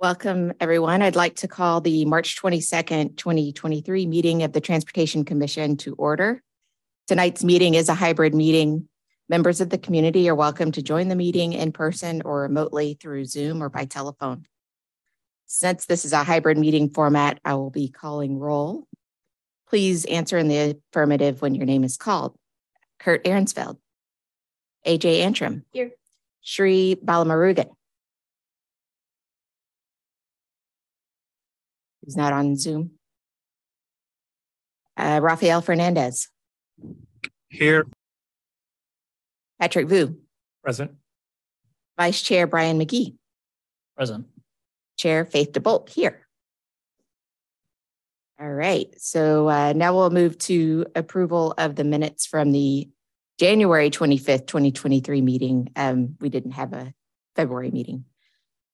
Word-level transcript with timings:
Welcome, 0.00 0.54
everyone. 0.60 1.02
I'd 1.02 1.14
like 1.14 1.36
to 1.36 1.46
call 1.46 1.82
the 1.82 2.06
March 2.06 2.40
22nd, 2.40 3.18
2023 3.18 4.06
meeting 4.06 4.42
of 4.42 4.54
the 4.54 4.60
Transportation 4.62 5.26
Commission 5.26 5.76
to 5.76 5.94
order. 5.96 6.42
Tonight's 7.06 7.44
meeting 7.44 7.74
is 7.74 7.90
a 7.90 7.94
hybrid 7.94 8.34
meeting. 8.34 8.88
Members 9.28 9.60
of 9.60 9.68
the 9.68 9.76
community 9.76 10.26
are 10.30 10.34
welcome 10.34 10.72
to 10.72 10.80
join 10.80 11.08
the 11.08 11.16
meeting 11.16 11.52
in 11.52 11.70
person 11.72 12.22
or 12.24 12.40
remotely 12.40 12.96
through 12.98 13.26
Zoom 13.26 13.62
or 13.62 13.68
by 13.68 13.84
telephone. 13.84 14.46
Since 15.44 15.84
this 15.84 16.06
is 16.06 16.14
a 16.14 16.24
hybrid 16.24 16.56
meeting 16.56 16.88
format, 16.88 17.38
I 17.44 17.56
will 17.56 17.68
be 17.68 17.90
calling 17.90 18.38
roll. 18.38 18.86
Please 19.68 20.06
answer 20.06 20.38
in 20.38 20.48
the 20.48 20.78
affirmative 20.94 21.42
when 21.42 21.54
your 21.54 21.66
name 21.66 21.84
is 21.84 21.98
called. 21.98 22.34
Kurt 23.00 23.22
Ahrensfeld. 23.24 23.76
AJ 24.86 25.20
Antrim. 25.20 25.66
Here. 25.72 25.90
Shri 26.40 26.96
Balamurugan. 27.04 27.68
He's 32.04 32.16
not 32.16 32.32
on 32.32 32.56
Zoom. 32.56 32.92
Uh, 34.96 35.20
Rafael 35.22 35.60
Fernandez. 35.60 36.28
Here. 37.48 37.86
Patrick 39.58 39.88
Vu. 39.88 40.16
Present. 40.62 40.92
Vice 41.98 42.22
Chair 42.22 42.46
Brian 42.46 42.78
McGee. 42.78 43.14
Present. 43.96 44.26
Chair 44.96 45.24
Faith 45.24 45.52
DeBolt 45.52 45.88
here. 45.90 46.26
All 48.40 48.50
right, 48.50 48.88
so 48.96 49.50
uh, 49.50 49.74
now 49.76 49.94
we'll 49.94 50.08
move 50.08 50.38
to 50.38 50.86
approval 50.94 51.52
of 51.58 51.76
the 51.76 51.84
minutes 51.84 52.24
from 52.24 52.52
the 52.52 52.88
January 53.38 53.90
25th, 53.90 54.46
2023 54.46 55.20
meeting. 55.20 55.70
Um, 55.76 56.16
we 56.20 56.30
didn't 56.30 56.52
have 56.52 56.72
a 56.72 56.94
February 57.36 57.70
meeting. 57.70 58.06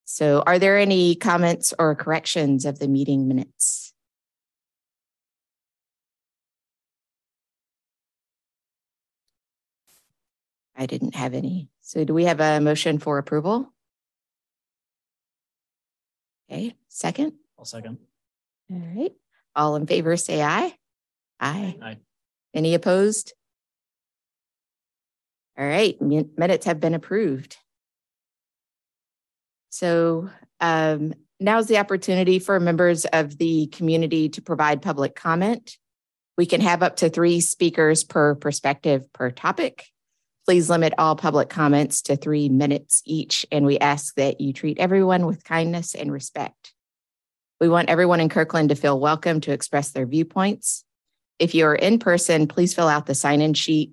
So 0.09 0.45
are 0.47 0.61
there 0.61 0.79
any 0.79 1.17
comments 1.17 1.75
or 1.81 1.97
corrections 1.97 2.65
of 2.65 2.79
the 2.79 2.87
meeting 2.87 3.27
minutes? 3.27 3.93
I 10.77 10.87
didn't 10.87 11.17
have 11.17 11.35
any. 11.35 11.71
So 11.81 12.05
do 12.05 12.15
we 12.15 12.27
have 12.27 12.39
a 12.39 12.61
motion 12.61 13.01
for 13.01 13.19
approval? 13.19 13.73
Okay, 16.49 16.77
second? 16.89 17.33
I'll 17.59 17.65
second. 17.65 17.99
All 18.71 18.81
right. 18.95 19.13
All 19.57 19.75
in 19.75 19.87
favor, 19.89 20.17
say 20.17 20.41
aye. 20.41 20.73
Aye. 21.41 21.77
Aye. 21.83 21.97
Any 22.55 22.75
opposed? 22.75 23.33
All 25.59 25.67
right, 25.67 26.01
minutes 26.01 26.67
have 26.67 26.79
been 26.79 26.95
approved. 26.95 27.57
So 29.77 30.31
um, 30.59 31.13
now's 31.39 31.67
the 31.67 31.77
opportunity 31.77 32.39
for 32.39 32.59
members 32.59 33.05
of 33.05 33.37
the 33.37 33.67
community 33.67 34.31
to 34.31 34.41
provide 34.41 34.81
public 34.81 35.15
comment. 35.15 35.77
We 36.39 36.47
can 36.47 36.63
have 36.63 36.83
up 36.83 36.97
to 36.97 37.11
three 37.11 37.43
speakers 37.43 38.03
per 38.03 38.37
perspective 38.37 39.13
per 39.13 39.31
topic. 39.31 39.85
Please 40.47 40.71
limit 40.71 40.95
all 40.97 41.15
public 41.15 41.51
comments 41.51 42.01
to 42.03 42.17
three 42.17 42.49
minutes 42.49 43.03
each, 43.05 43.45
and 43.53 43.67
we 43.67 43.79
ask 43.79 44.15
that 44.15 44.41
you 44.41 44.55
treat 44.55 44.79
everyone 44.79 45.27
with 45.27 45.45
kindness 45.45 45.95
and 45.95 46.11
respect. 46.11 46.73
We 47.61 47.69
want 47.69 47.91
everyone 47.91 48.21
in 48.21 48.31
Kirkland 48.31 48.71
to 48.71 48.77
feel 48.77 48.99
welcome 48.99 49.43
to 49.43 49.53
express 49.53 49.91
their 49.91 50.07
viewpoints. 50.07 50.85
If 51.39 51.55
you're 51.55 51.75
in 51.75 51.99
person, 51.99 52.49
please 52.49 52.73
fill 52.73 52.89
out 52.89 53.05
the 53.05 53.15
sign 53.15 53.43
in 53.43 53.53
sheet. 53.53 53.93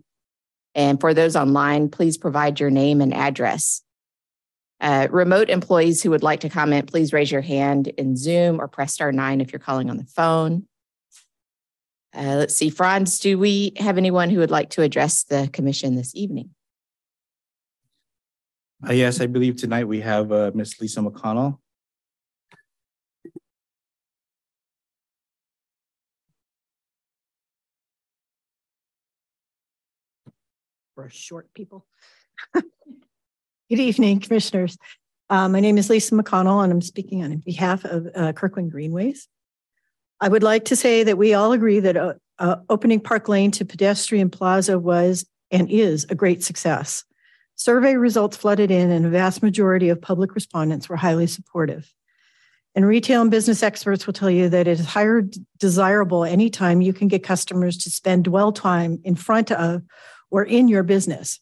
And 0.75 1.01
for 1.01 1.13
those 1.13 1.35
online, 1.35 1.89
please 1.89 2.17
provide 2.17 2.61
your 2.61 2.69
name 2.69 3.01
and 3.01 3.13
address. 3.13 3.82
Uh, 4.83 5.07
remote 5.11 5.49
employees 5.49 6.03
who 6.03 6.09
would 6.09 6.23
like 6.23 6.41
to 6.41 6.49
comment, 6.49 6.91
please 6.91 7.13
raise 7.13 7.31
your 7.31 7.39
hand 7.39 7.87
in 7.87 8.17
Zoom 8.17 8.59
or 8.59 8.67
press 8.67 8.93
star 8.93 9.13
nine 9.13 9.39
if 9.39 9.53
you're 9.53 9.59
calling 9.59 9.89
on 9.89 9.95
the 9.95 10.03
phone. 10.03 10.67
Uh, 12.13 12.35
let's 12.35 12.53
see, 12.53 12.69
Franz, 12.69 13.17
do 13.19 13.39
we 13.39 13.71
have 13.77 13.97
anyone 13.97 14.29
who 14.29 14.39
would 14.39 14.51
like 14.51 14.71
to 14.71 14.81
address 14.81 15.23
the 15.23 15.49
commission 15.53 15.95
this 15.95 16.13
evening? 16.15 16.49
Uh, 18.85 18.91
yes, 18.91 19.21
I 19.21 19.25
believe 19.25 19.55
tonight 19.55 19.85
we 19.85 20.01
have 20.01 20.33
uh, 20.33 20.51
Miss 20.53 20.81
Lisa 20.81 20.99
McConnell. 20.99 21.59
For 30.93 31.09
short 31.09 31.53
people. 31.53 31.85
Good 33.69 33.79
evening, 33.79 34.19
commissioners. 34.19 34.77
Uh, 35.29 35.47
my 35.47 35.61
name 35.61 35.77
is 35.77 35.89
Lisa 35.89 36.13
McConnell, 36.15 36.65
and 36.65 36.73
I'm 36.73 36.81
speaking 36.81 37.23
on 37.23 37.37
behalf 37.37 37.85
of 37.85 38.07
uh, 38.13 38.33
Kirkland 38.33 38.73
Greenways. 38.73 39.29
I 40.19 40.27
would 40.27 40.43
like 40.43 40.65
to 40.65 40.75
say 40.75 41.03
that 41.03 41.17
we 41.17 41.33
all 41.33 41.53
agree 41.53 41.79
that 41.79 41.95
uh, 41.95 42.13
uh, 42.39 42.57
opening 42.67 42.99
Park 42.99 43.29
Lane 43.29 43.51
to 43.51 43.63
pedestrian 43.63 44.29
plaza 44.29 44.77
was 44.77 45.25
and 45.49 45.71
is 45.71 46.05
a 46.09 46.15
great 46.15 46.43
success. 46.43 47.05
Survey 47.55 47.95
results 47.95 48.35
flooded 48.35 48.69
in, 48.69 48.91
and 48.91 49.05
a 49.05 49.09
vast 49.09 49.41
majority 49.41 49.87
of 49.87 50.01
public 50.01 50.35
respondents 50.35 50.89
were 50.89 50.97
highly 50.97 51.25
supportive. 51.25 51.89
And 52.75 52.85
retail 52.85 53.21
and 53.21 53.31
business 53.31 53.63
experts 53.63 54.05
will 54.05 54.13
tell 54.13 54.29
you 54.29 54.49
that 54.49 54.67
it 54.67 54.79
is 54.79 54.85
higher 54.85 55.23
desirable 55.57 56.25
anytime 56.25 56.81
you 56.81 56.91
can 56.91 57.07
get 57.07 57.23
customers 57.23 57.77
to 57.77 57.89
spend 57.89 58.25
dwell 58.25 58.51
time 58.51 58.99
in 59.05 59.15
front 59.15 59.53
of 59.53 59.83
or 60.29 60.43
in 60.43 60.67
your 60.67 60.83
business. 60.83 61.39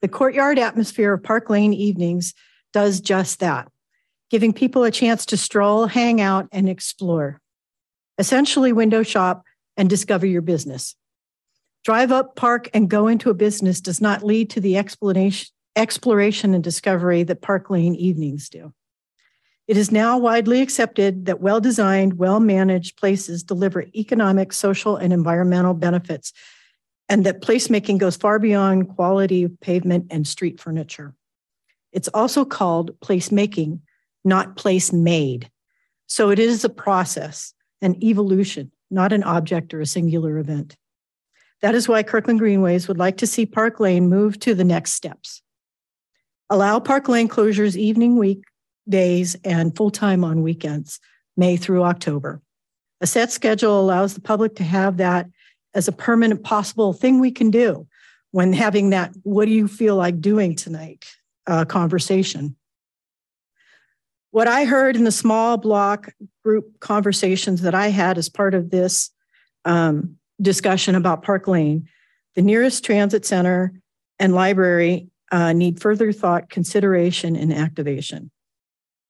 The 0.00 0.08
courtyard 0.08 0.58
atmosphere 0.58 1.12
of 1.12 1.22
Park 1.22 1.50
Lane 1.50 1.72
evenings 1.72 2.34
does 2.72 3.00
just 3.00 3.40
that, 3.40 3.68
giving 4.30 4.52
people 4.52 4.84
a 4.84 4.90
chance 4.90 5.26
to 5.26 5.36
stroll, 5.36 5.86
hang 5.86 6.20
out, 6.20 6.48
and 6.52 6.68
explore. 6.68 7.40
Essentially, 8.18 8.72
window 8.72 9.02
shop 9.02 9.42
and 9.76 9.88
discover 9.88 10.26
your 10.26 10.42
business. 10.42 10.94
Drive 11.84 12.12
up, 12.12 12.36
park, 12.36 12.68
and 12.74 12.90
go 12.90 13.08
into 13.08 13.30
a 13.30 13.34
business 13.34 13.80
does 13.80 14.00
not 14.00 14.22
lead 14.22 14.50
to 14.50 14.60
the 14.60 14.76
exploration 14.76 16.54
and 16.54 16.64
discovery 16.64 17.22
that 17.22 17.40
Park 17.40 17.70
Lane 17.70 17.94
evenings 17.94 18.48
do. 18.48 18.72
It 19.66 19.76
is 19.76 19.92
now 19.92 20.16
widely 20.18 20.62
accepted 20.62 21.26
that 21.26 21.40
well 21.40 21.60
designed, 21.60 22.18
well 22.18 22.40
managed 22.40 22.96
places 22.96 23.42
deliver 23.42 23.84
economic, 23.94 24.52
social, 24.52 24.96
and 24.96 25.12
environmental 25.12 25.74
benefits 25.74 26.32
and 27.08 27.24
that 27.24 27.40
placemaking 27.40 27.98
goes 27.98 28.16
far 28.16 28.38
beyond 28.38 28.94
quality 28.94 29.48
pavement 29.48 30.06
and 30.10 30.26
street 30.26 30.60
furniture. 30.60 31.14
It's 31.92 32.08
also 32.08 32.44
called 32.44 32.98
placemaking, 33.00 33.80
not 34.24 34.56
place 34.56 34.92
made. 34.92 35.50
So 36.06 36.30
it 36.30 36.38
is 36.38 36.64
a 36.64 36.68
process, 36.68 37.54
an 37.80 38.02
evolution, 38.02 38.70
not 38.90 39.12
an 39.12 39.22
object 39.22 39.72
or 39.72 39.80
a 39.80 39.86
singular 39.86 40.38
event. 40.38 40.76
That 41.60 41.74
is 41.74 41.88
why 41.88 42.02
Kirkland 42.02 42.38
Greenways 42.38 42.88
would 42.88 42.98
like 42.98 43.16
to 43.18 43.26
see 43.26 43.46
Park 43.46 43.80
Lane 43.80 44.08
move 44.08 44.38
to 44.40 44.54
the 44.54 44.64
next 44.64 44.92
steps. 44.92 45.42
Allow 46.50 46.80
Park 46.80 47.08
Lane 47.08 47.28
closures 47.28 47.76
evening 47.76 48.16
weekdays 48.16 49.36
and 49.44 49.76
full 49.76 49.90
time 49.90 50.24
on 50.24 50.42
weekends, 50.42 51.00
May 51.36 51.56
through 51.56 51.84
October. 51.84 52.40
A 53.00 53.06
set 53.06 53.30
schedule 53.30 53.80
allows 53.80 54.14
the 54.14 54.20
public 54.20 54.56
to 54.56 54.64
have 54.64 54.96
that 54.96 55.28
as 55.74 55.88
a 55.88 55.92
permanent 55.92 56.42
possible 56.42 56.92
thing 56.92 57.20
we 57.20 57.30
can 57.30 57.50
do 57.50 57.86
when 58.30 58.52
having 58.52 58.90
that, 58.90 59.12
what 59.22 59.46
do 59.46 59.52
you 59.52 59.68
feel 59.68 59.96
like 59.96 60.20
doing 60.20 60.54
tonight 60.54 61.04
uh, 61.48 61.64
conversation. 61.64 62.54
What 64.30 64.46
I 64.46 64.66
heard 64.66 64.94
in 64.94 65.04
the 65.04 65.10
small 65.10 65.56
block 65.56 66.12
group 66.44 66.78
conversations 66.80 67.62
that 67.62 67.74
I 67.74 67.88
had 67.88 68.18
as 68.18 68.28
part 68.28 68.54
of 68.54 68.70
this 68.70 69.10
um, 69.64 70.16
discussion 70.40 70.94
about 70.94 71.22
Park 71.22 71.48
Lane, 71.48 71.88
the 72.36 72.42
nearest 72.42 72.84
transit 72.84 73.24
center 73.24 73.72
and 74.18 74.34
library 74.34 75.08
uh, 75.32 75.52
need 75.52 75.80
further 75.80 76.12
thought, 76.12 76.50
consideration, 76.50 77.34
and 77.34 77.52
activation. 77.52 78.30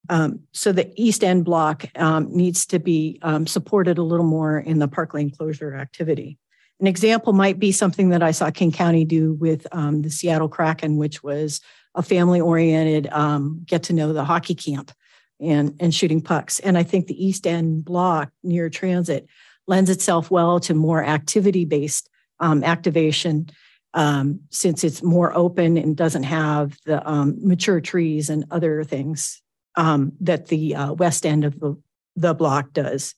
Um, 0.09 0.41
so 0.53 0.73
the 0.73 0.91
East 0.97 1.23
End 1.23 1.45
block 1.45 1.85
um, 1.97 2.35
needs 2.35 2.65
to 2.67 2.79
be 2.79 3.19
um, 3.23 3.47
supported 3.47 3.99
a 3.99 4.03
little 4.03 4.25
more 4.25 4.59
in 4.59 4.79
the 4.79 4.89
Park 4.89 5.15
Lane 5.15 5.31
closure 5.31 5.75
activity. 5.75 6.39
An 6.81 6.87
example 6.87 7.33
might 7.33 7.59
be 7.59 7.73
something 7.73 8.11
that 8.11 8.23
I 8.23 8.31
saw 8.31 8.51
King 8.51 8.71
County 8.71 9.05
do 9.05 9.35
with 9.35 9.67
um, 9.73 10.03
the 10.03 10.11
Seattle 10.11 10.49
Kraken, 10.49 10.97
which 10.97 11.23
was 11.23 11.61
a 11.95 12.03
family 12.03 12.41
oriented 12.41 13.09
um, 13.11 13.63
get 13.65 13.83
to 13.85 13.93
know 13.93 14.13
the 14.13 14.25
hockey 14.25 14.55
camp 14.55 14.93
and, 15.41 15.75
and 15.81 15.95
shooting 15.95 16.21
pucks. 16.21 16.61
And 16.61 16.79
I 16.79 16.85
think 16.85 17.07
the 17.07 17.27
East 17.27 17.47
End 17.47 17.85
block 17.85 18.31
near 18.45 18.71
transit 18.71 19.27
lends 19.67 19.91
itself 19.91 20.31
well 20.31 20.61
to 20.61 20.75
more 20.75 21.05
activity 21.05 21.65
based 21.65 22.09
um, 22.41 22.63
activation 22.63 23.51
um, 23.95 24.41
since 24.51 24.85
it's 24.85 25.03
more 25.03 25.37
open 25.37 25.77
and 25.77 25.97
doesn't 25.97 26.23
have 26.25 26.79
the 26.85 27.07
um, 27.09 27.37
mature 27.41 27.81
trees 27.81 28.31
and 28.31 28.45
other 28.51 28.85
things 28.85 29.43
um, 29.77 30.13
that 30.21 30.47
the 30.47 30.75
uh, 30.75 30.93
west 30.93 31.27
end 31.27 31.45
of 31.45 31.59
the, 31.59 31.77
the 32.15 32.35
block 32.35 32.73
does. 32.73 33.15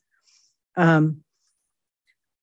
Um, 0.77 1.23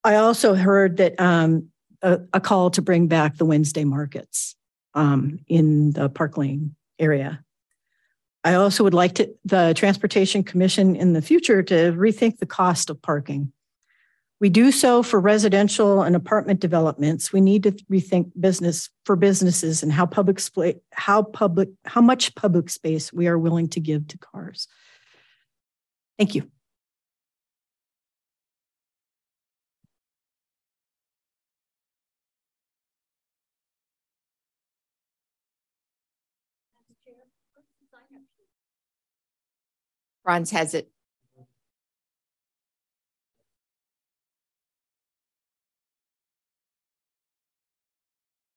I 0.03 0.15
also 0.15 0.55
heard 0.55 0.97
that 0.97 1.19
um, 1.19 1.69
a, 2.01 2.19
a, 2.33 2.39
call 2.39 2.69
to 2.71 2.81
bring 2.81 3.07
back 3.07 3.37
the 3.37 3.45
Wednesday 3.45 3.83
markets 3.83 4.55
um, 4.93 5.39
in 5.47 5.91
the 5.91 6.09
Park 6.09 6.37
Lane 6.37 6.75
area. 6.99 7.43
I 8.43 8.53
also 8.53 8.83
would 8.83 8.93
like 8.93 9.15
to, 9.15 9.29
the 9.43 9.73
Transportation 9.75 10.43
Commission 10.43 10.95
in 10.95 11.13
the 11.13 11.21
future 11.21 11.61
to 11.63 11.91
rethink 11.93 12.37
the 12.37 12.45
cost 12.45 12.89
of 12.89 13.01
parking. 13.01 13.51
We 14.39 14.49
do 14.49 14.71
so 14.71 15.01
for 15.01 15.19
residential 15.19 16.03
and 16.03 16.15
apartment 16.15 16.59
developments. 16.59 17.33
We 17.33 17.41
need 17.41 17.63
to 17.63 17.71
rethink 17.91 18.31
business 18.39 18.89
for 19.03 19.15
businesses 19.15 19.81
and 19.81 19.91
how 19.91 20.05
public 20.05 20.39
how 20.91 21.23
public 21.23 21.69
how 21.85 22.01
much 22.01 22.35
public 22.35 22.69
space 22.69 23.11
we 23.11 23.27
are 23.27 23.37
willing 23.37 23.67
to 23.69 23.79
give 23.79 24.07
to 24.09 24.17
cars. 24.19 24.67
Thank 26.19 26.35
you. 26.35 26.49
Franz 40.27 40.51
has 40.51 40.73
it. 40.73 40.91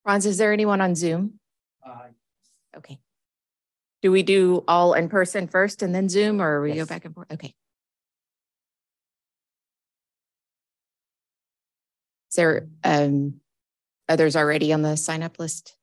Franz, 0.03 0.27
is 0.27 0.37
there 0.37 0.53
anyone 0.53 0.81
on 0.81 0.97
Zoom? 0.97 1.39
Okay. 2.77 2.99
Do 4.03 4.11
we 4.11 4.25
do 4.25 4.65
all 4.67 4.95
in 4.95 5.09
person 5.09 5.47
first 5.47 5.85
and 5.85 5.95
then 5.95 6.09
Zoom 6.09 6.43
or 6.43 6.61
we 6.61 6.75
go 6.75 6.87
back 6.87 7.05
and 7.05 7.15
forth? 7.15 7.31
Okay. 7.31 7.55
Is 12.31 12.35
there 12.35 12.67
um 12.83 13.35
others 14.09 14.35
already 14.35 14.73
on 14.73 14.83
the 14.83 14.97
sign 14.97 15.23
up 15.23 15.39
list? 15.39 15.77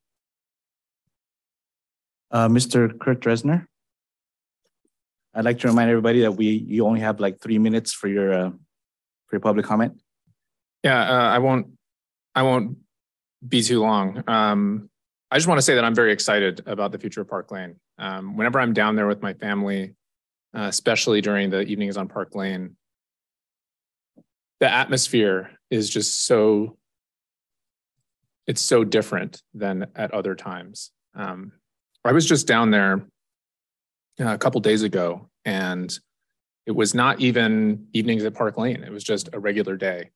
Uh, 2.30 2.50
Mr. 2.50 3.00
Kurt 3.00 3.22
Dresner. 3.22 3.68
I'd 5.38 5.45
like 5.45 5.60
to 5.60 5.68
remind 5.68 5.92
everybody 5.92 6.22
that 6.22 6.31
we, 6.31 6.48
you 6.48 6.88
only 6.88 7.00
have 7.01 7.19
like 7.19 7.39
three 7.39 7.60
minutes 7.60 7.94
for 7.94 8.07
your, 8.07 8.34
uh, 8.34 8.50
for 8.50 9.36
your 9.36 9.39
public 9.39 9.68
comment. 9.68 10.01
Yeah, 10.84 11.00
uh, 11.00 11.30
I 11.30 11.38
won't, 11.38 11.68
I 12.34 12.42
won't 12.42 12.78
be 13.48 13.62
too 13.62 13.80
long. 13.80 14.24
Um, 14.28 14.89
I 15.30 15.38
just 15.38 15.48
want 15.48 15.60
to 15.60 15.62
say 15.62 15.75
that 15.75 15.86
I'm 15.86 15.94
very 15.94 16.12
excited 16.12 16.63
about 16.66 16.92
the 16.92 16.98
future 16.98 17.22
of 17.22 17.28
Park 17.28 17.51
Lane. 17.51 17.75
Um, 18.00 18.36
whenever 18.36 18.60
I'm 18.60 18.74
down 18.74 18.95
there 18.95 19.06
with 19.06 19.22
my 19.22 19.34
family, 19.34 19.94
uh, 20.56 20.62
especially 20.62 21.22
during 21.22 21.51
the 21.51 21.62
evenings 21.62 21.98
on 21.98 22.07
Park 22.07 22.34
Lane, 22.34 22.75
the 24.60 24.72
atmosphere 24.72 25.51
is 25.69 25.88
just 25.88 26.25
so, 26.25 26.78
it's 28.48 28.62
so 28.62 28.84
different 28.84 29.44
than 29.54 29.86
at 29.95 30.16
other 30.16 30.34
times. 30.34 30.89
Um, 31.13 31.51
I 32.04 32.12
was 32.12 32.25
just 32.25 32.48
down 32.48 32.72
there 32.72 33.06
a 34.19 34.37
couple 34.37 34.59
days 34.61 34.83
ago 34.83 35.29
and 35.45 35.99
it 36.65 36.75
was 36.75 36.93
not 36.93 37.21
even 37.21 37.87
evenings 37.93 38.25
at 38.25 38.33
Park 38.33 38.57
Lane. 38.57 38.83
It 38.83 38.91
was 38.91 39.03
just 39.03 39.29
a 39.31 39.39
regular 39.39 39.77
day. 39.77 40.11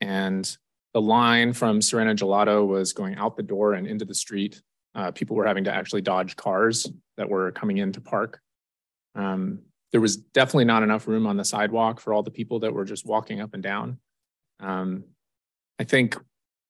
And 0.00 0.56
the 0.94 1.00
line 1.00 1.52
from 1.52 1.80
Sirena 1.80 2.16
Gelato 2.16 2.66
was 2.66 2.92
going 2.92 3.16
out 3.16 3.36
the 3.36 3.42
door 3.42 3.74
and 3.74 3.86
into 3.86 4.04
the 4.04 4.14
street. 4.14 4.62
Uh, 4.94 5.10
people 5.10 5.36
were 5.36 5.46
having 5.46 5.64
to 5.64 5.74
actually 5.74 6.02
dodge 6.02 6.36
cars 6.36 6.90
that 7.16 7.28
were 7.28 7.50
coming 7.52 7.78
in 7.78 7.92
to 7.92 8.00
park. 8.00 8.40
Um, 9.16 9.62
there 9.92 10.00
was 10.00 10.16
definitely 10.16 10.64
not 10.64 10.84
enough 10.84 11.08
room 11.08 11.26
on 11.26 11.36
the 11.36 11.44
sidewalk 11.44 12.00
for 12.00 12.14
all 12.14 12.22
the 12.22 12.30
people 12.30 12.60
that 12.60 12.72
were 12.72 12.84
just 12.84 13.04
walking 13.04 13.40
up 13.40 13.54
and 13.54 13.62
down. 13.62 13.98
Um, 14.60 15.04
I 15.80 15.84
think, 15.84 16.16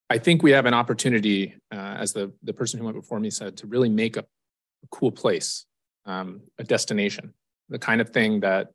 I 0.08 0.18
think 0.18 0.42
we 0.42 0.52
have 0.52 0.66
an 0.66 0.74
opportunity, 0.74 1.56
uh, 1.72 1.96
as 1.98 2.12
the 2.12 2.32
the 2.42 2.52
person 2.52 2.78
who 2.78 2.86
went 2.86 2.96
before 2.96 3.20
me 3.20 3.30
said, 3.30 3.58
to 3.58 3.66
really 3.66 3.88
make 3.88 4.16
a, 4.16 4.20
a 4.20 4.86
cool 4.90 5.12
place, 5.12 5.66
um, 6.06 6.42
a 6.58 6.64
destination, 6.64 7.34
the 7.68 7.78
kind 7.78 8.00
of 8.00 8.10
thing 8.10 8.40
that 8.40 8.68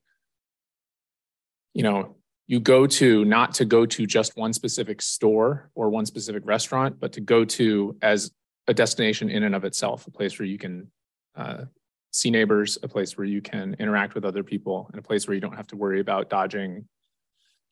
you 1.73 1.83
know 1.83 2.15
you 2.47 2.59
go 2.59 2.85
to 2.85 3.25
not 3.25 3.53
to 3.55 3.65
go 3.65 3.85
to 3.85 4.05
just 4.05 4.37
one 4.37 4.53
specific 4.53 5.01
store 5.01 5.71
or 5.75 5.89
one 5.89 6.05
specific 6.05 6.45
restaurant, 6.45 6.99
but 6.99 7.11
to 7.13 7.21
go 7.21 7.43
to 7.43 7.97
as 8.01 8.31
a 8.67 8.73
destination 8.73 9.29
in 9.29 9.43
and 9.43 9.55
of 9.55 9.63
itself, 9.63 10.07
a 10.07 10.11
place 10.11 10.37
where 10.39 10.45
you 10.45 10.57
can 10.57 10.91
uh, 11.35 11.65
see 12.11 12.31
neighbors, 12.31 12.77
a 12.81 12.87
place 12.87 13.17
where 13.17 13.25
you 13.25 13.41
can 13.41 13.75
interact 13.79 14.15
with 14.15 14.25
other 14.25 14.43
people, 14.43 14.87
and 14.91 14.99
a 14.99 15.01
place 15.01 15.27
where 15.27 15.35
you 15.35 15.41
don't 15.41 15.55
have 15.55 15.67
to 15.67 15.75
worry 15.75 15.99
about 15.99 16.29
dodging 16.29 16.87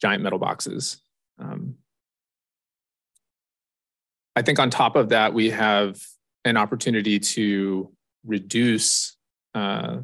giant 0.02 0.24
metal 0.24 0.40
boxes. 0.40 1.02
Um, 1.40 1.76
I 4.36 4.42
think 4.42 4.60
on 4.60 4.70
top 4.70 4.96
of 4.96 5.10
that, 5.10 5.34
we 5.34 5.52
have 5.52 6.02
an 6.46 6.58
opportunity 6.58 7.20
to 7.20 7.92
reduce 8.26 9.16
uh, 9.54 10.00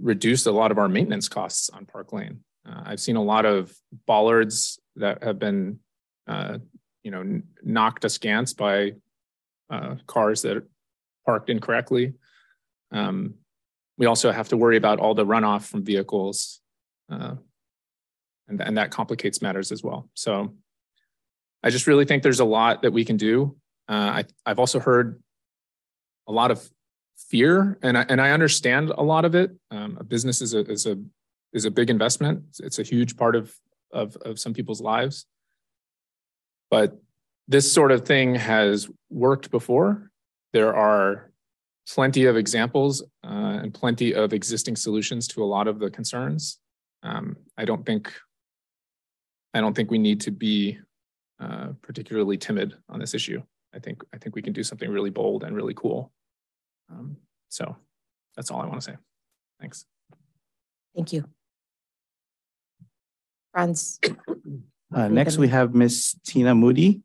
reduce 0.00 0.46
a 0.46 0.52
lot 0.52 0.70
of 0.70 0.78
our 0.78 0.88
maintenance 0.88 1.28
costs 1.28 1.70
on 1.70 1.86
Park 1.86 2.12
Lane. 2.12 2.40
Uh, 2.68 2.82
I've 2.84 3.00
seen 3.00 3.16
a 3.16 3.22
lot 3.22 3.46
of 3.46 3.74
bollards 4.06 4.78
that 4.96 5.22
have 5.22 5.38
been, 5.38 5.80
uh, 6.26 6.58
you 7.02 7.10
know, 7.10 7.42
knocked 7.62 8.04
askance 8.04 8.52
by 8.52 8.94
uh, 9.70 9.96
cars 10.06 10.42
that 10.42 10.56
are 10.56 10.68
parked 11.26 11.50
incorrectly. 11.50 12.14
Um, 12.92 13.34
we 13.96 14.06
also 14.06 14.30
have 14.30 14.48
to 14.50 14.56
worry 14.56 14.76
about 14.76 15.00
all 15.00 15.14
the 15.14 15.26
runoff 15.26 15.66
from 15.66 15.84
vehicles, 15.84 16.60
uh, 17.10 17.34
and, 18.46 18.60
and 18.60 18.78
that 18.78 18.90
complicates 18.90 19.42
matters 19.42 19.72
as 19.72 19.82
well. 19.82 20.08
So 20.14 20.54
I 21.62 21.70
just 21.70 21.86
really 21.86 22.04
think 22.04 22.22
there's 22.22 22.40
a 22.40 22.44
lot 22.44 22.82
that 22.82 22.92
we 22.92 23.04
can 23.04 23.16
do. 23.16 23.56
Uh, 23.88 24.22
I, 24.22 24.24
I've 24.46 24.58
also 24.58 24.78
heard 24.78 25.20
a 26.28 26.32
lot 26.32 26.50
of 26.50 26.70
fear, 27.18 27.78
and 27.82 27.98
I, 27.98 28.06
and 28.08 28.20
I 28.20 28.30
understand 28.30 28.90
a 28.90 29.02
lot 29.02 29.24
of 29.24 29.34
it. 29.34 29.50
Um, 29.70 29.96
a 30.00 30.04
business 30.04 30.40
is 30.40 30.54
a 30.54 30.60
is 30.70 30.86
a 30.86 30.96
is 31.52 31.64
a 31.64 31.70
big 31.70 31.90
investment. 31.90 32.44
It's- 32.58 32.78
a 32.78 32.82
huge 32.82 33.16
part 33.16 33.36
of 33.36 33.54
of 33.92 34.16
of 34.16 34.38
some 34.38 34.54
people's 34.54 34.80
lives. 34.80 35.26
But 36.70 36.98
this 37.46 37.70
sort 37.72 37.92
of 37.92 38.04
thing 38.04 38.34
has 38.34 38.88
worked 39.10 39.50
before. 39.50 40.10
There 40.52 40.74
are 40.74 41.30
plenty 41.94 42.26
of 42.26 42.36
examples 42.36 43.02
uh, 43.24 43.60
and 43.62 43.72
plenty 43.72 44.14
of 44.14 44.32
existing 44.34 44.76
solutions 44.76 45.26
to 45.28 45.42
a 45.42 45.46
lot 45.46 45.66
of 45.66 45.78
the 45.78 45.90
concerns. 45.90 46.58
Um, 47.02 47.36
I 47.56 47.64
don't 47.64 47.84
think 47.86 48.12
I 49.54 49.60
don't 49.60 49.74
think 49.74 49.90
we 49.90 49.98
need 49.98 50.20
to 50.22 50.30
be 50.30 50.78
uh, 51.40 51.68
particularly 51.82 52.36
timid 52.36 52.74
on 52.88 53.00
this 53.00 53.14
issue. 53.14 53.42
I 53.74 53.78
think 53.78 54.02
I 54.12 54.18
think 54.18 54.36
we 54.36 54.42
can 54.42 54.52
do 54.52 54.62
something 54.62 54.90
really 54.90 55.10
bold 55.10 55.44
and 55.44 55.56
really 55.56 55.74
cool. 55.74 56.12
Um, 56.90 57.16
so 57.48 57.76
that's 58.36 58.50
all 58.50 58.60
I 58.60 58.66
want 58.66 58.80
to 58.80 58.92
say. 58.92 58.96
Thanks. 59.60 59.84
Thank 60.94 61.12
you. 61.12 61.24
Franz, 63.52 64.00
Uh, 64.94 65.08
next, 65.08 65.36
we 65.36 65.48
have 65.48 65.74
Miss 65.74 66.16
Tina 66.24 66.54
Moody. 66.54 67.02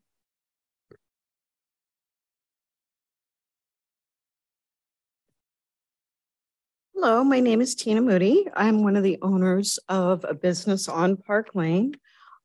Hello, 6.96 7.24
my 7.24 7.42
name 7.42 7.60
is 7.60 7.76
Tina 7.76 8.02
Moody. 8.02 8.48
I'm 8.56 8.84
one 8.84 8.96
of 8.96 9.04
the 9.04 9.20
owners 9.22 9.80
of 9.90 10.24
a 10.24 10.34
business 10.34 10.88
on 10.88 11.18
Park 11.18 11.56
Lane. 11.56 11.96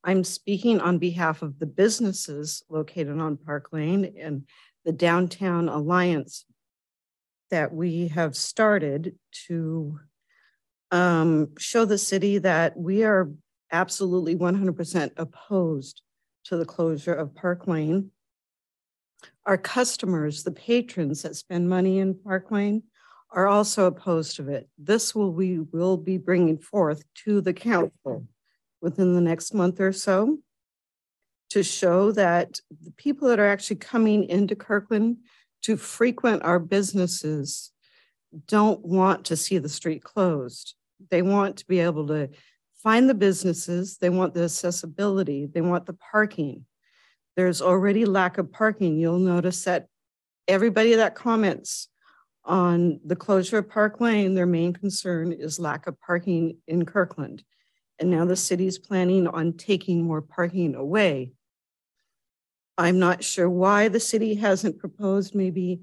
I'm 0.02 0.24
speaking 0.24 0.80
on 0.80 0.98
behalf 0.98 1.42
of 1.42 1.60
the 1.60 1.66
businesses 1.66 2.64
located 2.68 3.20
on 3.20 3.36
Park 3.36 3.72
Lane 3.72 4.16
and 4.18 4.48
the 4.84 4.92
Downtown 4.92 5.68
Alliance 5.68 6.44
that 7.50 7.72
we 7.72 8.08
have 8.08 8.36
started 8.36 9.16
to 9.46 9.98
um, 10.90 11.50
show 11.58 11.84
the 11.84 11.98
city 11.98 12.38
that 12.38 12.76
we 12.76 13.04
are 13.04 13.30
absolutely 13.72 14.36
100% 14.36 15.10
opposed 15.16 16.02
to 16.44 16.56
the 16.56 16.64
closure 16.64 17.12
of 17.12 17.34
Park 17.34 17.66
Lane. 17.66 18.10
Our 19.44 19.58
customers, 19.58 20.44
the 20.44 20.52
patrons 20.52 21.22
that 21.22 21.36
spend 21.36 21.68
money 21.68 21.98
in 21.98 22.14
Park 22.14 22.50
Lane, 22.50 22.84
are 23.30 23.46
also 23.46 23.86
opposed 23.86 24.36
to 24.36 24.48
it. 24.48 24.68
This 24.78 25.14
will, 25.14 25.32
we 25.32 25.58
will 25.58 25.98
be 25.98 26.16
bringing 26.16 26.58
forth 26.58 27.04
to 27.24 27.40
the 27.40 27.52
council 27.52 28.26
within 28.80 29.14
the 29.14 29.20
next 29.20 29.52
month 29.52 29.80
or 29.80 29.92
so 29.92 30.38
to 31.50 31.62
show 31.62 32.12
that 32.12 32.60
the 32.82 32.90
people 32.92 33.28
that 33.28 33.38
are 33.38 33.48
actually 33.48 33.76
coming 33.76 34.24
into 34.24 34.54
Kirkland 34.54 35.18
to 35.62 35.76
frequent 35.76 36.42
our 36.42 36.58
businesses 36.58 37.72
don't 38.46 38.84
want 38.84 39.24
to 39.26 39.36
see 39.36 39.58
the 39.58 39.68
street 39.68 40.02
closed. 40.02 40.74
They 41.10 41.22
want 41.22 41.58
to 41.58 41.66
be 41.66 41.80
able 41.80 42.06
to 42.08 42.28
find 42.82 43.08
the 43.08 43.14
businesses, 43.14 43.98
they 43.98 44.10
want 44.10 44.34
the 44.34 44.44
accessibility, 44.44 45.46
they 45.46 45.60
want 45.60 45.86
the 45.86 45.94
parking. 45.94 46.64
There's 47.36 47.62
already 47.62 48.04
lack 48.04 48.38
of 48.38 48.52
parking. 48.52 48.98
You'll 48.98 49.18
notice 49.18 49.64
that 49.64 49.86
everybody 50.46 50.94
that 50.94 51.14
comments 51.14 51.88
on 52.44 52.98
the 53.04 53.16
closure 53.16 53.58
of 53.58 53.68
Park 53.68 54.00
Lane, 54.00 54.34
their 54.34 54.46
main 54.46 54.72
concern 54.72 55.32
is 55.32 55.60
lack 55.60 55.86
of 55.86 56.00
parking 56.00 56.56
in 56.66 56.84
Kirkland. 56.84 57.44
And 58.00 58.10
now 58.10 58.24
the 58.24 58.36
city's 58.36 58.78
planning 58.78 59.26
on 59.26 59.52
taking 59.52 60.02
more 60.02 60.22
parking 60.22 60.74
away. 60.74 61.32
I'm 62.78 63.00
not 63.00 63.24
sure 63.24 63.50
why 63.50 63.88
the 63.88 64.00
city 64.00 64.36
hasn't 64.36 64.78
proposed 64.78 65.34
maybe 65.34 65.80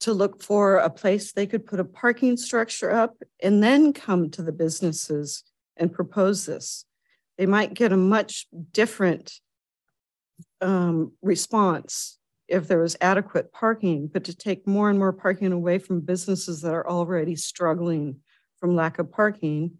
to 0.00 0.12
look 0.12 0.42
for 0.42 0.78
a 0.78 0.90
place 0.90 1.32
they 1.32 1.46
could 1.46 1.66
put 1.66 1.80
a 1.80 1.84
parking 1.84 2.36
structure 2.36 2.90
up 2.90 3.22
and 3.42 3.62
then 3.62 3.92
come 3.92 4.30
to 4.30 4.42
the 4.42 4.52
businesses 4.52 5.44
and 5.76 5.92
propose 5.92 6.46
this. 6.46 6.86
They 7.36 7.46
might 7.46 7.74
get 7.74 7.92
a 7.92 7.96
much 7.96 8.46
different 8.72 9.34
um, 10.60 11.12
response 11.22 12.18
if 12.48 12.68
there 12.68 12.80
was 12.80 12.96
adequate 13.00 13.52
parking, 13.52 14.06
but 14.06 14.24
to 14.24 14.34
take 14.34 14.66
more 14.66 14.90
and 14.90 14.98
more 14.98 15.12
parking 15.12 15.52
away 15.52 15.78
from 15.78 16.00
businesses 16.00 16.62
that 16.62 16.72
are 16.72 16.88
already 16.88 17.36
struggling 17.36 18.16
from 18.58 18.74
lack 18.74 18.98
of 18.98 19.10
parking 19.12 19.78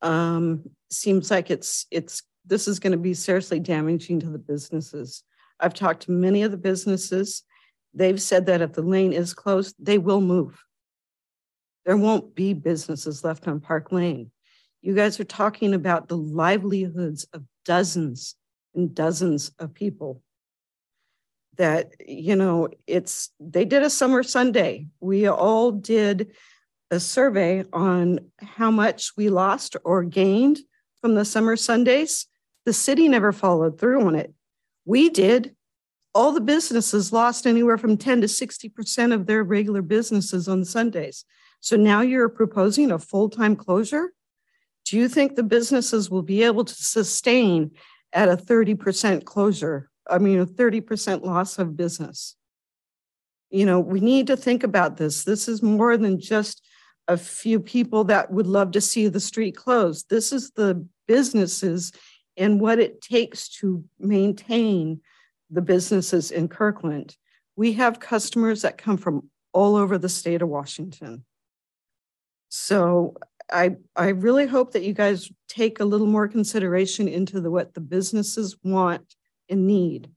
um, 0.00 0.64
seems 0.90 1.30
like 1.30 1.50
it's 1.50 1.86
it's 1.90 2.22
this 2.48 2.66
is 2.66 2.78
going 2.78 2.92
to 2.92 2.98
be 2.98 3.14
seriously 3.14 3.60
damaging 3.60 4.20
to 4.20 4.30
the 4.30 4.38
businesses. 4.38 5.22
I've 5.60 5.74
talked 5.74 6.02
to 6.02 6.12
many 6.12 6.42
of 6.42 6.50
the 6.50 6.56
businesses. 6.56 7.42
They've 7.94 8.20
said 8.20 8.46
that 8.46 8.60
if 8.60 8.72
the 8.72 8.82
lane 8.82 9.12
is 9.12 9.34
closed, 9.34 9.76
they 9.78 9.98
will 9.98 10.20
move. 10.20 10.62
There 11.84 11.96
won't 11.96 12.34
be 12.34 12.52
businesses 12.52 13.24
left 13.24 13.48
on 13.48 13.60
Park 13.60 13.92
Lane. 13.92 14.30
You 14.82 14.94
guys 14.94 15.18
are 15.18 15.24
talking 15.24 15.74
about 15.74 16.08
the 16.08 16.16
livelihoods 16.16 17.26
of 17.32 17.44
dozens 17.64 18.36
and 18.74 18.94
dozens 18.94 19.50
of 19.58 19.74
people 19.74 20.22
that 21.56 21.92
you 22.06 22.36
know 22.36 22.68
it's 22.86 23.30
they 23.40 23.64
did 23.64 23.82
a 23.82 23.90
summer 23.90 24.22
sunday 24.22 24.86
we 25.00 25.26
all 25.28 25.72
did 25.72 26.30
a 26.90 27.00
survey 27.00 27.64
on 27.72 28.20
how 28.38 28.70
much 28.70 29.10
we 29.16 29.28
lost 29.28 29.76
or 29.84 30.04
gained 30.04 30.58
from 31.00 31.14
the 31.14 31.24
summer 31.24 31.56
sundays 31.56 32.27
the 32.68 32.72
city 32.72 33.08
never 33.08 33.32
followed 33.32 33.80
through 33.80 34.06
on 34.06 34.14
it 34.14 34.32
we 34.84 35.08
did 35.08 35.54
all 36.14 36.32
the 36.32 36.40
businesses 36.40 37.12
lost 37.12 37.46
anywhere 37.46 37.78
from 37.78 37.96
10 37.96 38.20
to 38.22 38.26
60% 38.26 39.14
of 39.14 39.26
their 39.26 39.42
regular 39.42 39.82
businesses 39.82 40.48
on 40.48 40.64
sundays 40.64 41.24
so 41.60 41.76
now 41.76 42.02
you're 42.02 42.28
proposing 42.28 42.92
a 42.92 42.98
full-time 42.98 43.56
closure 43.56 44.12
do 44.84 44.98
you 44.98 45.08
think 45.08 45.34
the 45.34 45.42
businesses 45.42 46.10
will 46.10 46.22
be 46.22 46.42
able 46.42 46.64
to 46.64 46.74
sustain 46.74 47.70
at 48.12 48.28
a 48.28 48.36
30% 48.36 49.24
closure 49.24 49.88
I 50.08 50.18
mean, 50.18 50.38
a 50.38 50.46
30% 50.46 51.24
loss 51.24 51.58
of 51.58 51.76
business. 51.76 52.34
You 53.50 53.66
know, 53.66 53.80
we 53.80 54.00
need 54.00 54.26
to 54.28 54.36
think 54.36 54.62
about 54.62 54.96
this. 54.96 55.24
This 55.24 55.48
is 55.48 55.62
more 55.62 55.96
than 55.96 56.20
just 56.20 56.62
a 57.06 57.16
few 57.16 57.60
people 57.60 58.04
that 58.04 58.30
would 58.30 58.46
love 58.46 58.72
to 58.72 58.80
see 58.80 59.08
the 59.08 59.20
street 59.20 59.56
closed. 59.56 60.10
This 60.10 60.32
is 60.32 60.50
the 60.50 60.86
businesses 61.06 61.92
and 62.38 62.60
what 62.60 62.78
it 62.78 63.00
takes 63.00 63.48
to 63.48 63.84
maintain 63.98 65.00
the 65.50 65.62
businesses 65.62 66.30
in 66.30 66.48
Kirkland. 66.48 67.16
We 67.56 67.72
have 67.74 68.00
customers 68.00 68.62
that 68.62 68.78
come 68.78 68.96
from 68.96 69.30
all 69.52 69.76
over 69.76 69.98
the 69.98 70.08
state 70.08 70.42
of 70.42 70.48
Washington. 70.48 71.24
So 72.48 73.16
I, 73.50 73.76
I 73.96 74.08
really 74.08 74.46
hope 74.46 74.72
that 74.72 74.84
you 74.84 74.92
guys 74.92 75.30
take 75.48 75.80
a 75.80 75.84
little 75.84 76.06
more 76.06 76.28
consideration 76.28 77.08
into 77.08 77.40
the, 77.40 77.50
what 77.50 77.74
the 77.74 77.80
businesses 77.80 78.56
want 78.62 79.16
and 79.48 79.66
need 79.66 80.10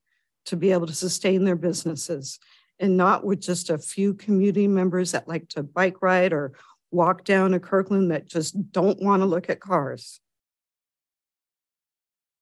to 0.46 0.56
be 0.56 0.72
able 0.72 0.88
to 0.88 0.94
sustain 0.94 1.44
their 1.44 1.56
businesses 1.56 2.40
and 2.80 2.98
not 2.98 3.24
with 3.24 3.40
just 3.40 3.70
a 3.70 3.78
few 3.78 4.14
community 4.14 4.68
members 4.68 5.12
that 5.12 5.28
like 5.28 5.48
to 5.50 5.64
bike 5.64 6.02
ride 6.02 6.34
or 6.34 6.54
walk 6.90 7.24
down 7.24 7.52
to 7.52 7.60
Kirkland 7.60 8.12
that 8.12 8.28
just 8.28 8.72
don't 8.72 9.02
want 9.02 9.22
to 9.22 9.26
look 9.26 9.50
at 9.50 9.60
cars. 9.60 10.20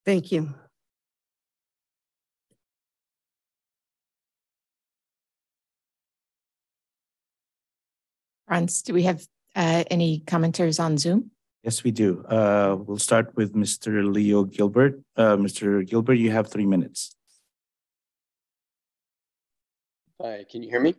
Thank 0.05 0.31
you. 0.31 0.53
Franz, 8.47 8.81
do 8.81 8.93
we 8.93 9.03
have 9.03 9.23
uh, 9.55 9.83
any 9.91 10.21
commenters 10.25 10.79
on 10.79 10.97
Zoom? 10.97 11.29
Yes, 11.63 11.83
we 11.83 11.91
do. 11.91 12.23
Uh, 12.25 12.77
we'll 12.79 12.97
start 12.97 13.35
with 13.35 13.53
Mr. 13.53 14.11
Leo 14.11 14.43
Gilbert. 14.45 14.99
Uh, 15.15 15.35
Mr. 15.35 15.85
Gilbert, 15.87 16.15
you 16.15 16.31
have 16.31 16.49
three 16.49 16.65
minutes. 16.65 17.15
Hi, 20.21 20.45
can 20.49 20.63
you 20.63 20.69
hear 20.69 20.79
me? 20.79 20.95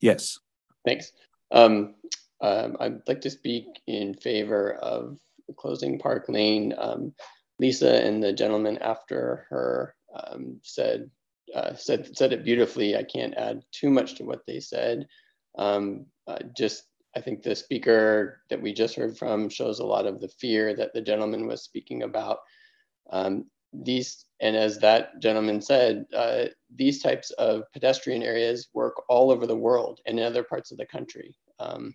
Yes. 0.00 0.38
Thanks. 0.84 1.12
Um, 1.52 1.94
um, 2.40 2.76
I'd 2.80 3.06
like 3.06 3.20
to 3.22 3.30
speak 3.30 3.66
in 3.86 4.14
favor 4.14 4.74
of 4.74 5.18
closing 5.56 5.98
Park 5.98 6.24
Lane. 6.28 6.74
Um, 6.76 7.14
Lisa 7.58 8.04
and 8.04 8.22
the 8.22 8.32
gentleman 8.32 8.78
after 8.78 9.46
her 9.50 9.94
um, 10.14 10.60
said 10.62 11.10
uh, 11.54 11.74
said 11.74 12.16
said 12.16 12.32
it 12.32 12.44
beautifully. 12.44 12.96
I 12.96 13.02
can't 13.02 13.34
add 13.34 13.62
too 13.72 13.90
much 13.90 14.14
to 14.16 14.24
what 14.24 14.42
they 14.46 14.60
said. 14.60 15.06
Um, 15.56 16.06
uh, 16.26 16.38
just 16.56 16.84
I 17.16 17.20
think 17.20 17.42
the 17.42 17.56
speaker 17.56 18.42
that 18.50 18.60
we 18.60 18.72
just 18.72 18.94
heard 18.94 19.16
from 19.16 19.48
shows 19.48 19.78
a 19.80 19.86
lot 19.86 20.06
of 20.06 20.20
the 20.20 20.28
fear 20.28 20.74
that 20.76 20.92
the 20.92 21.00
gentleman 21.00 21.46
was 21.46 21.62
speaking 21.62 22.02
about. 22.02 22.38
Um, 23.10 23.46
these, 23.72 24.24
and 24.40 24.56
as 24.56 24.78
that 24.78 25.20
gentleman 25.20 25.60
said, 25.60 26.06
uh, 26.14 26.44
these 26.74 27.02
types 27.02 27.30
of 27.32 27.64
pedestrian 27.72 28.22
areas 28.22 28.68
work 28.72 28.94
all 29.08 29.30
over 29.30 29.46
the 29.46 29.56
world 29.56 30.00
and 30.06 30.18
in 30.18 30.24
other 30.24 30.42
parts 30.42 30.70
of 30.70 30.78
the 30.78 30.86
country. 30.86 31.36
Um, 31.58 31.94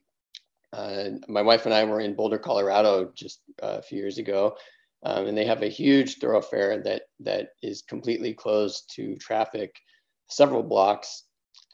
uh, 0.72 1.10
my 1.28 1.42
wife 1.42 1.66
and 1.66 1.74
I 1.74 1.84
were 1.84 2.00
in 2.00 2.16
Boulder, 2.16 2.40
Colorado 2.40 3.12
just 3.16 3.42
a 3.60 3.82
few 3.82 4.00
years 4.00 4.18
ago, 4.18 4.56
um, 5.04 5.28
and 5.28 5.38
they 5.38 5.46
have 5.46 5.64
a 5.64 5.68
huge 5.68 6.18
thoroughfare 6.18 6.82
that 6.84 7.04
that 7.20 7.50
is 7.62 7.82
completely 7.82 8.34
closed 8.34 8.92
to 8.96 9.16
traffic, 9.18 9.76
several 10.30 10.64
blocks 10.64 11.26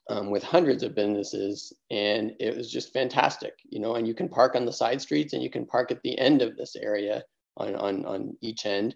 um, 0.10 0.30
with 0.32 0.44
hundreds 0.44 0.82
of 0.84 0.96
businesses. 0.96 1.72
And 1.92 2.34
it 2.40 2.56
was 2.58 2.72
just 2.72 2.94
fantastic 2.94 3.54
you 3.66 3.80
know 3.80 3.96
and 3.96 4.08
you 4.08 4.14
can 4.14 4.30
park 4.30 4.56
on 4.56 4.66
the 4.66 4.74
side 4.74 5.02
streets 5.02 5.34
and 5.34 5.44
you 5.44 5.50
can 5.50 5.66
park 5.66 5.92
at 5.92 6.02
the 6.04 6.18
end 6.18 6.42
of 6.42 6.58
this 6.58 6.76
area 6.76 7.24
on, 7.58 7.76
on, 7.76 8.06
on 8.06 8.38
each 8.42 8.66
end. 8.66 8.96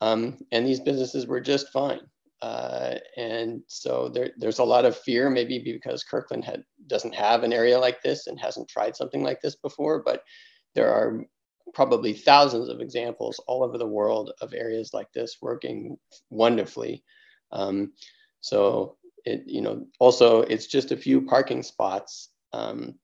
Um, 0.00 0.38
and 0.50 0.66
these 0.66 0.80
businesses 0.80 1.26
were 1.26 1.40
just 1.40 1.72
fine. 1.72 2.00
Uh, 2.42 2.96
and 3.16 3.62
so 3.68 4.10
there, 4.12 4.30
there's 4.36 4.58
a 4.58 4.64
lot 4.64 4.84
of 4.84 4.96
fear 4.96 5.30
maybe 5.30 5.60
because 5.60 6.02
kirkland 6.02 6.44
had, 6.44 6.64
doesn't 6.88 7.14
have 7.14 7.44
an 7.44 7.52
area 7.52 7.78
like 7.78 8.02
this 8.02 8.26
and 8.26 8.38
hasn't 8.40 8.68
tried 8.68 8.96
something 8.96 9.22
like 9.22 9.40
this 9.40 9.54
before 9.54 10.02
but 10.02 10.24
there 10.74 10.92
are 10.92 11.24
probably 11.74 12.12
thousands 12.12 12.68
of 12.68 12.80
examples 12.80 13.40
all 13.46 13.62
over 13.62 13.78
the 13.78 13.86
world 13.86 14.32
of 14.40 14.52
areas 14.54 14.92
like 14.92 15.12
this 15.12 15.38
working 15.40 15.96
wonderfully 16.30 17.02
um, 17.52 17.92
so 18.40 18.96
it, 19.24 19.44
you 19.46 19.60
know, 19.60 19.86
also 20.00 20.42
it's 20.42 20.66
just 20.66 20.90
a 20.90 20.96
few 20.96 21.22
parking 21.22 21.62
spots. 21.62 22.30
Um, 22.52 22.94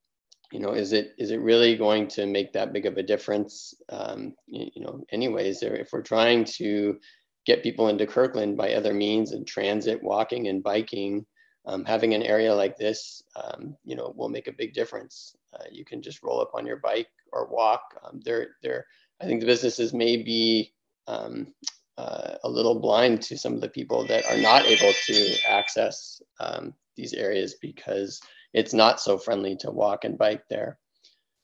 you 0.51 0.61
know, 0.61 0.73
is 0.73 0.93
it 0.93 1.15
is 1.19 1.31
it 1.31 1.41
really 1.41 1.77
going 1.77 2.09
to 2.09 2.27
make 2.27 2.53
that 2.55 2.73
big 2.73 2.87
of 2.87 2.97
a 2.97 3.03
difference? 3.03 3.75
Um, 3.91 4.35
you, 4.47 4.71
you, 4.75 4.83
know, 4.83 5.05
anyways, 5.13 5.63
if 5.63 5.91
we're 5.93 6.03
trying 6.03 6.45
to 6.57 6.99
get 7.47 7.63
people 7.63 7.89
into 7.89 8.07
Kirkland 8.07 8.57
by 8.57 8.73
other 8.73 8.95
means 8.95 9.33
and 9.33 9.47
transit, 9.47 10.03
walking, 10.03 10.49
and 10.49 10.63
biking, 10.63 11.25
um, 11.67 11.85
having 11.85 12.15
an 12.15 12.23
area 12.23 12.55
like 12.55 12.77
this, 12.77 13.23
um, 13.37 13.77
you 13.85 13.95
know, 13.95 14.13
will 14.17 14.31
make 14.31 14.49
a 14.49 14.53
big 14.53 14.73
difference. 14.73 15.37
Uh, 15.53 15.65
you 15.71 15.85
can 15.85 16.03
just 16.03 16.23
roll 16.23 16.41
up 16.41 16.51
on 16.55 16.67
your 16.67 16.79
bike 16.79 17.09
or 17.33 17.49
walk. 17.49 17.83
Um, 18.05 18.21
they're. 18.25 18.87
I 19.21 19.25
think 19.25 19.41
the 19.41 19.47
businesses 19.47 19.93
may 19.93 20.17
be 20.17 20.73
um, 21.09 21.49
uh, 21.97 22.37
a 22.45 22.49
little 22.49 22.81
blind 22.81 23.23
to 23.23 23.37
some 23.37 23.55
of 23.55 23.61
the 23.61 23.69
people 23.69 24.07
that 24.07 24.31
are 24.31 24.37
not 24.37 24.65
able 24.67 24.93
to 25.07 25.37
access 25.49 26.23
um, 26.39 26.75
these 26.97 27.13
areas 27.15 27.57
because 27.61 28.21
it's 28.55 28.73
not 28.73 29.01
so 29.01 29.19
friendly 29.19 29.57
to 29.57 29.71
walk 29.71 30.05
and 30.05 30.17
bike 30.17 30.43
there. 30.49 30.79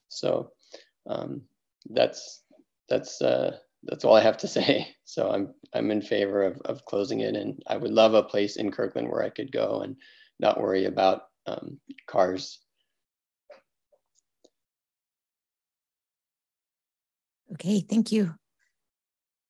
So 0.07 0.51
um, 1.09 1.41
that's 1.89 2.43
that's 2.89 3.21
uh, 3.21 3.57
that's 3.83 4.05
all 4.05 4.15
I 4.15 4.21
have 4.21 4.37
to 4.37 4.47
say. 4.47 4.95
So 5.03 5.29
I'm 5.29 5.53
I'm 5.73 5.91
in 5.91 6.01
favor 6.01 6.43
of, 6.43 6.61
of 6.65 6.85
closing 6.85 7.19
it, 7.21 7.35
and 7.35 7.61
I 7.67 7.77
would 7.77 7.91
love 7.91 8.13
a 8.13 8.23
place 8.23 8.55
in 8.55 8.71
Kirkland 8.71 9.09
where 9.09 9.23
I 9.23 9.29
could 9.29 9.51
go 9.51 9.81
and 9.81 9.97
not 10.39 10.59
worry 10.59 10.85
about 10.85 11.23
um, 11.47 11.79
cars. 12.07 12.59
Okay, 17.53 17.79
thank 17.81 18.11
you. 18.11 18.35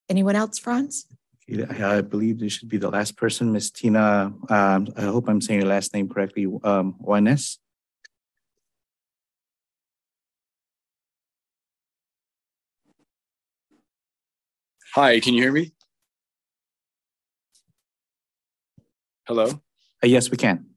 Anyone 0.10 0.36
else, 0.36 0.60
Franz? 0.60 1.08
I 1.48 2.02
believe 2.02 2.40
this 2.40 2.54
should 2.54 2.70
be 2.70 2.78
the 2.78 2.90
last 2.90 3.18
person, 3.18 3.52
Miss 3.52 3.70
Tina. 3.70 4.34
Um, 4.50 4.88
I 4.98 5.02
hope 5.02 5.30
I'm 5.30 5.42
saying 5.42 5.62
your 5.62 5.70
last 5.70 5.94
name 5.94 6.10
correctly. 6.10 6.46
Um, 6.64 6.96
Juanes. 7.02 7.58
Hi, 14.96 15.20
can 15.20 15.34
you 15.34 15.42
hear 15.42 15.52
me? 15.52 15.74
Hello. 19.28 19.46
Uh, 20.04 20.08
yes, 20.08 20.32
we 20.32 20.38
can. 20.38 20.68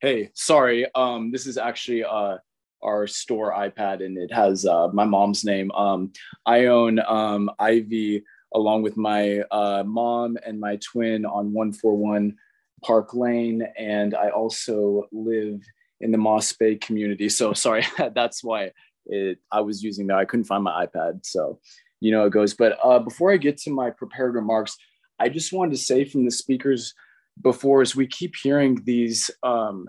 Hey, 0.00 0.30
sorry. 0.34 0.86
Um, 0.94 1.30
this 1.30 1.46
is 1.46 1.58
actually 1.58 2.04
uh 2.04 2.38
our 2.82 3.06
store 3.06 3.52
iPad, 3.52 4.04
and 4.04 4.16
it 4.18 4.32
has 4.32 4.64
uh, 4.64 4.88
my 4.88 5.04
mom's 5.04 5.44
name. 5.44 5.70
Um, 5.72 6.12
I 6.46 6.66
own 6.66 7.00
um 7.00 7.50
Ivy 7.58 8.24
along 8.54 8.82
with 8.82 8.96
my 8.96 9.40
uh, 9.50 9.84
mom 9.86 10.36
and 10.44 10.58
my 10.58 10.76
twin 10.76 11.24
on 11.24 11.52
141 11.52 12.36
Park 12.82 13.14
Lane, 13.14 13.66
and 13.78 14.14
I 14.14 14.30
also 14.30 15.04
live 15.12 15.60
in 16.00 16.10
the 16.10 16.18
Moss 16.18 16.52
Bay 16.52 16.76
community. 16.76 17.28
So 17.28 17.52
sorry, 17.52 17.86
that's 18.14 18.42
why 18.42 18.72
it, 19.06 19.38
I 19.52 19.60
was 19.60 19.82
using 19.82 20.06
that. 20.08 20.18
I 20.18 20.24
couldn't 20.24 20.44
find 20.44 20.64
my 20.64 20.86
iPad. 20.86 21.24
So 21.24 21.60
you 22.00 22.10
know 22.10 22.24
it 22.24 22.32
goes. 22.32 22.54
But 22.54 22.78
uh, 22.82 22.98
before 22.98 23.32
I 23.32 23.36
get 23.36 23.58
to 23.58 23.70
my 23.70 23.90
prepared 23.90 24.34
remarks, 24.34 24.76
I 25.18 25.28
just 25.28 25.52
wanted 25.52 25.72
to 25.72 25.78
say 25.78 26.04
from 26.04 26.24
the 26.24 26.30
speakers 26.30 26.94
before, 27.42 27.82
as 27.82 27.94
we 27.94 28.06
keep 28.06 28.34
hearing 28.36 28.80
these 28.84 29.30
um, 29.42 29.88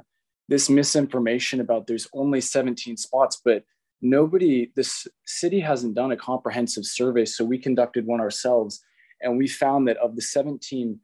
this 0.52 0.70
misinformation 0.70 1.62
about 1.62 1.88
there's 1.88 2.10
only 2.14 2.42
17 2.42 2.98
spots, 2.98 3.42
but 3.44 3.64
nobody, 4.02 4.70
this 4.76 5.08
city 5.26 5.62
hasn't 5.62 5.96
done 5.96 6.12
a 6.12 6.18
comprehensive 6.18 6.86
survey. 6.86 7.24
So 7.24 7.46
we 7.46 7.58
conducted 7.58 8.06
one 8.06 8.20
ourselves, 8.20 8.84
and 9.22 9.38
we 9.38 9.48
found 9.48 9.88
that 9.88 9.96
of 9.98 10.18
the 10.18 10.22
17 10.22 11.00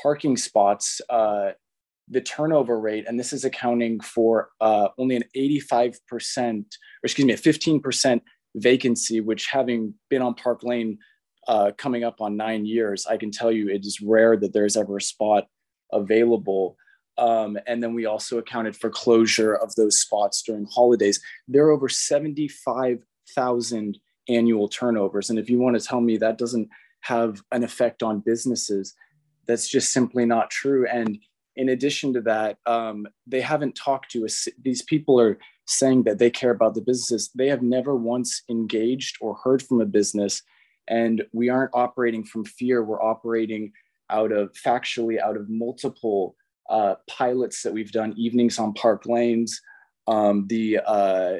parking 0.00 0.36
spots, 0.36 1.00
uh, 1.10 1.50
the 2.08 2.20
turnover 2.20 2.78
rate, 2.78 3.06
and 3.08 3.18
this 3.18 3.32
is 3.32 3.44
accounting 3.44 3.98
for 3.98 4.50
uh, 4.60 4.88
only 4.96 5.16
an 5.16 5.24
85%, 5.36 6.60
or 6.60 6.64
excuse 7.02 7.26
me, 7.26 7.32
a 7.32 7.36
15% 7.36 8.20
vacancy, 8.54 9.20
which 9.20 9.46
having 9.46 9.94
been 10.10 10.22
on 10.22 10.34
Park 10.34 10.62
Lane 10.62 10.98
uh, 11.48 11.72
coming 11.76 12.04
up 12.04 12.20
on 12.20 12.36
nine 12.36 12.64
years, 12.64 13.04
I 13.06 13.16
can 13.16 13.32
tell 13.32 13.50
you 13.50 13.68
it 13.68 13.84
is 13.84 14.00
rare 14.00 14.36
that 14.36 14.52
there's 14.52 14.76
ever 14.76 14.98
a 14.98 15.02
spot 15.02 15.48
available. 15.92 16.76
Um, 17.18 17.58
and 17.66 17.82
then 17.82 17.94
we 17.94 18.06
also 18.06 18.38
accounted 18.38 18.76
for 18.76 18.90
closure 18.90 19.54
of 19.54 19.74
those 19.74 19.98
spots 19.98 20.42
during 20.42 20.66
holidays. 20.66 21.20
There 21.46 21.66
are 21.66 21.70
over 21.70 21.88
75,000 21.88 23.98
annual 24.28 24.68
turnovers. 24.68 25.30
And 25.30 25.38
if 25.38 25.50
you 25.50 25.58
want 25.58 25.78
to 25.78 25.86
tell 25.86 26.00
me 26.00 26.16
that 26.16 26.38
doesn't 26.38 26.68
have 27.00 27.42
an 27.52 27.64
effect 27.64 28.02
on 28.02 28.20
businesses, 28.20 28.94
that's 29.46 29.68
just 29.68 29.92
simply 29.92 30.24
not 30.24 30.50
true. 30.50 30.86
And 30.88 31.18
in 31.56 31.68
addition 31.68 32.14
to 32.14 32.20
that, 32.22 32.58
um, 32.66 33.06
they 33.26 33.40
haven't 33.40 33.74
talked 33.74 34.10
to 34.12 34.24
us. 34.24 34.48
These 34.62 34.82
people 34.82 35.20
are 35.20 35.38
saying 35.66 36.04
that 36.04 36.18
they 36.18 36.30
care 36.30 36.50
about 36.50 36.74
the 36.74 36.80
businesses. 36.80 37.30
They 37.34 37.48
have 37.48 37.62
never 37.62 37.94
once 37.94 38.42
engaged 38.48 39.18
or 39.20 39.34
heard 39.34 39.62
from 39.62 39.80
a 39.80 39.86
business. 39.86 40.42
And 40.88 41.24
we 41.32 41.48
aren't 41.48 41.74
operating 41.74 42.24
from 42.24 42.44
fear. 42.44 42.82
We're 42.82 43.02
operating 43.02 43.72
out 44.10 44.32
of 44.32 44.52
factually 44.52 45.20
out 45.20 45.36
of 45.36 45.48
multiple 45.48 46.36
uh, 46.72 46.94
pilots 47.06 47.62
that 47.62 47.72
we've 47.72 47.92
done, 47.92 48.14
evenings 48.16 48.58
on 48.58 48.72
park 48.72 49.04
lanes, 49.06 49.60
um, 50.08 50.46
the 50.48 50.80
uh, 50.84 51.34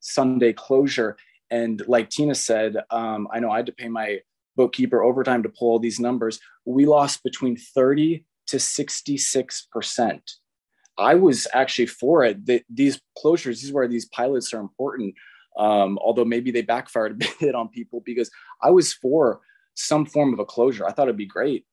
Sunday 0.00 0.52
closure. 0.52 1.16
And 1.50 1.80
like 1.86 2.10
Tina 2.10 2.34
said, 2.34 2.76
um, 2.90 3.28
I 3.32 3.38
know 3.38 3.50
I 3.50 3.56
had 3.58 3.66
to 3.66 3.72
pay 3.72 3.88
my 3.88 4.18
bookkeeper 4.56 5.02
overtime 5.02 5.44
to 5.44 5.48
pull 5.48 5.70
all 5.70 5.78
these 5.78 6.00
numbers. 6.00 6.40
We 6.64 6.86
lost 6.86 7.22
between 7.22 7.56
30 7.56 8.24
to 8.48 8.56
66%. 8.56 10.20
I 10.98 11.14
was 11.14 11.46
actually 11.54 11.86
for 11.86 12.24
it. 12.24 12.44
The, 12.44 12.62
these 12.68 13.00
closures, 13.16 13.62
these 13.62 13.72
where 13.72 13.88
these 13.88 14.06
pilots 14.06 14.52
are 14.52 14.60
important. 14.60 15.14
Um, 15.56 15.98
although 16.02 16.24
maybe 16.24 16.50
they 16.50 16.62
backfired 16.62 17.12
a 17.22 17.28
bit 17.40 17.54
on 17.54 17.68
people 17.68 18.02
because 18.04 18.28
I 18.60 18.70
was 18.70 18.92
for 18.92 19.40
some 19.74 20.04
form 20.04 20.32
of 20.32 20.40
a 20.40 20.44
closure. 20.44 20.84
I 20.84 20.90
thought 20.90 21.04
it'd 21.04 21.16
be 21.16 21.26
great 21.26 21.64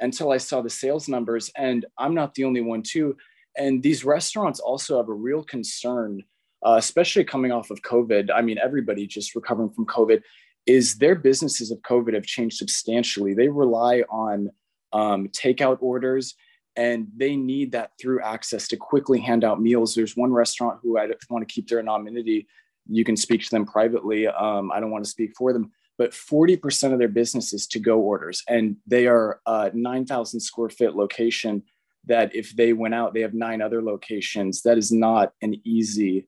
until 0.00 0.32
I 0.32 0.38
saw 0.38 0.62
the 0.62 0.70
sales 0.70 1.08
numbers. 1.08 1.50
And 1.56 1.86
I'm 1.98 2.14
not 2.14 2.34
the 2.34 2.44
only 2.44 2.60
one, 2.60 2.82
too. 2.82 3.16
And 3.56 3.82
these 3.82 4.04
restaurants 4.04 4.60
also 4.60 4.96
have 4.96 5.08
a 5.08 5.14
real 5.14 5.42
concern, 5.42 6.22
uh, 6.64 6.76
especially 6.78 7.24
coming 7.24 7.52
off 7.52 7.70
of 7.70 7.82
COVID. 7.82 8.30
I 8.34 8.42
mean, 8.42 8.58
everybody 8.58 9.06
just 9.06 9.34
recovering 9.34 9.70
from 9.70 9.86
COVID 9.86 10.22
is 10.66 10.96
their 10.96 11.14
businesses 11.14 11.70
of 11.70 11.78
COVID 11.80 12.14
have 12.14 12.24
changed 12.24 12.56
substantially. 12.56 13.34
They 13.34 13.48
rely 13.48 14.02
on 14.10 14.50
um, 14.92 15.28
takeout 15.28 15.78
orders 15.80 16.34
and 16.76 17.08
they 17.16 17.36
need 17.36 17.72
that 17.72 17.92
through 18.00 18.22
access 18.22 18.68
to 18.68 18.76
quickly 18.76 19.20
hand 19.20 19.44
out 19.44 19.60
meals. 19.60 19.94
There's 19.94 20.16
one 20.16 20.32
restaurant 20.32 20.78
who 20.82 20.98
I 20.98 21.08
want 21.28 21.46
to 21.46 21.52
keep 21.52 21.68
their 21.68 21.80
anonymity. 21.80 22.46
You 22.88 23.04
can 23.04 23.16
speak 23.16 23.42
to 23.42 23.50
them 23.50 23.66
privately. 23.66 24.26
Um, 24.26 24.70
I 24.72 24.80
don't 24.80 24.90
want 24.90 25.04
to 25.04 25.10
speak 25.10 25.32
for 25.36 25.52
them, 25.52 25.72
but 26.00 26.12
40% 26.12 26.94
of 26.94 26.98
their 26.98 27.08
business 27.08 27.52
is 27.52 27.66
to 27.66 27.78
go 27.78 28.00
orders. 28.00 28.42
And 28.48 28.76
they 28.86 29.06
are 29.06 29.38
a 29.44 29.70
9,000 29.74 30.40
square 30.40 30.70
foot 30.70 30.96
location 30.96 31.62
that 32.06 32.34
if 32.34 32.56
they 32.56 32.72
went 32.72 32.94
out, 32.94 33.12
they 33.12 33.20
have 33.20 33.34
nine 33.34 33.60
other 33.60 33.82
locations. 33.82 34.62
That 34.62 34.78
is 34.78 34.90
not 34.90 35.34
an 35.42 35.60
easy 35.62 36.26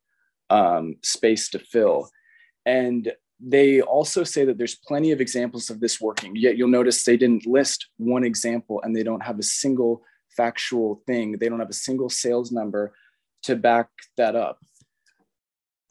um, 0.51 0.97
space 1.03 1.49
to 1.49 1.59
fill. 1.59 2.11
And 2.67 3.13
they 3.41 3.81
also 3.81 4.25
say 4.25 4.45
that 4.45 4.59
there's 4.59 4.75
plenty 4.75 5.11
of 5.11 5.23
examples 5.23 5.71
of 5.71 5.81
this 5.81 5.99
working, 5.99 6.37
yet 6.37 6.59
you'll 6.59 6.69
notice 6.69 7.03
they 7.03 7.17
didn't 7.17 7.47
list 7.47 7.87
one 7.97 8.25
example 8.25 8.83
and 8.85 8.95
they 8.95 9.03
don't 9.03 9.25
have 9.25 9.39
a 9.39 9.43
single 9.43 10.03
factual 10.37 11.03
thing. 11.07 11.39
They 11.39 11.49
don't 11.49 11.61
have 11.61 11.71
a 11.71 11.85
single 11.89 12.11
sales 12.11 12.53
number 12.53 12.93
to 13.45 13.57
back 13.57 13.89
that 14.19 14.37
up 14.37 14.59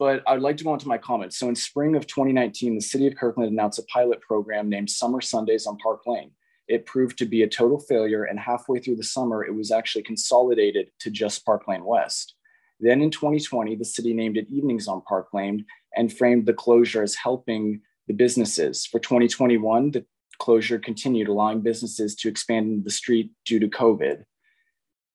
but 0.02 0.20
I'd 0.26 0.40
like 0.40 0.56
to 0.56 0.64
go 0.64 0.72
on 0.72 0.80
to 0.80 0.88
my 0.88 0.98
comments. 0.98 1.38
So 1.38 1.48
in 1.48 1.54
spring 1.54 1.94
of 1.94 2.08
2019, 2.08 2.74
the 2.74 2.80
city 2.80 3.06
of 3.06 3.14
Kirkland 3.14 3.52
announced 3.52 3.78
a 3.78 3.84
pilot 3.84 4.20
program 4.20 4.68
named 4.68 4.90
Summer 4.90 5.20
Sundays 5.20 5.64
on 5.64 5.78
Park 5.78 6.00
Lane. 6.08 6.32
It 6.66 6.86
proved 6.86 7.18
to 7.18 7.24
be 7.24 7.44
a 7.44 7.48
total 7.48 7.78
failure, 7.78 8.24
and 8.24 8.36
halfway 8.36 8.80
through 8.80 8.96
the 8.96 9.04
summer, 9.04 9.44
it 9.44 9.54
was 9.54 9.70
actually 9.70 10.02
consolidated 10.02 10.88
to 11.02 11.10
just 11.12 11.46
Park 11.46 11.68
Lane 11.68 11.84
West. 11.84 12.34
Then 12.80 13.00
in 13.00 13.12
2020, 13.12 13.76
the 13.76 13.84
city 13.84 14.12
named 14.12 14.36
it 14.36 14.48
Evenings 14.50 14.88
on 14.88 15.02
Park 15.02 15.28
Lane 15.32 15.66
and 15.94 16.12
framed 16.12 16.46
the 16.46 16.52
closure 16.52 17.04
as 17.04 17.14
helping 17.14 17.80
the 18.08 18.14
businesses. 18.14 18.84
For 18.84 18.98
2021, 18.98 19.92
the 19.92 20.04
closure 20.40 20.80
continued, 20.80 21.28
allowing 21.28 21.60
businesses 21.60 22.16
to 22.16 22.28
expand 22.28 22.72
into 22.72 22.82
the 22.82 22.90
street 22.90 23.30
due 23.44 23.60
to 23.60 23.68
COVID. 23.68 24.24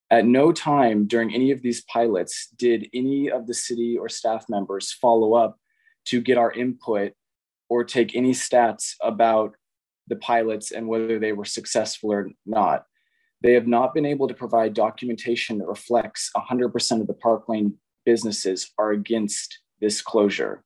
At 0.10 0.26
no 0.26 0.54
time 0.54 1.06
during 1.06 1.34
any 1.34 1.52
of 1.52 1.62
these 1.62 1.84
pilots 1.84 2.48
did 2.58 2.90
any 2.94 3.30
of 3.30 3.46
the 3.46 3.54
city 3.54 3.98
or 3.98 4.08
staff 4.08 4.46
members 4.48 4.92
follow 4.92 5.34
up 5.34 5.60
to 6.06 6.22
get 6.22 6.38
our 6.38 6.52
input 6.52 7.12
or 7.70 7.84
take 7.84 8.16
any 8.16 8.32
stats 8.32 8.94
about 9.02 9.56
the 10.08 10.16
pilots 10.16 10.72
and 10.72 10.88
whether 10.88 11.20
they 11.20 11.34
were 11.34 11.46
successful 11.46 12.14
or 12.14 12.30
not. 12.46 12.86
They 13.42 13.54
have 13.54 13.68
not 13.68 13.94
been 13.94 14.06
able 14.06 14.30
to 14.30 14.34
provide 14.34 14.74
documentation 14.74 15.58
that 15.58 15.68
reflects 15.68 16.32
100% 16.36 17.02
of 17.02 17.08
the 17.08 17.14
Park 17.14 17.50
Lane 17.50 17.76
businesses 18.06 18.72
are 18.78 18.92
against 18.92 19.60
this 19.82 20.02
closure. 20.02 20.64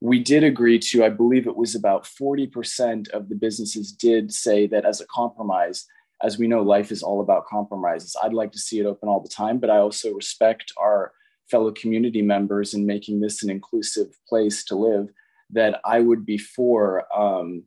We 0.00 0.20
did 0.20 0.44
agree 0.44 0.78
to, 0.78 1.04
I 1.04 1.10
believe 1.10 1.46
it 1.46 1.56
was 1.56 1.74
about 1.74 2.04
40% 2.04 3.08
of 3.10 3.28
the 3.28 3.34
businesses 3.34 3.92
did 3.92 4.32
say 4.32 4.66
that 4.68 4.86
as 4.86 5.00
a 5.00 5.06
compromise, 5.06 5.84
as 6.22 6.38
we 6.38 6.48
know, 6.48 6.62
life 6.62 6.90
is 6.90 7.02
all 7.02 7.20
about 7.20 7.46
compromises. 7.46 8.16
I'd 8.22 8.32
like 8.32 8.52
to 8.52 8.58
see 8.58 8.80
it 8.80 8.86
open 8.86 9.08
all 9.08 9.20
the 9.20 9.28
time, 9.28 9.58
but 9.58 9.70
I 9.70 9.78
also 9.78 10.12
respect 10.12 10.72
our 10.76 11.12
fellow 11.50 11.70
community 11.72 12.22
members 12.22 12.74
in 12.74 12.86
making 12.86 13.20
this 13.20 13.42
an 13.42 13.50
inclusive 13.50 14.08
place 14.28 14.64
to 14.64 14.76
live. 14.76 15.08
That 15.50 15.80
I 15.84 16.00
would 16.00 16.26
be 16.26 16.36
for 16.36 17.06
um, 17.16 17.62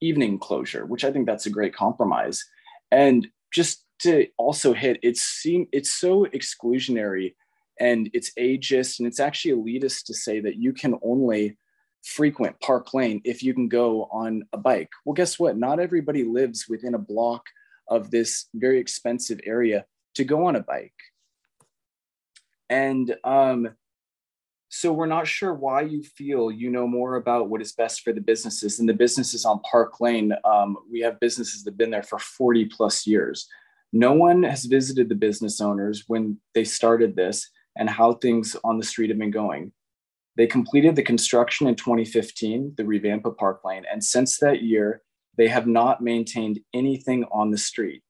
evening 0.00 0.38
closure, 0.38 0.86
which 0.86 1.04
I 1.04 1.12
think 1.12 1.26
that's 1.26 1.44
a 1.44 1.50
great 1.50 1.74
compromise. 1.74 2.42
And 2.90 3.28
just 3.52 3.84
to 4.00 4.26
also 4.38 4.72
hit, 4.72 4.98
it 5.02 5.16
seem 5.16 5.66
it's 5.72 5.92
so 5.92 6.26
exclusionary 6.26 7.34
and 7.80 8.08
it's 8.12 8.32
ageist 8.38 8.98
and 8.98 9.06
it's 9.06 9.20
actually 9.20 9.54
elitist 9.54 10.04
to 10.06 10.14
say 10.14 10.40
that 10.40 10.56
you 10.56 10.72
can 10.72 10.98
only 11.02 11.56
frequent 12.02 12.58
Park 12.60 12.94
Lane 12.94 13.20
if 13.24 13.42
you 13.42 13.54
can 13.54 13.68
go 13.68 14.08
on 14.10 14.44
a 14.52 14.58
bike. 14.58 14.90
Well, 15.04 15.14
guess 15.14 15.38
what? 15.38 15.56
Not 15.56 15.80
everybody 15.80 16.24
lives 16.24 16.66
within 16.68 16.94
a 16.94 16.98
block 16.98 17.44
of 17.90 18.10
this 18.10 18.46
very 18.54 18.78
expensive 18.78 19.40
area 19.44 19.84
to 20.14 20.24
go 20.24 20.46
on 20.46 20.56
a 20.56 20.60
bike. 20.60 20.92
And 22.70 23.14
um, 23.24 23.70
so 24.68 24.92
we're 24.92 25.06
not 25.06 25.26
sure 25.26 25.54
why 25.54 25.82
you 25.82 26.02
feel 26.02 26.50
you 26.50 26.70
know 26.70 26.86
more 26.86 27.16
about 27.16 27.48
what 27.48 27.62
is 27.62 27.72
best 27.72 28.02
for 28.02 28.12
the 28.12 28.20
businesses. 28.20 28.78
And 28.78 28.88
the 28.88 28.94
businesses 28.94 29.44
on 29.44 29.60
Park 29.60 30.00
Lane, 30.00 30.32
um, 30.44 30.76
we 30.90 31.00
have 31.00 31.20
businesses 31.20 31.64
that 31.64 31.72
have 31.72 31.78
been 31.78 31.90
there 31.90 32.02
for 32.02 32.18
40 32.18 32.66
plus 32.66 33.06
years. 33.06 33.48
No 33.92 34.12
one 34.12 34.42
has 34.42 34.66
visited 34.66 35.08
the 35.08 35.14
business 35.14 35.60
owners 35.60 36.04
when 36.06 36.38
they 36.54 36.64
started 36.64 37.16
this 37.16 37.48
and 37.76 37.88
how 37.88 38.12
things 38.12 38.56
on 38.64 38.76
the 38.76 38.84
street 38.84 39.08
have 39.08 39.18
been 39.18 39.30
going. 39.30 39.72
They 40.36 40.46
completed 40.46 40.94
the 40.94 41.02
construction 41.02 41.66
in 41.66 41.74
2015, 41.74 42.74
the 42.76 42.84
revamp 42.84 43.24
of 43.24 43.36
Park 43.38 43.64
Lane. 43.64 43.84
And 43.90 44.04
since 44.04 44.38
that 44.38 44.62
year, 44.62 45.02
they 45.38 45.48
have 45.48 45.66
not 45.66 46.02
maintained 46.02 46.60
anything 46.74 47.24
on 47.30 47.50
the 47.50 47.58
street. 47.58 48.02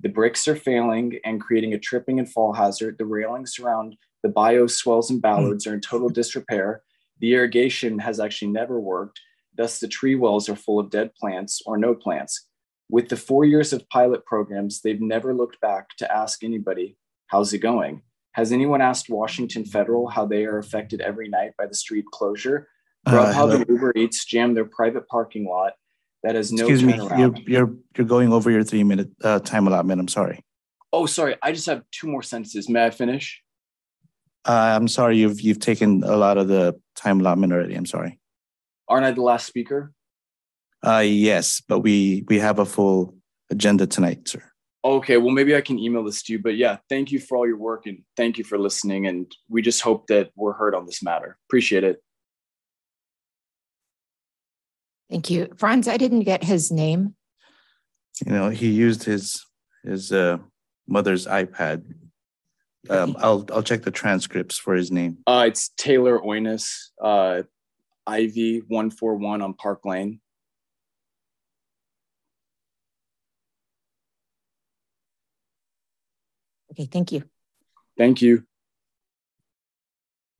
The 0.00 0.08
bricks 0.08 0.48
are 0.48 0.56
failing 0.56 1.18
and 1.24 1.40
creating 1.40 1.74
a 1.74 1.78
tripping 1.78 2.18
and 2.18 2.28
fall 2.28 2.54
hazard. 2.54 2.96
The 2.98 3.04
railings 3.04 3.58
around 3.58 3.96
the 4.22 4.30
bioswales 4.30 5.10
and 5.10 5.20
bollards 5.20 5.66
are 5.66 5.74
in 5.74 5.82
total 5.82 6.08
disrepair. 6.20 6.82
The 7.20 7.34
irrigation 7.34 7.98
has 7.98 8.18
actually 8.18 8.50
never 8.50 8.80
worked. 8.80 9.20
Thus, 9.54 9.78
the 9.78 9.88
tree 9.88 10.14
wells 10.14 10.48
are 10.48 10.56
full 10.56 10.78
of 10.78 10.88
dead 10.88 11.14
plants 11.14 11.60
or 11.66 11.76
no 11.76 11.94
plants. 11.94 12.46
With 12.88 13.10
the 13.10 13.16
four 13.16 13.44
years 13.44 13.74
of 13.74 13.88
pilot 13.90 14.24
programs, 14.24 14.80
they've 14.80 15.00
never 15.00 15.34
looked 15.34 15.60
back 15.60 15.90
to 15.98 16.10
ask 16.10 16.42
anybody, 16.42 16.96
How's 17.26 17.52
it 17.52 17.58
going? 17.58 18.02
Has 18.32 18.52
anyone 18.52 18.80
asked 18.80 19.10
Washington 19.10 19.64
Federal 19.64 20.08
how 20.08 20.24
they 20.24 20.46
are 20.46 20.58
affected 20.58 21.00
every 21.00 21.28
night 21.28 21.52
by 21.58 21.66
the 21.66 21.74
street 21.74 22.06
closure? 22.10 22.68
Grubhub 23.06 23.50
uh, 23.50 23.56
and 23.56 23.68
Uber 23.68 23.92
Eats 23.96 24.24
jam 24.24 24.54
their 24.54 24.64
private 24.64 25.06
parking 25.08 25.46
lot 25.46 25.74
that 26.22 26.36
is 26.36 26.52
no 26.52 26.66
Excuse 26.66 26.84
me, 26.84 26.96
you're, 27.18 27.34
you're, 27.46 27.74
you're 27.96 28.06
going 28.06 28.32
over 28.32 28.50
your 28.50 28.62
three 28.62 28.84
minute 28.84 29.10
uh, 29.24 29.38
time 29.40 29.66
allotment. 29.66 30.00
I'm 30.00 30.08
sorry. 30.08 30.44
Oh, 30.92 31.06
sorry. 31.06 31.36
I 31.42 31.52
just 31.52 31.66
have 31.66 31.82
two 31.92 32.08
more 32.08 32.22
sentences. 32.22 32.68
May 32.68 32.84
I 32.84 32.90
finish? 32.90 33.42
Uh, 34.44 34.74
I'm 34.76 34.88
sorry, 34.88 35.18
you've 35.18 35.40
you've 35.40 35.60
taken 35.60 36.02
a 36.02 36.16
lot 36.16 36.38
of 36.38 36.48
the 36.48 36.80
time 36.96 37.20
allotment 37.20 37.52
already. 37.52 37.74
I'm 37.74 37.86
sorry. 37.86 38.18
Aren't 38.88 39.04
I 39.04 39.10
the 39.10 39.22
last 39.22 39.46
speaker? 39.46 39.92
Uh, 40.84 41.04
yes, 41.04 41.60
but 41.60 41.80
we 41.80 42.24
we 42.28 42.38
have 42.38 42.58
a 42.58 42.64
full 42.64 43.14
agenda 43.50 43.86
tonight, 43.86 44.28
sir. 44.28 44.42
Okay, 44.82 45.18
well, 45.18 45.30
maybe 45.34 45.54
I 45.54 45.60
can 45.60 45.78
email 45.78 46.02
this 46.02 46.22
to 46.22 46.32
you. 46.32 46.38
But 46.38 46.56
yeah, 46.56 46.78
thank 46.88 47.12
you 47.12 47.18
for 47.18 47.36
all 47.36 47.46
your 47.46 47.58
work 47.58 47.84
and 47.86 48.02
thank 48.16 48.38
you 48.38 48.44
for 48.44 48.58
listening. 48.58 49.06
And 49.06 49.30
we 49.50 49.60
just 49.60 49.82
hope 49.82 50.06
that 50.06 50.30
we're 50.36 50.54
heard 50.54 50.74
on 50.74 50.86
this 50.86 51.02
matter. 51.02 51.36
Appreciate 51.48 51.84
it. 51.84 52.02
Thank 55.10 55.28
you. 55.28 55.48
Franz, 55.56 55.88
I 55.88 55.96
didn't 55.96 56.20
get 56.20 56.44
his 56.44 56.70
name. 56.70 57.16
You 58.24 58.32
know, 58.32 58.48
he 58.48 58.70
used 58.70 59.02
his 59.02 59.44
his 59.82 60.12
uh, 60.12 60.38
mother's 60.86 61.26
iPad. 61.26 61.84
Um, 62.88 63.16
I'll 63.18 63.44
I'll 63.52 63.62
check 63.62 63.82
the 63.82 63.90
transcripts 63.90 64.56
for 64.56 64.74
his 64.74 64.92
name. 64.92 65.18
Uh, 65.26 65.46
it's 65.48 65.70
Taylor 65.76 66.20
Oinus, 66.20 66.90
uh, 67.02 67.42
IV 68.08 68.64
one 68.68 68.90
four 68.90 69.16
one 69.16 69.42
on 69.42 69.54
Park 69.54 69.84
Lane. 69.84 70.20
Okay, 76.72 76.86
thank 76.86 77.10
you. 77.10 77.24
Thank 77.98 78.22
you. 78.22 78.44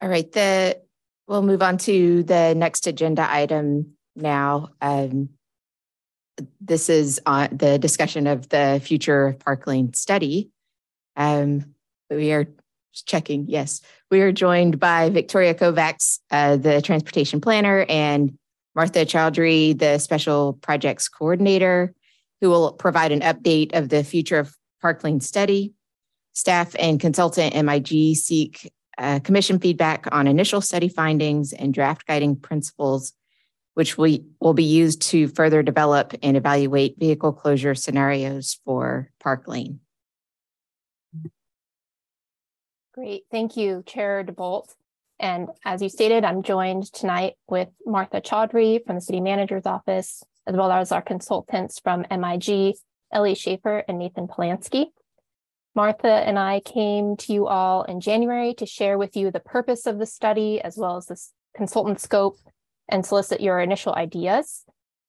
All 0.00 0.08
right, 0.08 0.30
the 0.30 0.80
we'll 1.26 1.42
move 1.42 1.60
on 1.60 1.76
to 1.78 2.22
the 2.22 2.54
next 2.54 2.86
agenda 2.86 3.26
item 3.28 3.96
now. 4.16 4.70
Um, 4.80 5.30
this 6.60 6.88
is 6.88 7.20
on 7.26 7.48
the 7.52 7.78
discussion 7.78 8.26
of 8.26 8.48
the 8.48 8.80
future 8.82 9.28
of 9.28 9.38
Park 9.38 9.66
Lane 9.66 9.92
study. 9.92 10.50
Um, 11.16 11.74
we 12.08 12.32
are 12.32 12.46
checking. 12.92 13.46
Yes, 13.48 13.80
we 14.10 14.20
are 14.20 14.32
joined 14.32 14.80
by 14.80 15.10
Victoria 15.10 15.54
Kovacs, 15.54 16.20
uh, 16.30 16.56
the 16.56 16.82
transportation 16.82 17.40
planner, 17.40 17.84
and 17.88 18.36
Martha 18.74 19.04
Chaudhry, 19.04 19.78
the 19.78 19.98
special 19.98 20.54
projects 20.54 21.08
coordinator, 21.08 21.94
who 22.40 22.48
will 22.48 22.72
provide 22.72 23.12
an 23.12 23.20
update 23.20 23.76
of 23.76 23.88
the 23.88 24.02
future 24.02 24.38
of 24.38 24.56
Park 24.80 25.04
Lane 25.04 25.20
study. 25.20 25.74
Staff 26.32 26.74
and 26.78 27.00
consultant 27.00 27.54
MIG 27.54 28.16
seek 28.16 28.72
uh, 28.98 29.18
commission 29.20 29.58
feedback 29.58 30.06
on 30.12 30.26
initial 30.26 30.60
study 30.60 30.88
findings 30.88 31.52
and 31.52 31.74
draft 31.74 32.06
guiding 32.06 32.36
principles, 32.36 33.12
which 33.74 33.96
we 33.96 34.24
will 34.40 34.54
be 34.54 34.64
used 34.64 35.02
to 35.02 35.28
further 35.28 35.62
develop 35.62 36.14
and 36.22 36.36
evaluate 36.36 36.98
vehicle 36.98 37.32
closure 37.32 37.74
scenarios 37.74 38.58
for 38.64 39.10
Park 39.20 39.46
Lane. 39.46 39.80
Great. 42.94 43.24
Thank 43.30 43.56
you, 43.56 43.82
Chair 43.86 44.24
DeBolt. 44.24 44.74
And 45.18 45.48
as 45.64 45.82
you 45.82 45.88
stated, 45.88 46.24
I'm 46.24 46.42
joined 46.42 46.92
tonight 46.92 47.34
with 47.46 47.68
Martha 47.86 48.20
Chaudhry 48.20 48.84
from 48.84 48.96
the 48.96 49.00
City 49.00 49.20
Manager's 49.20 49.66
Office, 49.66 50.22
as 50.46 50.56
well 50.56 50.72
as 50.72 50.90
our 50.92 51.02
consultants 51.02 51.78
from 51.78 52.06
MIG, 52.10 52.74
Ellie 53.12 53.34
Schaefer 53.34 53.84
and 53.86 53.98
Nathan 53.98 54.26
Polanski. 54.26 54.86
Martha 55.74 56.08
and 56.08 56.38
I 56.38 56.60
came 56.60 57.16
to 57.18 57.32
you 57.32 57.46
all 57.46 57.84
in 57.84 58.00
January 58.00 58.54
to 58.54 58.66
share 58.66 58.98
with 58.98 59.14
you 59.14 59.30
the 59.30 59.40
purpose 59.40 59.86
of 59.86 59.98
the 59.98 60.06
study, 60.06 60.60
as 60.60 60.76
well 60.76 60.96
as 60.96 61.06
the 61.06 61.20
consultant 61.54 62.00
scope, 62.00 62.36
and 62.90 63.06
solicit 63.06 63.40
your 63.40 63.60
initial 63.60 63.94
ideas. 63.94 64.64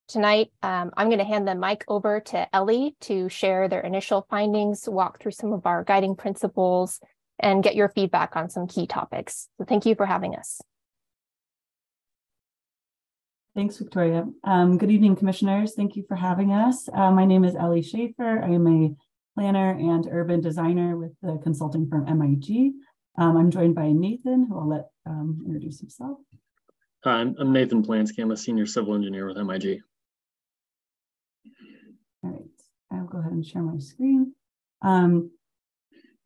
Tonight, 0.07 0.51
um, 0.61 0.91
I'm 0.97 1.07
going 1.07 1.19
to 1.19 1.25
hand 1.25 1.47
the 1.47 1.55
mic 1.55 1.83
over 1.87 2.19
to 2.19 2.55
Ellie 2.55 2.95
to 3.01 3.29
share 3.29 3.67
their 3.67 3.81
initial 3.81 4.25
findings, 4.29 4.87
walk 4.87 5.19
through 5.19 5.31
some 5.31 5.53
of 5.53 5.65
our 5.65 5.83
guiding 5.83 6.15
principles, 6.15 6.99
and 7.39 7.63
get 7.63 7.75
your 7.75 7.89
feedback 7.89 8.35
on 8.35 8.49
some 8.49 8.67
key 8.67 8.87
topics. 8.87 9.47
So 9.57 9.65
thank 9.65 9.85
you 9.85 9.95
for 9.95 10.05
having 10.05 10.35
us. 10.35 10.61
Thanks, 13.55 13.77
Victoria. 13.77 14.25
Um, 14.43 14.77
good 14.77 14.91
evening, 14.91 15.15
commissioners. 15.15 15.73
Thank 15.75 15.95
you 15.95 16.05
for 16.07 16.15
having 16.15 16.53
us. 16.53 16.87
Uh, 16.93 17.11
my 17.11 17.25
name 17.25 17.43
is 17.43 17.55
Ellie 17.55 17.81
Schaefer. 17.81 18.41
I 18.43 18.49
am 18.49 18.67
a 18.67 18.95
planner 19.35 19.71
and 19.71 20.07
urban 20.09 20.39
designer 20.39 20.97
with 20.97 21.11
the 21.21 21.37
consulting 21.43 21.89
firm 21.89 22.05
MIG. 22.05 22.73
Um, 23.17 23.35
I'm 23.37 23.51
joined 23.51 23.75
by 23.75 23.91
Nathan, 23.91 24.47
who 24.47 24.57
I'll 24.57 24.69
let 24.69 24.85
um, 25.05 25.43
introduce 25.45 25.79
himself. 25.79 26.19
Hi, 27.03 27.21
I'm, 27.21 27.51
Nathan 27.51 27.81
Polanski. 27.83 28.19
I'm 28.21 28.29
a 28.29 28.37
senior 28.37 28.67
civil 28.67 28.93
engineer 28.93 29.25
with 29.25 29.35
MIG. 29.35 29.81
All 32.23 32.29
right, 32.29 32.41
I'll 32.91 33.07
go 33.07 33.17
ahead 33.17 33.31
and 33.31 33.43
share 33.43 33.63
my 33.63 33.79
screen. 33.79 34.35
Um, 34.83 35.31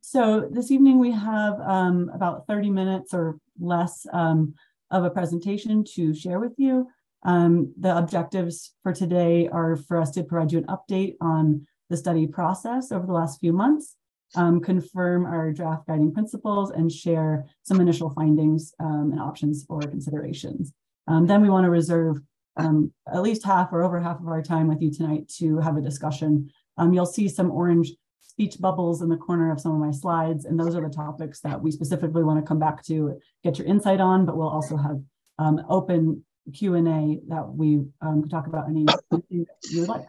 so 0.01 0.49
this 0.51 0.71
evening 0.71 0.99
we 0.99 1.11
have 1.11 1.61
um, 1.61 2.11
about 2.13 2.45
30 2.47 2.71
minutes 2.71 3.13
or 3.13 3.37
less 3.57 4.05
um, 4.11 4.53
of 4.91 5.05
a 5.05 5.09
presentation 5.09 5.85
to 5.95 6.13
share 6.13 6.41
with 6.41 6.55
you. 6.57 6.89
Um, 7.23 7.73
the 7.79 7.97
objectives 7.97 8.73
for 8.83 8.91
today 8.91 9.47
are 9.47 9.77
for 9.77 10.01
us 10.01 10.11
to 10.11 10.25
provide 10.25 10.51
you 10.51 10.57
an 10.57 10.65
update 10.65 11.15
on 11.21 11.65
the 11.89 11.95
study 11.95 12.27
process 12.27 12.91
over 12.91 13.05
the 13.07 13.13
last 13.13 13.39
few 13.39 13.53
months, 13.53 13.95
um, 14.35 14.59
confirm 14.59 15.25
our 15.25 15.51
draft 15.51 15.87
guiding 15.87 16.13
principles, 16.13 16.71
and 16.71 16.91
share 16.91 17.45
some 17.63 17.79
initial 17.79 18.09
findings 18.09 18.73
um, 18.79 19.09
and 19.11 19.19
options 19.19 19.63
for 19.65 19.81
considerations. 19.81 20.73
Um, 21.07 21.27
then 21.27 21.41
we 21.41 21.49
want 21.49 21.65
to 21.65 21.69
reserve 21.69 22.19
um, 22.57 22.91
at 23.13 23.21
least 23.21 23.43
half 23.43 23.71
or 23.71 23.83
over 23.83 23.99
half 23.99 24.19
of 24.19 24.27
our 24.27 24.41
time 24.41 24.67
with 24.67 24.81
you 24.81 24.91
tonight 24.91 25.27
to 25.37 25.59
have 25.59 25.77
a 25.77 25.81
discussion. 25.81 26.49
Um, 26.77 26.93
you'll 26.93 27.05
see 27.05 27.27
some 27.27 27.51
orange 27.51 27.91
speech 28.21 28.59
bubbles 28.59 29.01
in 29.01 29.09
the 29.09 29.17
corner 29.17 29.51
of 29.51 29.59
some 29.59 29.73
of 29.73 29.79
my 29.79 29.91
slides, 29.91 30.45
and 30.45 30.59
those 30.59 30.75
are 30.75 30.81
the 30.81 30.93
topics 30.93 31.39
that 31.41 31.61
we 31.61 31.71
specifically 31.71 32.23
want 32.23 32.39
to 32.39 32.47
come 32.47 32.59
back 32.59 32.83
to 32.85 33.19
get 33.43 33.57
your 33.57 33.67
insight 33.67 34.01
on, 34.01 34.25
but 34.25 34.37
we'll 34.37 34.49
also 34.49 34.77
have 34.77 35.01
um, 35.37 35.61
open 35.69 36.23
Q&A 36.53 37.19
that 37.27 37.47
we 37.47 37.85
can 38.01 38.29
talk 38.29 38.47
about 38.47 38.69
anything 38.69 38.87
you 39.29 39.45
would 39.79 39.89
like. 39.89 40.07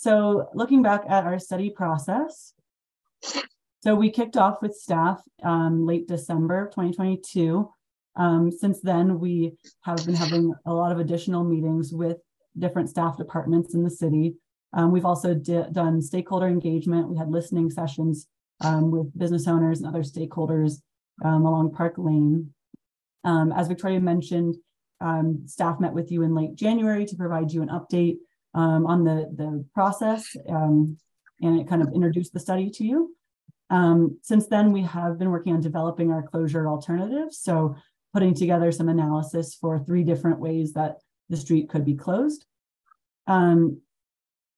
So 0.00 0.48
looking 0.54 0.82
back 0.82 1.02
at 1.10 1.24
our 1.24 1.38
study 1.38 1.68
process, 1.68 2.54
so 3.82 3.94
we 3.94 4.10
kicked 4.10 4.38
off 4.38 4.62
with 4.62 4.74
staff 4.74 5.20
um, 5.42 5.84
late 5.84 6.08
December 6.08 6.68
2022. 6.68 7.70
Um, 8.16 8.50
since 8.50 8.80
then, 8.80 9.20
we 9.20 9.58
have 9.82 10.02
been 10.06 10.14
having 10.14 10.54
a 10.64 10.72
lot 10.72 10.90
of 10.90 11.00
additional 11.00 11.44
meetings 11.44 11.92
with 11.92 12.16
different 12.58 12.88
staff 12.88 13.18
departments 13.18 13.74
in 13.74 13.84
the 13.84 13.90
city. 13.90 14.36
Um, 14.72 14.90
we've 14.90 15.04
also 15.04 15.34
done 15.34 16.00
stakeholder 16.00 16.46
engagement. 16.46 17.10
We 17.10 17.18
had 17.18 17.30
listening 17.30 17.68
sessions 17.68 18.26
um, 18.64 18.90
with 18.90 19.18
business 19.18 19.46
owners 19.46 19.80
and 19.82 19.88
other 19.88 20.02
stakeholders 20.02 20.80
um, 21.22 21.44
along 21.44 21.74
Park 21.74 21.96
Lane. 21.98 22.54
Um, 23.24 23.52
as 23.52 23.68
Victoria 23.68 24.00
mentioned, 24.00 24.56
staff 25.44 25.78
met 25.78 25.92
with 25.92 26.10
you 26.10 26.22
in 26.22 26.34
late 26.34 26.54
January 26.54 27.04
to 27.04 27.16
provide 27.16 27.52
you 27.52 27.60
an 27.60 27.68
update 27.68 28.16
um, 28.54 28.86
on 28.86 29.04
the, 29.04 29.30
the 29.36 29.64
process 29.74 30.36
um, 30.48 30.96
and 31.40 31.60
it 31.60 31.68
kind 31.68 31.82
of 31.82 31.88
introduced 31.94 32.32
the 32.32 32.40
study 32.40 32.70
to 32.70 32.84
you. 32.84 33.14
Um, 33.70 34.18
since 34.22 34.46
then, 34.46 34.72
we 34.72 34.82
have 34.82 35.18
been 35.18 35.30
working 35.30 35.54
on 35.54 35.60
developing 35.60 36.10
our 36.10 36.22
closure 36.22 36.68
alternatives. 36.68 37.38
So 37.38 37.76
putting 38.12 38.34
together 38.34 38.72
some 38.72 38.88
analysis 38.88 39.54
for 39.54 39.78
three 39.78 40.02
different 40.02 40.40
ways 40.40 40.72
that 40.72 40.96
the 41.28 41.36
street 41.36 41.68
could 41.68 41.84
be 41.84 41.94
closed. 41.94 42.44
Um, 43.26 43.80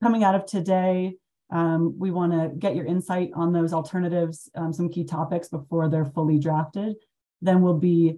coming 0.02 0.24
out 0.24 0.34
of 0.34 0.46
today, 0.46 1.16
um, 1.50 1.98
we 1.98 2.10
want 2.10 2.32
to 2.32 2.50
get 2.58 2.74
your 2.74 2.86
insight 2.86 3.30
on 3.34 3.52
those 3.52 3.74
alternatives, 3.74 4.50
um, 4.54 4.72
some 4.72 4.88
key 4.88 5.04
topics 5.04 5.48
before 5.48 5.90
they're 5.90 6.06
fully 6.06 6.38
drafted. 6.38 6.96
Then 7.42 7.60
we'll 7.60 7.78
be 7.78 8.16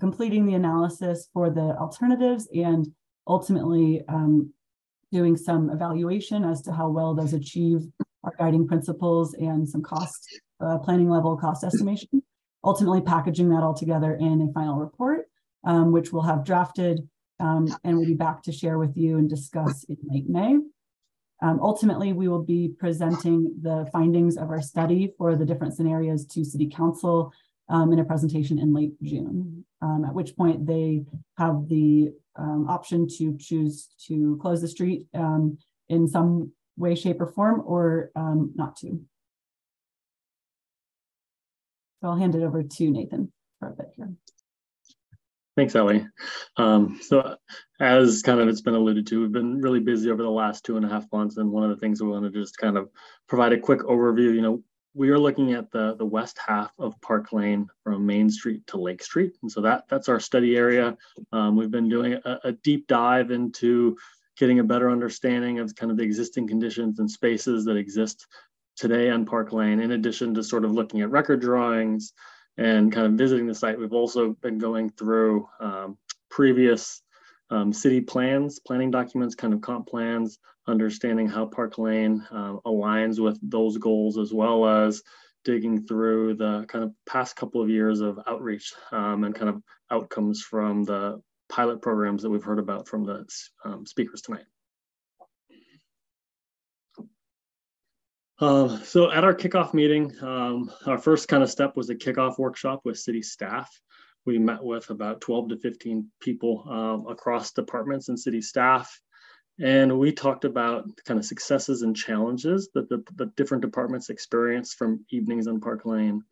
completing 0.00 0.46
the 0.46 0.54
analysis 0.54 1.28
for 1.32 1.50
the 1.50 1.76
alternatives 1.78 2.48
and 2.54 2.86
ultimately 3.26 4.02
um, 4.08 4.52
doing 5.10 5.36
some 5.36 5.70
evaluation 5.70 6.44
as 6.44 6.62
to 6.62 6.72
how 6.72 6.88
well 6.88 7.14
those 7.14 7.32
achieve 7.32 7.80
our 8.24 8.34
guiding 8.38 8.66
principles 8.66 9.34
and 9.34 9.68
some 9.68 9.82
cost 9.82 10.40
uh, 10.60 10.78
planning 10.78 11.10
level 11.10 11.36
cost 11.36 11.64
estimation, 11.64 12.22
ultimately 12.64 13.00
packaging 13.00 13.48
that 13.50 13.62
all 13.62 13.74
together 13.74 14.14
in 14.14 14.48
a 14.48 14.52
final 14.52 14.76
report, 14.76 15.28
um, 15.64 15.92
which 15.92 16.12
we'll 16.12 16.22
have 16.22 16.44
drafted 16.44 17.00
um, 17.40 17.66
and 17.84 17.96
we'll 17.96 18.06
be 18.06 18.14
back 18.14 18.42
to 18.42 18.52
share 18.52 18.78
with 18.78 18.96
you 18.96 19.18
and 19.18 19.28
discuss 19.28 19.84
in 19.88 19.96
late 20.04 20.28
May. 20.28 20.58
Um, 21.42 21.58
ultimately, 21.60 22.12
we 22.12 22.28
will 22.28 22.44
be 22.44 22.72
presenting 22.78 23.52
the 23.60 23.88
findings 23.92 24.36
of 24.36 24.48
our 24.50 24.62
study 24.62 25.12
for 25.18 25.34
the 25.34 25.44
different 25.44 25.74
scenarios 25.74 26.24
to 26.26 26.44
City 26.44 26.68
Council 26.68 27.32
um, 27.68 27.92
in 27.92 27.98
a 27.98 28.04
presentation 28.04 28.60
in 28.60 28.72
late 28.72 28.92
June, 29.02 29.64
um, 29.80 30.04
at 30.04 30.14
which 30.14 30.36
point 30.36 30.66
they 30.66 31.04
have 31.38 31.68
the 31.68 32.12
um, 32.36 32.66
option 32.68 33.06
to 33.18 33.36
choose 33.38 33.88
to 34.06 34.38
close 34.40 34.60
the 34.60 34.68
street 34.68 35.06
um, 35.14 35.58
in 35.88 36.08
some 36.08 36.52
way, 36.76 36.94
shape, 36.94 37.20
or 37.20 37.26
form, 37.26 37.62
or 37.64 38.10
um, 38.16 38.52
not 38.54 38.76
to. 38.76 39.00
So 42.00 42.08
I'll 42.08 42.16
hand 42.16 42.34
it 42.34 42.42
over 42.42 42.62
to 42.62 42.90
Nathan 42.90 43.32
for 43.60 43.68
a 43.68 43.72
bit 43.72 43.92
here. 43.96 44.10
Thanks, 45.54 45.76
Ellie. 45.76 46.06
Um, 46.56 46.98
so 47.02 47.36
as 47.78 48.22
kind 48.22 48.40
of 48.40 48.48
it's 48.48 48.62
been 48.62 48.74
alluded 48.74 49.06
to, 49.08 49.20
we've 49.20 49.32
been 49.32 49.60
really 49.60 49.80
busy 49.80 50.10
over 50.10 50.22
the 50.22 50.30
last 50.30 50.64
two 50.64 50.78
and 50.78 50.86
a 50.86 50.88
half 50.88 51.04
months. 51.12 51.36
And 51.36 51.52
one 51.52 51.62
of 51.62 51.70
the 51.70 51.76
things 51.76 52.02
we 52.02 52.08
want 52.08 52.24
to 52.24 52.40
just 52.40 52.56
kind 52.56 52.78
of 52.78 52.88
provide 53.28 53.52
a 53.52 53.60
quick 53.60 53.80
overview, 53.80 54.34
you 54.34 54.40
know, 54.40 54.62
we 54.94 55.10
are 55.10 55.18
looking 55.18 55.52
at 55.52 55.70
the, 55.70 55.94
the 55.96 56.04
west 56.04 56.38
half 56.44 56.72
of 56.78 57.00
Park 57.00 57.32
Lane 57.32 57.66
from 57.82 58.04
Main 58.04 58.28
Street 58.28 58.66
to 58.68 58.76
Lake 58.78 59.02
Street. 59.02 59.36
And 59.42 59.50
so 59.50 59.60
that 59.62 59.84
that's 59.88 60.08
our 60.08 60.20
study 60.20 60.56
area. 60.56 60.96
Um, 61.32 61.56
we've 61.56 61.70
been 61.70 61.88
doing 61.88 62.14
a, 62.24 62.40
a, 62.44 62.52
deep 62.52 62.86
dive 62.88 63.30
into 63.30 63.96
getting 64.38 64.58
a 64.58 64.64
better 64.64 64.90
understanding 64.90 65.58
of 65.58 65.74
kind 65.74 65.90
of 65.90 65.96
the 65.96 66.02
existing 66.02 66.46
conditions 66.46 66.98
and 66.98 67.10
spaces 67.10 67.64
that 67.64 67.76
exist 67.76 68.26
today 68.76 69.10
on 69.10 69.24
Park 69.24 69.52
Lane, 69.52 69.80
in 69.80 69.92
addition 69.92 70.34
to 70.34 70.42
sort 70.42 70.64
of 70.64 70.72
looking 70.72 71.00
at 71.00 71.10
record 71.10 71.40
drawings 71.40 72.12
and 72.58 72.92
kind 72.92 73.06
of 73.06 73.12
visiting 73.12 73.46
the 73.46 73.54
site. 73.54 73.78
We've 73.78 73.92
also 73.92 74.32
been 74.42 74.58
going 74.58 74.90
through 74.90 75.48
um, 75.60 75.96
previous 76.30 77.02
um, 77.50 77.72
city 77.72 78.00
plans, 78.00 78.58
planning 78.58 78.90
documents, 78.90 79.34
kind 79.34 79.54
of 79.54 79.60
comp 79.60 79.86
plans, 79.86 80.38
understanding 80.66 81.28
how 81.28 81.46
Park 81.46 81.78
Lane 81.78 82.26
um, 82.30 82.60
aligns 82.64 83.18
with 83.18 83.38
those 83.42 83.78
goals, 83.78 84.18
as 84.18 84.32
well 84.32 84.66
as 84.66 85.02
digging 85.44 85.86
through 85.86 86.34
the 86.34 86.64
kind 86.68 86.84
of 86.84 86.92
past 87.06 87.34
couple 87.34 87.60
of 87.60 87.68
years 87.68 88.00
of 88.00 88.18
outreach 88.26 88.72
um, 88.92 89.24
and 89.24 89.34
kind 89.34 89.48
of 89.48 89.62
outcomes 89.90 90.42
from 90.42 90.84
the 90.84 91.20
pilot 91.48 91.82
programs 91.82 92.22
that 92.22 92.30
we've 92.30 92.44
heard 92.44 92.60
about 92.60 92.86
from 92.86 93.04
the 93.04 93.26
um, 93.64 93.84
speakers 93.84 94.22
tonight. 94.22 94.44
Uh, 98.38 98.78
so 98.78 99.10
at 99.10 99.24
our 99.24 99.34
kickoff 99.34 99.74
meeting, 99.74 100.12
um, 100.22 100.70
our 100.86 100.98
first 100.98 101.28
kind 101.28 101.42
of 101.42 101.50
step 101.50 101.76
was 101.76 101.90
a 101.90 101.94
kickoff 101.94 102.38
workshop 102.38 102.80
with 102.84 102.98
city 102.98 103.22
staff 103.22 103.68
we 104.24 104.38
met 104.38 104.62
with 104.62 104.90
about 104.90 105.20
12 105.20 105.50
to 105.50 105.56
15 105.56 106.08
people 106.20 107.04
across 107.08 107.52
departments 107.52 108.08
and 108.08 108.18
city 108.18 108.40
staff. 108.40 109.00
And 109.60 109.98
we 109.98 110.12
talked 110.12 110.44
about 110.44 110.88
kind 111.04 111.18
of 111.18 111.26
successes 111.26 111.82
and 111.82 111.94
challenges 111.94 112.70
that 112.74 112.88
the, 112.88 113.04
the 113.16 113.26
different 113.36 113.62
departments 113.62 114.10
experienced 114.10 114.78
from 114.78 115.04
evenings 115.10 115.46
on 115.46 115.60
Park 115.60 115.84
Lane. 115.84 116.22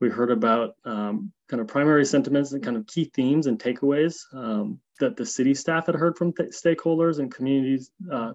We 0.00 0.08
heard 0.08 0.30
about 0.30 0.76
um, 0.84 1.30
kind 1.48 1.60
of 1.60 1.68
primary 1.68 2.06
sentiments 2.06 2.52
and 2.52 2.62
kind 2.62 2.76
of 2.76 2.86
key 2.86 3.10
themes 3.14 3.46
and 3.46 3.58
takeaways 3.58 4.22
um, 4.32 4.80
that 4.98 5.16
the 5.16 5.26
city 5.26 5.54
staff 5.54 5.86
had 5.86 5.94
heard 5.94 6.16
from 6.16 6.32
stakeholders 6.32 7.18
and 7.18 7.32
communities 7.32 7.90
uh, 8.10 8.32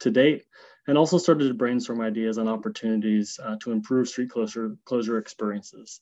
to 0.00 0.10
date, 0.10 0.44
and 0.86 0.96
also 0.96 1.18
started 1.18 1.48
to 1.48 1.54
brainstorm 1.54 2.00
ideas 2.00 2.38
on 2.38 2.46
opportunities 2.48 3.38
uh, 3.42 3.56
to 3.62 3.72
improve 3.72 4.08
street 4.08 4.30
closure, 4.30 4.76
closure 4.84 5.18
experiences. 5.18 6.00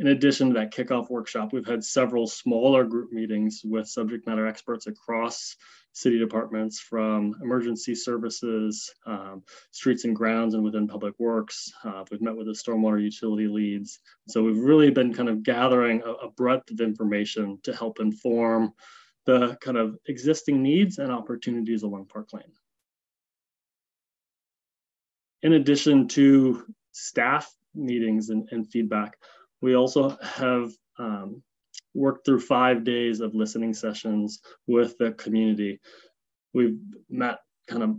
In 0.00 0.06
addition 0.06 0.48
to 0.48 0.54
that 0.54 0.72
kickoff 0.72 1.10
workshop, 1.10 1.52
we've 1.52 1.66
had 1.66 1.84
several 1.84 2.26
smaller 2.26 2.84
group 2.84 3.12
meetings 3.12 3.60
with 3.62 3.86
subject 3.86 4.26
matter 4.26 4.46
experts 4.46 4.86
across 4.86 5.56
city 5.92 6.18
departments 6.18 6.80
from 6.80 7.34
emergency 7.42 7.94
services, 7.94 8.90
um, 9.04 9.42
streets 9.72 10.04
and 10.04 10.16
grounds, 10.16 10.54
and 10.54 10.64
within 10.64 10.88
public 10.88 11.12
works. 11.18 11.70
Uh, 11.84 12.02
we've 12.10 12.22
met 12.22 12.34
with 12.34 12.46
the 12.46 12.52
stormwater 12.54 13.02
utility 13.02 13.46
leads. 13.46 13.98
So 14.26 14.42
we've 14.42 14.56
really 14.56 14.90
been 14.90 15.12
kind 15.12 15.28
of 15.28 15.42
gathering 15.42 16.00
a, 16.02 16.12
a 16.12 16.30
breadth 16.30 16.70
of 16.70 16.80
information 16.80 17.58
to 17.64 17.76
help 17.76 18.00
inform 18.00 18.72
the 19.26 19.58
kind 19.60 19.76
of 19.76 19.98
existing 20.06 20.62
needs 20.62 20.96
and 20.96 21.12
opportunities 21.12 21.82
along 21.82 22.06
Park 22.06 22.32
Lane. 22.32 22.54
In 25.42 25.52
addition 25.52 26.08
to 26.08 26.64
staff 26.92 27.54
meetings 27.74 28.30
and, 28.30 28.48
and 28.50 28.66
feedback, 28.66 29.18
we 29.60 29.74
also 29.74 30.16
have 30.22 30.70
um, 30.98 31.42
worked 31.94 32.24
through 32.24 32.40
five 32.40 32.84
days 32.84 33.20
of 33.20 33.34
listening 33.34 33.74
sessions 33.74 34.40
with 34.66 34.96
the 34.98 35.12
community. 35.12 35.80
We've 36.54 36.78
met 37.08 37.38
kind 37.68 37.82
of, 37.82 37.96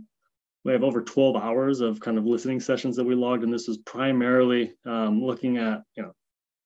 we 0.64 0.72
have 0.72 0.84
over 0.84 1.02
12 1.02 1.36
hours 1.36 1.80
of 1.80 2.00
kind 2.00 2.18
of 2.18 2.26
listening 2.26 2.60
sessions 2.60 2.96
that 2.96 3.04
we 3.04 3.14
logged, 3.14 3.44
and 3.44 3.52
this 3.52 3.68
was 3.68 3.78
primarily 3.78 4.72
um, 4.86 5.22
looking 5.22 5.56
at, 5.56 5.82
you 5.96 6.02
know, 6.02 6.12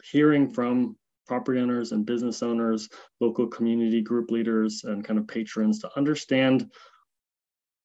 hearing 0.03 0.51
from 0.51 0.97
property 1.27 1.61
owners 1.61 1.93
and 1.93 2.07
business 2.07 2.43
owners, 2.43 2.89
local 3.21 3.47
community 3.47 4.01
group 4.01 4.31
leaders, 4.31 4.85
and 4.85 5.05
kind 5.05 5.19
of 5.19 5.27
patrons 5.27 5.81
to 5.81 5.91
understand 5.97 6.71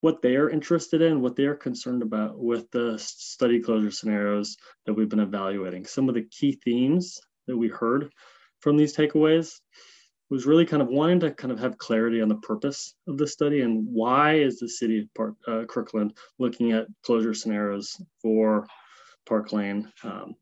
what 0.01 0.21
they 0.21 0.35
are 0.35 0.49
interested 0.49 1.01
in, 1.01 1.21
what 1.21 1.35
they 1.35 1.45
are 1.45 1.55
concerned 1.55 2.01
about 2.01 2.37
with 2.37 2.69
the 2.71 2.97
study 2.97 3.59
closure 3.59 3.91
scenarios 3.91 4.57
that 4.85 4.93
we've 4.93 5.09
been 5.09 5.19
evaluating. 5.19 5.85
Some 5.85 6.09
of 6.09 6.15
the 6.15 6.23
key 6.23 6.59
themes 6.63 7.19
that 7.47 7.57
we 7.57 7.69
heard 7.69 8.11
from 8.59 8.77
these 8.77 8.95
takeaways 8.95 9.59
was 10.31 10.45
really 10.45 10.65
kind 10.65 10.81
of 10.81 10.87
wanting 10.87 11.19
to 11.19 11.31
kind 11.31 11.51
of 11.51 11.59
have 11.59 11.77
clarity 11.77 12.21
on 12.21 12.29
the 12.29 12.35
purpose 12.35 12.95
of 13.07 13.17
the 13.17 13.27
study 13.27 13.61
and 13.61 13.85
why 13.85 14.35
is 14.35 14.59
the 14.59 14.69
city 14.69 14.99
of 14.99 15.13
Park, 15.13 15.35
uh, 15.47 15.65
Kirkland 15.67 16.13
looking 16.39 16.71
at 16.71 16.87
closure 17.03 17.33
scenarios 17.33 18.01
for 18.21 18.65
Park 19.27 19.51
Lane. 19.51 19.91
Um, 20.03 20.35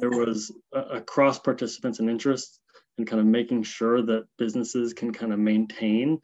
there 0.00 0.10
was 0.10 0.52
a, 0.72 0.80
a 0.80 1.00
cross 1.00 1.38
participants 1.38 1.98
and 1.98 2.10
interest 2.10 2.60
in 2.98 3.06
kind 3.06 3.20
of 3.20 3.26
making 3.26 3.62
sure 3.62 4.02
that 4.02 4.26
businesses 4.38 4.92
can 4.92 5.12
kind 5.12 5.32
of 5.32 5.38
maintain 5.38 6.20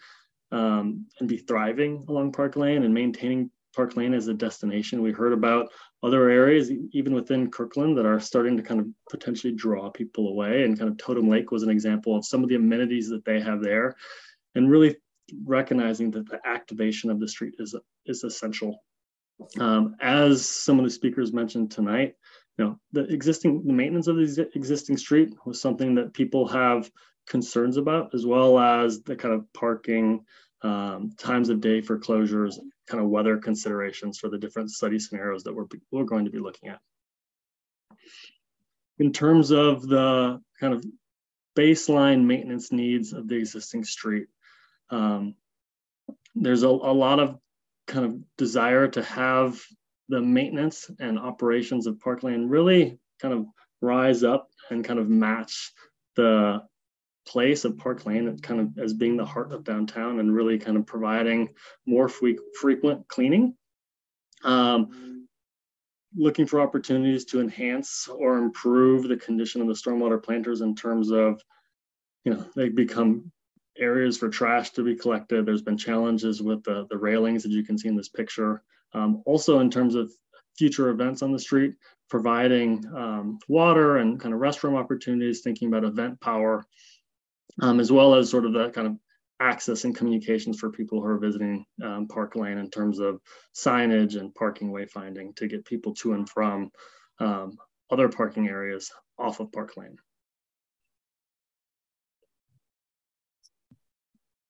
um, 0.52 1.06
and 1.18 1.28
be 1.28 1.38
thriving 1.38 2.04
along 2.08 2.32
Park 2.32 2.56
Lane 2.56 2.84
and 2.84 2.94
maintaining 2.94 3.50
Park 3.74 3.96
Lane 3.96 4.12
as 4.12 4.28
a 4.28 4.34
destination. 4.34 5.02
We 5.02 5.12
heard 5.12 5.32
about 5.32 5.72
other 6.02 6.28
areas, 6.28 6.70
even 6.92 7.14
within 7.14 7.50
Kirkland, 7.50 7.96
that 7.96 8.06
are 8.06 8.20
starting 8.20 8.56
to 8.58 8.62
kind 8.62 8.80
of 8.80 8.86
potentially 9.10 9.54
draw 9.54 9.90
people 9.90 10.28
away. 10.28 10.64
And 10.64 10.78
kind 10.78 10.90
of 10.90 10.98
Totem 10.98 11.28
Lake 11.28 11.50
was 11.50 11.62
an 11.62 11.70
example 11.70 12.16
of 12.16 12.26
some 12.26 12.42
of 12.42 12.48
the 12.48 12.56
amenities 12.56 13.08
that 13.08 13.24
they 13.24 13.40
have 13.40 13.62
there, 13.62 13.96
and 14.54 14.70
really 14.70 14.96
recognizing 15.44 16.10
that 16.10 16.28
the 16.28 16.40
activation 16.46 17.10
of 17.10 17.18
the 17.18 17.28
street 17.28 17.54
is 17.58 17.74
is 18.06 18.24
essential. 18.24 18.84
Um, 19.58 19.96
as 20.00 20.46
some 20.46 20.78
of 20.78 20.84
the 20.84 20.90
speakers 20.90 21.32
mentioned 21.32 21.70
tonight, 21.70 22.14
you 22.58 22.64
know, 22.64 22.78
the 22.92 23.04
existing 23.12 23.62
the 23.64 23.72
maintenance 23.72 24.06
of 24.06 24.16
the 24.16 24.50
existing 24.54 24.98
street 24.98 25.32
was 25.46 25.60
something 25.60 25.94
that 25.94 26.12
people 26.12 26.46
have 26.48 26.90
concerns 27.26 27.76
about, 27.76 28.14
as 28.14 28.26
well 28.26 28.58
as 28.58 29.02
the 29.02 29.16
kind 29.16 29.34
of 29.34 29.52
parking 29.52 30.24
um, 30.62 31.12
times 31.18 31.48
of 31.48 31.60
day 31.60 31.80
for 31.80 31.98
closures, 31.98 32.58
kind 32.86 33.02
of 33.02 33.08
weather 33.08 33.38
considerations 33.38 34.18
for 34.18 34.28
the 34.28 34.38
different 34.38 34.70
study 34.70 34.98
scenarios 34.98 35.44
that 35.44 35.54
we're, 35.54 35.66
we're 35.90 36.04
going 36.04 36.24
to 36.24 36.30
be 36.30 36.38
looking 36.38 36.68
at. 36.68 36.80
In 38.98 39.12
terms 39.12 39.50
of 39.50 39.86
the 39.88 40.40
kind 40.60 40.74
of 40.74 40.84
baseline 41.56 42.24
maintenance 42.24 42.70
needs 42.70 43.12
of 43.12 43.28
the 43.28 43.36
existing 43.36 43.84
street, 43.84 44.28
um, 44.90 45.34
there's 46.34 46.62
a, 46.62 46.68
a 46.68 46.94
lot 46.94 47.18
of 47.18 47.38
kind 47.86 48.06
of 48.06 48.36
desire 48.36 48.88
to 48.88 49.02
have 49.02 49.60
the 50.08 50.20
maintenance 50.20 50.90
and 51.00 51.18
operations 51.18 51.86
of 51.86 52.00
Park 52.00 52.22
Lane 52.22 52.48
really 52.48 52.98
kind 53.20 53.34
of 53.34 53.46
rise 53.80 54.22
up 54.22 54.48
and 54.70 54.84
kind 54.84 54.98
of 54.98 55.08
match 55.08 55.72
the 56.16 56.62
place 57.26 57.64
of 57.64 57.78
Park 57.78 58.04
Lane 58.06 58.38
kind 58.38 58.60
of 58.60 58.78
as 58.78 58.94
being 58.94 59.16
the 59.16 59.24
heart 59.24 59.52
of 59.52 59.64
downtown 59.64 60.18
and 60.20 60.34
really 60.34 60.58
kind 60.58 60.76
of 60.76 60.86
providing 60.86 61.50
more 61.86 62.08
fre- 62.08 62.40
frequent 62.60 63.08
cleaning. 63.08 63.54
Um, 64.44 65.28
looking 66.16 66.46
for 66.46 66.60
opportunities 66.60 67.24
to 67.26 67.40
enhance 67.40 68.08
or 68.08 68.36
improve 68.36 69.08
the 69.08 69.16
condition 69.16 69.62
of 69.62 69.68
the 69.68 69.74
stormwater 69.74 70.22
planters 70.22 70.60
in 70.60 70.74
terms 70.74 71.10
of, 71.10 71.40
you 72.24 72.34
know, 72.34 72.44
they 72.54 72.68
become 72.68 73.30
areas 73.78 74.18
for 74.18 74.28
trash 74.28 74.70
to 74.70 74.82
be 74.82 74.94
collected. 74.94 75.46
There's 75.46 75.62
been 75.62 75.78
challenges 75.78 76.42
with 76.42 76.62
the, 76.64 76.86
the 76.90 76.98
railings 76.98 77.42
that 77.44 77.52
you 77.52 77.64
can 77.64 77.78
see 77.78 77.88
in 77.88 77.96
this 77.96 78.08
picture. 78.08 78.62
Um, 78.92 79.22
also 79.24 79.60
in 79.60 79.70
terms 79.70 79.94
of 79.94 80.12
future 80.58 80.90
events 80.90 81.22
on 81.22 81.32
the 81.32 81.38
street, 81.38 81.74
providing 82.10 82.84
um, 82.94 83.38
water 83.48 83.96
and 83.96 84.20
kind 84.20 84.34
of 84.34 84.40
restroom 84.40 84.76
opportunities, 84.76 85.40
thinking 85.40 85.68
about 85.68 85.84
event 85.84 86.20
power 86.20 86.66
um, 87.60 87.80
as 87.80 87.92
well 87.92 88.14
as 88.14 88.30
sort 88.30 88.46
of 88.46 88.52
the 88.52 88.70
kind 88.70 88.86
of 88.86 88.96
access 89.40 89.84
and 89.84 89.96
communications 89.96 90.58
for 90.58 90.70
people 90.70 91.00
who 91.00 91.06
are 91.06 91.18
visiting 91.18 91.64
um, 91.82 92.06
Park 92.06 92.36
Lane 92.36 92.58
in 92.58 92.70
terms 92.70 93.00
of 93.00 93.20
signage 93.54 94.16
and 94.18 94.34
parking 94.34 94.70
wayfinding 94.70 95.34
to 95.36 95.48
get 95.48 95.64
people 95.64 95.94
to 95.94 96.12
and 96.12 96.28
from 96.28 96.70
um, 97.18 97.56
other 97.90 98.08
parking 98.08 98.48
areas 98.48 98.90
off 99.18 99.40
of 99.40 99.50
Park 99.52 99.76
Lane. 99.76 99.96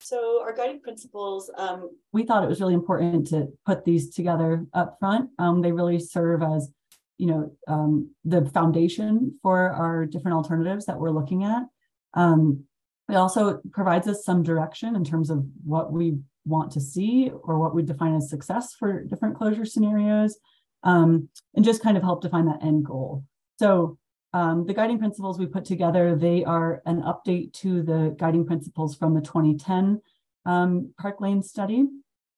So 0.00 0.42
our 0.42 0.52
guiding 0.52 0.80
principles, 0.80 1.50
um, 1.56 1.90
we 2.12 2.24
thought 2.24 2.42
it 2.42 2.48
was 2.48 2.60
really 2.60 2.74
important 2.74 3.28
to 3.28 3.48
put 3.64 3.84
these 3.84 4.14
together 4.14 4.66
up 4.74 4.96
front. 4.98 5.30
Um, 5.38 5.62
they 5.62 5.72
really 5.72 6.00
serve 6.00 6.42
as, 6.42 6.70
you 7.18 7.28
know, 7.28 7.52
um, 7.68 8.10
the 8.24 8.44
foundation 8.46 9.38
for 9.42 9.70
our 9.70 10.04
different 10.04 10.36
alternatives 10.36 10.86
that 10.86 10.98
we're 10.98 11.12
looking 11.12 11.44
at. 11.44 11.62
Um, 12.14 12.64
it 13.12 13.16
also 13.16 13.60
provides 13.72 14.08
us 14.08 14.24
some 14.24 14.42
direction 14.42 14.96
in 14.96 15.04
terms 15.04 15.28
of 15.28 15.44
what 15.64 15.92
we 15.92 16.16
want 16.46 16.72
to 16.72 16.80
see 16.80 17.30
or 17.42 17.58
what 17.58 17.74
we 17.74 17.82
define 17.82 18.14
as 18.16 18.30
success 18.30 18.72
for 18.72 19.04
different 19.04 19.36
closure 19.36 19.66
scenarios, 19.66 20.38
um, 20.82 21.28
and 21.54 21.62
just 21.62 21.82
kind 21.82 21.98
of 21.98 22.02
help 22.02 22.22
define 22.22 22.46
that 22.46 22.64
end 22.64 22.86
goal. 22.86 23.22
So 23.58 23.98
um, 24.32 24.64
the 24.66 24.72
guiding 24.72 24.98
principles 24.98 25.38
we 25.38 25.44
put 25.44 25.66
together, 25.66 26.16
they 26.16 26.42
are 26.42 26.80
an 26.86 27.02
update 27.02 27.52
to 27.54 27.82
the 27.82 28.16
guiding 28.18 28.46
principles 28.46 28.96
from 28.96 29.12
the 29.12 29.20
2010 29.20 30.00
um, 30.46 30.94
Park 30.98 31.20
Lane 31.20 31.42
study. 31.42 31.84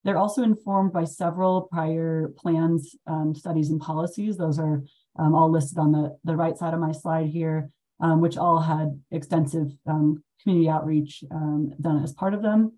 They're 0.02 0.18
also 0.18 0.42
informed 0.42 0.92
by 0.92 1.04
several 1.04 1.62
prior 1.62 2.32
plans, 2.36 2.96
um, 3.06 3.32
studies, 3.32 3.70
and 3.70 3.80
policies. 3.80 4.36
Those 4.36 4.58
are 4.58 4.82
um, 5.16 5.36
all 5.36 5.50
listed 5.50 5.78
on 5.78 5.92
the, 5.92 6.18
the 6.24 6.34
right 6.34 6.58
side 6.58 6.74
of 6.74 6.80
my 6.80 6.90
slide 6.90 7.28
here, 7.28 7.70
um, 8.00 8.20
which 8.20 8.36
all 8.36 8.60
had 8.60 9.00
extensive 9.10 9.68
um, 9.86 10.22
community 10.42 10.68
outreach 10.68 11.24
um, 11.30 11.72
done 11.80 12.02
as 12.02 12.12
part 12.12 12.34
of 12.34 12.42
them. 12.42 12.72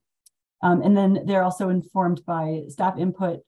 Um, 0.62 0.82
and 0.82 0.96
then 0.96 1.22
they're 1.26 1.42
also 1.42 1.68
informed 1.68 2.22
by 2.26 2.62
staff 2.68 2.98
input 2.98 3.40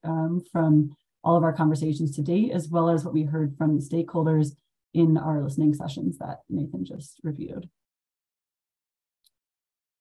from 0.53 0.97
all 1.25 1.37
of 1.37 1.43
our 1.43 1.53
conversations 1.53 2.15
to 2.17 2.23
date, 2.23 2.53
as 2.53 2.69
well 2.69 2.89
as 2.89 3.05
what 3.05 3.15
we 3.15 3.23
heard 3.23 3.57
from 3.57 3.81
stakeholders 3.81 4.53
in 4.95 5.17
our 5.17 5.43
listening 5.43 5.75
sessions 5.75 6.19
that 6.19 6.41
Nathan 6.49 6.85
just 6.85 7.21
reviewed. 7.23 7.69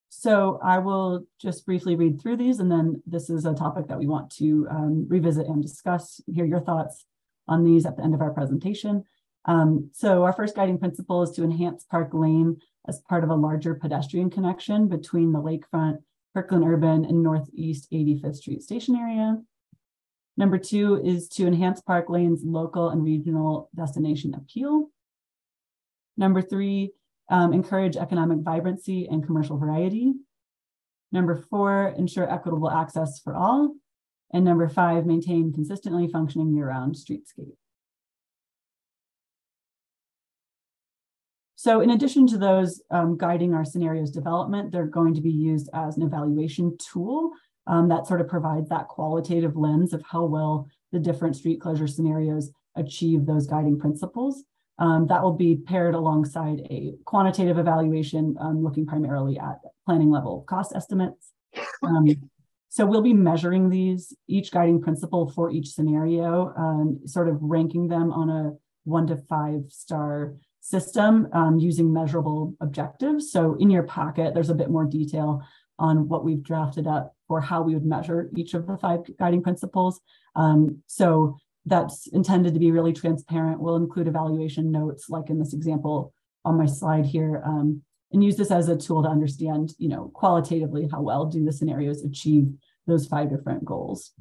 So 0.10 0.60
I 0.64 0.80
will 0.80 1.26
just 1.40 1.66
briefly 1.66 1.96
read 1.96 2.20
through 2.20 2.38
these, 2.38 2.60
and 2.60 2.72
then 2.72 3.04
this 3.06 3.30
is 3.30 3.46
a 3.46 3.54
topic 3.54 3.88
that 3.88 4.00
we 4.00 4.08
want 4.08 4.32
to 4.38 4.68
um, 4.70 5.06
revisit 5.08 5.48
and 5.48 5.62
discuss, 5.62 6.22
hear 6.34 6.46
your 6.46 6.60
thoughts 6.60 7.06
on 7.48 7.64
these 7.64 7.86
at 7.86 7.98
the 7.98 8.04
end 8.04 8.16
of 8.16 8.22
our 8.22 8.32
presentation. 8.32 9.04
Um, 9.48 9.90
so 9.94 10.24
our 10.24 10.34
first 10.34 10.56
guiding 10.56 10.78
principle 10.78 11.24
is 11.24 11.32
to 11.32 11.44
enhance 11.44 11.86
Park 11.90 12.10
Lane 12.14 12.58
as 12.88 13.00
part 13.10 13.24
of 13.24 13.30
a 13.30 13.36
larger 13.36 13.76
pedestrian 13.76 14.30
connection 14.30 14.88
between 14.88 15.32
the 15.32 15.40
lakefront, 15.40 16.00
Kirkland 16.36 16.66
Urban, 16.66 17.06
and 17.06 17.24
Northeast 17.24 17.88
85th 17.92 18.36
Street 18.36 18.62
station 18.62 18.96
area. 18.96 19.42
Number 20.36 20.58
two 20.58 21.02
is 21.04 21.28
to 21.30 21.48
enhance 21.48 21.82
Park 21.82 22.10
Lane's 22.10 22.44
local 22.44 22.90
and 22.90 23.04
regional 23.04 23.70
destination 23.76 24.36
appeal. 24.36 24.90
Number 26.18 26.42
three 26.42 26.92
um, 27.30 27.54
encourage 27.54 27.98
economic 27.98 28.40
vibrancy 28.40 29.08
and 29.08 29.26
commercial 29.26 29.58
variety. 29.58 30.14
Number 31.12 31.36
four, 31.36 31.94
ensure 31.98 32.32
equitable 32.32 32.70
access 32.70 33.20
for 33.20 33.36
all. 33.36 33.76
And 34.34 34.44
number 34.44 34.68
five, 34.68 35.06
maintain 35.06 35.54
consistently 35.54 36.08
functioning 36.08 36.54
year-round 36.54 36.96
streetscape. 36.96 37.56
So 41.58 41.82
in 41.82 41.90
addition 41.90 42.28
to 42.28 42.38
those 42.38 42.84
um, 42.92 43.18
guiding 43.18 43.56
our 43.56 43.66
scenarios 43.66 44.12
development, 44.12 44.72
they're 44.72 44.86
going 44.86 45.16
to 45.16 45.22
be 45.22 45.32
used 45.32 45.72
as 45.74 45.98
an 45.98 46.04
evaluation 46.04 46.78
tool 46.78 47.32
um, 47.66 47.90
that 47.90 48.06
sort 48.06 48.22
of 48.22 48.28
provides 48.28 48.70
that 48.70 48.88
qualitative 48.88 49.58
lens 49.58 49.92
of 49.92 50.04
how 50.04 50.26
well 50.26 50.68
the 50.92 51.00
different 51.00 51.36
street 51.36 51.60
closure 51.60 51.88
scenarios 51.88 52.52
achieve 52.76 53.26
those 53.26 53.48
guiding 53.48 53.80
principles. 53.80 54.44
Um, 54.78 55.08
that 55.08 55.24
will 55.24 55.34
be 55.34 55.56
paired 55.56 55.96
alongside 55.96 56.60
a 56.70 56.94
quantitative 57.06 57.58
evaluation 57.58 58.36
um, 58.40 58.64
looking 58.64 58.86
primarily 58.86 59.40
at 59.40 59.58
planning 59.84 60.12
level 60.12 60.46
cost 60.48 60.74
estimates. 60.76 61.32
Um, 61.82 62.06
so 62.70 62.86
we'll 62.86 63.02
be 63.02 63.14
measuring 63.14 63.72
these, 63.72 64.16
each 64.28 64.52
guiding 64.52 64.80
principle 64.80 65.32
for 65.32 65.50
each 65.50 65.70
scenario, 65.70 66.54
um, 66.56 67.00
sort 67.06 67.30
of 67.30 67.42
ranking 67.42 67.88
them 67.88 68.12
on 68.12 68.30
a 68.30 68.52
one 68.84 69.08
to 69.08 69.18
five 69.18 69.64
star 69.70 70.36
system 70.70 71.30
um, 71.32 71.58
using 71.58 71.94
measurable 71.94 72.54
objectives. 72.60 73.32
So 73.32 73.56
in 73.56 73.70
your 73.70 73.84
packet, 73.84 74.34
there's 74.34 74.50
a 74.50 74.56
bit 74.56 74.70
more 74.70 74.84
detail 74.86 75.42
on 75.80 76.10
what 76.10 76.26
we've 76.26 76.44
drafted 76.44 76.88
up 76.88 77.16
for 77.28 77.40
how 77.40 77.62
we 77.62 77.74
would 77.74 77.86
measure 77.86 78.30
each 78.36 78.54
of 78.54 78.68
the 78.68 78.78
five 78.78 79.00
guiding 79.18 79.42
principles. 79.42 80.02
Um, 80.36 80.82
so 80.86 81.38
that's 81.66 82.08
intended 82.08 82.54
to 82.54 82.60
be 82.60 82.72
really 82.72 82.94
transparent. 82.94 83.62
We'll 83.62 83.78
include 83.78 84.08
evaluation 84.08 84.72
notes, 84.72 85.10
like 85.10 85.30
in 85.30 85.40
this 85.40 85.54
example 85.54 86.14
on 86.44 86.58
my 86.58 86.66
slide 86.66 87.06
here, 87.06 87.42
um, 87.46 87.82
and 88.12 88.24
use 88.24 88.36
this 88.36 88.52
as 88.52 88.68
a 88.68 88.76
tool 88.78 89.04
to 89.04 89.10
understand, 89.10 89.74
you 89.78 89.90
know, 89.90 90.12
qualitatively 90.14 90.90
how 90.92 91.02
well 91.02 91.26
do 91.26 91.46
the 91.46 91.54
scenarios 91.54 92.04
achieve 92.04 92.48
those 92.88 93.06
five 93.06 93.30
different 93.30 93.64
goals. 93.64 94.12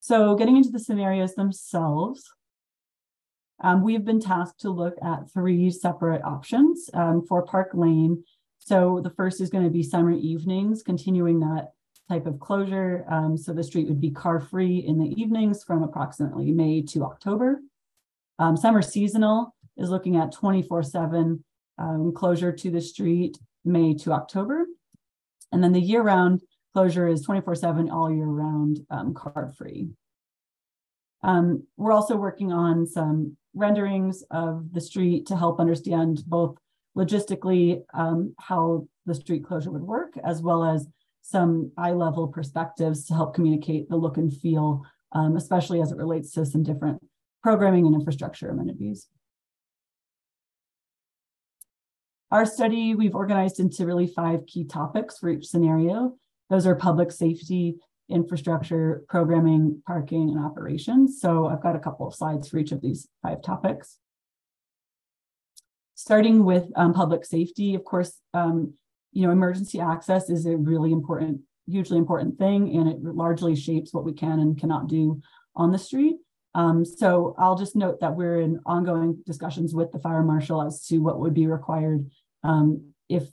So 0.00 0.34
getting 0.34 0.56
into 0.56 0.70
the 0.70 0.78
scenarios 0.80 1.34
themselves, 1.34 2.24
um, 3.62 3.82
we've 3.82 4.04
been 4.04 4.20
tasked 4.20 4.60
to 4.60 4.70
look 4.70 4.94
at 5.02 5.30
three 5.30 5.70
separate 5.70 6.22
options 6.24 6.88
um, 6.94 7.24
for 7.26 7.42
Park 7.42 7.70
Lane. 7.74 8.24
So 8.58 9.00
the 9.02 9.10
first 9.10 9.40
is 9.40 9.50
going 9.50 9.64
to 9.64 9.70
be 9.70 9.82
summer 9.82 10.12
evenings, 10.12 10.82
continuing 10.82 11.40
that 11.40 11.72
type 12.08 12.26
of 12.26 12.40
closure. 12.40 13.04
Um, 13.10 13.36
so 13.36 13.52
the 13.52 13.64
street 13.64 13.88
would 13.88 14.00
be 14.00 14.10
car 14.10 14.40
free 14.40 14.78
in 14.78 14.98
the 14.98 15.08
evenings 15.20 15.62
from 15.62 15.82
approximately 15.82 16.50
May 16.52 16.82
to 16.82 17.04
October. 17.04 17.60
Um, 18.38 18.56
summer 18.56 18.82
seasonal 18.82 19.54
is 19.76 19.90
looking 19.90 20.16
at 20.16 20.32
24 20.32 20.82
7 20.82 21.44
um, 21.78 22.12
closure 22.14 22.52
to 22.52 22.70
the 22.70 22.80
street 22.80 23.38
May 23.64 23.94
to 23.94 24.12
October. 24.12 24.66
And 25.52 25.62
then 25.62 25.72
the 25.72 25.80
year 25.80 26.02
round 26.02 26.42
closure 26.72 27.08
is 27.08 27.22
24 27.22 27.54
7 27.56 27.90
all 27.90 28.12
year 28.12 28.26
round 28.26 28.80
um, 28.90 29.14
car 29.14 29.52
free. 29.56 29.90
Um, 31.22 31.64
we're 31.76 31.92
also 31.92 32.16
working 32.16 32.52
on 32.52 32.86
some 32.86 33.36
renderings 33.54 34.22
of 34.30 34.72
the 34.72 34.80
street 34.80 35.26
to 35.26 35.36
help 35.36 35.60
understand 35.60 36.22
both 36.26 36.56
logistically 36.96 37.82
um, 37.94 38.34
how 38.38 38.86
the 39.06 39.14
street 39.14 39.44
closure 39.44 39.70
would 39.70 39.82
work, 39.82 40.14
as 40.24 40.42
well 40.42 40.64
as 40.64 40.86
some 41.22 41.70
eye 41.76 41.92
level 41.92 42.28
perspectives 42.28 43.04
to 43.06 43.14
help 43.14 43.34
communicate 43.34 43.88
the 43.88 43.96
look 43.96 44.16
and 44.16 44.36
feel, 44.36 44.82
um, 45.12 45.36
especially 45.36 45.80
as 45.80 45.92
it 45.92 45.98
relates 45.98 46.32
to 46.32 46.46
some 46.46 46.62
different 46.62 47.00
programming 47.42 47.86
and 47.86 47.94
infrastructure 47.94 48.48
amenities. 48.48 49.08
Our 52.30 52.46
study, 52.46 52.94
we've 52.94 53.14
organized 53.14 53.58
into 53.58 53.86
really 53.86 54.06
five 54.06 54.46
key 54.46 54.64
topics 54.64 55.18
for 55.18 55.30
each 55.30 55.46
scenario. 55.46 56.16
Those 56.48 56.66
are 56.66 56.76
public 56.76 57.10
safety, 57.10 57.76
infrastructure, 58.10 59.02
programming, 59.08 59.82
parking, 59.86 60.30
and 60.30 60.38
operations. 60.38 61.20
So 61.20 61.46
I've 61.46 61.62
got 61.62 61.76
a 61.76 61.80
couple 61.80 62.06
of 62.06 62.14
slides 62.14 62.48
for 62.48 62.58
each 62.58 62.72
of 62.72 62.80
these 62.80 63.08
five 63.22 63.42
topics. 63.42 63.98
Starting 65.94 66.44
with 66.44 66.70
um, 66.76 66.94
public 66.94 67.24
safety, 67.24 67.74
of 67.74 67.84
course, 67.84 68.20
um, 68.32 68.74
you 69.12 69.26
know, 69.26 69.32
emergency 69.32 69.80
access 69.80 70.30
is 70.30 70.46
a 70.46 70.56
really 70.56 70.92
important, 70.92 71.40
hugely 71.66 71.98
important 71.98 72.38
thing, 72.38 72.74
and 72.76 72.88
it 72.88 73.02
largely 73.02 73.54
shapes 73.54 73.92
what 73.92 74.04
we 74.04 74.12
can 74.12 74.40
and 74.40 74.58
cannot 74.58 74.88
do 74.88 75.20
on 75.54 75.72
the 75.72 75.78
street. 75.78 76.16
Um, 76.54 76.84
so 76.84 77.34
I'll 77.38 77.56
just 77.56 77.76
note 77.76 78.00
that 78.00 78.16
we're 78.16 78.40
in 78.40 78.60
ongoing 78.66 79.22
discussions 79.24 79.74
with 79.74 79.92
the 79.92 80.00
fire 80.00 80.22
marshal 80.22 80.62
as 80.62 80.84
to 80.86 80.98
what 80.98 81.20
would 81.20 81.34
be 81.34 81.46
required 81.46 82.10
um, 82.42 82.92
if 83.08 83.24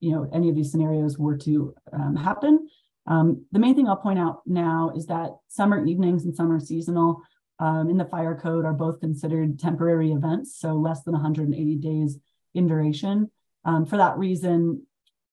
you 0.00 0.12
know 0.12 0.28
any 0.32 0.48
of 0.48 0.56
these 0.56 0.70
scenarios 0.70 1.18
were 1.18 1.36
to 1.38 1.74
um, 1.92 2.16
happen. 2.16 2.68
Um, 3.08 3.46
the 3.52 3.58
main 3.58 3.74
thing 3.74 3.88
I'll 3.88 3.96
point 3.96 4.18
out 4.18 4.42
now 4.46 4.92
is 4.94 5.06
that 5.06 5.30
summer 5.48 5.84
evenings 5.84 6.24
and 6.24 6.36
summer 6.36 6.60
seasonal 6.60 7.22
um, 7.58 7.88
in 7.88 7.96
the 7.96 8.04
fire 8.04 8.38
code 8.40 8.64
are 8.64 8.74
both 8.74 9.00
considered 9.00 9.58
temporary 9.58 10.12
events, 10.12 10.58
so 10.58 10.74
less 10.74 11.02
than 11.02 11.14
180 11.14 11.76
days 11.76 12.18
in 12.54 12.66
duration. 12.66 13.30
Um, 13.64 13.86
for 13.86 13.96
that 13.96 14.18
reason, 14.18 14.86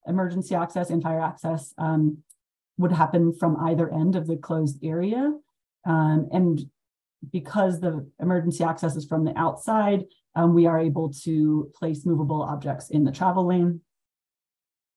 emergency 0.08 0.56
access 0.56 0.90
and 0.90 1.04
fire 1.04 1.22
access 1.22 1.74
um, 1.78 2.20
would 2.78 2.92
happen 2.92 3.34
from 3.34 3.58
either 3.58 3.94
end 3.94 4.16
of 4.16 4.26
the 4.26 4.38
closed 4.38 4.80
area. 4.84 5.34
Um, 5.86 6.30
and 6.32 6.62
because 7.32 7.80
the 7.80 8.10
emergency 8.20 8.64
access 8.64 8.96
is 8.96 9.06
from 9.06 9.26
the 9.26 9.38
outside, 9.38 10.06
um, 10.36 10.54
we 10.54 10.66
are 10.66 10.80
able 10.80 11.14
to 11.24 11.72
place 11.76 12.06
movable 12.06 12.42
objects 12.42 12.90
in 12.90 13.04
the 13.04 13.12
travel 13.12 13.48
lane. 13.48 13.82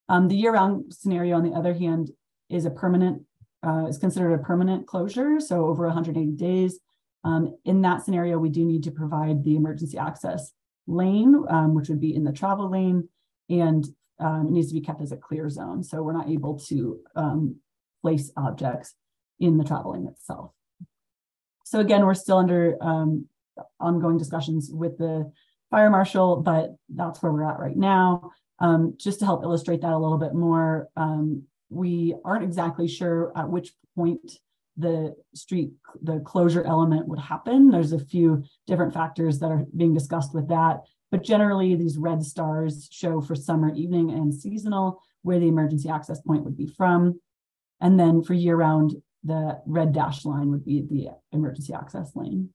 Um, 0.08 0.28
the 0.28 0.36
year-round 0.36 0.94
scenario, 0.94 1.36
on 1.36 1.44
the 1.44 1.56
other 1.56 1.74
hand, 1.74 2.10
is 2.50 2.64
a 2.64 2.70
permanent, 2.70 3.22
uh, 3.66 3.87
is 3.88 3.98
considered 3.98 4.32
a 4.34 4.38
permanent 4.38 4.87
closure, 4.87 5.40
so 5.40 5.66
over 5.66 5.87
180 5.87 6.32
days. 6.32 6.78
Um, 7.24 7.56
in 7.64 7.82
that 7.82 8.04
scenario, 8.04 8.38
we 8.38 8.48
do 8.48 8.64
need 8.64 8.84
to 8.84 8.90
provide 8.90 9.44
the 9.44 9.56
emergency 9.56 9.98
access 9.98 10.52
lane, 10.87 11.44
um, 11.48 11.74
which 11.74 11.88
would 11.88 12.00
be 12.00 12.14
in 12.14 12.24
the 12.24 12.32
travel 12.32 12.70
lane, 12.70 13.08
and 13.50 13.87
um, 14.20 14.46
it 14.48 14.52
needs 14.52 14.68
to 14.68 14.74
be 14.74 14.80
kept 14.80 15.00
as 15.00 15.12
a 15.12 15.16
clear 15.16 15.48
zone. 15.48 15.82
So 15.82 16.02
we're 16.02 16.12
not 16.12 16.28
able 16.28 16.58
to 16.68 17.00
um, 17.14 17.56
place 18.02 18.32
objects 18.37 18.94
in 19.38 19.59
the 19.59 19.64
travel 19.64 19.92
lane 19.92 20.07
itself. 20.07 20.53
So 21.64 21.80
again, 21.80 22.07
we're 22.07 22.14
still 22.14 22.38
under 22.38 22.76
um, 22.82 23.26
ongoing 23.78 24.18
discussions 24.18 24.70
with 24.72 24.99
the 24.99 25.30
fire 25.70 25.90
marshal, 25.90 26.36
but 26.36 26.74
that's 26.88 27.22
where 27.22 27.32
we're 27.32 27.49
at 27.49 27.59
right 27.59 27.76
now. 27.76 28.30
Um, 28.59 28.94
just 28.96 29.20
to 29.20 29.24
help 29.24 29.44
illustrate 29.44 29.82
that 29.82 29.92
a 29.92 29.99
little 29.99 30.18
bit 30.18 30.34
more, 30.34 30.88
um, 30.96 31.44
we 31.70 32.14
aren't 32.24 32.44
exactly 32.44 32.88
sure 32.88 33.32
at 33.36 33.48
which 33.48 33.72
point 33.96 34.38
the 34.76 35.14
street, 35.34 35.72
the 36.02 36.20
closure 36.20 36.64
element 36.64 37.08
would 37.08 37.18
happen. 37.18 37.70
There's 37.70 37.92
a 37.92 37.98
few 37.98 38.44
different 38.66 38.94
factors 38.94 39.40
that 39.40 39.50
are 39.50 39.64
being 39.76 39.92
discussed 39.92 40.34
with 40.34 40.48
that. 40.48 40.82
But 41.10 41.24
generally, 41.24 41.74
these 41.74 41.98
red 41.98 42.22
stars 42.22 42.88
show 42.92 43.20
for 43.20 43.34
summer 43.34 43.74
evening 43.74 44.10
and 44.10 44.32
seasonal 44.32 45.02
where 45.22 45.40
the 45.40 45.48
emergency 45.48 45.88
access 45.88 46.20
point 46.20 46.44
would 46.44 46.56
be 46.56 46.66
from. 46.66 47.20
And 47.80 47.98
then 47.98 48.22
for 48.22 48.34
year 48.34 48.56
round, 48.56 48.94
the 49.24 49.60
red 49.66 49.92
dashed 49.92 50.24
line 50.24 50.50
would 50.50 50.64
be 50.64 50.82
the 50.82 51.08
emergency 51.32 51.74
access 51.74 52.14
lane. 52.14 52.50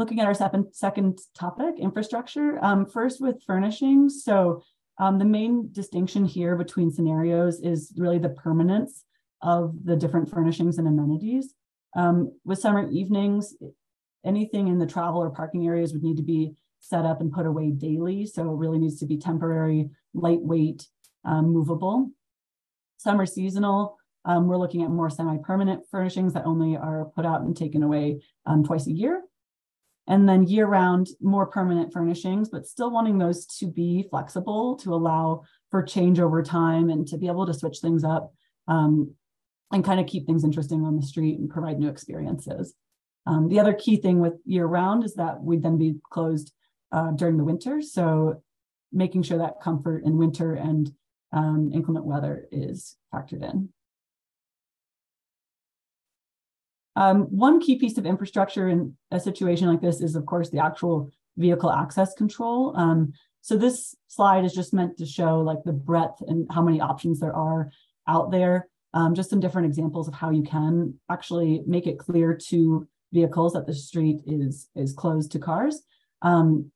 Looking 0.00 0.18
at 0.18 0.26
our 0.26 0.34
second, 0.34 0.64
second 0.72 1.20
topic, 1.34 1.74
infrastructure, 1.78 2.58
um, 2.64 2.86
first 2.86 3.20
with 3.20 3.44
furnishings. 3.46 4.24
So 4.24 4.62
um, 4.98 5.18
the 5.18 5.26
main 5.26 5.68
distinction 5.72 6.24
here 6.24 6.56
between 6.56 6.90
scenarios 6.90 7.60
is 7.60 7.92
really 7.96 8.18
the 8.18 8.30
permanence 8.30 9.04
of 9.42 9.74
the 9.84 9.96
different 9.96 10.30
furnishings 10.30 10.78
and 10.78 10.88
amenities. 10.88 11.54
Um, 11.94 12.32
with 12.46 12.58
summer 12.58 12.90
evenings, 12.90 13.54
anything 14.24 14.68
in 14.68 14.78
the 14.78 14.86
travel 14.86 15.22
or 15.22 15.30
parking 15.30 15.66
areas 15.66 15.92
would 15.92 16.02
need 16.02 16.16
to 16.16 16.22
be 16.22 16.54
set 16.80 17.04
up 17.04 17.20
and 17.20 17.30
put 17.30 17.44
away 17.44 17.70
daily. 17.70 18.24
So 18.24 18.42
it 18.50 18.56
really 18.56 18.78
needs 18.78 18.98
to 19.00 19.06
be 19.06 19.18
temporary, 19.18 19.90
lightweight, 20.14 20.88
um, 21.26 21.52
movable. 21.52 22.10
Summer 22.96 23.26
seasonal, 23.26 23.98
um, 24.24 24.46
we're 24.48 24.56
looking 24.56 24.82
at 24.82 24.90
more 24.90 25.10
semi-permanent 25.10 25.82
furnishings 25.90 26.32
that 26.32 26.46
only 26.46 26.76
are 26.76 27.06
put 27.14 27.26
out 27.26 27.42
and 27.42 27.54
taken 27.54 27.82
away 27.82 28.22
um, 28.46 28.64
twice 28.64 28.86
a 28.86 28.92
year. 28.92 29.22
And 30.06 30.28
then 30.28 30.46
year 30.46 30.66
round, 30.66 31.08
more 31.20 31.46
permanent 31.46 31.92
furnishings, 31.92 32.48
but 32.48 32.66
still 32.66 32.90
wanting 32.90 33.18
those 33.18 33.46
to 33.58 33.66
be 33.66 34.06
flexible 34.10 34.76
to 34.76 34.94
allow 34.94 35.42
for 35.70 35.82
change 35.82 36.18
over 36.18 36.42
time 36.42 36.90
and 36.90 37.06
to 37.08 37.18
be 37.18 37.28
able 37.28 37.46
to 37.46 37.54
switch 37.54 37.78
things 37.78 38.02
up 38.02 38.32
um, 38.66 39.14
and 39.72 39.84
kind 39.84 40.00
of 40.00 40.06
keep 40.06 40.26
things 40.26 40.42
interesting 40.42 40.84
on 40.84 40.96
the 40.96 41.06
street 41.06 41.38
and 41.38 41.48
provide 41.48 41.78
new 41.78 41.88
experiences. 41.88 42.74
Um, 43.26 43.48
the 43.48 43.60
other 43.60 43.74
key 43.74 43.96
thing 43.96 44.20
with 44.20 44.34
year 44.44 44.66
round 44.66 45.04
is 45.04 45.14
that 45.14 45.42
we'd 45.42 45.62
then 45.62 45.78
be 45.78 45.96
closed 46.10 46.52
uh, 46.90 47.12
during 47.12 47.36
the 47.36 47.44
winter. 47.44 47.80
So 47.80 48.42
making 48.92 49.22
sure 49.22 49.38
that 49.38 49.60
comfort 49.62 50.04
in 50.04 50.16
winter 50.16 50.54
and 50.54 50.90
um, 51.32 51.70
inclement 51.72 52.06
weather 52.06 52.48
is 52.50 52.96
factored 53.14 53.48
in. 53.48 53.68
Um, 57.00 57.22
one 57.30 57.60
key 57.60 57.76
piece 57.76 57.96
of 57.96 58.04
infrastructure 58.04 58.68
in 58.68 58.94
a 59.10 59.18
situation 59.18 59.68
like 59.68 59.80
this 59.80 60.02
is, 60.02 60.16
of 60.16 60.26
course, 60.26 60.50
the 60.50 60.62
actual 60.62 61.10
vehicle 61.38 61.72
access 61.72 62.12
control. 62.12 62.76
Um, 62.76 63.14
so 63.40 63.56
this 63.56 63.94
slide 64.08 64.44
is 64.44 64.52
just 64.52 64.74
meant 64.74 64.98
to 64.98 65.06
show 65.06 65.40
like 65.40 65.62
the 65.64 65.72
breadth 65.72 66.20
and 66.28 66.46
how 66.52 66.60
many 66.60 66.78
options 66.78 67.18
there 67.18 67.34
are 67.34 67.70
out 68.06 68.30
there. 68.30 68.68
Um, 68.92 69.14
just 69.14 69.30
some 69.30 69.40
different 69.40 69.66
examples 69.66 70.08
of 70.08 70.14
how 70.14 70.28
you 70.28 70.42
can 70.42 70.92
actually 71.10 71.62
make 71.66 71.86
it 71.86 71.98
clear 71.98 72.38
to 72.48 72.86
vehicles 73.14 73.54
that 73.54 73.66
the 73.66 73.74
street 73.74 74.20
is 74.26 74.68
is 74.76 74.92
closed 74.92 75.32
to 75.32 75.38
cars. 75.38 75.80
Um, 76.20 76.70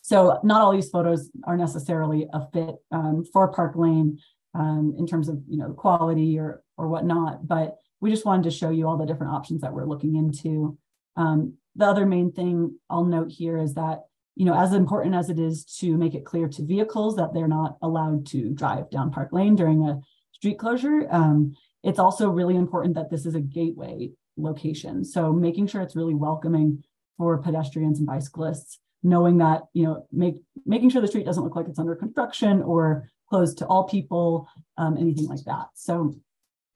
so 0.00 0.38
not 0.44 0.62
all 0.62 0.72
these 0.72 0.90
photos 0.90 1.28
are 1.42 1.56
necessarily 1.56 2.28
a 2.32 2.46
fit 2.52 2.76
um, 2.92 3.24
for 3.32 3.48
Park 3.48 3.74
Lane 3.74 4.18
um, 4.54 4.94
in 4.96 5.08
terms 5.08 5.28
of 5.28 5.42
you 5.48 5.58
know 5.58 5.72
quality 5.72 6.38
or 6.38 6.62
or 6.76 6.86
whatnot, 6.86 7.48
but 7.48 7.78
we 8.00 8.10
just 8.10 8.26
wanted 8.26 8.44
to 8.44 8.50
show 8.50 8.70
you 8.70 8.86
all 8.86 8.96
the 8.96 9.06
different 9.06 9.32
options 9.32 9.60
that 9.62 9.72
we're 9.72 9.86
looking 9.86 10.16
into. 10.16 10.76
Um, 11.16 11.54
the 11.74 11.86
other 11.86 12.06
main 12.06 12.32
thing 12.32 12.78
I'll 12.90 13.04
note 13.04 13.30
here 13.30 13.58
is 13.58 13.74
that, 13.74 14.04
you 14.34 14.44
know, 14.44 14.54
as 14.54 14.72
important 14.72 15.14
as 15.14 15.30
it 15.30 15.38
is 15.38 15.64
to 15.78 15.96
make 15.96 16.14
it 16.14 16.24
clear 16.24 16.48
to 16.48 16.66
vehicles 16.66 17.16
that 17.16 17.32
they're 17.32 17.48
not 17.48 17.78
allowed 17.82 18.26
to 18.26 18.50
drive 18.50 18.90
down 18.90 19.10
Park 19.10 19.30
Lane 19.32 19.56
during 19.56 19.82
a 19.88 20.00
street 20.32 20.58
closure, 20.58 21.06
um, 21.10 21.54
it's 21.82 21.98
also 21.98 22.28
really 22.28 22.56
important 22.56 22.94
that 22.94 23.10
this 23.10 23.24
is 23.24 23.34
a 23.34 23.40
gateway 23.40 24.10
location. 24.36 25.04
So 25.04 25.32
making 25.32 25.68
sure 25.68 25.80
it's 25.80 25.96
really 25.96 26.14
welcoming 26.14 26.84
for 27.16 27.38
pedestrians 27.38 27.98
and 27.98 28.06
bicyclists, 28.06 28.78
knowing 29.02 29.38
that, 29.38 29.62
you 29.72 29.84
know, 29.84 30.06
make, 30.12 30.42
making 30.66 30.90
sure 30.90 31.00
the 31.00 31.08
street 31.08 31.24
doesn't 31.24 31.42
look 31.42 31.56
like 31.56 31.68
it's 31.68 31.78
under 31.78 31.94
construction 31.94 32.60
or 32.62 33.08
closed 33.30 33.58
to 33.58 33.66
all 33.66 33.84
people, 33.84 34.48
um, 34.76 34.98
anything 34.98 35.26
like 35.26 35.44
that. 35.46 35.68
So 35.74 36.14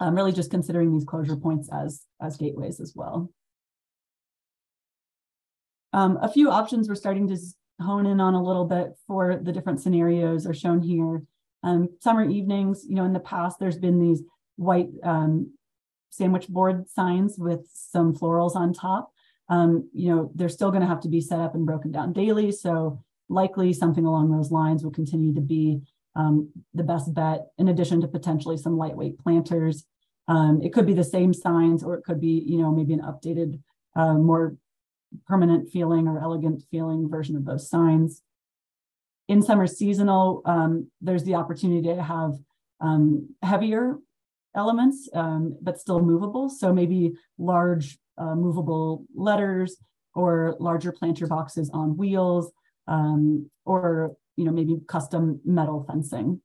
really 0.08 0.32
just 0.32 0.50
considering 0.50 0.92
these 0.92 1.04
closure 1.04 1.36
points 1.36 1.68
as, 1.72 2.06
as 2.20 2.36
gateways 2.36 2.80
as 2.80 2.92
well. 2.94 3.30
Um, 5.92 6.18
a 6.22 6.30
few 6.30 6.50
options 6.50 6.88
we're 6.88 6.94
starting 6.94 7.28
to 7.28 7.36
hone 7.80 8.06
in 8.06 8.20
on 8.20 8.34
a 8.34 8.42
little 8.42 8.64
bit 8.64 8.92
for 9.06 9.40
the 9.42 9.52
different 9.52 9.80
scenarios 9.80 10.46
are 10.46 10.54
shown 10.54 10.80
here. 10.82 11.22
Um, 11.62 11.88
summer 12.00 12.28
evenings, 12.28 12.84
you 12.88 12.94
know, 12.94 13.04
in 13.04 13.12
the 13.12 13.20
past, 13.20 13.58
there's 13.58 13.78
been 13.78 13.98
these 13.98 14.22
white 14.56 14.90
um, 15.02 15.52
sandwich 16.10 16.48
board 16.48 16.88
signs 16.88 17.36
with 17.38 17.60
some 17.72 18.14
florals 18.14 18.56
on 18.56 18.72
top. 18.72 19.12
Um, 19.48 19.90
you 19.92 20.14
know, 20.14 20.30
they're 20.34 20.48
still 20.48 20.70
going 20.70 20.82
to 20.82 20.86
have 20.86 21.00
to 21.00 21.08
be 21.08 21.20
set 21.20 21.40
up 21.40 21.54
and 21.54 21.66
broken 21.66 21.90
down 21.90 22.12
daily. 22.12 22.52
So 22.52 23.02
likely 23.28 23.72
something 23.72 24.04
along 24.04 24.30
those 24.30 24.50
lines 24.50 24.84
will 24.84 24.90
continue 24.90 25.34
to 25.34 25.40
be 25.40 25.80
um, 26.20 26.34
the 26.78 26.88
best 26.92 27.08
bet, 27.18 27.40
in 27.58 27.68
addition 27.68 27.98
to 28.00 28.08
potentially 28.16 28.58
some 28.64 28.76
lightweight 28.82 29.16
planters. 29.18 29.76
Um, 30.28 30.60
it 30.62 30.72
could 30.74 30.86
be 30.86 30.94
the 30.94 31.12
same 31.16 31.32
signs, 31.46 31.80
or 31.82 31.92
it 31.96 32.04
could 32.06 32.20
be, 32.20 32.34
you 32.50 32.58
know, 32.60 32.70
maybe 32.78 32.94
an 32.98 33.06
updated, 33.10 33.50
uh, 34.00 34.14
more 34.30 34.56
permanent 35.26 35.70
feeling 35.74 36.04
or 36.06 36.16
elegant 36.20 36.62
feeling 36.70 37.08
version 37.08 37.36
of 37.36 37.44
those 37.44 37.68
signs. 37.68 38.22
In 39.32 39.42
summer 39.42 39.66
seasonal, 39.66 40.42
um, 40.44 40.72
there's 41.00 41.24
the 41.24 41.36
opportunity 41.42 41.82
to 41.88 42.02
have 42.02 42.32
um, 42.80 43.04
heavier 43.42 43.84
elements, 44.54 45.08
um, 45.14 45.42
but 45.66 45.80
still 45.80 46.00
movable. 46.00 46.48
So 46.48 46.72
maybe 46.72 47.12
large 47.38 47.98
uh, 48.18 48.34
movable 48.34 49.04
letters 49.14 49.76
or 50.14 50.56
larger 50.58 50.92
planter 50.92 51.26
boxes 51.26 51.70
on 51.72 51.96
wheels, 51.96 52.52
um, 52.86 53.50
or 53.64 54.16
you 54.36 54.44
know, 54.44 54.52
maybe 54.52 54.76
custom 54.88 55.40
metal 55.44 55.84
fencing. 55.88 56.40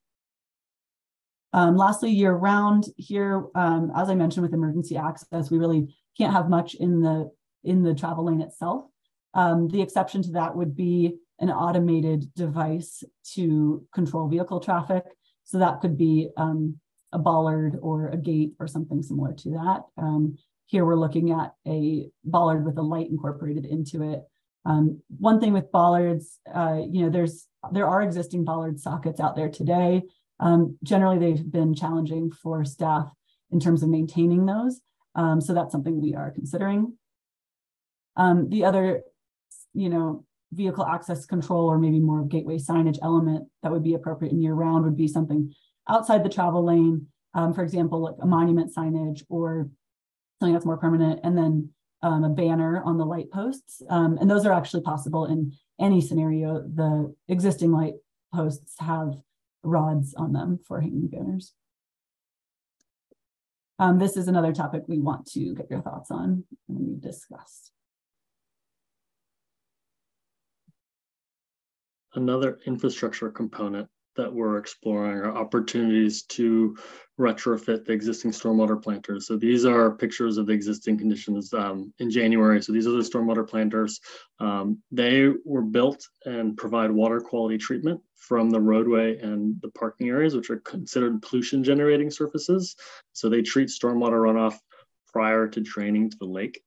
Um, 1.53 1.77
lastly, 1.77 2.11
year 2.11 2.33
round 2.33 2.85
here, 2.97 3.45
um, 3.55 3.91
as 3.95 4.09
I 4.09 4.15
mentioned 4.15 4.43
with 4.43 4.53
emergency 4.53 4.97
access, 4.97 5.49
we 5.49 5.57
really 5.57 5.95
can't 6.17 6.33
have 6.33 6.49
much 6.49 6.75
in 6.75 7.01
the 7.01 7.31
in 7.63 7.81
the 7.81 7.95
travel 7.95 8.25
lane 8.25 8.41
itself. 8.41 8.85
Um, 9.33 9.67
the 9.69 9.81
exception 9.81 10.21
to 10.23 10.31
that 10.31 10.55
would 10.55 10.75
be 10.75 11.15
an 11.39 11.49
automated 11.49 12.33
device 12.35 13.03
to 13.33 13.85
control 13.93 14.27
vehicle 14.27 14.59
traffic. 14.59 15.03
So 15.43 15.59
that 15.59 15.81
could 15.81 15.97
be 15.97 16.29
um, 16.37 16.79
a 17.11 17.19
bollard 17.19 17.77
or 17.81 18.09
a 18.09 18.17
gate 18.17 18.53
or 18.59 18.67
something 18.67 19.01
similar 19.01 19.33
to 19.33 19.49
that. 19.51 19.81
Um, 19.97 20.37
here 20.65 20.85
we're 20.85 20.95
looking 20.95 21.31
at 21.31 21.53
a 21.67 22.09
bollard 22.23 22.65
with 22.65 22.77
a 22.77 22.81
light 22.81 23.09
incorporated 23.09 23.65
into 23.65 24.03
it. 24.03 24.23
Um, 24.65 25.01
one 25.19 25.39
thing 25.39 25.53
with 25.53 25.71
bollards, 25.71 26.39
uh, 26.53 26.79
you 26.89 27.03
know, 27.03 27.09
there's 27.09 27.47
there 27.71 27.87
are 27.87 28.01
existing 28.01 28.43
bollard 28.43 28.79
sockets 28.79 29.19
out 29.19 29.35
there 29.35 29.49
today. 29.49 30.03
Um, 30.39 30.77
generally, 30.83 31.17
they've 31.17 31.51
been 31.51 31.73
challenging 31.73 32.31
for 32.31 32.65
staff 32.65 33.09
in 33.51 33.59
terms 33.59 33.83
of 33.83 33.89
maintaining 33.89 34.45
those. 34.45 34.81
Um, 35.15 35.39
so 35.39 35.53
that's 35.53 35.71
something 35.71 36.01
we 36.01 36.13
are 36.13 36.31
considering. 36.31 36.97
Um, 38.17 38.49
the 38.49 38.65
other, 38.65 39.01
you 39.73 39.89
know, 39.89 40.25
vehicle 40.51 40.85
access 40.85 41.25
control 41.25 41.67
or 41.67 41.77
maybe 41.77 41.99
more 41.99 42.23
gateway 42.25 42.57
signage 42.57 42.97
element 43.01 43.47
that 43.61 43.71
would 43.71 43.83
be 43.83 43.93
appropriate 43.93 44.31
in 44.31 44.41
year 44.41 44.53
round 44.53 44.85
would 44.85 44.97
be 44.97 45.07
something 45.07 45.53
outside 45.89 46.23
the 46.23 46.29
travel 46.29 46.65
lane. 46.65 47.07
Um, 47.33 47.53
for 47.53 47.63
example, 47.63 48.01
like 48.01 48.15
a 48.21 48.25
monument 48.25 48.73
signage 48.73 49.23
or 49.29 49.69
something 50.39 50.53
that's 50.53 50.65
more 50.65 50.77
permanent, 50.77 51.19
and 51.23 51.37
then 51.37 51.69
um, 52.05 52.23
a 52.23 52.29
banner 52.29 52.83
on 52.85 52.99
the 52.99 53.05
light 53.05 53.31
posts. 53.31 53.81
Um, 53.89 54.19
and 54.21 54.29
those 54.29 54.45
are 54.45 54.53
actually 54.53 54.83
possible 54.83 55.25
in 55.25 55.53
any 55.81 56.01
scenario. 56.01 56.61
The 56.61 57.15
existing 57.27 57.71
light 57.71 57.95
posts 58.31 58.75
have 58.79 59.15
rods 59.63 60.13
on 60.13 60.31
them 60.31 60.59
for 60.67 60.79
hanging 60.79 61.07
banners. 61.07 61.53
Um, 63.79 63.97
this 63.97 64.17
is 64.17 64.27
another 64.27 64.53
topic 64.53 64.83
we 64.87 64.99
want 64.99 65.25
to 65.31 65.55
get 65.55 65.65
your 65.71 65.81
thoughts 65.81 66.11
on 66.11 66.43
and 66.69 66.77
we 66.79 66.95
discussed. 66.99 67.71
Another 72.13 72.59
infrastructure 72.67 73.31
component 73.31 73.89
that 74.15 74.33
we're 74.33 74.57
exploring 74.57 75.17
are 75.17 75.35
opportunities 75.35 76.23
to 76.23 76.77
retrofit 77.19 77.85
the 77.85 77.93
existing 77.93 78.31
stormwater 78.31 78.81
planters. 78.81 79.27
So 79.27 79.37
these 79.37 79.65
are 79.65 79.95
pictures 79.95 80.37
of 80.37 80.47
the 80.47 80.53
existing 80.53 80.97
conditions 80.97 81.53
um, 81.53 81.93
in 81.99 82.11
January. 82.11 82.61
So 82.61 82.73
these 82.73 82.87
are 82.87 82.91
the 82.91 82.99
stormwater 82.99 83.47
planters. 83.47 83.99
Um, 84.39 84.81
they 84.91 85.29
were 85.45 85.61
built 85.61 86.07
and 86.25 86.57
provide 86.57 86.91
water 86.91 87.21
quality 87.21 87.57
treatment 87.57 88.01
from 88.17 88.49
the 88.49 88.59
roadway 88.59 89.17
and 89.19 89.61
the 89.61 89.69
parking 89.69 90.09
areas, 90.09 90.35
which 90.35 90.49
are 90.49 90.57
considered 90.57 91.21
pollution 91.21 91.63
generating 91.63 92.11
surfaces. 92.11 92.75
So 93.13 93.29
they 93.29 93.41
treat 93.41 93.69
stormwater 93.69 94.21
runoff 94.21 94.57
prior 95.13 95.47
to 95.47 95.61
draining 95.61 96.09
to 96.09 96.17
the 96.17 96.25
lake. 96.25 96.61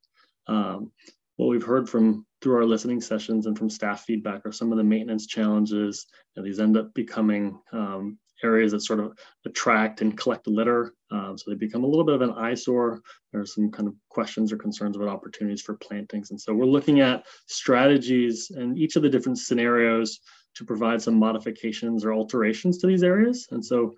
Um, 0.47 0.91
what 1.35 1.47
we've 1.47 1.63
heard 1.63 1.87
from 1.87 2.25
through 2.41 2.55
our 2.55 2.65
listening 2.65 3.01
sessions 3.01 3.45
and 3.45 3.57
from 3.57 3.69
staff 3.69 4.05
feedback 4.05 4.45
are 4.45 4.51
some 4.51 4.71
of 4.71 4.77
the 4.77 4.83
maintenance 4.83 5.27
challenges. 5.27 6.05
These 6.35 6.59
end 6.59 6.77
up 6.77 6.93
becoming 6.93 7.59
um, 7.73 8.17
areas 8.43 8.71
that 8.71 8.81
sort 8.81 8.99
of 8.99 9.17
attract 9.45 10.01
and 10.01 10.17
collect 10.17 10.47
litter. 10.47 10.93
Um, 11.11 11.37
so 11.37 11.49
they 11.49 11.57
become 11.57 11.83
a 11.83 11.87
little 11.87 12.05
bit 12.05 12.15
of 12.15 12.21
an 12.21 12.31
eyesore. 12.31 13.01
There 13.31 13.41
are 13.41 13.45
some 13.45 13.71
kind 13.71 13.87
of 13.87 13.95
questions 14.09 14.51
or 14.51 14.57
concerns 14.57 14.95
about 14.95 15.09
opportunities 15.09 15.61
for 15.61 15.75
plantings. 15.75 16.31
And 16.31 16.39
so 16.39 16.53
we're 16.53 16.65
looking 16.65 17.01
at 17.01 17.25
strategies 17.47 18.51
and 18.51 18.77
each 18.77 18.95
of 18.95 19.01
the 19.01 19.09
different 19.09 19.39
scenarios 19.39 20.19
to 20.55 20.65
provide 20.65 21.01
some 21.01 21.15
modifications 21.15 22.05
or 22.05 22.13
alterations 22.13 22.77
to 22.79 22.87
these 22.87 23.03
areas. 23.03 23.47
And 23.51 23.63
so 23.63 23.93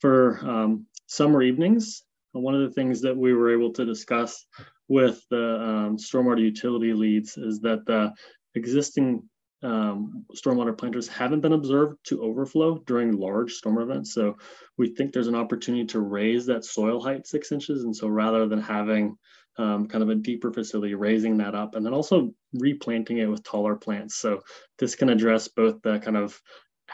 for 0.00 0.38
um, 0.48 0.86
summer 1.06 1.42
evenings, 1.42 2.02
one 2.32 2.54
of 2.54 2.62
the 2.62 2.74
things 2.74 3.00
that 3.02 3.16
we 3.16 3.32
were 3.32 3.52
able 3.52 3.72
to 3.72 3.84
discuss 3.84 4.46
with 4.88 5.22
the 5.30 5.60
um, 5.60 5.96
stormwater 5.96 6.40
utility 6.40 6.92
leads 6.92 7.36
is 7.36 7.60
that 7.60 7.86
the 7.86 8.12
existing 8.54 9.28
um, 9.62 10.26
stormwater 10.34 10.76
planters 10.76 11.08
haven't 11.08 11.40
been 11.40 11.54
observed 11.54 11.96
to 12.04 12.22
overflow 12.22 12.78
during 12.86 13.12
large 13.12 13.52
storm 13.52 13.78
events. 13.78 14.12
So 14.12 14.36
we 14.76 14.94
think 14.94 15.12
there's 15.12 15.28
an 15.28 15.34
opportunity 15.34 15.86
to 15.86 16.00
raise 16.00 16.44
that 16.46 16.64
soil 16.64 17.02
height 17.02 17.26
six 17.26 17.50
inches. 17.50 17.84
And 17.84 17.96
so 17.96 18.08
rather 18.08 18.46
than 18.46 18.60
having 18.60 19.16
um, 19.56 19.88
kind 19.88 20.02
of 20.02 20.10
a 20.10 20.16
deeper 20.16 20.52
facility, 20.52 20.94
raising 20.94 21.38
that 21.38 21.54
up 21.54 21.74
and 21.74 21.86
then 21.86 21.94
also 21.94 22.32
replanting 22.54 23.18
it 23.18 23.26
with 23.26 23.42
taller 23.42 23.76
plants. 23.76 24.16
So 24.16 24.42
this 24.78 24.94
can 24.94 25.08
address 25.08 25.48
both 25.48 25.80
the 25.82 25.98
kind 25.98 26.16
of 26.16 26.38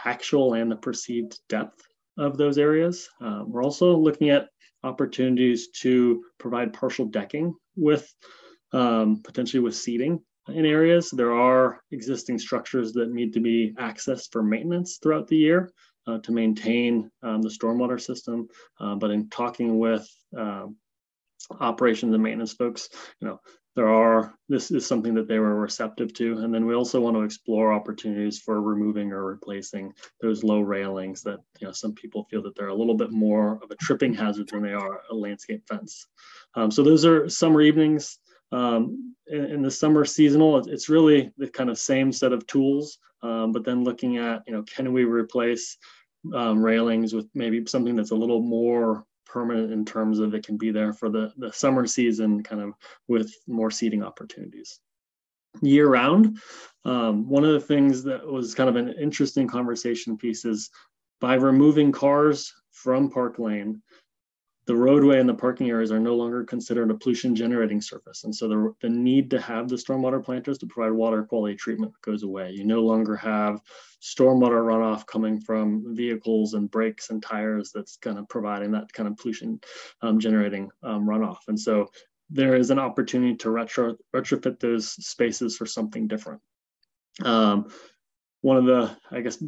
actual 0.04 0.54
and 0.54 0.70
the 0.70 0.76
perceived 0.76 1.38
depth 1.48 1.82
of 2.18 2.36
those 2.36 2.58
areas. 2.58 3.08
Um, 3.20 3.50
we're 3.50 3.64
also 3.64 3.96
looking 3.96 4.30
at 4.30 4.48
opportunities 4.82 5.68
to 5.68 6.24
provide 6.38 6.72
partial 6.72 7.06
decking 7.06 7.54
with 7.76 8.12
um, 8.72 9.20
potentially 9.22 9.60
with 9.60 9.76
seating 9.76 10.20
in 10.48 10.64
areas. 10.66 11.10
There 11.10 11.32
are 11.32 11.80
existing 11.90 12.38
structures 12.38 12.92
that 12.92 13.10
need 13.10 13.32
to 13.34 13.40
be 13.40 13.72
accessed 13.78 14.32
for 14.32 14.42
maintenance 14.42 14.98
throughout 15.02 15.28
the 15.28 15.36
year 15.36 15.70
uh, 16.06 16.18
to 16.18 16.32
maintain 16.32 17.10
um, 17.22 17.42
the 17.42 17.48
stormwater 17.48 18.00
system. 18.00 18.48
Uh, 18.80 18.94
but 18.94 19.10
in 19.10 19.28
talking 19.28 19.78
with 19.78 20.08
um, 20.36 20.76
operations 21.60 22.14
and 22.14 22.22
maintenance 22.22 22.52
folks, 22.52 22.88
you 23.20 23.28
know, 23.28 23.40
there 23.76 23.88
are, 23.88 24.34
this 24.48 24.70
is 24.70 24.86
something 24.86 25.14
that 25.14 25.28
they 25.28 25.38
were 25.38 25.54
receptive 25.54 26.12
to. 26.14 26.38
And 26.38 26.52
then 26.52 26.66
we 26.66 26.74
also 26.74 27.00
want 27.00 27.16
to 27.16 27.22
explore 27.22 27.72
opportunities 27.72 28.38
for 28.38 28.60
removing 28.60 29.12
or 29.12 29.24
replacing 29.24 29.92
those 30.20 30.42
low 30.42 30.60
railings 30.60 31.22
that, 31.22 31.38
you 31.60 31.66
know, 31.66 31.72
some 31.72 31.94
people 31.94 32.24
feel 32.24 32.42
that 32.42 32.56
they're 32.56 32.68
a 32.68 32.74
little 32.74 32.96
bit 32.96 33.12
more 33.12 33.60
of 33.62 33.70
a 33.70 33.76
tripping 33.76 34.12
hazard 34.12 34.48
than 34.48 34.62
they 34.62 34.72
are 34.72 35.02
a 35.10 35.14
landscape 35.14 35.62
fence. 35.68 36.06
Um, 36.54 36.70
so 36.70 36.82
those 36.82 37.04
are 37.04 37.28
summer 37.28 37.62
evenings. 37.62 38.18
Um, 38.52 39.14
in, 39.28 39.44
in, 39.44 39.62
the 39.62 39.70
summer 39.70 40.04
seasonal, 40.04 40.68
it's 40.68 40.88
really 40.88 41.30
the 41.38 41.48
kind 41.48 41.70
of 41.70 41.78
same 41.78 42.10
set 42.10 42.32
of 42.32 42.44
tools, 42.48 42.98
um, 43.22 43.52
but 43.52 43.64
then 43.64 43.84
looking 43.84 44.16
at, 44.16 44.42
you 44.48 44.52
know, 44.52 44.64
can 44.64 44.92
we 44.92 45.04
replace 45.04 45.78
um, 46.34 46.60
railings 46.60 47.14
with 47.14 47.28
maybe 47.32 47.64
something 47.66 47.94
that's 47.94 48.10
a 48.10 48.16
little 48.16 48.42
more 48.42 49.04
permanent 49.32 49.72
in 49.72 49.84
terms 49.84 50.18
of 50.18 50.34
it 50.34 50.44
can 50.44 50.56
be 50.56 50.70
there 50.70 50.92
for 50.92 51.08
the, 51.08 51.32
the 51.36 51.52
summer 51.52 51.86
season 51.86 52.42
kind 52.42 52.62
of 52.62 52.72
with 53.08 53.32
more 53.46 53.70
seating 53.70 54.02
opportunities. 54.02 54.80
Year 55.62 55.88
round, 55.88 56.38
um, 56.84 57.28
one 57.28 57.44
of 57.44 57.52
the 57.52 57.60
things 57.60 58.02
that 58.04 58.26
was 58.26 58.54
kind 58.54 58.68
of 58.68 58.76
an 58.76 58.94
interesting 59.00 59.46
conversation 59.46 60.16
piece 60.16 60.44
is 60.44 60.70
by 61.20 61.34
removing 61.34 61.92
cars 61.92 62.52
from 62.72 63.10
Park 63.10 63.38
Lane, 63.38 63.82
the 64.70 64.76
roadway 64.76 65.18
and 65.18 65.28
the 65.28 65.34
parking 65.34 65.68
areas 65.68 65.90
are 65.90 65.98
no 65.98 66.14
longer 66.14 66.44
considered 66.44 66.92
a 66.92 66.94
pollution 66.94 67.34
generating 67.34 67.80
surface. 67.80 68.22
And 68.22 68.32
so 68.32 68.46
the, 68.46 68.72
the 68.80 68.88
need 68.88 69.28
to 69.30 69.40
have 69.40 69.68
the 69.68 69.74
stormwater 69.74 70.24
planters 70.24 70.58
to 70.58 70.66
provide 70.66 70.92
water 70.92 71.24
quality 71.24 71.56
treatment 71.56 71.92
goes 72.02 72.22
away. 72.22 72.52
You 72.52 72.64
no 72.64 72.80
longer 72.80 73.16
have 73.16 73.60
stormwater 74.00 74.62
runoff 74.62 75.08
coming 75.08 75.40
from 75.40 75.96
vehicles 75.96 76.54
and 76.54 76.70
brakes 76.70 77.10
and 77.10 77.20
tires 77.20 77.72
that's 77.74 77.96
kind 77.96 78.16
of 78.16 78.28
providing 78.28 78.70
that 78.70 78.92
kind 78.92 79.08
of 79.08 79.16
pollution 79.16 79.60
um, 80.02 80.20
generating 80.20 80.70
um, 80.84 81.04
runoff. 81.04 81.38
And 81.48 81.58
so 81.58 81.90
there 82.30 82.54
is 82.54 82.70
an 82.70 82.78
opportunity 82.78 83.34
to 83.38 83.50
retro, 83.50 83.96
retrofit 84.14 84.60
those 84.60 84.92
spaces 85.04 85.56
for 85.56 85.66
something 85.66 86.06
different. 86.06 86.40
Um, 87.24 87.66
one 88.42 88.56
of 88.56 88.66
the, 88.66 88.96
I 89.10 89.20
guess, 89.20 89.42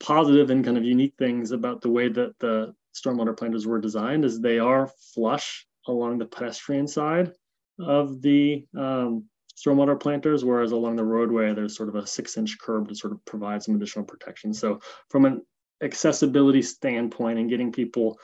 positive 0.00 0.50
and 0.50 0.64
kind 0.64 0.76
of 0.76 0.82
unique 0.82 1.14
things 1.20 1.52
about 1.52 1.82
the 1.82 1.90
way 1.90 2.08
that 2.08 2.36
the 2.40 2.74
stormwater 3.00 3.36
planters 3.36 3.66
were 3.66 3.80
designed 3.80 4.24
is 4.24 4.40
they 4.40 4.58
are 4.58 4.90
flush 5.14 5.66
along 5.86 6.18
the 6.18 6.26
pedestrian 6.26 6.86
side 6.86 7.32
of 7.80 8.20
the 8.22 8.64
um, 8.76 9.24
stormwater 9.56 9.98
planters, 9.98 10.44
whereas 10.44 10.72
along 10.72 10.96
the 10.96 11.04
roadway, 11.04 11.52
there's 11.54 11.76
sort 11.76 11.88
of 11.88 11.96
a 11.96 12.06
six 12.06 12.36
inch 12.36 12.58
curb 12.58 12.88
to 12.88 12.94
sort 12.94 13.12
of 13.12 13.24
provide 13.24 13.62
some 13.62 13.74
additional 13.74 14.04
protection. 14.04 14.52
So 14.54 14.80
from 15.08 15.24
an 15.24 15.42
accessibility 15.82 16.62
standpoint 16.62 17.38
and 17.38 17.48
getting 17.48 17.72
people 17.72 18.18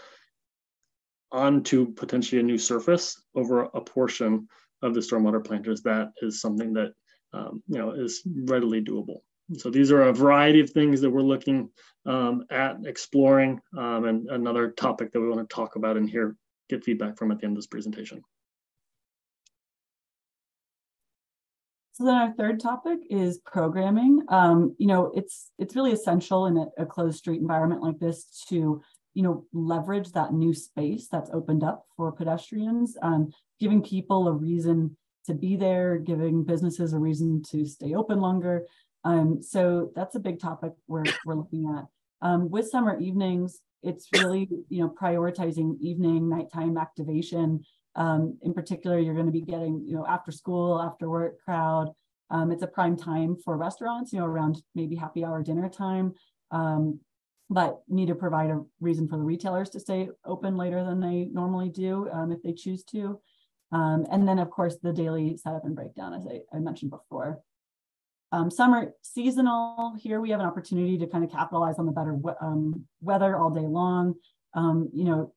onto 1.32 1.92
potentially 1.94 2.40
a 2.40 2.44
new 2.44 2.58
surface 2.58 3.20
over 3.34 3.62
a 3.62 3.80
portion 3.80 4.48
of 4.82 4.94
the 4.94 5.00
stormwater 5.00 5.44
planters, 5.44 5.82
that 5.82 6.12
is 6.22 6.40
something 6.40 6.72
that 6.74 6.92
um, 7.32 7.62
you 7.66 7.78
know 7.78 7.90
is 7.90 8.22
readily 8.44 8.80
doable. 8.80 9.20
So 9.52 9.70
these 9.70 9.92
are 9.92 10.02
a 10.02 10.12
variety 10.12 10.60
of 10.60 10.70
things 10.70 11.00
that 11.02 11.10
we're 11.10 11.20
looking 11.20 11.68
um, 12.06 12.44
at 12.50 12.78
exploring 12.86 13.60
um, 13.76 14.04
and 14.06 14.28
another 14.28 14.70
topic 14.70 15.12
that 15.12 15.20
we 15.20 15.28
want 15.28 15.48
to 15.48 15.54
talk 15.54 15.76
about 15.76 15.96
and 15.96 16.08
hear, 16.08 16.36
get 16.68 16.84
feedback 16.84 17.18
from 17.18 17.30
at 17.30 17.38
the 17.38 17.44
end 17.44 17.52
of 17.52 17.58
this 17.58 17.66
presentation. 17.66 18.22
So 21.92 22.04
then 22.04 22.14
our 22.14 22.32
third 22.32 22.58
topic 22.58 23.00
is 23.08 23.38
programming. 23.46 24.22
Um, 24.28 24.74
you 24.78 24.88
know, 24.88 25.12
it's 25.14 25.52
it's 25.60 25.76
really 25.76 25.92
essential 25.92 26.46
in 26.46 26.56
a, 26.56 26.66
a, 26.82 26.86
closed 26.86 27.18
street 27.18 27.40
environment 27.40 27.82
like 27.82 28.00
this 28.00 28.44
to, 28.48 28.82
you 29.12 29.22
know, 29.22 29.44
leverage 29.52 30.10
that 30.12 30.32
new 30.32 30.52
space 30.52 31.06
that's 31.06 31.30
opened 31.32 31.62
up 31.62 31.84
for 31.96 32.10
pedestrians, 32.10 32.96
um, 33.00 33.30
giving 33.60 33.80
people 33.80 34.26
a 34.26 34.32
reason 34.32 34.96
to 35.26 35.34
be 35.34 35.54
there, 35.54 35.98
giving 35.98 36.42
businesses 36.42 36.94
a 36.94 36.98
reason 36.98 37.42
to 37.50 37.64
stay 37.64 37.94
open 37.94 38.20
longer, 38.20 38.66
um, 39.04 39.42
so 39.42 39.90
that's 39.94 40.14
a 40.14 40.20
big 40.20 40.40
topic 40.40 40.72
we're, 40.88 41.04
we're 41.24 41.34
looking 41.34 41.72
at. 41.76 41.84
Um, 42.26 42.50
with 42.50 42.70
summer 42.70 42.98
evenings, 42.98 43.60
it's 43.82 44.08
really, 44.14 44.48
you 44.70 44.82
know, 44.82 44.88
prioritizing 44.88 45.78
evening, 45.80 46.28
nighttime 46.28 46.78
activation. 46.78 47.62
Um, 47.96 48.38
in 48.42 48.54
particular, 48.54 48.98
you're 48.98 49.14
going 49.14 49.26
to 49.26 49.32
be 49.32 49.42
getting, 49.42 49.84
you 49.86 49.94
know, 49.94 50.06
after 50.06 50.32
school, 50.32 50.80
after 50.80 51.08
work 51.08 51.38
crowd. 51.44 51.90
Um, 52.30 52.50
it's 52.50 52.62
a 52.62 52.66
prime 52.66 52.96
time 52.96 53.36
for 53.44 53.58
restaurants, 53.58 54.12
you 54.12 54.20
know, 54.20 54.26
around 54.26 54.62
maybe 54.74 54.96
happy 54.96 55.22
hour 55.22 55.42
dinner 55.42 55.68
time. 55.68 56.14
Um, 56.50 57.00
but 57.50 57.82
need 57.88 58.08
to 58.08 58.14
provide 58.14 58.48
a 58.48 58.62
reason 58.80 59.06
for 59.06 59.18
the 59.18 59.22
retailers 59.22 59.68
to 59.70 59.80
stay 59.80 60.08
open 60.24 60.56
later 60.56 60.82
than 60.82 60.98
they 60.98 61.28
normally 61.30 61.68
do 61.68 62.08
um, 62.10 62.32
if 62.32 62.42
they 62.42 62.54
choose 62.54 62.84
to. 62.84 63.20
and 63.70 64.26
then, 64.26 64.38
of 64.38 64.48
course, 64.50 64.78
the 64.82 64.94
daily 64.94 65.36
setup 65.36 65.66
and 65.66 65.76
breakdown, 65.76 66.14
as 66.14 66.26
I, 66.26 66.40
I 66.56 66.60
mentioned 66.60 66.90
before. 66.90 67.42
Um, 68.34 68.50
summer 68.50 68.92
seasonal, 69.00 69.94
here 69.96 70.20
we 70.20 70.30
have 70.30 70.40
an 70.40 70.46
opportunity 70.46 70.98
to 70.98 71.06
kind 71.06 71.22
of 71.22 71.30
capitalize 71.30 71.78
on 71.78 71.86
the 71.86 71.92
better 71.92 72.18
um, 72.40 72.84
weather 73.00 73.36
all 73.36 73.48
day 73.48 73.60
long. 73.60 74.14
Um, 74.54 74.90
you 74.92 75.04
know, 75.04 75.32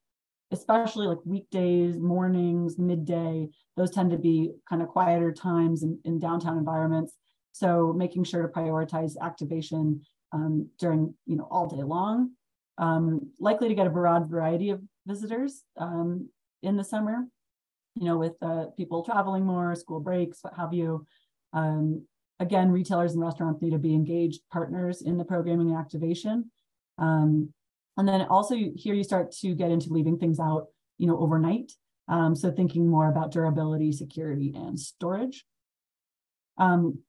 especially 0.50 1.06
like 1.06 1.20
weekdays, 1.24 1.96
mornings, 2.00 2.80
midday, 2.80 3.50
those 3.76 3.92
tend 3.92 4.10
to 4.10 4.18
be 4.18 4.54
kind 4.68 4.82
of 4.82 4.88
quieter 4.88 5.32
times 5.32 5.84
in, 5.84 6.00
in 6.06 6.18
downtown 6.18 6.58
environments. 6.58 7.14
So 7.52 7.94
making 7.96 8.24
sure 8.24 8.42
to 8.42 8.48
prioritize 8.48 9.14
activation 9.22 10.02
um, 10.32 10.68
during, 10.80 11.14
you 11.28 11.36
know, 11.36 11.48
all 11.52 11.68
day 11.68 11.84
long. 11.84 12.32
Um, 12.80 13.30
likely 13.40 13.68
to 13.68 13.76
get 13.76 13.86
a 13.86 13.92
broad 13.92 14.28
variety 14.28 14.72
of 14.72 14.82
visitors 15.06 15.62
um, 15.78 16.30
in 16.64 16.78
the 16.78 16.84
summer, 16.84 17.28
you 17.94 18.06
know, 18.06 18.18
with 18.18 18.42
uh, 18.42 18.66
people 18.76 19.04
traveling 19.04 19.46
more, 19.46 19.76
school 19.76 20.00
breaks, 20.00 20.40
what 20.42 20.56
have 20.56 20.74
you. 20.74 21.06
Again, 22.40 22.72
retailers 22.72 23.14
and 23.14 23.22
restaurants 23.22 23.62
need 23.62 23.72
to 23.72 23.80
be 23.80 23.96
engaged 23.96 24.42
partners 24.52 25.02
in 25.02 25.18
the 25.18 25.26
programming 25.26 25.70
and 25.70 25.78
activation. 25.78 26.52
Um, 26.98 27.54
and 27.98 28.08
then 28.08 28.22
also 28.22 28.56
here 28.76 28.94
you 28.94 29.04
start 29.04 29.32
to 29.42 29.56
get 29.56 29.72
into 29.72 29.92
leaving 29.92 30.18
things 30.18 30.40
out, 30.40 30.68
you 30.98 31.08
know, 31.08 31.18
overnight. 31.18 31.72
Um, 32.08 32.36
so 32.36 32.52
thinking 32.52 32.88
more 32.88 33.10
about 33.10 33.32
durability, 33.32 33.92
security, 33.92 34.54
and 34.56 34.80
storage. 34.80 35.46
Um, 36.58 37.00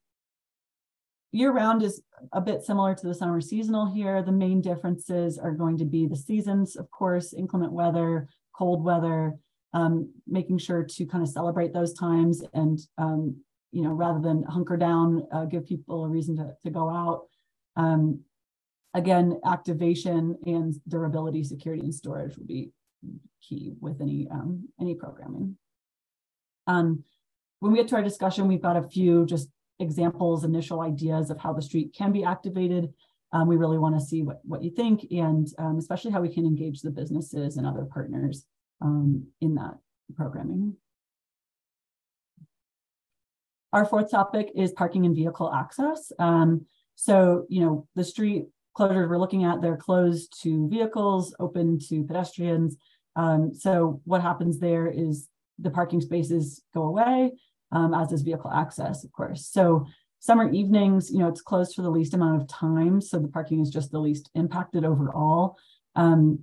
year 1.31 1.53
round 1.53 1.83
is 1.83 2.03
a 2.33 2.41
bit 2.41 2.64
similar 2.64 2.95
to 2.95 3.07
the 3.07 3.14
summer 3.14 3.41
seasonal 3.41 3.87
here. 3.87 4.22
The 4.22 4.33
main 4.33 4.61
differences 4.61 5.39
are 5.39 5.53
going 5.53 5.79
to 5.79 5.85
be 5.85 6.07
the 6.07 6.16
seasons, 6.16 6.74
of 6.74 6.91
course, 6.91 7.33
inclement 7.33 7.72
weather, 7.72 8.29
cold 8.57 8.83
weather, 8.83 9.35
um, 9.74 10.12
making 10.26 10.59
sure 10.59 10.83
to 10.83 11.07
kind 11.07 11.22
of 11.22 11.29
celebrate 11.29 11.72
those 11.72 11.93
times 11.93 12.43
and 12.55 12.79
um, 12.97 13.37
you 13.73 13.83
know, 13.83 13.93
rather 13.93 14.21
than 14.21 14.43
hunker 14.45 14.77
down, 14.77 15.27
uh, 15.33 15.45
give 15.45 15.66
people 15.66 16.05
a 16.05 16.09
reason 16.09 16.37
to, 16.37 16.55
to 16.64 16.71
go 16.71 16.89
out. 16.89 17.27
Um, 17.77 18.21
again, 18.95 19.41
activation 19.45 20.37
and 20.47 20.75
durability, 20.89 21.45
security, 21.45 21.83
and 21.85 21.95
storage 21.95 22.37
will 22.37 22.47
be 22.47 22.73
key 23.43 23.75
with 23.81 24.01
any 24.01 24.27
um, 24.31 24.69
any 24.81 24.95
programming. 24.95 25.57
Um, 26.66 27.05
when 27.61 27.73
we 27.73 27.79
get 27.79 27.89
to 27.89 27.97
our 27.97 28.03
discussion, 28.03 28.49
we've 28.49 28.62
got 28.62 28.77
a 28.77 28.89
few 28.89 29.27
just 29.27 29.49
examples, 29.81 30.45
initial 30.45 30.81
ideas 30.81 31.31
of 31.31 31.39
how 31.39 31.53
the 31.53 31.62
street 31.62 31.95
can 31.97 32.12
be 32.12 32.25
activated. 32.25 32.93
Um, 33.33 33.47
we 33.47 33.57
really 33.57 33.79
want 33.79 33.99
to 33.99 34.05
see 34.05 34.23
what, 34.23 34.41
what 34.45 34.62
you 34.62 34.71
think 34.71 35.07
and 35.11 35.47
um, 35.59 35.77
especially 35.79 36.11
how 36.11 36.21
we 36.21 36.33
can 36.33 36.47
engage 36.47 36.81
the 36.81 36.91
businesses 36.91 37.57
and 37.57 37.66
other 37.66 37.85
partners 37.85 38.47
um, 38.81 39.27
in 39.41 39.55
that 39.57 39.75
programming. 40.16 40.77
Our 43.73 43.85
fourth 43.85 44.11
topic 44.11 44.51
is 44.55 44.73
parking 44.73 45.05
and 45.07 45.14
vehicle 45.14 45.53
access. 45.53 46.11
Um, 46.19 46.66
so, 46.95 47.47
you 47.49 47.61
know, 47.61 47.87
the 47.95 48.05
street 48.05 48.47
closures 48.77 49.09
we're 49.09 49.19
looking 49.19 49.45
at, 49.45 49.61
they're 49.61 49.77
closed 49.77 50.41
to 50.43 50.69
vehicles, 50.69 51.35
open 51.39 51.79
to 51.89 52.05
pedestrians. 52.05 52.77
Um, 53.16 53.53
so 53.55 54.01
what 54.05 54.23
happens 54.23 54.59
there 54.59 54.87
is 54.87 55.29
the 55.59 55.71
parking 55.71 56.01
spaces 56.01 56.62
go 56.73 56.85
away, 56.85 57.33
um, 57.73 57.93
as 57.93 58.09
does 58.09 58.23
vehicle 58.23 58.51
access, 58.51 59.05
of 59.05 59.12
course. 59.12 59.47
So 59.47 59.87
summer 60.21 60.51
evenings, 60.51 61.11
you 61.11 61.19
know, 61.19 61.29
it's 61.29 61.43
closed 61.43 61.75
for 61.75 61.83
the 61.83 61.91
least 61.91 62.14
amount 62.14 62.41
of 62.41 62.49
time. 62.49 63.01
So 63.01 63.19
the 63.19 63.29
parking 63.29 63.61
is 63.61 63.71
just 63.71 63.91
the 63.91 63.99
least 64.01 64.31
impacted 64.35 64.85
overall. 64.85 65.57
Um, 65.95 66.41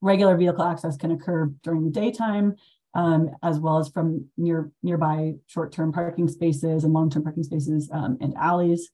regular 0.00 0.36
vehicle 0.36 0.64
access 0.64 0.96
can 0.96 1.12
occur 1.12 1.50
during 1.62 1.84
the 1.84 1.90
daytime, 1.90 2.56
um, 2.94 3.30
as 3.42 3.58
well 3.58 3.78
as 3.78 3.88
from 3.88 4.26
near 4.36 4.70
nearby 4.82 5.34
short-term 5.46 5.92
parking 5.92 6.28
spaces 6.28 6.84
and 6.84 6.92
long-term 6.92 7.24
parking 7.24 7.42
spaces 7.42 7.90
um, 7.92 8.16
and 8.20 8.34
alleys. 8.36 8.90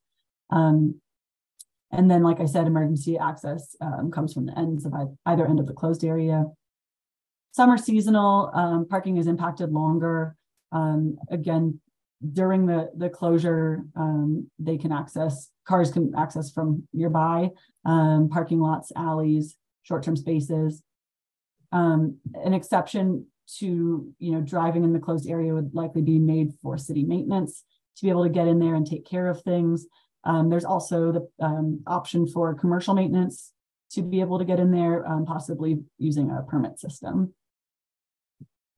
Um, 0.50 1.00
and 1.92 2.10
then, 2.10 2.22
like 2.22 2.40
I 2.40 2.46
said, 2.46 2.66
emergency 2.66 3.18
access 3.18 3.76
um, 3.80 4.10
comes 4.10 4.32
from 4.32 4.46
the 4.46 4.58
ends 4.58 4.86
of 4.86 4.94
either 5.26 5.46
end 5.46 5.60
of 5.60 5.66
the 5.66 5.74
closed 5.74 6.04
area. 6.04 6.46
Summer 7.52 7.76
seasonal 7.76 8.50
um, 8.54 8.86
parking 8.88 9.16
is 9.16 9.26
impacted 9.26 9.72
longer. 9.72 10.36
Um, 10.72 11.18
again, 11.30 11.80
during 12.32 12.66
the, 12.66 12.90
the 12.96 13.08
closure, 13.08 13.82
they 14.58 14.78
can 14.78 14.92
access, 14.92 15.50
cars 15.66 15.90
can 15.90 16.12
access 16.16 16.50
from 16.50 16.86
nearby 16.92 17.50
parking 17.84 18.60
lots, 18.60 18.92
alleys, 18.94 19.56
short-term 19.82 20.16
spaces. 20.16 20.82
Um, 21.72 22.18
an 22.34 22.52
exception 22.54 23.26
to, 23.58 24.12
you 24.18 24.32
know, 24.32 24.40
driving 24.40 24.84
in 24.84 24.92
the 24.92 24.98
closed 24.98 25.28
area 25.28 25.54
would 25.54 25.74
likely 25.74 26.02
be 26.02 26.18
made 26.18 26.52
for 26.62 26.78
city 26.78 27.04
maintenance 27.04 27.64
to 27.96 28.04
be 28.04 28.10
able 28.10 28.24
to 28.24 28.30
get 28.30 28.48
in 28.48 28.58
there 28.58 28.74
and 28.74 28.86
take 28.86 29.06
care 29.06 29.26
of 29.26 29.42
things. 29.42 29.86
Um, 30.24 30.50
there's 30.50 30.64
also 30.64 31.12
the 31.12 31.44
um, 31.44 31.82
option 31.86 32.26
for 32.26 32.54
commercial 32.54 32.94
maintenance 32.94 33.52
to 33.92 34.02
be 34.02 34.20
able 34.20 34.38
to 34.38 34.44
get 34.44 34.60
in 34.60 34.70
there, 34.70 35.06
um, 35.06 35.24
possibly 35.24 35.80
using 35.98 36.30
a 36.30 36.42
permit 36.42 36.78
system. 36.78 37.34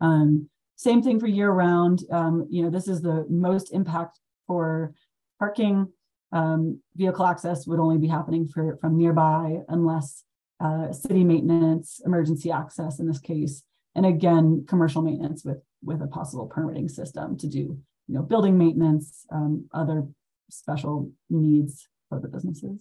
Um, 0.00 0.48
same 0.76 1.02
thing 1.02 1.20
for 1.20 1.26
year 1.26 1.50
round. 1.50 2.02
Um, 2.10 2.46
you 2.50 2.62
know, 2.62 2.70
this 2.70 2.88
is 2.88 3.02
the 3.02 3.26
most 3.28 3.72
impact 3.72 4.18
for 4.46 4.94
parking. 5.38 5.88
Um, 6.32 6.80
vehicle 6.96 7.26
access 7.26 7.66
would 7.66 7.78
only 7.78 7.98
be 7.98 8.08
happening 8.08 8.48
for 8.48 8.78
from 8.80 8.96
nearby 8.96 9.58
unless 9.68 10.24
uh, 10.60 10.92
city 10.92 11.24
maintenance, 11.24 12.00
emergency 12.06 12.50
access 12.50 12.98
in 13.00 13.06
this 13.06 13.18
case, 13.18 13.62
and 13.95 14.07
again, 14.07 14.64
commercial 14.68 15.03
maintenance 15.03 15.45
with 15.45 15.62
with 15.84 16.01
a 16.01 16.07
possible 16.07 16.47
permitting 16.47 16.88
system 16.88 17.36
to 17.36 17.49
do, 17.49 17.59
you 17.59 18.14
know, 18.14 18.22
building 18.22 18.57
maintenance, 18.57 19.26
other 19.72 20.07
special 20.49 21.11
needs 21.28 21.88
for 22.09 22.20
the 22.20 22.28
businesses. 22.28 22.78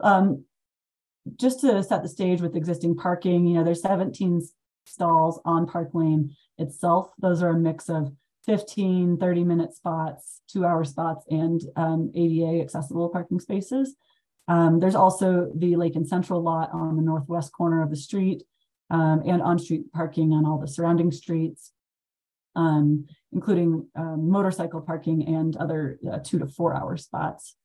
Um, 0.00 0.44
just 1.38 1.60
to 1.60 1.82
set 1.82 2.02
the 2.02 2.08
stage 2.08 2.40
with 2.40 2.56
existing 2.56 2.96
parking, 2.96 3.46
you 3.46 3.54
know, 3.54 3.64
there's 3.64 3.82
17 3.82 4.42
stalls 4.86 5.40
on 5.44 5.66
Park 5.66 5.90
Lane 5.94 6.36
itself. 6.58 7.10
Those 7.18 7.42
are 7.42 7.50
a 7.50 7.58
mix 7.58 7.88
of 7.88 8.12
15, 8.44 9.16
30 9.16 9.44
minute 9.44 9.74
spots, 9.74 10.42
two 10.48 10.66
hour 10.66 10.84
spots, 10.84 11.24
and 11.30 11.62
um, 11.76 12.10
ADA 12.14 12.60
accessible 12.60 13.08
parking 13.08 13.40
spaces. 13.40 13.94
Um, 14.46 14.80
there's 14.80 14.94
also 14.94 15.50
the 15.54 15.76
Lake 15.76 15.96
and 15.96 16.06
Central 16.06 16.42
lot 16.42 16.70
on 16.72 16.96
the 16.96 17.02
northwest 17.02 17.52
corner 17.52 17.82
of 17.82 17.90
the 17.90 17.96
street 17.96 18.42
um, 18.90 19.22
and 19.26 19.40
on 19.40 19.58
street 19.58 19.92
parking 19.92 20.32
on 20.32 20.44
all 20.44 20.58
the 20.58 20.68
surrounding 20.68 21.10
streets 21.10 21.72
um, 22.56 23.06
including 23.32 23.88
um, 23.96 24.28
motorcycle 24.28 24.80
parking 24.80 25.26
and 25.26 25.56
other 25.56 25.98
uh, 26.10 26.18
two 26.22 26.38
to 26.38 26.46
four 26.46 26.74
hour 26.74 26.96
spots. 26.96 27.56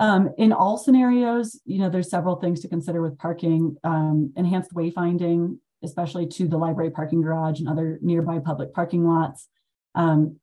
Um, 0.00 0.30
in 0.36 0.52
all 0.52 0.78
scenarios, 0.78 1.60
you 1.64 1.78
know, 1.78 1.88
there's 1.88 2.10
several 2.10 2.36
things 2.36 2.60
to 2.60 2.68
consider 2.68 3.00
with 3.00 3.18
parking, 3.18 3.76
um, 3.84 4.32
enhanced 4.36 4.74
wayfinding, 4.74 5.58
especially 5.84 6.26
to 6.26 6.48
the 6.48 6.58
library 6.58 6.90
parking 6.90 7.22
garage 7.22 7.60
and 7.60 7.68
other 7.68 8.00
nearby 8.02 8.40
public 8.40 8.74
parking 8.74 9.06
lots, 9.06 9.48
um, 9.94 10.40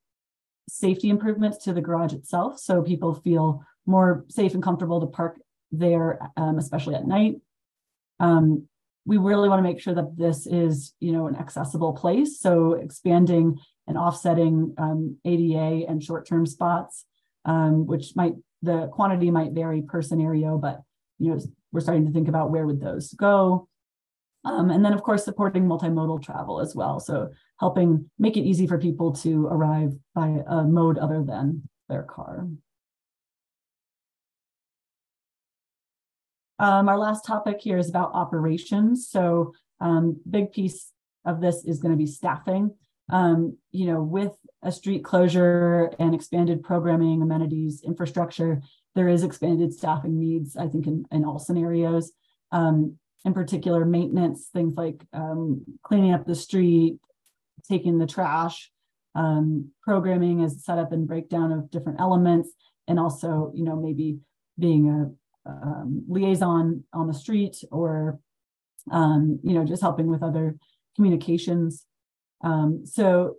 safety 0.69 1.09
improvements 1.09 1.57
to 1.65 1.73
the 1.73 1.81
garage 1.81 2.13
itself. 2.13 2.59
So 2.59 2.81
people 2.81 3.13
feel 3.13 3.63
more 3.85 4.25
safe 4.29 4.53
and 4.53 4.63
comfortable 4.63 5.01
to 5.01 5.07
park 5.07 5.39
there, 5.71 6.19
um, 6.37 6.57
especially 6.57 6.95
at 6.95 7.07
night. 7.07 7.35
Um, 8.19 8.67
we 9.05 9.17
really 9.17 9.49
want 9.49 9.59
to 9.59 9.63
make 9.63 9.79
sure 9.79 9.93
that 9.93 10.17
this 10.17 10.45
is, 10.45 10.93
you 10.99 11.11
know, 11.11 11.27
an 11.27 11.35
accessible 11.35 11.93
place. 11.93 12.39
So 12.39 12.73
expanding 12.73 13.57
and 13.87 13.97
offsetting 13.97 14.75
um, 14.77 15.17
ADA 15.25 15.87
and 15.89 16.03
short-term 16.03 16.45
spots, 16.45 17.05
um, 17.45 17.87
which 17.87 18.15
might 18.15 18.33
the 18.61 18.87
quantity 18.87 19.31
might 19.31 19.53
vary 19.53 19.81
per 19.81 20.01
scenario, 20.01 20.57
but 20.57 20.81
you 21.17 21.31
know, 21.33 21.39
we're 21.71 21.79
starting 21.79 22.05
to 22.05 22.11
think 22.11 22.27
about 22.27 22.51
where 22.51 22.65
would 22.65 22.81
those 22.81 23.13
go. 23.13 23.68
Um, 24.45 24.71
and 24.71 24.83
then, 24.85 24.93
of 24.93 25.03
course, 25.03 25.25
supporting 25.25 25.65
multimodal 25.65 26.23
travel 26.23 26.61
as 26.61 26.73
well. 26.73 26.99
So 26.99 27.29
helping 27.59 28.09
make 28.17 28.37
it 28.37 28.41
easy 28.41 28.67
for 28.67 28.77
people 28.77 29.11
to 29.17 29.47
arrive 29.47 29.93
by 30.15 30.37
a 30.47 30.63
mode 30.63 30.97
other 30.97 31.23
than 31.23 31.67
their 31.89 32.03
car. 32.03 32.47
Um, 36.57 36.89
our 36.89 36.97
last 36.97 37.25
topic 37.25 37.59
here 37.61 37.77
is 37.77 37.89
about 37.89 38.11
operations. 38.13 39.07
So 39.09 39.53
um, 39.79 40.19
big 40.29 40.51
piece 40.51 40.91
of 41.25 41.41
this 41.41 41.65
is 41.65 41.79
going 41.79 41.93
to 41.93 41.97
be 41.97 42.07
staffing. 42.07 42.75
Um, 43.11 43.57
you 43.71 43.87
know, 43.87 44.03
with 44.03 44.33
a 44.61 44.71
street 44.71 45.03
closure 45.03 45.91
and 45.99 46.13
expanded 46.13 46.63
programming, 46.63 47.21
amenities, 47.21 47.81
infrastructure, 47.83 48.61
there 48.93 49.07
is 49.07 49.23
expanded 49.23 49.73
staffing 49.73 50.19
needs, 50.19 50.55
I 50.55 50.67
think, 50.67 50.85
in, 50.85 51.05
in 51.11 51.25
all 51.25 51.39
scenarios. 51.39 52.11
Um, 52.51 52.97
in 53.25 53.33
particular, 53.33 53.85
maintenance, 53.85 54.47
things 54.53 54.75
like 54.75 55.03
um, 55.13 55.65
cleaning 55.83 56.13
up 56.13 56.25
the 56.25 56.35
street, 56.35 56.97
taking 57.67 57.97
the 57.97 58.07
trash, 58.07 58.71
um, 59.15 59.71
programming 59.81 60.43
as 60.43 60.63
setup 60.63 60.91
and 60.91 61.07
breakdown 61.07 61.51
of 61.51 61.69
different 61.69 61.99
elements, 61.99 62.51
and 62.87 62.99
also, 62.99 63.51
you 63.53 63.63
know, 63.63 63.75
maybe 63.75 64.19
being 64.57 64.89
a 64.89 65.49
um, 65.49 66.05
liaison 66.07 66.83
on 66.93 67.07
the 67.07 67.13
street 67.13 67.57
or 67.71 68.19
um, 68.91 69.39
you 69.43 69.53
know 69.53 69.65
just 69.65 69.81
helping 69.81 70.07
with 70.07 70.23
other 70.23 70.55
communications. 70.95 71.85
Um, 72.43 72.85
so 72.85 73.35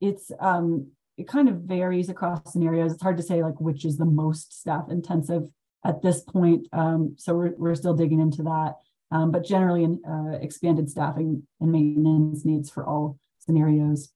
it's 0.00 0.30
um, 0.40 0.90
it 1.16 1.26
kind 1.26 1.48
of 1.48 1.56
varies 1.56 2.08
across 2.08 2.52
scenarios. 2.52 2.92
It's 2.92 3.02
hard 3.02 3.16
to 3.16 3.22
say 3.22 3.42
like 3.42 3.60
which 3.60 3.84
is 3.84 3.96
the 3.96 4.04
most 4.04 4.58
staff 4.58 4.84
intensive 4.90 5.48
at 5.84 6.02
this 6.02 6.20
point. 6.22 6.66
So 7.16 7.34
we're, 7.34 7.54
we're 7.56 7.74
still 7.74 7.94
digging 7.94 8.20
into 8.20 8.42
that 8.44 8.74
um, 9.10 9.30
but 9.30 9.44
generally 9.44 9.86
uh, 10.08 10.38
expanded 10.40 10.90
staffing 10.90 11.42
and 11.60 11.72
maintenance 11.72 12.44
needs 12.44 12.70
for 12.70 12.86
all 12.86 13.18
scenarios 13.38 14.12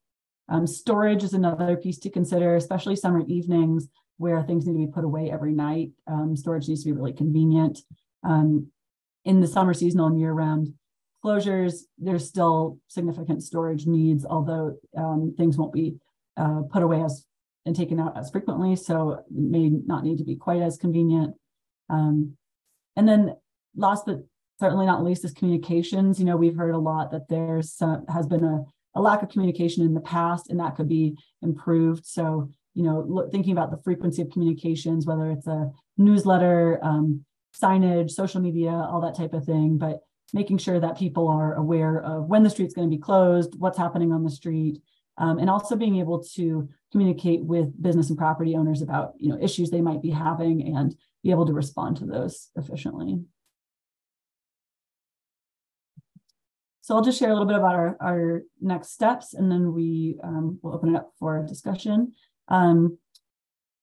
storage 0.66 1.24
is 1.24 1.32
another 1.32 1.76
piece 1.76 1.98
to 1.98 2.10
consider 2.10 2.56
especially 2.56 2.96
summer 2.96 3.22
evenings 3.26 3.88
where 4.18 4.42
things 4.42 4.66
need 4.66 4.74
to 4.74 4.86
be 4.86 4.92
put 4.92 5.04
away 5.04 5.30
every 5.30 5.52
night. 5.52 5.90
Um, 6.06 6.36
storage 6.36 6.68
needs 6.68 6.84
to 6.84 6.90
be 6.90 6.92
really 6.92 7.12
convenient. 7.12 7.80
Um, 8.22 8.68
in 9.24 9.40
the 9.40 9.46
summer 9.46 9.74
seasonal 9.74 10.06
and 10.06 10.20
year 10.20 10.32
round 10.32 10.74
closures, 11.24 11.82
there's 11.98 12.28
still 12.28 12.78
significant 12.88 13.42
storage 13.42 13.86
needs, 13.86 14.24
although 14.24 14.76
um, 14.96 15.34
things 15.36 15.56
won't 15.56 15.72
be 15.72 15.96
uh, 16.36 16.62
put 16.70 16.82
away 16.82 17.02
as 17.02 17.24
and 17.64 17.76
taken 17.76 18.00
out 18.00 18.16
as 18.18 18.30
frequently. 18.30 18.74
So 18.74 19.12
it 19.12 19.24
may 19.30 19.70
not 19.70 20.04
need 20.04 20.18
to 20.18 20.24
be 20.24 20.36
quite 20.36 20.62
as 20.62 20.76
convenient. 20.76 21.34
Um, 21.88 22.36
and 22.96 23.08
then 23.08 23.36
last 23.76 24.06
but 24.06 24.18
certainly 24.62 24.86
not 24.86 25.02
least 25.02 25.24
is 25.24 25.32
communications. 25.32 26.20
You 26.20 26.24
know, 26.24 26.36
we've 26.36 26.56
heard 26.56 26.76
a 26.76 26.78
lot 26.78 27.10
that 27.10 27.28
there's 27.28 27.74
uh, 27.82 27.98
has 28.08 28.28
been 28.28 28.44
a, 28.44 28.62
a 28.94 29.00
lack 29.00 29.20
of 29.24 29.28
communication 29.28 29.84
in 29.84 29.92
the 29.92 30.00
past 30.00 30.50
and 30.50 30.60
that 30.60 30.76
could 30.76 30.88
be 30.88 31.18
improved. 31.42 32.06
So 32.06 32.48
you 32.74 32.84
know, 32.84 33.04
look, 33.06 33.32
thinking 33.32 33.52
about 33.52 33.72
the 33.72 33.82
frequency 33.82 34.22
of 34.22 34.30
communications, 34.30 35.04
whether 35.04 35.30
it's 35.32 35.48
a 35.48 35.70
newsletter, 35.98 36.78
um, 36.82 37.24
signage, 37.60 38.12
social 38.12 38.40
media, 38.40 38.70
all 38.70 39.00
that 39.00 39.16
type 39.16 39.34
of 39.34 39.44
thing, 39.44 39.78
but 39.78 39.98
making 40.32 40.58
sure 40.58 40.78
that 40.78 40.96
people 40.96 41.26
are 41.28 41.54
aware 41.56 42.00
of 42.00 42.26
when 42.26 42.44
the 42.44 42.50
street's 42.50 42.72
going 42.72 42.88
to 42.88 42.96
be 42.96 43.02
closed, 43.02 43.58
what's 43.58 43.76
happening 43.76 44.12
on 44.12 44.22
the 44.22 44.30
street, 44.30 44.80
um, 45.18 45.38
and 45.38 45.50
also 45.50 45.74
being 45.74 45.96
able 45.96 46.22
to 46.36 46.68
communicate 46.92 47.42
with 47.42 47.82
business 47.82 48.10
and 48.10 48.18
property 48.18 48.54
owners 48.54 48.80
about 48.80 49.14
you 49.18 49.28
know 49.28 49.38
issues 49.42 49.70
they 49.70 49.80
might 49.80 50.00
be 50.00 50.10
having 50.10 50.76
and 50.76 50.94
be 51.24 51.32
able 51.32 51.46
to 51.46 51.52
respond 51.52 51.96
to 51.96 52.06
those 52.06 52.48
efficiently. 52.56 53.20
So 56.82 56.96
I'll 56.96 57.02
just 57.02 57.18
share 57.18 57.30
a 57.30 57.32
little 57.32 57.46
bit 57.46 57.56
about 57.56 57.76
our, 57.76 57.96
our 58.00 58.42
next 58.60 58.90
steps 58.90 59.34
and 59.34 59.50
then 59.50 59.72
we 59.72 60.18
um, 60.22 60.58
will 60.62 60.74
open 60.74 60.94
it 60.94 60.98
up 60.98 61.12
for 61.18 61.44
discussion. 61.46 62.12
Um, 62.48 62.98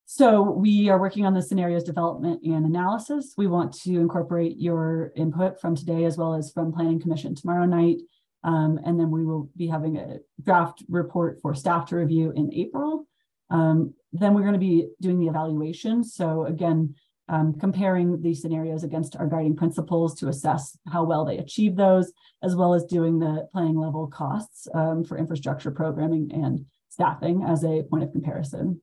so 0.05 0.41
we 0.41 0.89
are 0.89 0.99
working 0.99 1.25
on 1.25 1.33
the 1.33 1.41
scenarios 1.41 1.83
development 1.83 2.41
and 2.43 2.65
analysis. 2.65 3.35
We 3.37 3.47
want 3.47 3.73
to 3.83 3.99
incorporate 3.99 4.57
your 4.57 5.13
input 5.15 5.61
from 5.61 5.75
today 5.75 6.03
as 6.03 6.17
well 6.17 6.33
as 6.33 6.51
from 6.51 6.73
Planning 6.73 6.99
Commission 6.99 7.35
tomorrow 7.35 7.65
night. 7.65 7.97
Um, 8.43 8.79
and 8.83 8.99
then 8.99 9.11
we 9.11 9.23
will 9.23 9.49
be 9.55 9.67
having 9.67 9.97
a 9.97 10.17
draft 10.43 10.83
report 10.89 11.39
for 11.41 11.53
staff 11.55 11.85
to 11.89 11.95
review 11.95 12.33
in 12.35 12.53
April. 12.53 13.05
Um, 13.49 13.93
then 14.11 14.33
we're 14.33 14.41
going 14.41 14.53
to 14.53 14.59
be 14.59 14.89
doing 14.99 15.19
the 15.19 15.27
evaluation. 15.27 16.03
So 16.03 16.45
again, 16.45 16.95
um, 17.29 17.53
comparing 17.53 18.21
these 18.21 18.41
scenarios 18.41 18.83
against 18.83 19.15
our 19.15 19.27
guiding 19.27 19.55
principles 19.55 20.15
to 20.15 20.27
assess 20.27 20.77
how 20.91 21.03
well 21.03 21.23
they 21.23 21.37
achieve 21.37 21.75
those, 21.75 22.11
as 22.43 22.55
well 22.55 22.73
as 22.73 22.83
doing 22.85 23.19
the 23.19 23.47
planning 23.51 23.77
level 23.77 24.07
costs 24.07 24.67
um, 24.73 25.03
for 25.03 25.17
infrastructure 25.17 25.71
programming 25.71 26.31
and 26.33 26.65
staffing 26.89 27.43
as 27.43 27.63
a 27.63 27.83
point 27.83 28.03
of 28.03 28.11
comparison. 28.11 28.81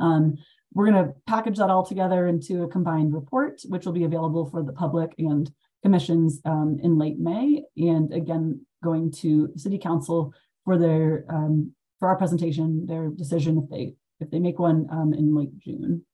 Um, 0.00 0.36
we're 0.74 0.90
going 0.90 1.06
to 1.06 1.14
package 1.26 1.56
that 1.58 1.70
all 1.70 1.84
together 1.84 2.26
into 2.26 2.64
a 2.64 2.68
combined 2.68 3.14
report, 3.14 3.62
which 3.68 3.86
will 3.86 3.92
be 3.92 4.04
available 4.04 4.46
for 4.50 4.62
the 4.62 4.72
public 4.72 5.14
and 5.18 5.50
commissions 5.82 6.40
um, 6.44 6.78
in 6.82 6.98
late 6.98 7.18
May, 7.18 7.62
and 7.76 8.12
again 8.12 8.60
going 8.82 9.10
to 9.10 9.50
City 9.56 9.78
Council 9.78 10.34
for 10.64 10.76
their 10.76 11.24
um, 11.28 11.72
for 11.98 12.08
our 12.08 12.16
presentation, 12.16 12.86
their 12.86 13.08
decision 13.08 13.58
if 13.58 13.70
they 13.70 13.94
if 14.20 14.30
they 14.30 14.38
make 14.38 14.58
one 14.58 14.86
um, 14.90 15.14
in 15.14 15.34
late 15.34 15.56
June. 15.58 16.04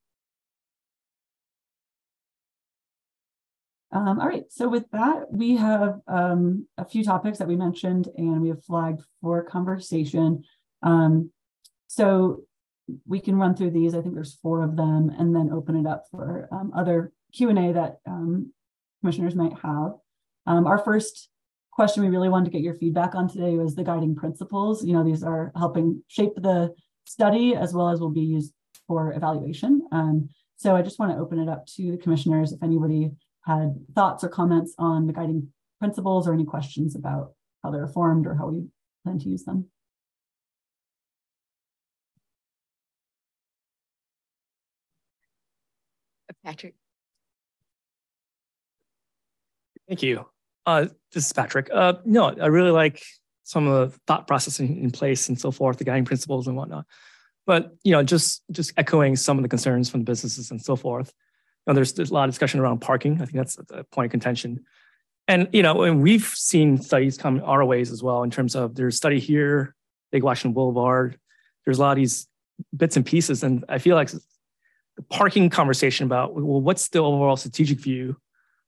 Um, 3.95 4.19
all 4.19 4.27
right, 4.27 4.43
so 4.49 4.67
with 4.67 4.91
that, 4.91 5.31
we 5.31 5.55
have 5.55 6.01
um, 6.09 6.67
a 6.77 6.83
few 6.83 7.01
topics 7.01 7.37
that 7.37 7.47
we 7.47 7.55
mentioned 7.55 8.09
and 8.17 8.41
we 8.41 8.49
have 8.49 8.61
flagged 8.61 9.01
for 9.21 9.41
conversation. 9.41 10.43
Um, 10.83 11.31
so 11.87 12.41
we 13.07 13.21
can 13.21 13.37
run 13.37 13.55
through 13.55 13.71
these. 13.71 13.95
I 13.95 14.01
think 14.01 14.13
there's 14.13 14.37
four 14.43 14.63
of 14.63 14.75
them 14.75 15.15
and 15.17 15.33
then 15.33 15.49
open 15.49 15.77
it 15.77 15.87
up 15.87 16.03
for 16.11 16.49
um, 16.51 16.73
other 16.75 17.13
Q&A 17.33 17.71
that 17.71 17.99
um, 18.05 18.51
commissioners 18.99 19.33
might 19.33 19.53
have. 19.63 19.93
Um, 20.45 20.67
our 20.67 20.77
first 20.77 21.29
question 21.71 22.03
we 22.03 22.09
really 22.09 22.27
wanted 22.27 22.45
to 22.45 22.51
get 22.51 22.63
your 22.63 22.75
feedback 22.75 23.15
on 23.15 23.29
today 23.29 23.55
was 23.55 23.75
the 23.75 23.83
guiding 23.85 24.13
principles. 24.13 24.83
You 24.83 24.91
know, 24.91 25.05
these 25.05 25.23
are 25.23 25.53
helping 25.55 26.03
shape 26.09 26.35
the 26.35 26.75
study 27.05 27.55
as 27.55 27.73
well 27.73 27.87
as 27.87 28.01
will 28.01 28.09
be 28.09 28.19
used 28.19 28.53
for 28.89 29.13
evaluation. 29.13 29.87
So 30.57 30.75
I 30.75 30.81
just 30.81 30.99
want 30.99 31.11
to 31.11 31.17
open 31.17 31.39
it 31.39 31.49
up 31.49 31.65
to 31.75 31.91
the 31.91 31.97
commissioners 31.97 32.51
if 32.51 32.63
anybody 32.63 33.11
had 33.45 33.75
thoughts 33.93 34.23
or 34.23 34.29
comments 34.29 34.73
on 34.77 35.07
the 35.07 35.13
guiding 35.13 35.49
principles 35.79 36.27
or 36.27 36.33
any 36.33 36.45
questions 36.45 36.95
about 36.95 37.33
how 37.63 37.71
they're 37.71 37.87
formed 37.87 38.25
or 38.25 38.35
how 38.35 38.47
we 38.47 38.65
plan 39.03 39.19
to 39.19 39.29
use 39.29 39.43
them. 39.43 39.65
Patrick. 46.43 46.75
Thank 49.87 50.03
you. 50.03 50.25
Uh, 50.65 50.87
this 51.11 51.25
is 51.25 51.33
Patrick. 51.33 51.69
Uh, 51.73 51.93
no, 52.05 52.25
I 52.25 52.47
really 52.47 52.71
like 52.71 53.01
some 53.43 53.67
of 53.67 53.91
the 53.91 53.99
thought 54.07 54.27
processing 54.27 54.83
in 54.83 54.91
place 54.91 55.27
and 55.29 55.39
so 55.39 55.51
forth, 55.51 55.77
the 55.77 55.83
guiding 55.83 56.05
principles 56.05 56.47
and 56.47 56.55
whatnot. 56.55 56.85
But 57.47 57.75
you 57.83 57.91
know, 57.91 58.03
just 58.03 58.43
just 58.51 58.73
echoing 58.77 59.15
some 59.15 59.37
of 59.37 59.43
the 59.43 59.49
concerns 59.49 59.89
from 59.89 60.01
the 60.01 60.05
businesses 60.05 60.51
and 60.51 60.61
so 60.61 60.75
forth 60.75 61.13
know, 61.67 61.73
there's 61.73 61.93
there's 61.93 62.11
a 62.11 62.13
lot 62.13 62.27
of 62.27 62.33
discussion 62.33 62.59
around 62.59 62.79
parking. 62.79 63.21
I 63.21 63.25
think 63.25 63.35
that's 63.35 63.57
a 63.71 63.83
point 63.85 64.05
of 64.05 64.11
contention. 64.11 64.65
And 65.27 65.49
you 65.51 65.63
know, 65.63 65.83
and 65.83 66.01
we've 66.01 66.25
seen 66.25 66.77
studies 66.77 67.17
come 67.17 67.41
our 67.43 67.65
ways 67.65 67.91
as 67.91 68.03
well 68.03 68.23
in 68.23 68.29
terms 68.29 68.55
of 68.55 68.75
there's 68.75 68.95
study 68.95 69.19
here, 69.19 69.75
Lake 70.13 70.23
Washington 70.23 70.53
Boulevard. 70.53 71.17
There's 71.65 71.79
a 71.79 71.81
lot 71.81 71.91
of 71.91 71.97
these 71.97 72.27
bits 72.75 72.95
and 72.95 73.05
pieces, 73.05 73.43
and 73.43 73.65
I 73.67 73.79
feel 73.79 73.95
like 73.95 74.11
the 74.11 74.21
parking 75.09 75.49
conversation 75.49 76.05
about 76.05 76.35
well, 76.35 76.61
what's 76.61 76.89
the 76.89 76.99
overall 76.99 77.37
strategic 77.37 77.79
view 77.79 78.17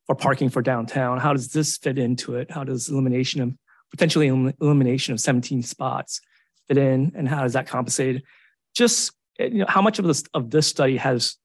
for 0.08 0.16
parking 0.16 0.50
for 0.50 0.62
downtown? 0.62 1.20
How 1.20 1.34
does 1.34 1.50
this 1.50 1.78
fit 1.78 2.00
into 2.00 2.36
it? 2.36 2.50
How 2.50 2.64
does 2.64 2.90
elimination 2.90 3.42
of 3.42 3.54
potentially 3.92 4.28
elimination 4.28 5.14
of 5.14 5.20
17 5.20 5.62
spots 5.62 6.22
fit 6.68 6.78
in, 6.78 7.12
and 7.16 7.30
how 7.30 7.44
does 7.44 7.54
that 7.54 7.68
compensate? 7.68 8.24
Just 8.76 9.12
you 9.38 9.60
know, 9.60 9.66
how 9.68 9.84
much 9.84 10.00
of 10.00 10.06
this 10.06 10.24
of 10.34 10.50
this 10.50 10.66
study 10.66 10.98
has 10.98 11.38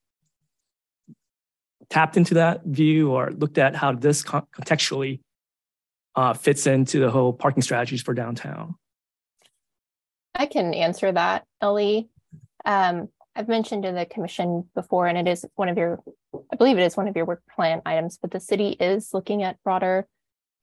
tapped 1.93 2.17
into 2.17 2.33
that 2.33 2.65
view 2.65 3.11
or 3.11 3.31
looked 3.37 3.59
at 3.59 3.75
how 3.75 3.91
this 3.91 4.23
contextually 4.23 5.19
uh, 6.15 6.33
fits 6.33 6.65
into 6.65 6.99
the 6.99 7.11
whole 7.11 7.31
parking 7.31 7.61
strategies 7.61 8.01
for 8.01 8.15
downtown? 8.15 8.73
I 10.33 10.47
can 10.47 10.73
answer 10.73 11.11
that, 11.11 11.45
Ellie. 11.61 12.09
Um, 12.65 13.09
I've 13.35 13.47
mentioned 13.47 13.83
to 13.83 13.91
the 13.91 14.07
commission 14.07 14.67
before, 14.73 15.05
and 15.05 15.19
it 15.19 15.29
is 15.29 15.45
one 15.53 15.69
of 15.69 15.77
your, 15.77 15.99
I 16.51 16.55
believe 16.55 16.79
it 16.79 16.83
is 16.83 16.97
one 16.97 17.07
of 17.07 17.15
your 17.15 17.25
work 17.25 17.43
plan 17.55 17.83
items, 17.85 18.17
but 18.19 18.31
the 18.31 18.39
city 18.39 18.69
is 18.69 19.13
looking 19.13 19.43
at 19.43 19.61
broader 19.63 20.07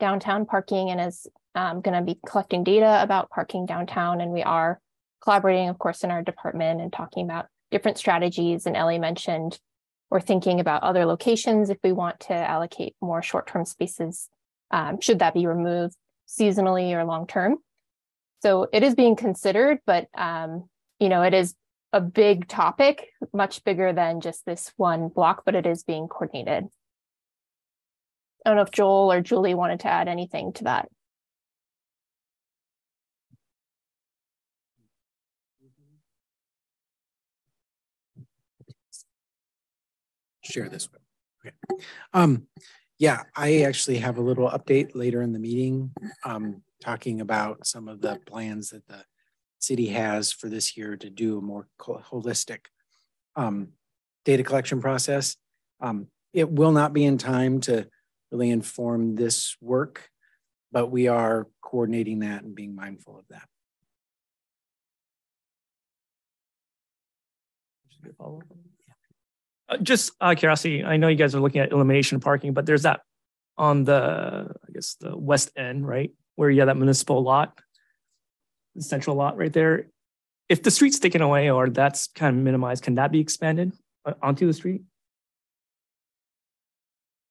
downtown 0.00 0.46
parking 0.46 0.90
and 0.90 1.00
is 1.00 1.28
um, 1.54 1.80
going 1.80 1.96
to 1.96 2.02
be 2.02 2.18
collecting 2.26 2.64
data 2.64 3.00
about 3.00 3.30
parking 3.30 3.66
downtown. 3.66 4.20
And 4.20 4.32
we 4.32 4.42
are 4.42 4.80
collaborating, 5.22 5.68
of 5.68 5.78
course, 5.78 6.02
in 6.02 6.10
our 6.10 6.22
department 6.22 6.80
and 6.80 6.92
talking 6.92 7.24
about 7.24 7.46
different 7.70 7.98
strategies. 7.98 8.66
And 8.66 8.76
Ellie 8.76 8.98
mentioned 8.98 9.60
or 10.10 10.20
thinking 10.20 10.60
about 10.60 10.82
other 10.82 11.06
locations 11.06 11.70
if 11.70 11.78
we 11.84 11.92
want 11.92 12.20
to 12.20 12.34
allocate 12.34 12.94
more 13.00 13.22
short-term 13.22 13.64
spaces, 13.64 14.28
um, 14.70 15.00
should 15.00 15.20
that 15.20 15.34
be 15.34 15.46
removed 15.46 15.94
seasonally 16.28 16.92
or 16.92 17.04
long-term. 17.04 17.58
So 18.42 18.68
it 18.72 18.82
is 18.82 18.94
being 18.94 19.16
considered, 19.16 19.78
but 19.86 20.08
um, 20.14 20.68
you 20.98 21.08
know, 21.08 21.22
it 21.22 21.34
is 21.34 21.54
a 21.92 22.00
big 22.00 22.48
topic, 22.48 23.08
much 23.32 23.64
bigger 23.64 23.92
than 23.92 24.20
just 24.20 24.46
this 24.46 24.72
one 24.76 25.08
block, 25.08 25.42
but 25.44 25.54
it 25.54 25.66
is 25.66 25.82
being 25.82 26.08
coordinated. 26.08 26.68
I 28.44 28.50
don't 28.50 28.56
know 28.56 28.62
if 28.62 28.70
Joel 28.70 29.12
or 29.12 29.20
Julie 29.20 29.54
wanted 29.54 29.80
to 29.80 29.88
add 29.88 30.08
anything 30.08 30.52
to 30.54 30.64
that. 30.64 30.88
Share 40.50 40.68
this 40.68 40.88
with. 40.90 41.00
Okay. 41.44 41.56
Um, 42.12 42.46
yeah, 42.98 43.22
I 43.34 43.62
actually 43.62 43.98
have 43.98 44.18
a 44.18 44.22
little 44.22 44.50
update 44.50 44.94
later 44.94 45.22
in 45.22 45.32
the 45.32 45.38
meeting, 45.38 45.92
um, 46.24 46.62
talking 46.82 47.20
about 47.20 47.66
some 47.66 47.88
of 47.88 48.02
the 48.02 48.18
plans 48.26 48.70
that 48.70 48.86
the 48.88 49.04
city 49.58 49.86
has 49.88 50.32
for 50.32 50.48
this 50.48 50.76
year 50.76 50.96
to 50.96 51.08
do 51.08 51.38
a 51.38 51.40
more 51.40 51.66
holistic 51.80 52.66
um, 53.36 53.68
data 54.24 54.42
collection 54.42 54.80
process. 54.80 55.36
Um, 55.80 56.08
it 56.32 56.50
will 56.50 56.72
not 56.72 56.92
be 56.92 57.04
in 57.04 57.16
time 57.16 57.60
to 57.62 57.88
really 58.30 58.50
inform 58.50 59.16
this 59.16 59.56
work, 59.60 60.10
but 60.70 60.88
we 60.88 61.08
are 61.08 61.48
coordinating 61.62 62.20
that 62.20 62.42
and 62.42 62.54
being 62.54 62.74
mindful 62.74 63.18
of 63.18 63.24
that. 63.30 63.48
Uh, 68.18 68.38
just 69.82 70.12
uh, 70.20 70.34
curiosity, 70.34 70.84
I 70.84 70.96
know 70.96 71.08
you 71.08 71.16
guys 71.16 71.34
are 71.34 71.40
looking 71.40 71.60
at 71.60 71.72
elimination 71.72 72.20
parking, 72.20 72.52
but 72.52 72.66
there's 72.66 72.82
that 72.82 73.00
on 73.56 73.84
the, 73.84 74.48
I 74.68 74.72
guess, 74.72 74.94
the 74.94 75.16
west 75.16 75.50
end, 75.56 75.86
right? 75.86 76.10
Where 76.36 76.50
you 76.50 76.60
have 76.60 76.68
that 76.68 76.76
municipal 76.76 77.22
lot, 77.22 77.60
the 78.74 78.82
central 78.82 79.16
lot 79.16 79.36
right 79.36 79.52
there. 79.52 79.88
If 80.48 80.62
the 80.62 80.70
street's 80.70 80.98
taken 80.98 81.22
away 81.22 81.50
or 81.50 81.68
that's 81.68 82.08
kind 82.08 82.36
of 82.36 82.42
minimized, 82.42 82.82
can 82.82 82.96
that 82.96 83.12
be 83.12 83.20
expanded 83.20 83.72
uh, 84.04 84.14
onto 84.22 84.46
the 84.46 84.52
street? 84.52 84.82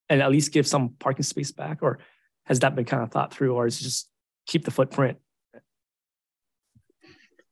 And 0.10 0.22
at 0.22 0.32
least 0.32 0.54
give 0.54 0.68
some 0.68 0.96
parking 1.00 1.24
space 1.24 1.52
back? 1.52 1.80
Or 1.82 2.00
has 2.46 2.60
that 2.60 2.76
been 2.76 2.86
kind 2.86 3.04
of 3.04 3.12
thought 3.12 3.34
through 3.34 3.56
or 3.56 3.68
is 3.68 3.80
it 3.80 3.84
just 3.84 4.10
keep 4.48 4.66
the 4.66 4.72
footprint? 4.72 5.18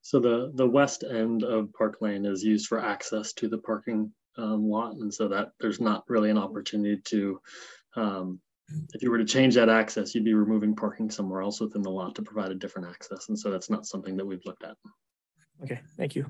So 0.02 0.22
the, 0.22 0.52
the 0.56 0.68
west 0.68 1.04
end 1.04 1.44
of 1.44 1.74
Park 1.74 1.98
Lane 2.00 2.26
is 2.26 2.42
used 2.42 2.68
for 2.68 2.80
access 2.80 3.34
to 3.34 3.50
the 3.50 3.58
parking 3.58 4.14
um, 4.38 4.70
lot, 4.70 4.96
and 4.96 5.14
so 5.14 5.28
that 5.28 5.52
there's 5.60 5.82
not 5.82 6.04
really 6.08 6.30
an 6.30 6.38
opportunity 6.38 7.02
to. 7.06 7.42
Um, 7.96 8.40
if 8.94 9.02
you 9.02 9.10
were 9.10 9.18
to 9.18 9.26
change 9.26 9.56
that 9.56 9.70
access, 9.70 10.14
you'd 10.14 10.26
be 10.26 10.34
removing 10.34 10.76
parking 10.76 11.10
somewhere 11.10 11.42
else 11.42 11.62
within 11.62 11.82
the 11.82 11.90
lot 11.90 12.16
to 12.16 12.22
provide 12.22 12.52
a 12.52 12.56
different 12.56 12.90
access, 12.90 13.30
and 13.30 13.40
so 13.40 13.50
that's 13.50 13.70
not 13.70 13.86
something 13.86 14.18
that 14.18 14.26
we've 14.26 14.46
looked 14.46 14.64
at. 14.64 14.76
Okay, 15.64 15.80
thank 15.98 16.16
you. 16.16 16.26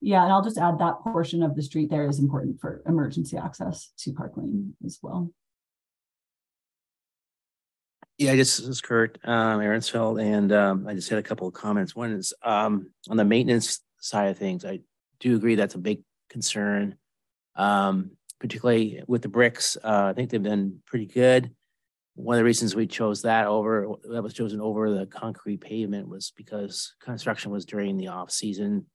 Yeah, 0.00 0.22
and 0.22 0.32
I'll 0.32 0.44
just 0.44 0.58
add 0.58 0.78
that 0.78 1.00
portion 1.00 1.42
of 1.42 1.56
the 1.56 1.62
street 1.62 1.90
there 1.90 2.08
is 2.08 2.20
important 2.20 2.60
for 2.60 2.82
emergency 2.86 3.36
access 3.36 3.90
to 3.98 4.12
Park 4.12 4.36
Lane 4.36 4.74
as 4.84 5.00
well. 5.02 5.32
Yeah, 8.16 8.34
this 8.34 8.58
is 8.58 8.80
Kurt 8.80 9.18
um, 9.24 9.60
Ahrensfeld, 9.60 10.22
and 10.22 10.52
um, 10.52 10.86
I 10.88 10.94
just 10.94 11.08
had 11.08 11.18
a 11.18 11.22
couple 11.22 11.46
of 11.46 11.54
comments. 11.54 11.94
One 11.94 12.12
is 12.12 12.32
um, 12.42 12.90
on 13.08 13.16
the 13.16 13.24
maintenance 13.24 13.80
side 14.00 14.28
of 14.28 14.38
things. 14.38 14.64
I 14.64 14.80
do 15.20 15.36
agree 15.36 15.54
that's 15.54 15.74
a 15.74 15.78
big 15.78 16.02
concern, 16.30 16.96
um, 17.56 18.12
particularly 18.40 19.02
with 19.06 19.22
the 19.22 19.28
bricks. 19.28 19.76
Uh, 19.82 20.06
I 20.10 20.12
think 20.12 20.30
they've 20.30 20.42
been 20.42 20.80
pretty 20.86 21.06
good. 21.06 21.50
One 22.14 22.34
of 22.34 22.38
the 22.38 22.44
reasons 22.44 22.74
we 22.74 22.86
chose 22.86 23.22
that 23.22 23.46
over 23.46 23.94
that 24.10 24.22
was 24.22 24.34
chosen 24.34 24.60
over 24.60 24.90
the 24.90 25.06
concrete 25.06 25.60
pavement 25.60 26.08
was 26.08 26.32
because 26.36 26.94
construction 27.00 27.52
was 27.52 27.64
during 27.64 27.96
the 27.96 28.08
off 28.08 28.30
season, 28.30 28.86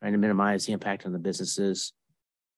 trying 0.00 0.12
to 0.12 0.18
minimize 0.18 0.64
the 0.64 0.72
impact 0.72 1.04
on 1.04 1.12
the 1.12 1.18
businesses. 1.18 1.92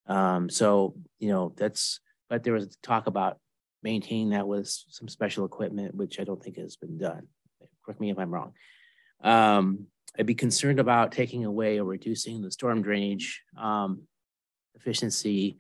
Um, 0.07 0.49
so 0.49 0.95
you 1.18 1.29
know 1.29 1.53
that's 1.57 2.01
but 2.29 2.45
there 2.45 2.55
was 2.55 2.77
talk 2.83 3.09
about 3.09 3.39
maintaining 3.83 4.31
that 4.31 4.47
with 4.47 4.68
some 4.68 5.09
special 5.09 5.45
equipment, 5.45 5.95
which 5.95 6.20
I 6.20 6.25
don't 6.25 6.43
think 6.43 6.57
has 6.57 6.77
been 6.77 6.99
done. 6.99 7.27
Correct 7.85 8.01
me 8.01 8.11
if 8.11 8.18
I'm 8.18 8.33
wrong. 8.33 8.53
Um, 9.23 9.87
I'd 10.19 10.27
be 10.27 10.35
concerned 10.35 10.79
about 10.79 11.13
taking 11.13 11.45
away 11.45 11.79
or 11.79 11.85
reducing 11.85 12.43
the 12.43 12.51
storm 12.51 12.83
drainage 12.83 13.43
um, 13.57 14.03
efficiency. 14.75 15.59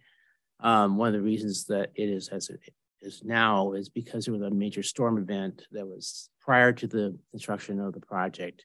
Um, 0.60 0.96
one 0.96 1.08
of 1.08 1.14
the 1.14 1.22
reasons 1.22 1.66
that 1.66 1.90
it 1.94 2.08
is 2.08 2.28
as 2.28 2.50
it 2.50 2.60
is 3.00 3.22
now 3.24 3.72
is 3.72 3.88
because 3.88 4.24
there 4.26 4.34
was 4.34 4.42
a 4.42 4.50
major 4.50 4.82
storm 4.82 5.18
event 5.18 5.66
that 5.72 5.86
was 5.86 6.28
prior 6.40 6.72
to 6.72 6.86
the 6.86 7.18
construction 7.30 7.80
of 7.80 7.92
the 7.94 8.00
project. 8.00 8.64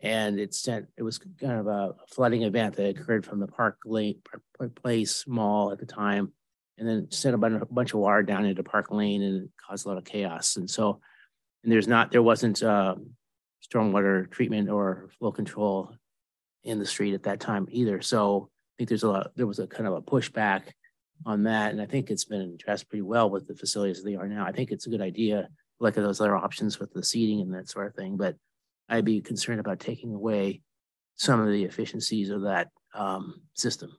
And 0.00 0.38
it 0.38 0.54
sent, 0.54 0.86
it 0.96 1.02
was 1.02 1.18
kind 1.18 1.58
of 1.58 1.66
a 1.66 1.94
flooding 2.08 2.42
event 2.42 2.76
that 2.76 2.88
occurred 2.88 3.24
from 3.24 3.40
the 3.40 3.46
Park 3.46 3.78
Lane 3.86 4.20
Place 4.74 5.24
Mall 5.26 5.72
at 5.72 5.78
the 5.78 5.86
time, 5.86 6.32
and 6.76 6.86
then 6.86 7.10
sent 7.10 7.34
a 7.34 7.38
bunch, 7.38 7.94
of 7.94 7.98
water 7.98 8.22
down 8.22 8.44
into 8.44 8.62
Park 8.62 8.90
Lane 8.90 9.22
and 9.22 9.48
caused 9.66 9.86
a 9.86 9.88
lot 9.88 9.96
of 9.96 10.04
chaos. 10.04 10.56
And 10.56 10.68
so, 10.68 11.00
and 11.64 11.72
there's 11.72 11.88
not, 11.88 12.12
there 12.12 12.22
wasn't 12.22 12.62
uh, 12.62 12.96
stormwater 13.62 14.30
treatment 14.30 14.68
or 14.68 15.08
flow 15.18 15.32
control 15.32 15.94
in 16.64 16.78
the 16.78 16.86
street 16.86 17.14
at 17.14 17.24
that 17.24 17.40
time 17.40 17.66
either. 17.70 18.00
So 18.02 18.48
I 18.50 18.72
think 18.78 18.88
there's 18.88 19.02
a 19.02 19.10
lot, 19.10 19.30
there 19.36 19.46
was 19.46 19.58
a 19.58 19.66
kind 19.66 19.86
of 19.86 19.94
a 19.94 20.02
pushback 20.02 20.62
on 21.24 21.44
that. 21.44 21.72
And 21.72 21.80
I 21.80 21.86
think 21.86 22.10
it's 22.10 22.24
been 22.24 22.40
addressed 22.40 22.88
pretty 22.88 23.02
well 23.02 23.30
with 23.30 23.46
the 23.46 23.54
facilities 23.54 24.02
they 24.02 24.16
are 24.16 24.28
now. 24.28 24.44
I 24.44 24.52
think 24.52 24.70
it's 24.70 24.86
a 24.86 24.90
good 24.90 25.00
idea, 25.00 25.48
at 25.84 25.94
those 25.94 26.20
other 26.20 26.36
options 26.36 26.78
with 26.78 26.92
the 26.92 27.04
seating 27.04 27.40
and 27.40 27.54
that 27.54 27.68
sort 27.68 27.86
of 27.86 27.94
thing. 27.94 28.16
But 28.16 28.36
I'd 28.88 29.04
be 29.04 29.20
concerned 29.20 29.60
about 29.60 29.78
taking 29.78 30.14
away 30.14 30.62
some 31.16 31.40
of 31.40 31.48
the 31.48 31.64
efficiencies 31.64 32.30
of 32.30 32.42
that 32.42 32.68
um, 32.94 33.42
system. 33.54 33.96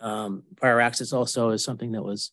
Um, 0.00 0.42
fire 0.60 0.80
access 0.80 1.12
also 1.12 1.50
is 1.50 1.64
something 1.64 1.92
that 1.92 2.02
was 2.02 2.32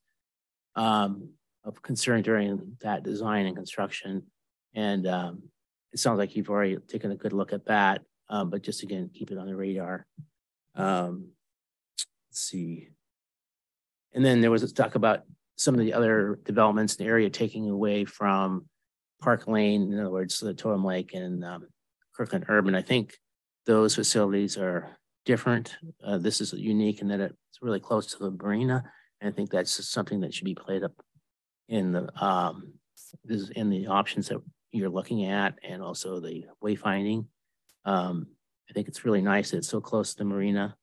um, 0.76 1.30
of 1.64 1.82
concern 1.82 2.22
during 2.24 2.78
that 2.82 3.04
design 3.04 3.45
and 3.45 3.56
construction. 3.56 4.24
And 4.74 5.08
um, 5.08 5.43
it 5.91 5.99
sounds 5.99 6.17
like 6.17 6.35
you've 6.35 6.49
already 6.49 6.77
taken 6.87 7.11
a 7.11 7.15
good 7.15 7.33
look 7.33 7.53
at 7.53 7.65
that, 7.65 8.01
um, 8.29 8.49
but 8.49 8.61
just 8.61 8.83
again, 8.83 9.09
keep 9.13 9.31
it 9.31 9.37
on 9.37 9.47
the 9.47 9.55
radar. 9.55 10.05
Um, 10.75 11.29
let's 12.29 12.41
see. 12.41 12.89
And 14.13 14.25
then 14.25 14.41
there 14.41 14.51
was 14.51 14.63
a 14.63 14.73
talk 14.73 14.95
about 14.95 15.23
some 15.55 15.75
of 15.75 15.81
the 15.81 15.93
other 15.93 16.39
developments 16.45 16.95
in 16.95 17.05
the 17.05 17.09
area 17.09 17.29
taking 17.29 17.69
away 17.69 18.05
from 18.05 18.65
Park 19.21 19.47
Lane, 19.47 19.91
in 19.91 19.99
other 19.99 20.09
words, 20.09 20.39
the 20.39 20.53
Totem 20.53 20.85
Lake 20.85 21.13
and 21.13 21.43
um, 21.43 21.67
Kirkland 22.15 22.45
Urban. 22.47 22.75
I 22.75 22.81
think 22.81 23.17
those 23.65 23.95
facilities 23.95 24.57
are 24.57 24.97
different. 25.25 25.75
Uh, 26.03 26.17
this 26.17 26.41
is 26.41 26.53
unique 26.53 27.01
in 27.01 27.07
that 27.09 27.19
it's 27.19 27.61
really 27.61 27.79
close 27.79 28.07
to 28.07 28.17
the 28.19 28.31
marina. 28.31 28.83
And 29.21 29.31
I 29.31 29.35
think 29.35 29.49
that's 29.49 29.85
something 29.87 30.21
that 30.21 30.33
should 30.33 30.45
be 30.45 30.55
played 30.55 30.83
up 30.83 30.93
in 31.67 31.91
the 31.91 32.23
um, 32.23 32.73
in 33.55 33.69
the 33.69 33.87
options 33.87 34.29
that 34.29 34.41
you're 34.72 34.89
looking 34.89 35.26
at 35.26 35.57
and 35.63 35.82
also 35.82 36.20
the 36.20 36.45
wayfinding. 36.63 37.26
Um, 37.86 38.28
I 38.70 38.74
think 38.74 38.88
it's 38.88 39.05
really 39.05 39.22
nice 39.22 39.51
that 39.51 39.57
it's 39.57 39.67
so 39.67 39.82
close 39.82 40.11
to 40.11 40.20
the 40.20 40.26
marina, 40.26 40.76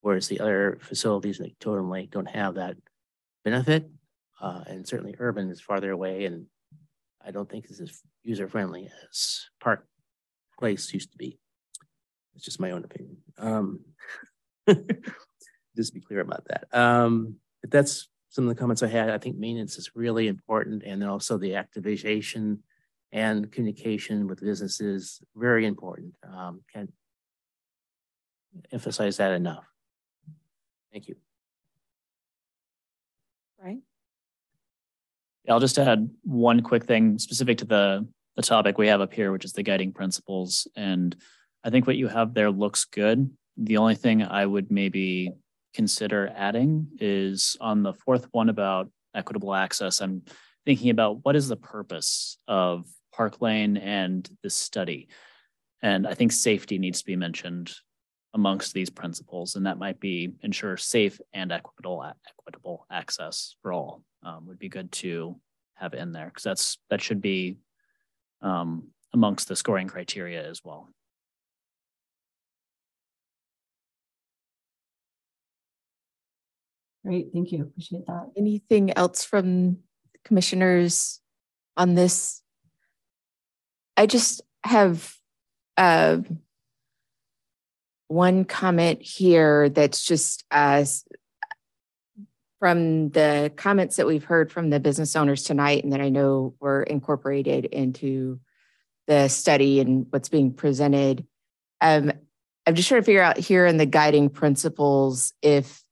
whereas 0.00 0.28
the 0.28 0.40
other 0.40 0.78
facilities 0.80 1.40
like 1.40 1.56
Totem 1.58 1.90
Lake 1.90 2.10
don't 2.10 2.26
have 2.26 2.54
that 2.54 2.76
benefit. 3.44 3.90
Uh, 4.40 4.62
and 4.66 4.86
certainly 4.86 5.14
urban 5.18 5.50
is 5.50 5.60
farther 5.60 5.90
away 5.90 6.24
and 6.24 6.46
I 7.24 7.30
don't 7.30 7.48
think 7.48 7.66
it's 7.68 7.80
as 7.80 8.00
user 8.22 8.48
friendly 8.48 8.90
as 9.10 9.46
Park 9.60 9.86
Place 10.58 10.92
used 10.92 11.12
to 11.12 11.18
be. 11.18 11.38
It's 12.34 12.44
just 12.44 12.60
my 12.60 12.70
own 12.70 12.84
opinion. 12.84 13.18
Um, 13.38 13.80
just 15.76 15.94
be 15.94 16.00
clear 16.00 16.20
about 16.20 16.44
that. 16.46 16.66
Um, 16.76 17.36
but 17.60 17.70
that's 17.70 18.08
some 18.30 18.48
of 18.48 18.54
the 18.54 18.58
comments 18.58 18.82
I 18.82 18.88
had. 18.88 19.10
I 19.10 19.18
think 19.18 19.36
maintenance 19.36 19.76
is 19.76 19.90
really 19.94 20.28
important, 20.28 20.82
and 20.84 21.00
then 21.00 21.08
also 21.08 21.36
the 21.36 21.56
activation 21.56 22.62
and 23.12 23.52
communication 23.52 24.26
with 24.26 24.40
businesses 24.40 25.20
very 25.36 25.66
important. 25.66 26.14
Um, 26.26 26.62
can't 26.72 26.92
emphasize 28.72 29.18
that 29.18 29.32
enough. 29.32 29.64
Thank 30.92 31.08
you. 31.08 31.16
Right. 33.62 33.78
I'll 35.48 35.60
just 35.60 35.78
add 35.78 36.10
one 36.22 36.62
quick 36.62 36.84
thing 36.84 37.18
specific 37.18 37.58
to 37.58 37.64
the 37.64 38.08
the 38.36 38.42
topic 38.42 38.78
we 38.78 38.88
have 38.88 39.02
up 39.02 39.12
here, 39.12 39.30
which 39.30 39.44
is 39.44 39.52
the 39.52 39.62
guiding 39.62 39.92
principles. 39.92 40.66
And 40.74 41.14
I 41.64 41.70
think 41.70 41.86
what 41.86 41.96
you 41.96 42.08
have 42.08 42.32
there 42.32 42.50
looks 42.50 42.86
good. 42.86 43.30
The 43.58 43.76
only 43.76 43.94
thing 43.94 44.22
I 44.22 44.46
would 44.46 44.70
maybe 44.70 45.32
consider 45.74 46.32
adding 46.34 46.88
is 46.98 47.56
on 47.60 47.82
the 47.82 47.92
fourth 47.92 48.28
one 48.32 48.48
about 48.48 48.90
equitable 49.14 49.54
access. 49.54 50.00
I'm 50.00 50.22
thinking 50.64 50.90
about 50.90 51.24
what 51.24 51.36
is 51.36 51.48
the 51.48 51.56
purpose 51.56 52.38
of 52.48 52.86
Park 53.12 53.40
Lane 53.40 53.76
and 53.76 54.28
this 54.42 54.54
study. 54.54 55.08
And 55.82 56.06
I 56.06 56.14
think 56.14 56.32
safety 56.32 56.78
needs 56.78 57.00
to 57.00 57.06
be 57.06 57.16
mentioned 57.16 57.72
amongst 58.34 58.72
these 58.72 58.90
principles, 58.90 59.56
and 59.56 59.66
that 59.66 59.78
might 59.78 60.00
be 60.00 60.32
ensure 60.42 60.76
safe 60.76 61.20
and 61.34 61.52
equitable 61.52 62.04
equitable 62.28 62.86
access 62.90 63.56
for 63.60 63.72
all 63.72 64.02
um, 64.22 64.46
would 64.46 64.58
be 64.58 64.68
good 64.68 64.90
to 64.92 65.38
have 65.74 65.94
in 65.94 66.12
there 66.12 66.26
because 66.26 66.44
that's 66.44 66.78
that 66.88 67.02
should 67.02 67.20
be 67.20 67.58
um, 68.40 68.88
amongst 69.12 69.48
the 69.48 69.56
scoring 69.56 69.88
criteria 69.88 70.48
as 70.48 70.62
well. 70.64 70.88
Great, 77.04 77.32
thank 77.32 77.50
you. 77.50 77.62
Appreciate 77.62 78.06
that. 78.06 78.30
Anything 78.36 78.96
else 78.96 79.24
from 79.24 79.78
commissioners 80.24 81.20
on 81.76 81.94
this? 81.94 82.41
I 83.96 84.06
just 84.06 84.42
have 84.64 85.14
uh, 85.76 86.18
one 88.08 88.44
comment 88.44 89.02
here 89.02 89.68
that's 89.68 90.04
just 90.04 90.44
uh, 90.50 90.84
from 92.58 93.10
the 93.10 93.52
comments 93.56 93.96
that 93.96 94.06
we've 94.06 94.24
heard 94.24 94.52
from 94.52 94.70
the 94.70 94.80
business 94.80 95.16
owners 95.16 95.42
tonight 95.42 95.82
and 95.82 95.92
that 95.92 96.00
I 96.00 96.10
know 96.10 96.54
were 96.60 96.82
incorporated 96.82 97.64
into 97.64 98.38
the 99.08 99.28
study 99.28 99.80
and 99.80 100.06
what's 100.10 100.28
being 100.28 100.52
presented. 100.52 101.26
Um, 101.80 102.12
I'm 102.66 102.76
just 102.76 102.88
trying 102.88 103.00
to 103.00 103.04
figure 103.04 103.22
out 103.22 103.38
here 103.38 103.66
in 103.66 103.78
the 103.78 103.86
guiding 103.86 104.30
principles 104.30 105.32
if 105.42 105.82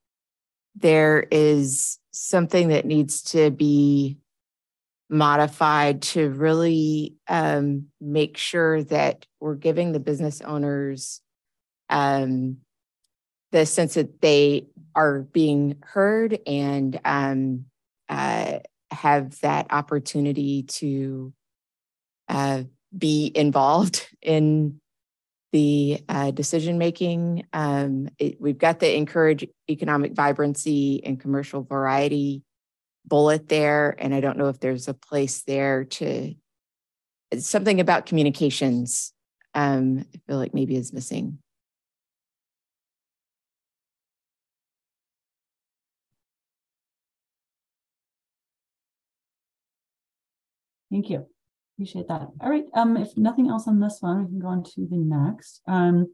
there 0.75 1.27
is 1.29 1.99
something 2.11 2.69
that 2.69 2.85
needs 2.85 3.21
to 3.23 3.51
be 3.51 4.17
modified 5.11 6.01
to 6.01 6.29
really 6.29 7.15
um, 7.27 7.87
make 7.99 8.37
sure 8.37 8.81
that 8.85 9.25
we're 9.41 9.55
giving 9.55 9.91
the 9.91 9.99
business 9.99 10.39
owners 10.39 11.19
um, 11.89 12.57
the 13.51 13.65
sense 13.65 13.95
that 13.95 14.21
they 14.21 14.67
are 14.95 15.19
being 15.19 15.75
heard 15.83 16.39
and 16.47 16.99
um, 17.03 17.65
uh, 18.07 18.59
have 18.89 19.39
that 19.41 19.67
opportunity 19.69 20.63
to 20.63 21.33
uh, 22.29 22.63
be 22.97 23.31
involved 23.35 24.07
in 24.21 24.79
the 25.51 26.01
uh, 26.07 26.31
decision 26.31 26.77
making. 26.77 27.45
Um, 27.51 28.07
we've 28.39 28.57
got 28.57 28.79
the 28.79 28.95
encourage 28.95 29.45
economic 29.69 30.13
vibrancy 30.13 31.03
and 31.03 31.19
commercial 31.19 31.63
variety 31.63 32.43
bullet 33.05 33.49
there, 33.49 33.95
and 33.99 34.13
I 34.13 34.19
don't 34.19 34.37
know 34.37 34.47
if 34.47 34.59
there's 34.59 34.87
a 34.87 34.93
place 34.93 35.43
there 35.43 35.85
to 35.85 36.33
something 37.37 37.79
about 37.79 38.05
communications. 38.05 39.13
Um, 39.53 40.05
I 40.13 40.19
feel 40.27 40.37
like 40.37 40.53
maybe 40.53 40.75
is 40.75 40.93
missing. 40.93 41.39
Thank 50.91 51.09
you. 51.09 51.25
Appreciate 51.77 52.07
that. 52.09 52.27
All 52.41 52.49
right. 52.49 52.65
Um, 52.73 52.97
if 52.97 53.17
nothing 53.17 53.49
else 53.49 53.67
on 53.67 53.79
this 53.79 53.97
one, 54.01 54.23
we 54.23 54.29
can 54.29 54.39
go 54.39 54.47
on 54.47 54.63
to 54.63 54.87
the 54.89 54.97
next. 54.97 55.61
Um, 55.67 56.07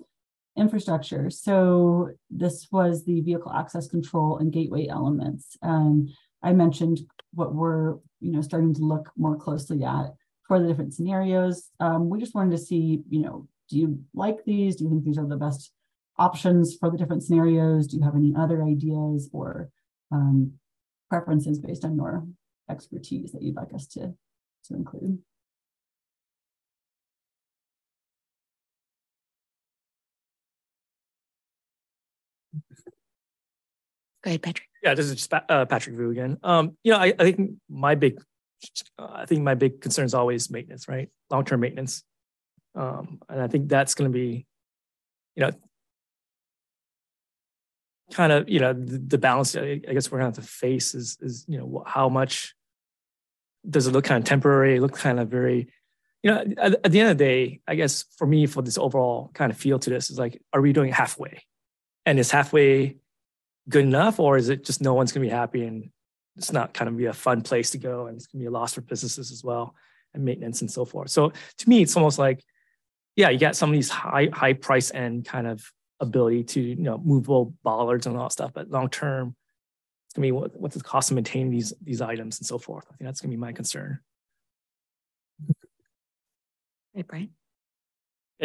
infrastructure. 0.57 1.29
So 1.29 2.09
this 2.29 2.67
was 2.71 3.05
the 3.05 3.21
vehicle 3.21 3.51
access 3.51 3.87
control 3.87 4.37
and 4.37 4.51
gateway 4.51 4.87
elements. 4.87 5.55
Um, 5.61 6.07
I 6.43 6.53
mentioned 6.53 6.99
what 7.33 7.53
we're, 7.53 7.95
you 8.19 8.31
know, 8.31 8.41
starting 8.41 8.73
to 8.75 8.81
look 8.81 9.11
more 9.17 9.35
closely 9.35 9.83
at 9.83 10.13
for 10.47 10.59
the 10.59 10.67
different 10.67 10.93
scenarios. 10.93 11.69
Um, 11.79 12.09
we 12.09 12.19
just 12.19 12.35
wanted 12.35 12.51
to 12.51 12.57
see, 12.57 13.01
you 13.09 13.21
know, 13.21 13.47
do 13.69 13.77
you 13.77 13.99
like 14.13 14.45
these? 14.45 14.75
Do 14.75 14.85
you 14.85 14.89
think 14.89 15.03
these 15.03 15.17
are 15.17 15.27
the 15.27 15.35
best 15.35 15.71
options 16.17 16.75
for 16.79 16.89
the 16.89 16.97
different 16.97 17.23
scenarios? 17.23 17.87
Do 17.87 17.97
you 17.97 18.03
have 18.03 18.15
any 18.15 18.33
other 18.37 18.63
ideas 18.63 19.29
or 19.33 19.69
um, 20.11 20.53
preferences 21.09 21.59
based 21.59 21.85
on 21.85 21.95
your 21.95 22.25
expertise 22.69 23.31
that 23.31 23.41
you'd 23.41 23.55
like 23.55 23.73
us 23.73 23.87
to 23.87 24.13
to 24.65 24.75
include. 24.75 25.19
Go 34.27 34.31
ahead, 34.31 34.41
Patrick. 34.41 34.67
Yeah, 34.83 34.93
this 34.93 35.05
is 35.05 35.15
just 35.15 35.33
uh, 35.33 35.65
Patrick 35.67 35.95
Vu 35.95 36.11
again. 36.11 36.37
Um, 36.43 36.75
you 36.83 36.91
know, 36.91 36.97
I, 36.97 37.13
I 37.17 37.23
think 37.23 37.51
my 37.69 37.95
big, 37.95 38.21
uh, 38.99 39.07
I 39.09 39.25
think 39.25 39.41
my 39.41 39.55
big 39.55 39.79
concern 39.79 40.03
is 40.03 40.13
always 40.13 40.51
maintenance, 40.51 40.89
right? 40.89 41.07
Long-term 41.31 41.61
maintenance, 41.61 42.03
um, 42.75 43.21
and 43.29 43.41
I 43.41 43.47
think 43.47 43.69
that's 43.69 43.95
going 43.95 44.11
to 44.11 44.13
be, 44.13 44.45
you 45.37 45.43
know, 45.43 45.51
kind 48.11 48.33
of 48.33 48.49
you 48.49 48.59
know 48.59 48.73
the, 48.73 48.97
the 48.97 49.17
balance 49.17 49.55
I 49.55 49.77
guess 49.77 50.11
we're 50.11 50.17
gonna 50.17 50.27
have 50.27 50.35
to 50.35 50.41
face 50.41 50.93
is 50.93 51.17
is 51.21 51.45
you 51.47 51.57
know 51.57 51.83
how 51.87 52.09
much 52.09 52.53
does 53.69 53.87
it 53.87 53.93
look 53.93 54.03
kind 54.03 54.21
of 54.21 54.27
temporary, 54.27 54.81
look 54.81 54.97
kind 54.97 55.21
of 55.21 55.29
very 55.29 55.71
you 56.21 56.31
know 56.31 56.43
at, 56.57 56.73
at 56.83 56.91
the 56.91 56.99
end 56.99 57.11
of 57.11 57.17
the 57.17 57.23
day, 57.23 57.61
I 57.65 57.75
guess 57.75 58.03
for 58.17 58.27
me 58.27 58.45
for 58.45 58.61
this 58.61 58.77
overall 58.77 59.31
kind 59.33 59.53
of 59.53 59.57
feel 59.57 59.79
to 59.79 59.89
this 59.89 60.09
is 60.09 60.19
like 60.19 60.41
are 60.51 60.59
we 60.59 60.73
doing 60.73 60.91
halfway, 60.91 61.43
and 62.05 62.19
is 62.19 62.29
halfway 62.29 62.97
good 63.69 63.85
enough 63.85 64.19
or 64.19 64.37
is 64.37 64.49
it 64.49 64.63
just 64.63 64.81
no 64.81 64.93
one's 64.93 65.11
gonna 65.11 65.25
be 65.25 65.29
happy 65.29 65.65
and 65.65 65.89
it's 66.35 66.51
not 66.51 66.73
kind 66.73 66.87
of 66.87 66.97
be 66.97 67.05
a 67.05 67.13
fun 67.13 67.41
place 67.41 67.71
to 67.71 67.77
go 67.77 68.07
and 68.07 68.15
it's 68.15 68.27
gonna 68.27 68.41
be 68.41 68.47
a 68.47 68.51
loss 68.51 68.73
for 68.73 68.81
businesses 68.81 69.31
as 69.31 69.43
well 69.43 69.75
and 70.13 70.23
maintenance 70.23 70.61
and 70.61 70.71
so 70.71 70.85
forth. 70.85 71.09
So 71.09 71.31
to 71.57 71.69
me, 71.69 71.81
it's 71.81 71.95
almost 71.95 72.19
like 72.19 72.43
yeah, 73.15 73.29
you 73.29 73.39
got 73.39 73.55
some 73.55 73.71
of 73.71 73.73
these 73.73 73.89
high 73.89 74.29
high 74.31 74.53
price 74.53 74.91
end 74.93 75.25
kind 75.25 75.47
of 75.47 75.63
ability 75.99 76.43
to 76.43 76.61
you 76.61 76.75
know 76.75 76.99
movable 77.03 77.55
bollards 77.63 78.05
and 78.05 78.15
all 78.15 78.23
that 78.23 78.31
stuff, 78.31 78.51
but 78.53 78.69
long 78.69 78.89
term, 78.89 79.35
it's 80.07 80.13
gonna 80.13 80.27
be 80.27 80.31
what, 80.31 80.57
what's 80.59 80.75
the 80.75 80.83
cost 80.83 81.11
of 81.11 81.15
maintaining 81.15 81.51
these 81.51 81.73
these 81.81 82.01
items 82.01 82.39
and 82.39 82.45
so 82.45 82.57
forth. 82.57 82.85
I 82.87 82.95
think 82.95 83.07
that's 83.07 83.19
gonna 83.19 83.31
be 83.31 83.37
my 83.37 83.53
concern. 83.53 83.99
Hey, 86.93 87.01
Brian. 87.01 87.29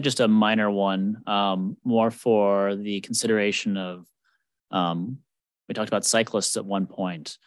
Just 0.00 0.20
a 0.20 0.28
minor 0.28 0.70
one, 0.70 1.22
um, 1.26 1.76
more 1.84 2.10
for 2.10 2.74
the 2.74 3.00
consideration 3.02 3.76
of. 3.76 4.06
Um, 4.72 5.18
we 5.68 5.74
talked 5.74 5.88
about 5.88 6.04
cyclists 6.04 6.56
at 6.56 6.64
one 6.64 6.86
point, 6.86 7.38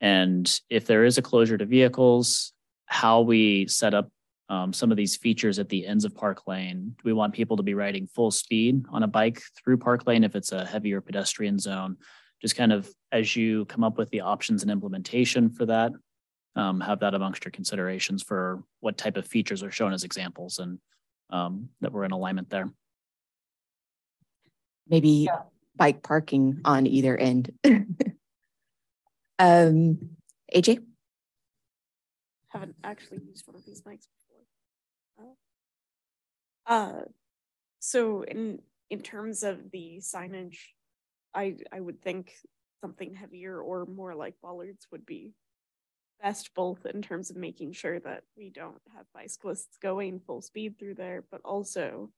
and 0.00 0.60
if 0.70 0.86
there 0.86 1.04
is 1.04 1.18
a 1.18 1.22
closure 1.22 1.58
to 1.58 1.66
vehicles, 1.66 2.52
how 2.86 3.22
we 3.22 3.66
set 3.66 3.94
up 3.94 4.10
um, 4.48 4.72
some 4.72 4.90
of 4.90 4.96
these 4.96 5.16
features 5.16 5.58
at 5.58 5.68
the 5.68 5.86
ends 5.86 6.04
of 6.04 6.14
Park 6.14 6.46
Lane. 6.46 6.94
Do 6.98 7.02
we 7.04 7.12
want 7.12 7.34
people 7.34 7.56
to 7.56 7.62
be 7.62 7.74
riding 7.74 8.06
full 8.06 8.30
speed 8.30 8.84
on 8.90 9.02
a 9.02 9.08
bike 9.08 9.40
through 9.56 9.78
Park 9.78 10.06
Lane 10.06 10.24
if 10.24 10.36
it's 10.36 10.52
a 10.52 10.66
heavier 10.66 11.00
pedestrian 11.00 11.58
zone? 11.58 11.96
Just 12.42 12.56
kind 12.56 12.72
of 12.72 12.90
as 13.10 13.34
you 13.34 13.64
come 13.66 13.82
up 13.82 13.96
with 13.96 14.10
the 14.10 14.20
options 14.20 14.62
and 14.62 14.70
implementation 14.70 15.48
for 15.48 15.66
that, 15.66 15.92
um, 16.56 16.80
have 16.80 17.00
that 17.00 17.14
amongst 17.14 17.44
your 17.44 17.52
considerations 17.52 18.22
for 18.22 18.62
what 18.80 18.98
type 18.98 19.16
of 19.16 19.26
features 19.26 19.62
are 19.62 19.70
shown 19.70 19.92
as 19.92 20.04
examples 20.04 20.58
and 20.58 20.78
um, 21.30 21.70
that 21.80 21.92
we're 21.92 22.04
in 22.04 22.12
alignment 22.12 22.50
there. 22.50 22.70
Maybe 24.86 25.08
yeah. 25.08 25.40
Bike 25.76 26.02
parking 26.02 26.60
on 26.64 26.86
either 26.86 27.16
end. 27.16 27.52
um, 29.38 29.98
AJ? 30.54 30.84
Haven't 32.48 32.76
actually 32.84 33.20
used 33.26 33.46
one 33.46 33.56
of 33.56 33.64
these 33.64 33.80
bikes 33.80 34.06
uh, 36.66 37.02
so 37.80 38.22
in 38.22 38.60
in 38.90 39.00
terms 39.00 39.42
of 39.42 39.70
the 39.70 39.98
signage, 40.00 40.58
I 41.34 41.56
I 41.72 41.80
would 41.80 42.02
think 42.02 42.32
something 42.80 43.14
heavier 43.14 43.60
or 43.60 43.86
more 43.86 44.14
like 44.14 44.34
bollards 44.42 44.86
would 44.90 45.06
be 45.06 45.32
best 46.22 46.54
both 46.54 46.86
in 46.86 47.02
terms 47.02 47.30
of 47.30 47.36
making 47.36 47.72
sure 47.72 47.98
that 48.00 48.22
we 48.36 48.50
don't 48.50 48.80
have 48.96 49.06
bicyclists 49.14 49.76
going 49.78 50.20
full 50.20 50.40
speed 50.40 50.78
through 50.78 50.94
there, 50.94 51.24
but 51.30 51.40
also 51.44 52.10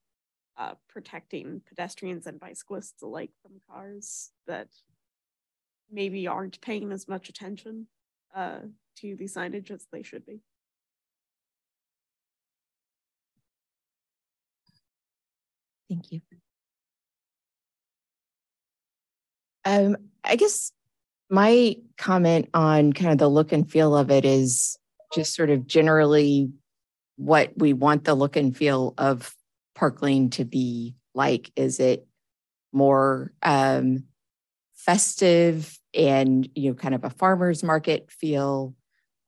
uh, 0.59 0.75
protecting 0.89 1.61
pedestrians 1.69 2.27
and 2.27 2.41
bicyclists 2.41 3.03
alike 3.03 3.31
from 3.43 3.61
cars 3.71 4.31
that 4.47 4.69
maybe 5.91 6.27
aren't 6.27 6.61
paying 6.61 6.93
as 6.93 7.07
much 7.09 7.29
attention 7.29 7.87
uh, 8.35 8.59
to 8.97 9.17
the 9.17 9.25
signage 9.25 9.71
as 9.71 9.87
they 9.93 10.03
should 10.03 10.25
be. 10.25 10.41
Thank 15.89 16.11
you. 16.11 16.21
Um, 19.65 19.97
I 20.25 20.37
guess 20.37 20.73
my 21.31 21.77
comment 21.97 22.49
on 22.55 22.93
kind 22.93 23.13
of 23.13 23.19
the 23.19 23.29
look 23.29 23.53
and 23.53 23.71
feel 23.71 23.97
of 23.97 24.11
it 24.11 24.25
is 24.25 24.79
just 25.15 25.35
sort 25.35 25.51
of 25.51 25.67
generally 25.67 26.51
what 27.17 27.53
we 27.57 27.73
want 27.73 28.05
the 28.05 28.15
look 28.15 28.37
and 28.37 28.57
feel 28.57 28.95
of 28.99 29.36
Park 29.77 30.03
Lane 30.03 30.31
to 30.31 30.45
be 30.45 30.97
like. 31.15 31.53
Is 31.55 31.79
it 31.79 32.07
more 32.73 33.33
um, 33.43 34.05
festive 34.75 35.79
and 35.95 36.49
you 36.55 36.71
know 36.71 36.75
kind 36.75 36.95
of 36.95 37.05
a 37.05 37.11
farmer's 37.11 37.63
market 37.63 38.11
feel, 38.11 38.75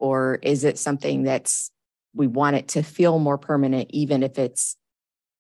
or 0.01 0.41
is 0.43 0.65
it 0.65 0.79
something 0.79 1.23
that's 1.23 1.71
we 2.15 2.27
want 2.27 2.57
it 2.57 2.69
to 2.69 2.83
feel 2.83 3.19
more 3.21 3.39
permanent, 3.39 3.91
even 3.93 4.25
if 4.25 4.39
it's 4.39 4.77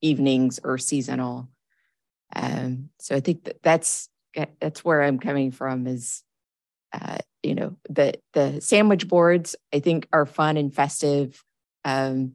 evenings 0.00 0.60
or 0.62 0.78
seasonal. 0.78 1.48
Um, 2.34 2.90
so 2.98 3.16
I 3.16 3.20
think 3.20 3.44
that 3.44 3.62
that's 3.62 4.08
that's 4.60 4.84
where 4.84 5.02
I'm 5.02 5.18
coming 5.18 5.50
from. 5.50 5.86
Is 5.86 6.22
uh, 6.92 7.18
you 7.42 7.54
know 7.54 7.76
the 7.88 8.14
the 8.34 8.60
sandwich 8.60 9.08
boards 9.08 9.56
I 9.74 9.80
think 9.80 10.06
are 10.12 10.26
fun 10.26 10.56
and 10.56 10.74
festive. 10.74 11.42
Um, 11.84 12.32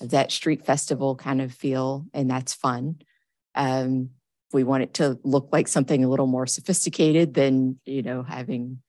that 0.00 0.32
street 0.32 0.64
festival 0.64 1.16
kind 1.16 1.40
of 1.40 1.52
feel, 1.52 2.06
and 2.12 2.30
that's 2.30 2.54
fun. 2.54 2.96
Um, 3.54 4.10
we 4.52 4.64
want 4.64 4.84
it 4.84 4.94
to 4.94 5.18
look 5.24 5.48
like 5.52 5.68
something 5.68 6.04
a 6.04 6.08
little 6.08 6.26
more 6.26 6.46
sophisticated 6.46 7.34
than 7.34 7.78
you 7.84 8.02
know 8.02 8.22
having 8.22 8.82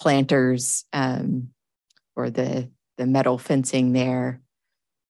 planters 0.00 0.84
um, 0.92 1.50
or 2.14 2.30
the 2.30 2.70
the 2.98 3.06
metal 3.06 3.38
fencing 3.38 3.92
there. 3.92 4.40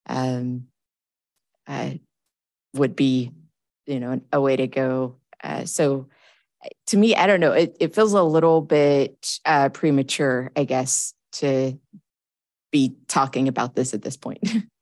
Um, 0.08 0.68
I, 1.66 2.00
would 2.76 2.96
be, 2.96 3.32
you 3.86 4.00
know, 4.00 4.20
a 4.32 4.40
way 4.40 4.56
to 4.56 4.66
go. 4.66 5.16
Uh, 5.42 5.64
so 5.64 6.08
to 6.88 6.96
me, 6.96 7.14
I 7.14 7.26
don't 7.26 7.40
know, 7.40 7.52
it, 7.52 7.76
it 7.80 7.94
feels 7.94 8.12
a 8.12 8.22
little 8.22 8.60
bit 8.60 9.38
uh, 9.44 9.68
premature, 9.70 10.50
I 10.56 10.64
guess, 10.64 11.14
to 11.32 11.78
be 12.72 12.96
talking 13.08 13.48
about 13.48 13.74
this 13.74 13.94
at 13.94 14.02
this 14.02 14.16
point. 14.16 14.40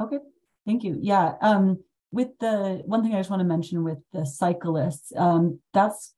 okay, 0.00 0.18
thank 0.66 0.84
you. 0.84 0.98
Yeah. 1.00 1.34
Um, 1.40 1.82
with 2.12 2.28
the 2.38 2.82
one 2.86 3.02
thing 3.02 3.14
I 3.14 3.18
just 3.18 3.30
want 3.30 3.40
to 3.40 3.44
mention 3.44 3.82
with 3.82 3.98
the 4.12 4.24
cyclists, 4.24 5.12
um, 5.16 5.58
that's 5.72 6.14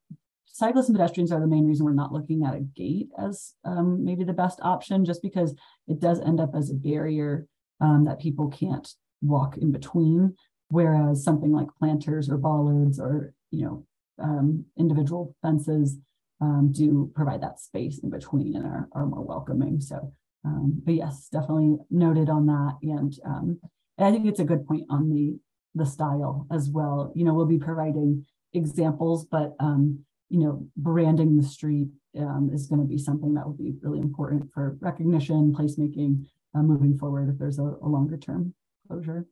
cyclists 0.46 0.88
and 0.88 0.96
pedestrians 0.96 1.32
are 1.32 1.40
the 1.40 1.46
main 1.46 1.66
reason 1.66 1.84
we're 1.84 1.92
not 1.92 2.12
looking 2.12 2.44
at 2.44 2.54
a 2.54 2.60
gate 2.60 3.08
as 3.18 3.54
um, 3.64 4.04
maybe 4.04 4.24
the 4.24 4.32
best 4.32 4.58
option, 4.62 5.04
just 5.04 5.22
because 5.22 5.54
it 5.88 6.00
does 6.00 6.20
end 6.20 6.40
up 6.40 6.50
as 6.54 6.70
a 6.70 6.74
barrier 6.74 7.46
um, 7.80 8.04
that 8.04 8.20
people 8.20 8.48
can't 8.48 8.88
walk 9.22 9.56
in 9.56 9.72
between. 9.72 10.34
Whereas 10.68 11.22
something 11.22 11.52
like 11.52 11.68
planters 11.78 12.28
or 12.28 12.36
bollards 12.36 12.98
or 12.98 13.32
you 13.50 13.64
know 13.64 13.86
um, 14.18 14.64
individual 14.78 15.34
fences 15.42 15.96
um, 16.40 16.72
do 16.72 17.10
provide 17.14 17.42
that 17.42 17.60
space 17.60 17.98
in 17.98 18.10
between 18.10 18.56
and 18.56 18.66
are, 18.66 18.88
are 18.92 19.06
more 19.06 19.24
welcoming. 19.24 19.80
So, 19.80 20.12
um, 20.46 20.80
but 20.84 20.94
yes, 20.94 21.28
definitely 21.30 21.76
noted 21.90 22.30
on 22.30 22.46
that. 22.46 22.76
And, 22.82 23.12
um, 23.24 23.60
and 23.98 24.06
I 24.06 24.12
think 24.12 24.26
it's 24.26 24.40
a 24.40 24.44
good 24.44 24.66
point 24.66 24.84
on 24.88 25.10
the 25.10 25.38
the 25.74 25.84
style 25.84 26.46
as 26.50 26.70
well. 26.70 27.12
You 27.14 27.24
know, 27.24 27.34
we'll 27.34 27.46
be 27.46 27.58
providing 27.58 28.24
examples, 28.54 29.26
but 29.26 29.54
um, 29.60 30.04
you 30.30 30.40
know, 30.40 30.66
branding 30.76 31.36
the 31.36 31.46
street 31.46 31.88
um, 32.18 32.50
is 32.52 32.66
going 32.66 32.80
to 32.80 32.86
be 32.86 32.98
something 32.98 33.34
that 33.34 33.44
will 33.44 33.52
be 33.54 33.74
really 33.82 34.00
important 34.00 34.50
for 34.54 34.76
recognition, 34.80 35.52
placemaking, 35.52 36.24
uh, 36.54 36.62
moving 36.62 36.96
forward 36.96 37.28
if 37.28 37.38
there's 37.38 37.58
a, 37.58 37.62
a 37.62 37.88
longer 37.88 38.16
term 38.16 38.54
closure. 38.88 39.26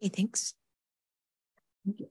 Hey, 0.00 0.08
thanks. 0.08 0.54
Thank 1.84 2.00
you. 2.00 2.08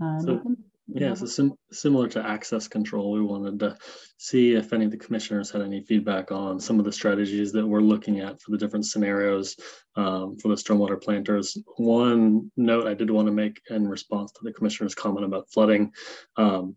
Uh, 0.00 0.20
so, 0.20 0.56
yeah, 0.88 1.14
so 1.14 1.26
sim 1.26 1.54
similar 1.72 2.08
to 2.08 2.24
access 2.24 2.68
control, 2.68 3.12
we 3.12 3.20
wanted 3.20 3.58
to 3.60 3.76
see 4.18 4.54
if 4.54 4.72
any 4.72 4.84
of 4.84 4.92
the 4.92 4.96
commissioners 4.96 5.50
had 5.50 5.62
any 5.62 5.82
feedback 5.82 6.30
on 6.30 6.60
some 6.60 6.78
of 6.78 6.84
the 6.84 6.92
strategies 6.92 7.52
that 7.52 7.66
we're 7.66 7.80
looking 7.80 8.20
at 8.20 8.40
for 8.40 8.52
the 8.52 8.58
different 8.58 8.86
scenarios 8.86 9.56
um, 9.96 10.36
for 10.38 10.48
the 10.48 10.54
stormwater 10.54 11.00
planters. 11.02 11.58
One 11.76 12.52
note 12.56 12.86
I 12.86 12.94
did 12.94 13.10
want 13.10 13.26
to 13.26 13.32
make 13.32 13.60
in 13.68 13.88
response 13.88 14.30
to 14.32 14.40
the 14.44 14.52
commissioner's 14.52 14.94
comment 14.94 15.26
about 15.26 15.50
flooding. 15.50 15.92
Um, 16.36 16.76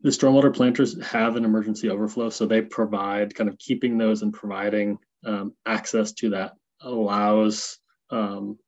the 0.00 0.10
stormwater 0.10 0.54
planters 0.54 1.00
have 1.02 1.36
an 1.36 1.44
emergency 1.44 1.90
overflow, 1.90 2.30
so 2.30 2.46
they 2.46 2.62
provide 2.62 3.34
kind 3.34 3.50
of 3.50 3.58
keeping 3.58 3.98
those 3.98 4.22
and 4.22 4.32
providing 4.32 4.98
um, 5.26 5.52
access 5.66 6.12
to 6.12 6.30
that 6.30 6.54
allows 6.80 7.78
um, 8.10 8.58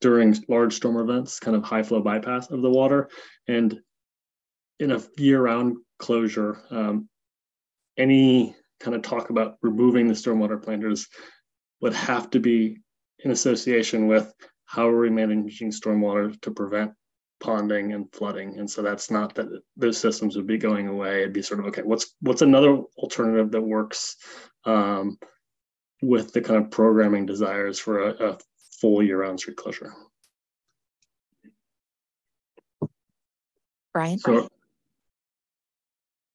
during 0.00 0.36
large 0.48 0.74
storm 0.74 0.96
events, 0.96 1.40
kind 1.40 1.56
of 1.56 1.64
high 1.64 1.82
flow 1.82 2.00
bypass 2.00 2.50
of 2.50 2.62
the 2.62 2.70
water. 2.70 3.08
And 3.48 3.80
in 4.78 4.92
a 4.92 5.02
year 5.18 5.42
round 5.42 5.76
closure, 5.98 6.62
um, 6.70 7.08
any 7.96 8.54
kind 8.80 8.94
of 8.94 9.02
talk 9.02 9.30
about 9.30 9.56
removing 9.62 10.06
the 10.06 10.14
stormwater 10.14 10.62
planters 10.62 11.08
would 11.80 11.94
have 11.94 12.30
to 12.30 12.40
be 12.40 12.78
in 13.20 13.30
association 13.30 14.06
with 14.06 14.32
how 14.66 14.88
are 14.88 15.00
we 15.00 15.10
managing 15.10 15.70
stormwater 15.70 16.38
to 16.42 16.50
prevent 16.50 16.92
ponding 17.42 17.94
and 17.94 18.10
flooding 18.12 18.58
and 18.58 18.70
so 18.70 18.80
that's 18.80 19.10
not 19.10 19.34
that 19.34 19.46
those 19.76 19.98
systems 19.98 20.36
would 20.36 20.46
be 20.46 20.56
going 20.56 20.88
away 20.88 21.20
it'd 21.20 21.34
be 21.34 21.42
sort 21.42 21.60
of 21.60 21.66
okay 21.66 21.82
what's 21.82 22.14
what's 22.20 22.40
another 22.40 22.80
alternative 22.96 23.50
that 23.50 23.60
works 23.60 24.16
um, 24.64 25.18
with 26.02 26.32
the 26.32 26.40
kind 26.40 26.62
of 26.62 26.70
programming 26.70 27.26
desires 27.26 27.78
for 27.78 28.08
a, 28.08 28.30
a 28.30 28.38
full 28.80 29.02
year-round 29.02 29.40
street 29.40 29.56
closure. 29.56 29.92
Brian? 33.92 34.18
So, 34.18 34.48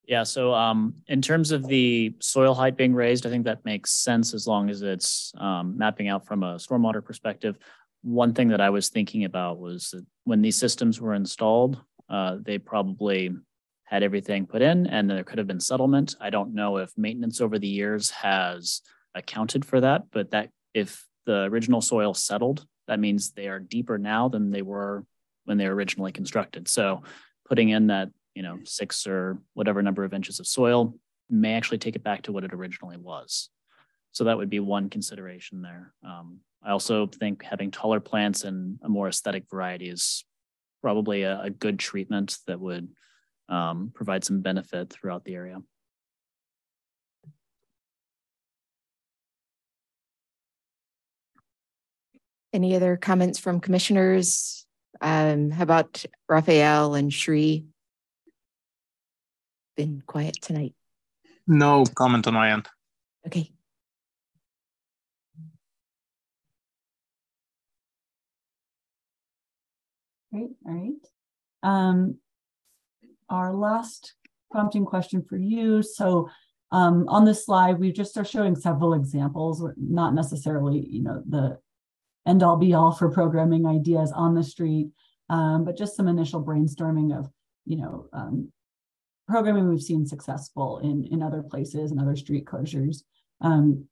Yeah, 0.08 0.24
so 0.24 0.54
um, 0.54 0.96
in 1.08 1.22
terms 1.22 1.52
of 1.52 1.68
the 1.68 2.16
soil 2.20 2.56
height 2.56 2.76
being 2.76 2.94
raised, 2.94 3.26
I 3.26 3.30
think 3.30 3.46
that 3.46 3.64
makes 3.64 3.92
sense 3.92 4.34
as 4.34 4.48
long 4.48 4.70
as 4.70 4.82
it's 4.82 5.32
um, 5.38 5.78
mapping 5.78 6.08
out 6.08 6.26
from 6.26 6.44
a 6.44 6.56
stormwater 6.56 7.06
perspective. 7.06 7.58
One 8.02 8.34
thing 8.34 8.48
that 8.48 8.62
I 8.62 8.72
was 8.72 8.90
thinking 8.90 9.26
about 9.26 9.60
was 9.60 9.92
that 9.92 10.06
when 10.24 10.42
these 10.42 10.58
systems 10.58 11.00
were 11.00 11.14
installed, 11.14 11.80
uh, 12.10 12.38
they 12.42 12.58
probably 12.58 13.30
had 13.84 14.04
everything 14.04 14.48
put 14.48 14.62
in 14.62 14.88
and 14.88 15.10
there 15.10 15.24
could 15.24 15.38
have 15.38 15.48
been 15.48 15.60
settlement. 15.60 16.16
I 16.20 16.30
don't 16.30 16.56
know 16.56 16.78
if 16.78 16.98
maintenance 16.98 17.42
over 17.42 17.60
the 17.60 17.68
years 17.68 18.10
has 18.10 18.82
accounted 19.14 19.66
for 19.66 19.82
that, 19.82 20.04
but 20.12 20.32
that 20.32 20.50
if 20.74 21.06
the 21.26 21.44
original 21.44 21.82
soil 21.82 22.14
settled, 22.14 22.66
that 22.88 23.00
means 23.00 23.32
they 23.32 23.48
are 23.48 23.60
deeper 23.60 23.98
now 23.98 24.28
than 24.30 24.52
they 24.52 24.62
were 24.62 25.06
when 25.46 25.58
they 25.58 25.68
were 25.68 25.76
originally 25.76 26.12
constructed. 26.12 26.68
So 26.68 27.04
putting 27.48 27.70
in 27.70 27.88
that, 27.88 28.10
you 28.36 28.44
know, 28.44 28.60
six 28.64 29.08
or 29.08 29.40
whatever 29.54 29.82
number 29.82 30.04
of 30.04 30.14
inches 30.14 30.40
of 30.40 30.48
soil 30.48 30.96
may 31.30 31.54
actually 31.54 31.78
take 31.78 31.96
it 31.96 32.04
back 32.04 32.24
to 32.24 32.32
what 32.32 32.44
it 32.44 32.54
originally 32.54 32.98
was. 32.98 33.50
So 34.12 34.26
that 34.26 34.38
would 34.38 34.50
be 34.50 34.60
one 34.60 34.90
consideration 34.90 35.62
there. 35.62 35.94
Um, 36.06 36.40
I 36.64 36.72
also 36.72 37.08
think 37.08 37.44
having 37.44 37.72
taller 37.72 38.00
plants 38.00 38.44
and 38.44 38.78
a 38.84 38.90
more 38.90 39.08
aesthetic 39.08 39.46
variety 39.50 39.90
is 39.90 40.24
probably 40.82 41.24
a, 41.24 41.42
a 41.42 41.50
good 41.50 41.80
treatment 41.80 42.38
that 42.48 42.60
would 42.60 42.90
um, 43.50 43.92
provide 43.94 44.24
some 44.24 44.42
benefit 44.42 44.90
throughout 44.90 45.24
the 45.24 45.36
area. 45.36 45.58
Any 52.54 52.76
other 52.76 52.98
comments 52.98 53.40
from 53.40 53.62
commissioners? 53.62 54.66
Um, 55.00 55.52
how 55.52 55.64
about 55.64 56.04
Raphael 56.28 56.96
and 56.96 57.14
Shri? 57.14 57.66
Been 59.78 60.04
quiet 60.06 60.38
tonight. 60.42 60.76
No 61.48 61.86
comment 61.96 62.28
on 62.28 62.34
my 62.34 62.52
end. 62.52 62.68
Okay. 63.26 63.52
Great, 70.32 70.50
all 70.66 70.74
right. 70.74 71.08
Um, 71.64 72.18
our 73.30 73.54
last 73.54 74.14
prompting 74.50 74.86
question 74.86 75.24
for 75.28 75.38
you. 75.38 75.84
So 75.84 76.30
um, 76.72 77.08
on 77.08 77.26
this 77.26 77.46
slide, 77.46 77.80
we 77.80 77.92
just 77.92 78.18
are 78.18 78.26
showing 78.26 78.56
several 78.56 78.94
examples, 78.94 79.66
not 79.78 80.14
necessarily, 80.14 80.86
you 80.90 81.04
know, 81.04 81.24
the 81.28 81.58
end 82.28 82.44
all 82.44 82.58
be 82.58 82.74
all 82.74 82.92
for 82.92 83.10
programming 83.10 83.66
ideas 83.66 84.12
on 84.12 84.36
the 84.36 84.44
street, 84.44 84.90
um, 85.30 85.66
but 85.66 85.78
just 85.78 85.96
some 85.96 86.08
initial 86.08 86.44
brainstorming 86.44 87.18
of, 87.18 87.30
you 87.66 87.78
know, 87.78 88.08
um, 88.14 88.52
programming 89.28 89.70
we've 89.70 89.82
seen 89.82 90.06
successful 90.06 90.80
in, 90.80 91.08
in 91.12 91.24
other 91.24 91.42
places 91.42 91.92
and 91.92 92.00
other 92.00 92.16
street 92.16 92.46
closures. 92.46 93.04
Um, 93.40 93.86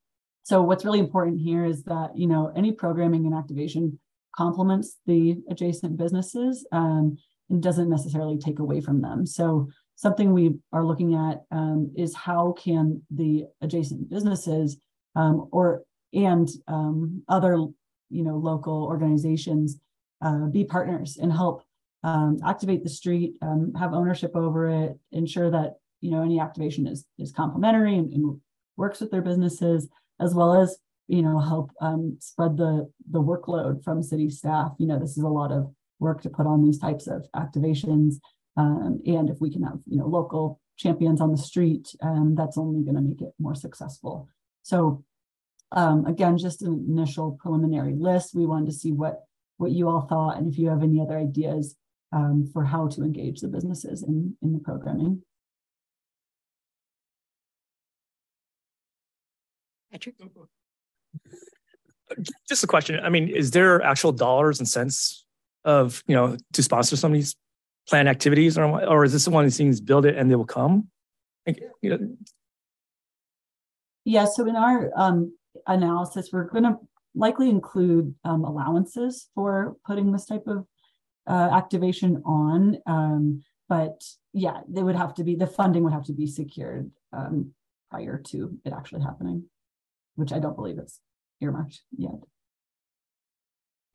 so 0.43 0.61
what's 0.61 0.86
really 0.86 0.99
important 0.99 1.39
here 1.39 1.65
is 1.65 1.84
that, 1.84 2.11
you 2.15 2.27
know, 2.27 2.51
any 2.55 2.71
programming 2.71 3.25
and 3.25 3.36
activation 3.36 3.99
complements 4.36 4.97
the 5.05 5.38
adjacent 5.49 5.97
businesses 5.97 6.65
um, 6.71 7.17
and 7.49 7.63
doesn't 7.63 7.89
necessarily 7.89 8.38
take 8.38 8.59
away 8.59 8.82
from 8.82 9.01
them. 9.01 9.25
So 9.25 9.69
something 9.95 10.34
we 10.34 10.55
are 10.71 10.86
looking 10.86 11.15
at 11.15 11.43
um, 11.51 11.91
is 11.97 12.15
how 12.15 12.53
can 12.53 13.01
the 13.11 13.45
adjacent 13.61 14.09
businesses 14.09 14.77
um, 15.15 15.47
or 15.51 15.84
and 16.13 16.49
other 17.27 17.67
you 18.10 18.24
know 18.24 18.38
local 18.38 18.84
organizations 18.84 19.78
uh, 20.22 20.47
be 20.47 20.64
partners 20.64 21.18
and 21.18 21.32
help 21.32 21.64
um, 22.03 22.39
activate 22.45 22.84
the 22.84 22.89
street, 22.89 23.36
um, 23.41 23.74
have 23.78 23.93
ownership 23.93 24.36
over 24.36 24.70
it, 24.70 24.97
ensure 25.12 25.51
that 25.51 25.76
you 26.01 26.12
know 26.12 26.24
any 26.24 26.39
activation 26.39 26.88
is 26.88 27.05
is 27.18 27.32
complementary 27.32 27.95
and, 27.95 28.12
and 28.14 28.39
works 28.78 29.01
with 29.01 29.12
their 29.12 29.22
businesses, 29.22 29.88
as 30.20 30.34
well 30.34 30.62
as 30.62 30.78
you 31.07 31.22
know 31.22 31.39
help 31.39 31.72
um, 31.82 32.18
spread 32.20 32.57
the 32.57 32.89
the 33.12 33.22
workload 33.22 33.84
from 33.84 34.01
city 34.01 34.30
staff. 34.30 34.72
You 34.78 34.88
know 34.88 34.99
this 34.99 35.18
is 35.18 35.24
a 35.24 35.28
lot 35.28 35.51
of 35.51 35.74
work 35.99 36.22
to 36.22 36.30
put 36.30 36.47
on 36.47 36.64
these 36.64 36.80
types 36.80 37.07
of 37.07 37.26
activations, 37.36 38.16
um, 38.55 39.01
and 39.05 39.30
if 39.30 39.41
we 39.41 39.51
can 39.51 39.64
have 39.64 39.80
you 39.86 39.97
know 39.97 40.07
local 40.07 40.60
champions 40.78 41.20
on 41.20 41.32
the 41.32 41.38
street, 41.38 41.93
um, 42.01 42.36
that's 42.36 42.57
only 42.57 42.84
going 42.84 42.95
to 42.95 43.01
make 43.01 43.22
it 43.22 43.34
more 43.38 43.55
successful. 43.55 44.30
So 44.64 45.03
um, 45.72 46.05
again, 46.05 46.38
just 46.38 46.61
an 46.61 46.86
initial 46.88 47.38
preliminary 47.39 47.93
list. 47.93 48.34
We 48.34 48.45
wanted 48.45 48.67
to 48.67 48.74
see 48.74 48.91
what 48.91 49.24
what 49.57 49.72
you 49.72 49.89
all 49.89 50.01
thought, 50.01 50.38
and 50.38 50.51
if 50.51 50.57
you 50.57 50.70
have 50.70 50.84
any 50.84 51.01
other 51.01 51.17
ideas 51.17 51.76
um, 52.11 52.49
for 52.51 52.63
how 52.63 52.88
to 52.88 53.03
engage 53.03 53.41
the 53.41 53.47
businesses 53.47 54.03
in 54.03 54.36
in 54.41 54.53
the 54.53 54.59
programming. 54.59 55.22
Patrick. 59.91 60.15
Just 62.47 62.63
a 62.63 62.67
question. 62.67 62.99
I 63.03 63.09
mean, 63.09 63.28
is 63.28 63.51
there 63.51 63.82
actual 63.82 64.11
dollars 64.11 64.59
and 64.59 64.67
cents 64.67 65.26
of 65.65 66.03
you 66.07 66.15
know 66.15 66.38
to 66.53 66.63
sponsor 66.63 66.95
some 66.95 67.11
of 67.11 67.15
these 67.15 67.36
planned 67.88 68.09
activities, 68.09 68.57
or 68.57 68.65
or 68.86 69.03
is 69.03 69.13
this 69.13 69.28
one 69.28 69.43
of 69.43 69.51
these 69.51 69.57
things 69.57 69.80
build 69.82 70.05
it 70.05 70.15
and 70.15 70.32
they 70.32 70.36
will 70.36 70.45
come? 70.45 70.88
Like, 71.45 71.61
you 71.82 71.89
know, 71.91 72.15
yeah. 74.05 74.26
So 74.26 74.47
in 74.47 74.55
our 74.55 74.91
um, 74.95 75.34
analysis, 75.68 76.30
we're 76.32 76.45
going 76.45 76.64
to 76.64 76.78
likely 77.16 77.50
include 77.50 78.14
um, 78.24 78.43
allowances 78.43 79.30
for 79.36 79.76
putting 79.86 80.12
this 80.12 80.26
type 80.26 80.43
of 80.47 80.66
uh, 81.28 81.50
activation 81.54 82.22
on. 82.26 82.78
Um, 82.86 83.43
but 83.68 84.04
yeah, 84.34 84.62
they 84.68 84.84
would 84.84 84.95
have 84.95 85.14
to 85.16 85.24
be 85.24 85.36
the 85.36 85.47
funding 85.47 85.84
would 85.84 85.93
have 85.93 86.06
to 86.06 86.14
be 86.14 86.28
secured 86.28 86.91
um, 87.14 87.52
prior 87.91 88.18
to 88.28 88.58
it 88.66 88.74
actually 88.74 89.02
happening, 89.02 89.45
which 90.16 90.34
I 90.34 90.39
don't 90.39 90.56
believe 90.56 90.78
it's 90.80 91.00
earmarked 91.41 91.82
yet. 91.97 92.20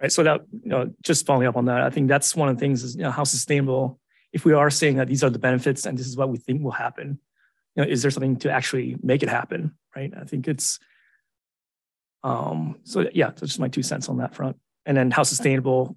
Right. 0.00 0.12
So 0.12 0.22
that 0.22 0.42
you 0.62 0.70
know, 0.70 0.92
just 1.02 1.26
following 1.26 1.46
up 1.46 1.56
on 1.56 1.66
that, 1.66 1.80
I 1.80 1.90
think 1.90 2.08
that's 2.08 2.34
one 2.34 2.48
of 2.48 2.56
the 2.56 2.60
things 2.60 2.82
is 2.82 2.96
you 2.96 3.02
know 3.02 3.10
how 3.10 3.24
sustainable. 3.24 4.00
If 4.32 4.44
we 4.44 4.52
are 4.52 4.70
saying 4.70 4.96
that 4.96 5.06
these 5.06 5.22
are 5.22 5.30
the 5.30 5.38
benefits 5.38 5.86
and 5.86 5.96
this 5.96 6.08
is 6.08 6.16
what 6.16 6.28
we 6.28 6.38
think 6.38 6.62
will 6.62 6.72
happen, 6.72 7.20
you 7.76 7.84
know, 7.84 7.88
is 7.88 8.02
there 8.02 8.10
something 8.10 8.36
to 8.38 8.50
actually 8.50 8.96
make 9.00 9.22
it 9.22 9.28
happen? 9.28 9.76
Right. 9.94 10.12
I 10.20 10.24
think 10.24 10.48
it's 10.48 10.80
um, 12.24 12.78
so 12.84 13.06
yeah, 13.12 13.26
that's 13.26 13.40
just 13.42 13.60
my 13.60 13.68
two 13.68 13.82
cents 13.82 14.08
on 14.08 14.16
that 14.16 14.34
front. 14.34 14.56
And 14.86 14.96
then 14.96 15.10
how 15.10 15.22
sustainable 15.22 15.96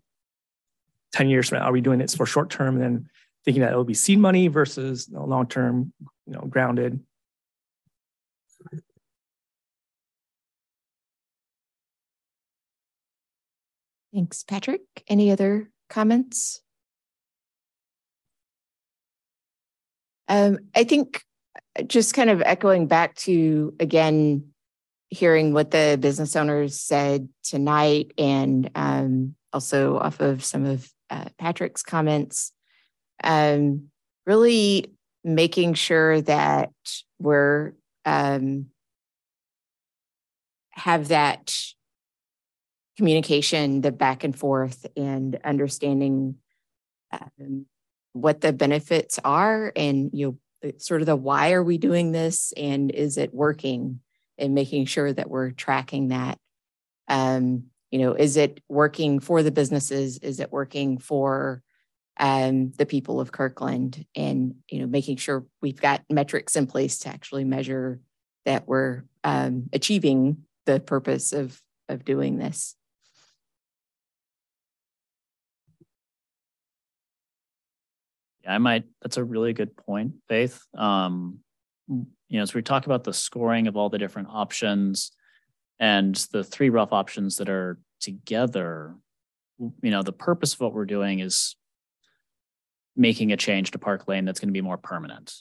10 1.14 1.30
years 1.30 1.50
from 1.50 1.60
now, 1.60 1.66
are 1.66 1.72
we 1.72 1.82
doing 1.82 2.00
this 2.00 2.16
for 2.16 2.26
short 2.26 2.50
term 2.50 2.76
and 2.76 2.84
then 2.84 3.10
thinking 3.46 3.62
that 3.62 3.72
it'll 3.72 3.86
be 3.86 3.94
seed 3.94 4.20
money 4.20 4.50
versus 4.50 5.08
you 5.08 5.16
know, 5.16 5.26
long 5.26 5.48
term, 5.48 5.94
you 6.26 6.34
know, 6.34 6.42
grounded? 6.42 7.00
Thanks, 14.14 14.44
Patrick. 14.44 14.82
Any 15.08 15.32
other 15.32 15.70
comments? 15.90 16.62
Um, 20.28 20.60
I 20.76 20.84
think 20.84 21.24
just 21.86 22.14
kind 22.14 22.30
of 22.30 22.42
echoing 22.42 22.88
back 22.88 23.16
to 23.16 23.74
again 23.80 24.52
hearing 25.10 25.54
what 25.54 25.72
the 25.72 25.98
business 26.00 26.36
owners 26.36 26.80
said 26.80 27.30
tonight 27.44 28.12
and 28.18 28.70
um, 28.76 29.36
also 29.54 29.98
off 29.98 30.20
of 30.20 30.44
some 30.44 30.66
of 30.66 30.92
uh, 31.10 31.26
Patrick's 31.38 31.84
comments, 31.84 32.52
um, 33.24 33.90
really 34.26 34.92
making 35.24 35.74
sure 35.74 36.22
that 36.22 36.72
we're 37.20 37.74
um, 38.06 38.68
have 40.72 41.10
that 41.10 41.58
communication, 42.98 43.82
the 43.82 43.92
back 43.92 44.24
and 44.24 44.38
forth, 44.38 44.86
and 44.96 45.40
understanding 45.44 46.36
um, 47.12 47.66
what 48.14 48.42
the 48.42 48.54
benefits 48.54 49.20
are, 49.24 49.72
and 49.76 50.10
you 50.14 50.38
know, 50.64 50.72
sort 50.78 51.02
of 51.02 51.06
the 51.06 51.16
why 51.16 51.52
are 51.52 51.64
we 51.64 51.78
doing 51.78 52.12
this, 52.12 52.54
and 52.58 52.92
is 52.92 53.18
it 53.18 53.34
working? 53.34 54.02
And 54.38 54.54
making 54.54 54.86
sure 54.86 55.12
that 55.12 55.30
we're 55.30 55.52
tracking 55.52 56.10
that. 56.10 56.38
Um, 57.08 57.66
you 57.92 58.00
know, 58.00 58.14
is 58.14 58.38
it 58.38 58.62
working 58.68 59.20
for 59.20 59.44
the 59.44 59.52
businesses? 59.52 60.18
Is 60.18 60.40
it 60.40 60.52
working 60.52 60.98
for 60.98 61.62
um, 62.20 62.72
the 62.72 62.86
people 62.86 63.20
of 63.20 63.32
Kirkland? 63.32 64.06
And 64.16 64.56
you 64.70 64.80
know, 64.80 64.88
making 64.88 65.18
sure 65.18 65.46
we've 65.62 65.80
got 65.80 66.04
metrics 66.10 66.56
in 66.56 66.68
place 66.68 67.00
to 67.00 67.10
actually 67.10 67.46
measure 67.46 68.02
that 68.46 68.68
we're 68.68 69.04
um, 69.24 69.70
achieving 69.74 70.46
the 70.66 70.80
purpose 70.80 71.34
of 71.34 71.62
of 71.90 72.04
doing 72.04 72.38
this. 72.38 72.76
Yeah, 78.44 78.56
I 78.56 78.58
might. 78.58 78.84
That's 79.02 79.18
a 79.18 79.24
really 79.24 79.54
good 79.54 79.76
point, 79.78 80.14
Faith. 80.28 80.62
Um, 80.74 81.40
you 81.88 82.06
know, 82.30 82.42
as 82.42 82.54
we 82.54 82.62
talk 82.62 82.86
about 82.86 83.04
the 83.04 83.14
scoring 83.14 83.68
of 83.68 83.78
all 83.78 83.90
the 83.90 83.98
different 83.98 84.30
options, 84.32 85.12
And 85.80 86.16
the 86.32 86.44
three 86.44 86.70
rough 86.70 86.92
options 86.92 87.38
that 87.38 87.50
are 87.50 87.80
together, 88.00 88.96
you 89.60 89.92
know, 89.92 90.02
the 90.02 90.12
purpose 90.12 90.54
of 90.54 90.60
what 90.60 90.74
we're 90.74 90.86
doing 90.86 91.20
is 91.20 91.56
making 92.96 93.32
a 93.32 93.38
change 93.38 93.72
to 93.72 93.80
Park 93.80 94.08
Lane 94.08 94.26
that's 94.26 94.40
going 94.40 94.50
to 94.50 94.54
be 94.54 94.62
more 94.62 94.78
permanent. 94.78 95.34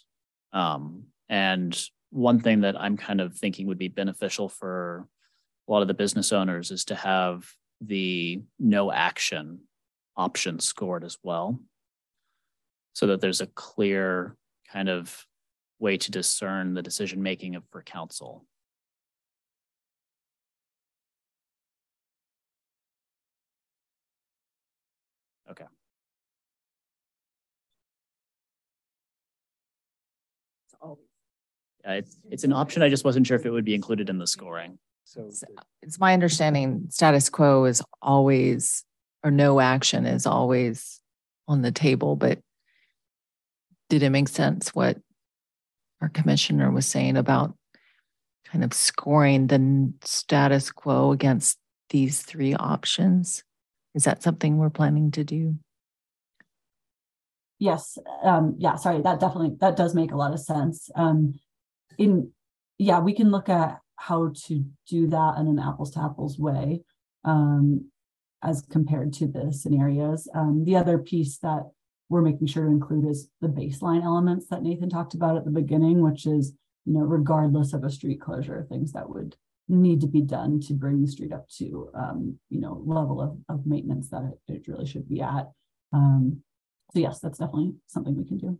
Um, 0.53 1.05
and 1.29 1.79
one 2.11 2.41
thing 2.41 2.61
that 2.61 2.79
I'm 2.79 2.97
kind 2.97 3.21
of 3.21 3.35
thinking 3.35 3.67
would 3.67 3.79
be 3.79 3.89
beneficial 3.89 4.49
for 4.49 5.09
a 5.69 5.73
lot 5.73 5.83
of 5.83 5.89
the 5.89 5.95
business 5.95 6.33
owners 6.33 6.71
is 6.71 6.85
to 6.87 6.95
have 6.95 7.51
the 7.81 8.43
no 8.59 8.93
action 8.93 9.61
option 10.17 10.61
scored 10.61 11.05
as 11.05 11.19
well 11.23 11.61
so 12.93 13.07
that 13.09 13.21
there's 13.21 13.41
a 13.41 13.47
clear 13.47 14.37
kind 14.71 14.89
of 14.89 15.27
way 15.79 15.97
to 15.99 16.11
discern 16.11 16.75
the 16.75 16.83
decision 16.83 17.23
making 17.23 17.55
of 17.55 17.65
for 17.71 17.83
council. 17.83 18.45
Okay. 25.51 25.67
Yeah, 31.87 31.93
it's, 31.93 32.19
it's 32.31 32.45
an 32.45 32.53
option. 32.53 32.83
I 32.83 32.89
just 32.89 33.05
wasn't 33.05 33.27
sure 33.27 33.37
if 33.37 33.47
it 33.47 33.51
would 33.51 33.65
be 33.65 33.75
included 33.75 34.11
in 34.11 34.19
the 34.19 34.27
scoring. 34.27 34.79
So 35.05 35.31
It's 35.83 36.01
my 36.01 36.13
understanding 36.13 36.87
status 36.91 37.31
quo 37.31 37.65
is 37.65 37.81
always, 38.03 38.85
or 39.23 39.31
no 39.31 39.61
action 39.61 40.05
is 40.05 40.27
always 40.27 41.01
on 41.47 41.63
the 41.63 41.71
table, 41.71 42.17
but 42.17 42.41
did 43.89 44.03
it 44.03 44.11
make 44.11 44.27
sense 44.27 44.75
what 44.75 44.99
our 46.01 46.09
commissioner 46.09 46.71
was 46.71 46.87
saying 46.87 47.17
about 47.17 47.57
kind 48.47 48.65
of 48.65 48.73
scoring 48.73 49.47
the 49.47 49.93
status 50.05 50.71
quo 50.71 51.13
against 51.13 51.59
these 51.91 52.23
three 52.23 52.55
options? 52.55 53.43
Is 53.95 54.05
that 54.05 54.23
something 54.23 54.59
we're 54.59 54.71
planning 54.71 55.11
to 55.13 55.25
do? 55.25 55.57
Yes, 57.59 57.97
um, 58.23 58.55
yeah, 58.59 58.77
sorry, 58.77 59.01
that 59.01 59.19
definitely, 59.19 59.57
that 59.61 59.77
does 59.77 59.95
make 59.95 60.13
a 60.13 60.17
lot 60.17 60.35
of 60.35 60.41
sense. 60.41 60.91
Um, 60.95 61.41
in, 61.97 62.31
yeah, 62.77 63.01
we 63.01 63.15
can 63.15 63.31
look 63.31 63.49
at 63.49 63.79
how 63.97 64.33
to 64.47 64.65
do 64.89 65.07
that 65.07 65.37
in 65.39 65.47
an 65.47 65.59
apples 65.59 65.93
to 65.93 66.03
apples 66.03 66.39
way 66.39 66.83
um, 67.25 67.91
as 68.43 68.63
compared 68.71 69.15
to 69.15 69.27
the 69.27 69.53
scenarios. 69.53 70.29
Um, 70.35 70.65
the 70.65 70.77
other 70.77 70.99
piece 70.99 71.39
that 71.39 71.71
we're 72.09 72.23
making 72.23 72.47
sure 72.47 72.65
to 72.65 72.71
include 72.71 73.09
is 73.09 73.29
the 73.41 73.49
baseline 73.49 74.05
elements 74.05 74.47
that 74.49 74.63
Nathan 74.63 74.89
talked 74.89 75.15
about 75.15 75.37
at 75.37 75.45
the 75.45 75.51
beginning, 75.51 76.03
which 76.03 76.27
is, 76.27 76.53
you 76.85 76.95
know, 76.95 77.01
regardless 77.01 77.73
of 77.73 77.85
a 77.85 77.91
street 77.91 78.21
closure, 78.21 78.67
things 78.69 78.93
that 78.93 79.09
would 79.09 79.37
need 79.69 80.01
to 80.01 80.07
be 80.07 80.21
done 80.21 80.61
to 80.61 80.73
bring 80.73 81.03
the 81.03 81.09
street 81.09 81.33
up 81.33 81.49
to, 81.49 81.91
um, 81.95 82.39
you 82.49 82.61
know, 82.61 82.81
level 82.85 83.21
of, 83.21 83.37
of 83.49 83.67
maintenance 83.67 84.09
that 84.11 84.23
it, 84.49 84.55
it 84.55 84.69
really 84.69 84.87
should 84.87 85.09
be 85.09 85.21
at. 85.21 85.51
Um, 85.93 86.43
so 86.93 87.01
yes, 87.01 87.19
that's 87.19 87.39
definitely 87.39 87.75
something 87.89 88.17
we 88.17 88.25
can 88.25 88.39
do. 88.39 88.59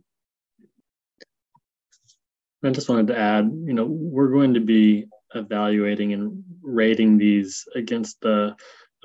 I 2.63 2.71
just 2.71 2.89
wanted 2.89 3.07
to 3.07 3.17
add, 3.17 3.45
you 3.65 3.73
know, 3.73 3.85
we're 3.85 4.31
going 4.31 4.55
to 4.55 4.59
be 4.59 5.05
evaluating 5.35 6.13
and 6.13 6.43
rating 6.61 7.17
these 7.17 7.65
against 7.75 8.19
the 8.21 8.55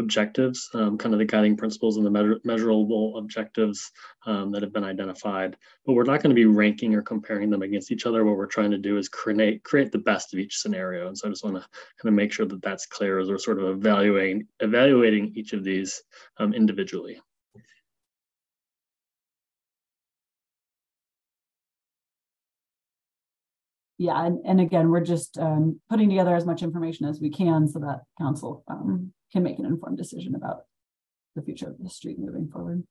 objectives, 0.02 0.68
um, 0.74 0.98
kind 0.98 1.14
of 1.14 1.18
the 1.18 1.24
guiding 1.24 1.56
principles 1.56 1.96
and 1.96 2.06
the 2.06 2.40
measurable 2.44 3.16
objectives 3.16 3.90
um, 4.26 4.52
that 4.52 4.62
have 4.62 4.72
been 4.72 4.84
identified. 4.84 5.56
But 5.86 5.94
we're 5.94 6.04
not 6.04 6.22
going 6.22 6.34
to 6.34 6.42
be 6.42 6.44
ranking 6.44 6.94
or 6.94 7.02
comparing 7.02 7.50
them 7.50 7.62
against 7.62 7.90
each 7.90 8.06
other. 8.06 8.24
What 8.24 8.36
we're 8.36 8.46
trying 8.46 8.72
to 8.72 8.78
do 8.78 8.98
is 8.98 9.08
create 9.08 9.62
create 9.62 9.92
the 9.92 9.98
best 9.98 10.34
of 10.34 10.40
each 10.40 10.58
scenario. 10.58 11.08
And 11.08 11.16
so 11.16 11.26
I 11.26 11.30
just 11.30 11.44
want 11.44 11.56
to 11.56 11.62
kind 11.62 12.08
of 12.08 12.14
make 12.14 12.32
sure 12.32 12.46
that 12.46 12.62
that's 12.62 12.86
clear 12.86 13.18
as 13.18 13.28
we're 13.28 13.38
sort 13.38 13.60
of 13.60 13.68
evaluating 13.68 14.46
evaluating 14.60 15.32
each 15.34 15.52
of 15.52 15.64
these 15.64 16.02
um, 16.38 16.52
individually. 16.52 17.20
yeah, 24.02 24.26
and, 24.26 24.40
and 24.44 24.60
again, 24.60 24.90
we're 24.90 25.04
just 25.04 25.38
um, 25.38 25.80
putting 25.88 26.08
together 26.08 26.34
as 26.34 26.44
much 26.44 26.62
information 26.62 27.06
as 27.06 27.20
we 27.20 27.30
can 27.30 27.68
so 27.68 27.78
that 27.78 28.00
council 28.18 28.64
um, 28.66 29.12
can 29.32 29.42
make 29.42 29.58
an 29.58 29.64
informed 29.64 29.96
decision 29.96 30.34
about 30.34 30.64
the 31.34 31.42
future 31.42 31.68
of 31.68 31.78
the 31.78 31.88
street 31.88 32.18
moving 32.18 32.48
forward. 32.48 32.84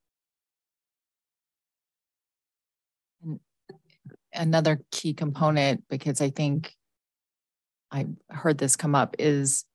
Another 4.34 4.82
key 4.92 5.14
component, 5.14 5.84
because 5.90 6.22
I 6.22 6.30
think 6.32 6.74
I 7.92 8.08
heard 8.30 8.58
this 8.58 8.76
come 8.76 8.96
up, 8.96 9.16
is 9.20 9.66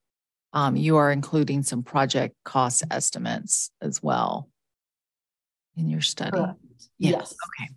um, 0.52 0.74
you 0.76 0.96
are 0.96 1.12
including 1.12 1.62
some 1.62 1.82
project 1.82 2.34
cost 2.44 2.82
estimates 2.90 3.70
as 3.80 4.02
well 4.02 4.48
in 5.76 5.88
your 5.88 6.00
study. 6.00 6.38
Yeah. 6.38 6.52
Yes. 6.98 7.34
Okay. 7.60 7.70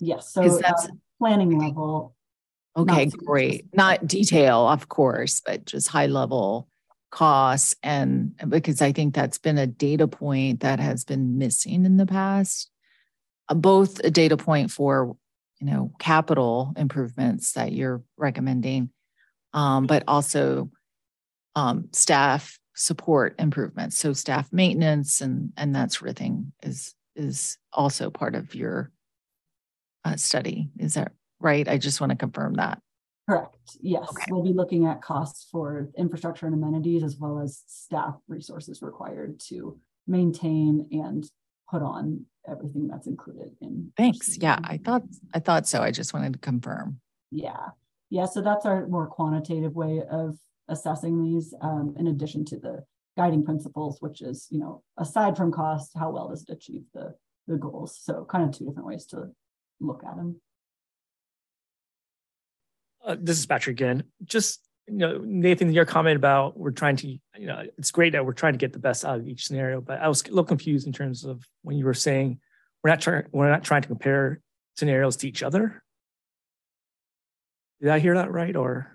Yes. 0.00 0.32
So 0.32 0.42
that's- 0.58 0.86
uh, 0.86 0.94
planning 1.18 1.58
level. 1.58 2.16
Okay, 2.74 3.04
not 3.04 3.16
great. 3.18 3.66
Not 3.74 4.06
detail, 4.06 4.66
of 4.66 4.88
course, 4.88 5.42
but 5.44 5.66
just 5.66 5.88
high 5.88 6.06
level 6.06 6.68
costs. 7.12 7.76
And 7.84 8.34
because 8.48 8.82
I 8.82 8.90
think 8.90 9.14
that's 9.14 9.38
been 9.38 9.58
a 9.58 9.66
data 9.68 10.08
point 10.08 10.60
that 10.60 10.80
has 10.80 11.04
been 11.04 11.38
missing 11.38 11.84
in 11.84 11.98
the 11.98 12.06
past. 12.06 12.70
Uh, 13.48 13.54
Both 13.54 14.00
a 14.00 14.10
data 14.10 14.36
point 14.36 14.72
for, 14.72 15.14
you 15.60 15.66
know, 15.66 15.92
capital 16.00 16.72
improvements 16.76 17.52
that 17.52 17.70
you're 17.72 18.02
recommending, 18.16 18.90
um, 19.52 19.86
but 19.86 20.02
also 20.08 20.70
um, 21.54 21.88
staff 21.92 22.58
support 22.74 23.34
improvements. 23.38 23.98
So 23.98 24.14
staff 24.14 24.48
maintenance 24.50 25.20
and, 25.20 25.52
and 25.56 25.76
that 25.76 25.92
sort 25.92 26.08
of 26.08 26.16
thing 26.16 26.52
is, 26.62 26.94
is 27.14 27.58
also 27.72 28.10
part 28.10 28.34
of 28.34 28.54
your 28.54 28.90
uh, 30.04 30.16
study. 30.16 30.70
Is 30.78 30.94
that 30.94 31.12
right? 31.38 31.68
I 31.68 31.76
just 31.76 32.00
want 32.00 32.10
to 32.10 32.16
confirm 32.16 32.54
that. 32.54 32.80
Correct. 33.28 33.56
Yes. 33.80 34.12
We'll 34.28 34.42
be 34.42 34.52
looking 34.52 34.86
at 34.86 35.00
costs 35.00 35.48
for 35.50 35.88
infrastructure 35.96 36.46
and 36.46 36.54
amenities 36.54 37.02
as 37.04 37.16
well 37.16 37.40
as 37.40 37.62
staff 37.66 38.16
resources 38.28 38.82
required 38.82 39.40
to 39.48 39.78
maintain 40.06 40.88
and 40.90 41.24
put 41.70 41.82
on 41.82 42.26
everything 42.48 42.88
that's 42.88 43.06
included 43.06 43.52
in. 43.60 43.92
Thanks. 43.96 44.36
Yeah, 44.38 44.58
I 44.64 44.78
thought, 44.78 45.04
I 45.32 45.38
thought 45.38 45.68
so. 45.68 45.80
I 45.80 45.92
just 45.92 46.12
wanted 46.12 46.32
to 46.32 46.38
confirm. 46.40 47.00
Yeah. 47.30 47.68
Yeah. 48.10 48.26
So 48.26 48.42
that's 48.42 48.66
our 48.66 48.88
more 48.88 49.06
quantitative 49.06 49.74
way 49.74 50.02
of 50.10 50.36
assessing 50.68 51.22
these, 51.22 51.54
um, 51.60 51.94
in 51.98 52.08
addition 52.08 52.44
to 52.46 52.58
the 52.58 52.84
guiding 53.16 53.44
principles, 53.44 53.98
which 54.00 54.20
is, 54.20 54.48
you 54.50 54.58
know, 54.58 54.82
aside 54.98 55.36
from 55.36 55.52
cost, 55.52 55.92
how 55.96 56.10
well 56.10 56.28
does 56.28 56.42
it 56.42 56.52
achieve 56.52 56.82
the, 56.92 57.14
the 57.46 57.56
goals? 57.56 57.96
So 58.02 58.26
kind 58.28 58.44
of 58.44 58.50
two 58.50 58.66
different 58.66 58.86
ways 58.86 59.06
to 59.06 59.30
look 59.80 60.02
at 60.04 60.16
them. 60.16 60.40
Uh, 63.04 63.16
this 63.18 63.38
is 63.38 63.46
Patrick 63.46 63.74
again. 63.80 64.04
Just 64.24 64.60
you 64.88 64.94
know, 64.98 65.18
Nathan, 65.24 65.72
your 65.72 65.84
comment 65.84 66.16
about 66.16 66.58
we're 66.58 66.70
trying 66.72 66.96
to, 66.96 67.08
you 67.08 67.46
know, 67.46 67.62
it's 67.78 67.90
great 67.92 68.12
that 68.12 68.26
we're 68.26 68.32
trying 68.32 68.54
to 68.54 68.58
get 68.58 68.72
the 68.72 68.78
best 68.78 69.04
out 69.04 69.18
of 69.18 69.28
each 69.28 69.46
scenario, 69.46 69.80
but 69.80 70.00
I 70.00 70.08
was 70.08 70.22
a 70.24 70.28
little 70.28 70.44
confused 70.44 70.86
in 70.86 70.92
terms 70.92 71.24
of 71.24 71.44
when 71.62 71.76
you 71.76 71.84
were 71.84 71.94
saying 71.94 72.40
we're 72.82 72.90
not 72.90 73.00
trying 73.00 73.24
we're 73.32 73.50
not 73.50 73.64
trying 73.64 73.82
to 73.82 73.88
compare 73.88 74.40
scenarios 74.76 75.16
to 75.18 75.28
each 75.28 75.42
other. 75.42 75.82
Did 77.80 77.90
I 77.90 77.98
hear 77.98 78.14
that 78.16 78.30
right? 78.30 78.54
Or 78.56 78.92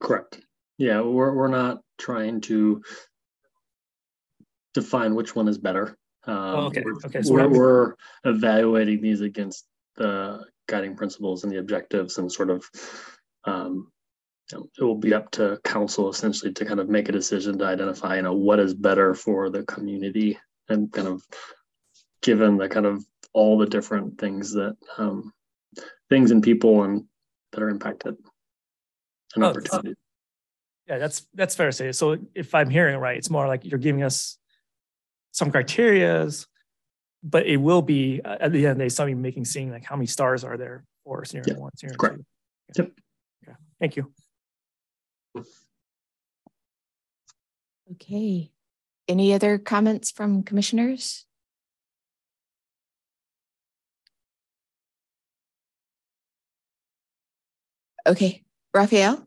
Correct. 0.00 0.40
Yeah, 0.78 1.00
we're 1.00 1.32
we're 1.32 1.48
not 1.48 1.80
trying 1.98 2.40
to 2.42 2.82
define 4.72 5.14
which 5.14 5.34
one 5.36 5.48
is 5.48 5.58
better. 5.58 5.96
Um, 6.26 6.36
Oh, 6.36 6.66
okay. 6.66 6.82
We're, 6.84 6.94
Okay, 7.06 7.22
so 7.22 7.32
we're, 7.32 7.48
we're- 7.48 7.58
we're 7.58 7.94
evaluating 8.24 9.00
these 9.02 9.20
against 9.20 9.66
the 9.96 10.44
guiding 10.68 10.96
principles 10.96 11.44
and 11.44 11.52
the 11.52 11.58
objectives, 11.58 12.18
and 12.18 12.30
sort 12.30 12.50
of 12.50 12.64
um, 13.46 13.90
it 14.52 14.82
will 14.82 14.96
be 14.96 15.14
up 15.14 15.30
to 15.32 15.58
council 15.64 16.10
essentially 16.10 16.52
to 16.52 16.64
kind 16.64 16.80
of 16.80 16.88
make 16.88 17.08
a 17.08 17.12
decision 17.12 17.58
to 17.58 17.64
identify, 17.64 18.16
you 18.16 18.22
know, 18.22 18.34
what 18.34 18.60
is 18.60 18.74
better 18.74 19.14
for 19.14 19.50
the 19.50 19.62
community, 19.64 20.38
and 20.68 20.92
kind 20.92 21.08
of 21.08 21.22
given 22.22 22.56
the 22.56 22.68
kind 22.68 22.86
of 22.86 23.04
all 23.32 23.58
the 23.58 23.66
different 23.66 24.18
things 24.18 24.52
that 24.52 24.76
um, 24.98 25.32
things 26.08 26.30
and 26.30 26.42
people 26.42 26.84
and 26.84 27.04
that 27.52 27.62
are 27.62 27.68
impacted 27.70 28.16
and 29.34 29.44
Oh, 29.44 29.48
opportunity. 29.48 29.94
yeah, 30.88 30.98
that's 30.98 31.26
that's 31.34 31.54
fair 31.54 31.68
to 31.68 31.72
say. 31.72 31.92
So 31.92 32.18
if 32.34 32.54
I'm 32.54 32.70
hearing 32.70 32.94
it 32.94 32.98
right, 32.98 33.16
it's 33.16 33.30
more 33.30 33.46
like 33.46 33.64
you're 33.64 33.78
giving 33.78 34.02
us 34.02 34.38
some 35.32 35.50
criterias, 35.50 36.46
but 37.22 37.46
it 37.46 37.56
will 37.56 37.82
be 37.82 38.20
uh, 38.24 38.36
at 38.40 38.52
the 38.52 38.66
end 38.66 38.72
of 38.72 38.78
the 38.78 38.84
day 38.84 38.88
somebody 38.88 39.14
making 39.14 39.46
seeing 39.46 39.70
like 39.70 39.84
how 39.84 39.96
many 39.96 40.06
stars 40.06 40.44
are 40.44 40.56
there 40.56 40.84
for 41.04 41.24
scenario 41.24 41.58
one, 41.58 41.70
scenario 41.76 41.96
correct. 41.98 42.16
two. 42.74 42.82
Yep. 42.82 42.92
Thank 43.84 43.96
you. 43.96 44.10
Okay. 47.92 48.50
Any 49.06 49.34
other 49.34 49.58
comments 49.58 50.10
from 50.10 50.42
commissioners? 50.42 51.26
Okay, 58.06 58.42
Raphael? 58.72 59.26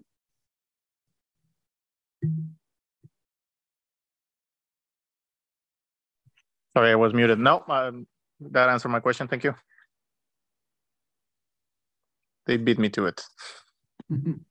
Sorry, 6.76 6.90
I 6.90 6.96
was 6.96 7.14
muted. 7.14 7.38
No, 7.38 7.64
um, 7.70 8.08
that 8.40 8.70
answered 8.70 8.90
my 8.90 9.02
question. 9.02 9.28
Thank 9.28 9.44
you. 9.44 9.54
They 12.48 12.58
beat 12.58 12.80
me 12.80 12.90
to 12.90 13.06
it. 13.06 13.22
Mm-hmm. 14.12 14.47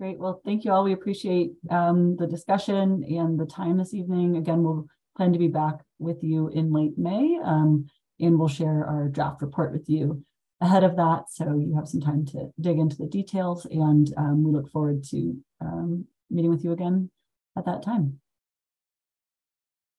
Great. 0.00 0.18
Well, 0.18 0.40
thank 0.44 0.64
you 0.64 0.70
all. 0.70 0.84
We 0.84 0.92
appreciate 0.92 1.52
um, 1.70 2.16
the 2.16 2.26
discussion 2.28 3.04
and 3.08 3.38
the 3.38 3.46
time 3.46 3.78
this 3.78 3.94
evening. 3.94 4.36
Again, 4.36 4.62
we'll 4.62 4.86
plan 5.16 5.32
to 5.32 5.40
be 5.40 5.48
back 5.48 5.80
with 5.98 6.22
you 6.22 6.48
in 6.48 6.72
late 6.72 6.96
May 6.96 7.40
um, 7.44 7.86
and 8.20 8.38
we'll 8.38 8.46
share 8.46 8.86
our 8.86 9.08
draft 9.08 9.42
report 9.42 9.72
with 9.72 9.88
you 9.88 10.24
ahead 10.60 10.84
of 10.84 10.94
that. 10.96 11.24
So 11.30 11.56
you 11.56 11.74
have 11.74 11.88
some 11.88 12.00
time 12.00 12.24
to 12.26 12.50
dig 12.60 12.78
into 12.78 12.96
the 12.96 13.06
details 13.06 13.66
and 13.66 14.12
um, 14.16 14.44
we 14.44 14.52
look 14.52 14.70
forward 14.70 15.02
to 15.10 15.36
um, 15.60 16.06
meeting 16.30 16.50
with 16.50 16.62
you 16.62 16.70
again 16.70 17.10
at 17.56 17.66
that 17.66 17.82
time. 17.82 18.20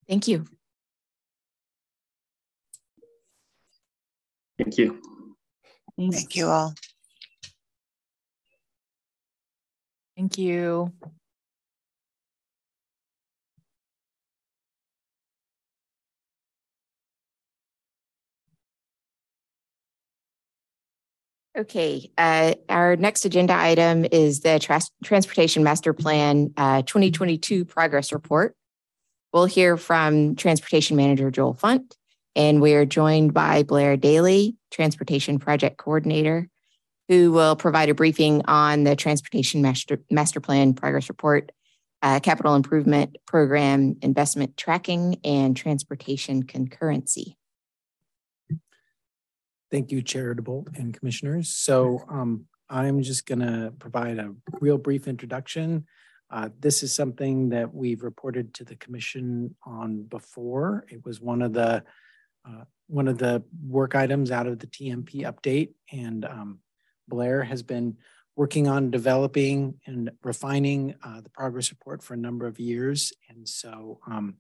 Thank 0.08 0.30
you. 0.30 0.46
Thank 4.58 4.78
you. 4.78 5.02
Thanks. 5.98 6.16
Thank 6.16 6.36
you 6.38 6.48
all. 6.48 6.74
Thank 10.20 10.38
you. 10.38 10.92
Okay, 21.58 22.12
uh, 22.18 22.56
our 22.68 22.98
next 22.98 23.24
agenda 23.24 23.54
item 23.56 24.06
is 24.12 24.42
the 24.42 24.60
Trans- 24.60 24.92
Transportation 25.06 25.64
Master 25.64 25.94
Plan 25.94 26.54
uh, 26.58 26.82
2022 26.82 27.64
Progress 27.64 28.12
Report. 28.12 28.54
We'll 29.32 29.46
hear 29.46 29.78
from 29.78 30.36
Transportation 30.36 30.98
Manager 30.98 31.32
Joel 31.32 31.54
Pfundt, 31.54 31.96
and 32.36 32.62
we 32.62 32.74
are 32.74 32.86
joined 32.86 33.34
by 33.34 33.64
Blair 33.64 33.96
Daly, 33.96 34.58
Transportation 34.70 35.40
Project 35.40 35.78
Coordinator, 35.78 36.50
who 37.10 37.32
will 37.32 37.56
provide 37.56 37.90
a 37.90 37.96
briefing 37.96 38.44
on 38.46 38.84
the 38.84 38.96
Transportation 38.96 39.64
Master, 39.64 40.00
Master 40.12 40.40
Plan 40.40 40.76
Progress 40.76 41.10
Report, 41.10 41.52
uh, 42.04 42.20
Capital 42.22 42.56
Improvement 42.56 43.18
Program 43.26 43.98
Investment 44.04 44.56
Tracking, 44.56 45.20
and 45.26 45.58
Transportation 45.58 46.44
Concurrency. 46.44 47.36
Thank 49.72 49.92
you, 49.92 50.02
Chair 50.02 50.36
DeBolt 50.36 50.78
and 50.78 50.98
Commissioners. 50.98 51.50
So 51.50 52.06
um, 52.10 52.46
I'm 52.70 53.02
just 53.02 53.26
going 53.26 53.40
to 53.40 53.74
provide 53.80 54.20
a 54.20 54.34
real 54.62 54.78
brief 54.78 55.08
introduction. 55.08 55.86
Uh, 56.32 56.50
this 56.60 56.84
is 56.84 56.94
something 56.94 57.50
that 57.50 57.74
we've 57.74 58.04
reported 58.04 58.54
to 58.54 58.64
the 58.64 58.76
Commission 58.76 59.56
on 59.66 60.04
before. 60.04 60.86
It 60.90 61.04
was 61.04 61.20
one 61.20 61.42
of 61.42 61.54
the 61.54 61.84
uh, 62.48 62.64
one 62.88 63.08
of 63.08 63.18
the 63.18 63.44
work 63.68 63.96
items 63.96 64.32
out 64.32 64.48
of 64.48 64.60
the 64.60 64.68
TMP 64.68 65.22
update, 65.22 65.74
and 65.92 66.26
um, 66.26 66.60
Blair 67.10 67.44
has 67.44 67.64
been 67.64 67.98
working 68.36 68.68
on 68.68 68.92
developing 68.92 69.76
and 69.86 70.12
refining 70.24 70.96
uh, 71.04 71.20
the 71.22 71.30
progress 71.30 71.72
report 71.72 72.02
for 72.02 72.14
a 72.14 72.18
number 72.18 72.48
of 72.48 72.60
years, 72.60 73.12
and 73.30 73.48
so 73.48 74.00
um, 74.08 74.36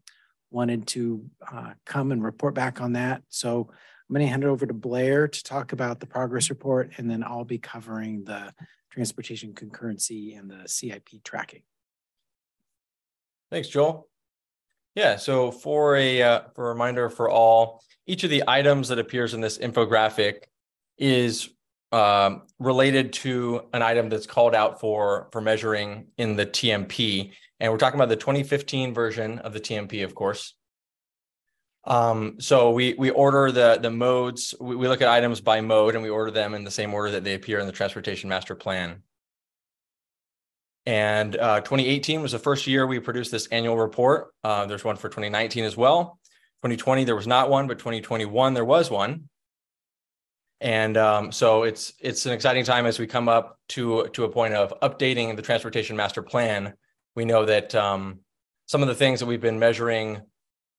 wanted 0.51 0.87
to 0.87 1.25
uh, 1.51 1.73
come 1.85 2.11
and 2.11 2.23
report 2.23 2.55
back 2.55 2.79
on 2.79 2.93
that. 2.93 3.21
So 3.29 3.67
I'm 3.69 4.13
going 4.13 4.25
to 4.25 4.29
hand 4.29 4.43
it 4.43 4.47
over 4.47 4.65
to 4.65 4.73
Blair 4.73 5.27
to 5.27 5.43
talk 5.43 5.73
about 5.73 5.99
the 5.99 6.07
progress 6.07 6.49
report, 6.49 6.91
and 6.97 7.09
then 7.09 7.23
I'll 7.23 7.45
be 7.45 7.57
covering 7.57 8.23
the 8.23 8.53
transportation 8.89 9.53
concurrency 9.53 10.37
and 10.37 10.49
the 10.49 10.67
CIP 10.67 11.23
tracking. 11.23 11.61
Thanks, 13.51 13.67
Joel. 13.67 14.07
Yeah, 14.95 15.17
so 15.17 15.51
for 15.51 15.95
a 15.95 16.21
uh, 16.21 16.41
for 16.55 16.65
a 16.65 16.73
reminder 16.73 17.09
for 17.09 17.29
all, 17.29 17.83
each 18.07 18.23
of 18.23 18.29
the 18.29 18.43
items 18.47 18.89
that 18.89 18.99
appears 18.99 19.33
in 19.33 19.41
this 19.41 19.57
infographic 19.57 20.43
is 20.97 21.49
um, 21.91 22.43
related 22.59 23.13
to 23.13 23.61
an 23.73 23.81
item 23.81 24.09
that's 24.09 24.27
called 24.27 24.53
out 24.53 24.79
for 24.79 25.27
for 25.31 25.41
measuring 25.41 26.07
in 26.17 26.35
the 26.35 26.45
TMP, 26.45 27.31
and 27.59 27.71
we're 27.71 27.79
talking 27.79 27.99
about 27.99 28.09
the 28.09 28.15
2015 28.15 28.93
version 28.93 29.39
of 29.39 29.53
the 29.53 29.59
TMP, 29.59 30.03
of 30.03 30.13
course. 30.13 30.53
Um, 31.85 32.35
so 32.39 32.71
we 32.71 32.93
we 32.93 33.09
order 33.09 33.51
the 33.51 33.79
the 33.81 33.89
modes. 33.89 34.53
We, 34.59 34.75
we 34.75 34.87
look 34.87 35.01
at 35.01 35.07
items 35.07 35.41
by 35.41 35.61
mode, 35.61 35.95
and 35.95 36.03
we 36.03 36.09
order 36.09 36.31
them 36.31 36.53
in 36.53 36.63
the 36.63 36.71
same 36.71 36.93
order 36.93 37.11
that 37.11 37.23
they 37.23 37.33
appear 37.33 37.59
in 37.59 37.65
the 37.65 37.71
transportation 37.71 38.29
master 38.29 38.55
plan. 38.55 39.01
And 40.85 41.35
uh, 41.35 41.61
2018 41.61 42.21
was 42.21 42.31
the 42.31 42.39
first 42.39 42.65
year 42.65 42.87
we 42.87 42.99
produced 42.99 43.31
this 43.31 43.47
annual 43.47 43.77
report. 43.77 44.33
Uh, 44.43 44.65
there's 44.65 44.83
one 44.83 44.95
for 44.95 45.09
2019 45.09 45.63
as 45.63 45.77
well. 45.77 46.19
2020 46.63 47.03
there 47.03 47.15
was 47.15 47.27
not 47.27 47.49
one, 47.49 47.67
but 47.67 47.79
2021 47.79 48.53
there 48.53 48.65
was 48.65 48.89
one. 48.89 49.29
And 50.61 50.97
um, 50.97 51.31
so 51.31 51.63
it's 51.63 51.93
it's 51.99 52.25
an 52.25 52.33
exciting 52.33 52.65
time 52.65 52.85
as 52.85 52.99
we 52.99 53.07
come 53.07 53.29
up 53.29 53.57
to 53.69 54.07
to 54.13 54.25
a 54.25 54.29
point 54.29 54.53
of 54.53 54.73
updating 54.81 55.35
the 55.35 55.41
transportation 55.41 55.95
master 55.95 56.21
plan. 56.21 56.73
We 57.15 57.25
know 57.25 57.45
that 57.45 57.73
um, 57.75 58.19
some 58.65 58.81
of 58.81 58.87
the 58.87 58.95
things 58.95 59.19
that 59.19 59.25
we've 59.25 59.41
been 59.41 59.59
measuring 59.59 60.21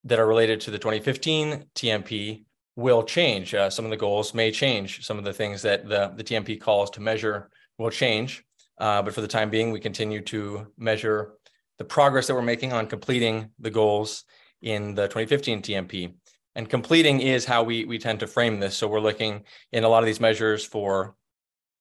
that 0.05 0.19
are 0.19 0.27
related 0.27 0.61
to 0.63 0.71
the 0.71 0.79
2015 0.79 1.65
TMP 1.75 2.45
will 2.77 3.03
change. 3.03 3.55
Uh, 3.55 3.69
some 3.69 3.85
of 3.85 3.91
the 3.91 3.97
goals 3.97 4.35
may 4.35 4.51
change. 4.51 5.05
Some 5.05 5.19
of 5.19 5.25
the 5.25 5.33
things 5.33 5.63
that 5.63 5.89
the, 5.89 6.13
the 6.17 6.25
TMP 6.25 6.61
calls 6.61 6.91
to 6.91 7.01
measure 7.01 7.51
will 7.79 7.91
change. 7.91 8.45
Uh, 8.79 9.03
but 9.03 9.15
for 9.15 9.21
the 9.21 9.29
time 9.29 9.51
being, 9.51 9.71
we 9.71 9.81
continue 9.81 10.23
to 10.23 10.67
measure 10.79 11.33
the 11.79 11.85
progress 11.85 12.27
that 12.27 12.35
we're 12.35 12.43
making 12.43 12.73
on 12.73 12.87
completing 12.87 13.51
the 13.59 13.71
goals 13.71 14.25
in 14.63 14.95
the 14.95 15.03
2015 15.03 15.63
TMP. 15.63 16.15
And 16.55 16.69
completing 16.69 17.21
is 17.21 17.45
how 17.45 17.63
we, 17.63 17.85
we 17.85 17.99
tend 17.99 18.21
to 18.21 18.27
frame 18.27 18.59
this. 18.59 18.77
So 18.77 18.89
we're 18.89 19.01
looking 19.01 19.45
in 19.73 19.85
a 19.85 19.89
lot 19.89 20.03
of 20.03 20.07
these 20.07 20.21
measures 20.21 20.65
for 20.65 21.15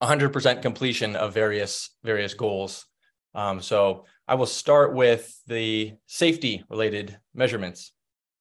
100% 0.03 0.61
completion 0.61 1.15
of 1.15 1.33
various, 1.33 1.89
various 2.03 2.33
goals. 2.33 2.85
Um, 3.33 3.61
so 3.61 4.05
I 4.27 4.35
will 4.35 4.45
start 4.45 4.93
with 4.93 5.35
the 5.47 5.93
safety 6.05 6.63
related 6.69 7.17
measurements. 7.33 7.91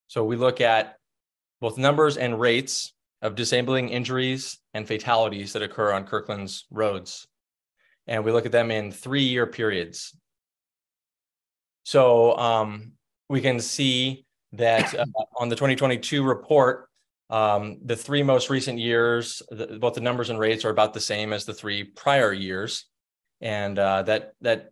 So 0.07 0.23
we 0.23 0.35
look 0.35 0.61
at 0.61 0.95
both 1.61 1.77
numbers 1.77 2.17
and 2.17 2.39
rates 2.39 2.93
of 3.21 3.35
disabling 3.35 3.89
injuries 3.89 4.59
and 4.73 4.87
fatalities 4.87 5.53
that 5.53 5.61
occur 5.61 5.91
on 5.91 6.05
Kirkland's 6.05 6.65
roads. 6.71 7.27
And 8.07 8.23
we 8.23 8.31
look 8.31 8.45
at 8.45 8.51
them 8.51 8.71
in 8.71 8.91
three 8.91 9.23
year 9.23 9.45
periods. 9.45 10.15
So 11.83 12.37
um, 12.37 12.93
we 13.29 13.41
can 13.41 13.59
see 13.59 14.25
that 14.53 14.93
uh, 14.95 15.05
on 15.37 15.49
the 15.49 15.55
2022 15.55 16.23
report, 16.23 16.89
um, 17.29 17.77
the 17.85 17.95
three 17.95 18.23
most 18.23 18.49
recent 18.49 18.79
years, 18.79 19.41
the, 19.49 19.77
both 19.79 19.93
the 19.93 20.01
numbers 20.01 20.29
and 20.29 20.39
rates 20.39 20.65
are 20.65 20.71
about 20.71 20.93
the 20.93 20.99
same 20.99 21.31
as 21.31 21.45
the 21.45 21.53
three 21.53 21.83
prior 21.83 22.33
years. 22.33 22.85
And 23.41 23.77
uh, 23.77 24.03
that, 24.03 24.33
that 24.41 24.71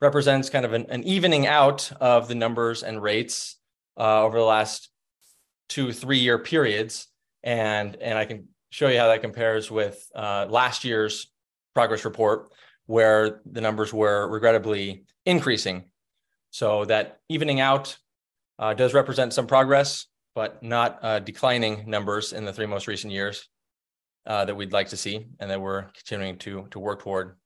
represents 0.00 0.50
kind 0.50 0.64
of 0.64 0.74
an, 0.74 0.86
an 0.90 1.02
evening 1.04 1.46
out 1.46 1.90
of 2.00 2.28
the 2.28 2.34
numbers 2.34 2.82
and 2.82 3.02
rates 3.02 3.56
uh, 3.98 4.22
over 4.22 4.38
the 4.38 4.44
last 4.44 4.90
two, 5.68 5.92
three 5.92 6.18
year 6.18 6.38
periods. 6.38 7.08
And, 7.42 7.96
and 7.96 8.18
I 8.18 8.26
can 8.26 8.48
show 8.70 8.88
you 8.88 8.98
how 8.98 9.08
that 9.08 9.22
compares 9.22 9.70
with 9.70 10.06
uh, 10.14 10.46
last 10.48 10.84
year's 10.84 11.30
progress 11.74 12.04
report, 12.04 12.52
where 12.86 13.40
the 13.46 13.60
numbers 13.60 13.92
were 13.92 14.28
regrettably 14.28 15.04
increasing. 15.24 15.84
So 16.50 16.84
that 16.84 17.18
evening 17.28 17.60
out 17.60 17.96
uh, 18.58 18.74
does 18.74 18.94
represent 18.94 19.32
some 19.32 19.46
progress, 19.46 20.06
but 20.34 20.62
not 20.62 20.98
uh, 21.02 21.18
declining 21.20 21.84
numbers 21.88 22.32
in 22.32 22.44
the 22.44 22.52
three 22.52 22.66
most 22.66 22.86
recent 22.86 23.12
years 23.12 23.48
uh, 24.26 24.44
that 24.44 24.54
we'd 24.54 24.72
like 24.72 24.88
to 24.88 24.96
see 24.96 25.26
and 25.40 25.50
that 25.50 25.60
we're 25.60 25.82
continuing 25.94 26.38
to, 26.38 26.66
to 26.70 26.78
work 26.78 27.02
toward. 27.02 27.36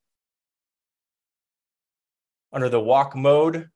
Under 2.52 2.68
the 2.68 2.80
walk 2.80 3.14
mode, 3.14 3.68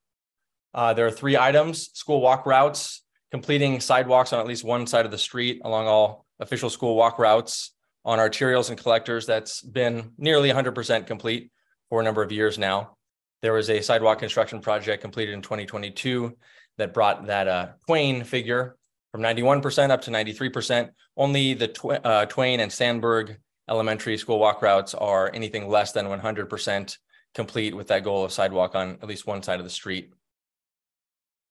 uh, 0.75 0.95
there 0.95 1.07
are 1.07 1.11
three 1.11 1.37
items, 1.37 1.91
school 1.93 2.21
walk 2.21 2.47
routes, 2.47 3.03
completing 3.31 3.81
sidewalks 3.81 4.33
on 4.33 4.41
at 4.41 4.47
least 4.47 4.65
one 4.65 4.87
side 4.87 5.05
of 5.05 5.11
the 5.11 5.19
street 5.19 5.61
along 5.65 5.87
all 5.87 6.27
official 6.41 6.71
school 6.71 6.97
walk 6.97 7.19
routes 7.19 7.73
on 8.05 8.19
arterials 8.19 8.71
and 8.71 8.79
collectors. 8.79 9.27
That's 9.27 9.61
been 9.63 10.13
nearly 10.17 10.51
100% 10.51 11.07
complete 11.07 11.51
for 11.89 12.01
a 12.01 12.05
number 12.05 12.23
of 12.23 12.33
years 12.33 12.59
now. 12.59 12.97
There 13.43 13.53
was 13.53 13.71
a 13.71 13.83
sidewalk 13.83 14.19
construction 14.19 14.61
project 14.61 15.03
completed 15.03 15.35
in 15.35 15.43
2022 15.43 16.37
that 16.83 16.93
brought 16.93 17.27
that 17.27 17.49
uh, 17.49 17.69
Twain 17.87 18.25
figure 18.25 18.77
from 19.13 19.23
91% 19.23 19.91
up 19.91 20.03
to 20.03 20.11
93%. 20.11 20.91
Only 21.17 21.55
the 21.55 21.69
Tw 21.69 21.85
uh, 22.05 22.27
Twain 22.27 22.61
and 22.61 22.73
Sandburg 22.73 23.37
elementary 23.71 24.19
school 24.19 24.39
walk 24.39 24.61
routes 24.63 24.95
are 24.95 25.31
anything 25.33 25.69
less 25.69 25.93
than 25.93 26.07
100% 26.07 26.97
complete 27.35 27.75
with 27.75 27.89
that 27.89 28.03
goal 28.03 28.25
of 28.25 28.33
sidewalk 28.33 28.75
on 28.75 28.99
at 29.01 29.07
least 29.07 29.27
one 29.27 29.43
side 29.43 29.61
of 29.61 29.65
the 29.65 29.71
street. 29.71 30.13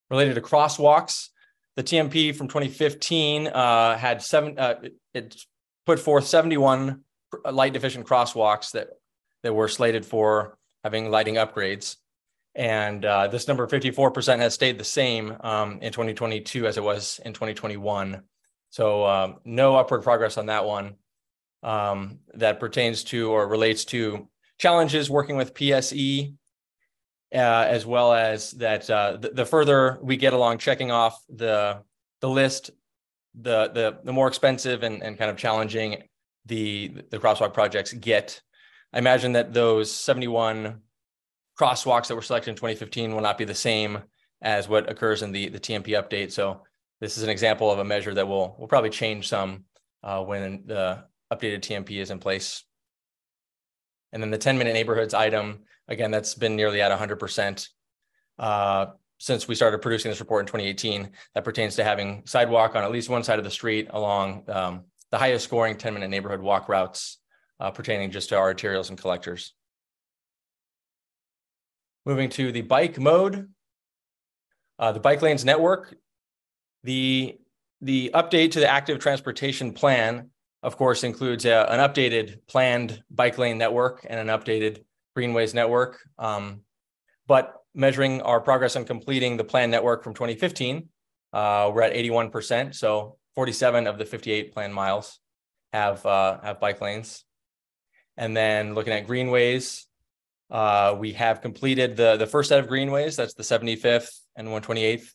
Related 0.10 0.36
to 0.36 0.42
crosswalks, 0.42 1.30
the 1.78 1.84
TMP 1.84 2.36
from 2.36 2.50
2015 2.50 3.48
uh, 3.48 3.98
had 3.98 4.22
seven, 4.22 4.60
uh, 4.60 4.76
it 5.14 5.38
put 5.86 6.00
forth 6.00 6.28
71 6.28 7.04
light 7.50 7.74
deficient 7.74 8.06
crosswalks 8.06 8.72
that, 8.72 8.90
that 9.44 9.54
were 9.54 9.70
slated 9.70 10.06
for 10.06 10.58
having 10.84 11.10
lighting 11.10 11.36
upgrades. 11.36 11.96
And 12.54 13.06
uh, 13.06 13.28
this 13.28 13.48
number 13.48 13.66
54% 13.66 14.40
has 14.40 14.54
stayed 14.54 14.78
the 14.78 14.84
same 14.84 15.36
um, 15.40 15.80
in 15.82 15.94
2022 15.94 16.68
as 16.68 16.78
it 16.78 16.84
was 16.84 17.20
in 17.24 17.34
2021. 17.34 18.24
So 18.70 19.06
um, 19.06 19.38
no 19.46 19.76
upward 19.76 20.04
progress 20.04 20.38
on 20.38 20.48
that 20.48 20.66
one 20.66 20.96
um, 21.64 22.20
that 22.34 22.60
pertains 22.60 23.04
to 23.06 23.32
or 23.32 23.48
relates 23.48 23.86
to 23.86 24.28
challenges 24.58 25.10
working 25.10 25.38
with 25.38 25.54
PSE, 25.54 26.34
uh, 27.34 27.38
as 27.38 27.86
well 27.86 28.14
as 28.14 28.52
that 28.52 28.90
uh, 28.90 29.18
the, 29.18 29.30
the, 29.30 29.46
further 29.46 29.98
we 30.02 30.18
get 30.18 30.34
along 30.34 30.58
checking 30.58 30.92
off 30.92 31.22
the 31.30 31.82
the 32.20 32.30
list, 32.30 32.72
the 33.40 33.70
the 33.70 34.00
the 34.04 34.14
more 34.14 34.28
expensive 34.28 34.84
and, 34.84 35.02
and 35.02 35.18
kind 35.18 35.32
of 35.32 35.38
challenging 35.38 36.04
the 36.46 36.94
the 37.10 37.18
crosswalk 37.18 37.54
projects 37.54 37.94
get. 37.94 38.42
I 38.94 38.98
imagine 38.98 39.34
that 39.34 39.54
those 39.54 39.92
71 39.92 40.82
crosswalks 41.60 42.08
that 42.08 42.16
were 42.16 42.22
selected 42.22 42.52
in 42.52 42.56
2015 42.56 43.14
will 43.14 43.22
not 43.22 43.38
be 43.38 43.46
the 43.46 43.54
same 43.54 44.00
as 44.42 44.68
what 44.68 44.90
occurs 44.90 45.22
in 45.22 45.32
the, 45.32 45.50
the 45.50 45.60
TMP 45.60 45.90
update. 45.90 46.32
So 46.32 46.62
this 47.00 47.18
is 47.18 47.24
an 47.24 47.30
example 47.30 47.72
of 47.72 47.80
a 47.80 47.84
measure 47.84 48.14
that 48.14 48.28
will 48.28 48.56
will 48.60 48.68
probably 48.68 48.90
change 48.90 49.28
some 49.28 49.66
uh, 50.04 50.24
when 50.24 50.64
the 50.66 51.04
updated 51.32 51.62
TMP 51.62 52.02
is 52.02 52.12
in 52.12 52.20
place. 52.20 52.64
And 54.14 54.22
then 54.22 54.32
the 54.32 54.38
10 54.38 54.58
minute 54.58 54.74
neighborhoods 54.74 55.14
item, 55.14 55.62
again, 55.88 56.12
that's 56.12 56.36
been 56.36 56.56
nearly 56.56 56.82
at 56.82 56.98
100% 56.98 57.70
uh, 58.40 58.88
since 59.20 59.48
we 59.48 59.56
started 59.56 59.82
producing 59.82 60.12
this 60.12 60.20
report 60.20 60.42
in 60.42 60.48
2018. 60.48 61.12
That 61.36 61.44
pertains 61.44 61.76
to 61.76 61.84
having 61.84 62.24
sidewalk 62.26 62.76
on 62.76 62.84
at 62.84 62.92
least 62.92 63.10
one 63.10 63.24
side 63.24 63.40
of 63.40 63.46
the 63.46 63.52
street 63.52 63.88
along 63.92 64.44
um, 64.50 64.84
the 65.12 65.18
highest 65.18 65.46
scoring 65.46 65.78
10 65.78 65.94
minute 65.94 66.10
neighborhood 66.10 66.42
walk 66.42 66.68
routes 66.68 67.20
uh, 67.60 67.72
pertaining 67.72 68.12
just 68.12 68.30
to 68.30 68.38
our 68.38 68.54
arterials 68.54 68.90
and 68.90 68.98
collectors. 68.98 69.54
Moving 72.06 72.30
to 72.32 72.52
the 72.52 72.62
bike 72.62 73.00
mode, 73.00 73.50
uh, 74.80 74.92
the 74.92 75.00
bike 75.00 75.22
lanes 75.22 75.46
network, 75.46 75.96
the, 76.84 77.38
the 77.82 78.12
update 78.14 78.52
to 78.52 78.60
the 78.60 78.70
active 78.70 79.00
transportation 79.00 79.74
plan, 79.74 80.30
of 80.64 80.78
course, 80.78 81.04
includes 81.04 81.46
a, 81.46 81.72
an 81.72 81.80
updated 81.80 82.40
planned 82.48 83.04
bike 83.12 83.38
lane 83.38 83.58
network 83.58 84.06
and 84.10 84.20
an 84.20 84.36
updated 84.36 84.84
greenways 85.16 85.54
network. 85.54 86.00
Um, 86.18 86.62
but 87.28 87.56
measuring 87.74 88.22
our 88.22 88.42
progress 88.42 88.76
on 88.76 88.86
completing 88.86 89.38
the 89.38 89.44
planned 89.44 89.72
network 89.72 90.04
from 90.04 90.14
2015, 90.14 90.90
uh, 91.34 91.72
we're 91.74 91.84
at 91.84 91.94
81%. 91.94 92.76
So 92.76 93.18
47 93.36 93.88
of 93.88 93.98
the 93.98 94.06
58 94.06 94.54
planned 94.54 94.74
miles 94.74 95.20
have 95.72 96.06
uh, 96.06 96.40
have 96.44 96.60
bike 96.60 96.82
lanes. 96.82 97.24
And 98.18 98.36
then 98.36 98.76
looking 98.76 98.94
at 98.94 99.08
greenways, 99.08 99.88
uh, 100.52 100.96
we 101.00 101.14
have 101.14 101.42
completed 101.42 101.96
the, 101.96 102.18
the 102.18 102.28
first 102.28 102.50
set 102.50 102.60
of 102.60 102.68
greenways. 102.68 103.16
That's 103.16 103.34
the 103.34 103.44
75th 103.44 104.10
and 104.36 104.50
128th 104.50 105.14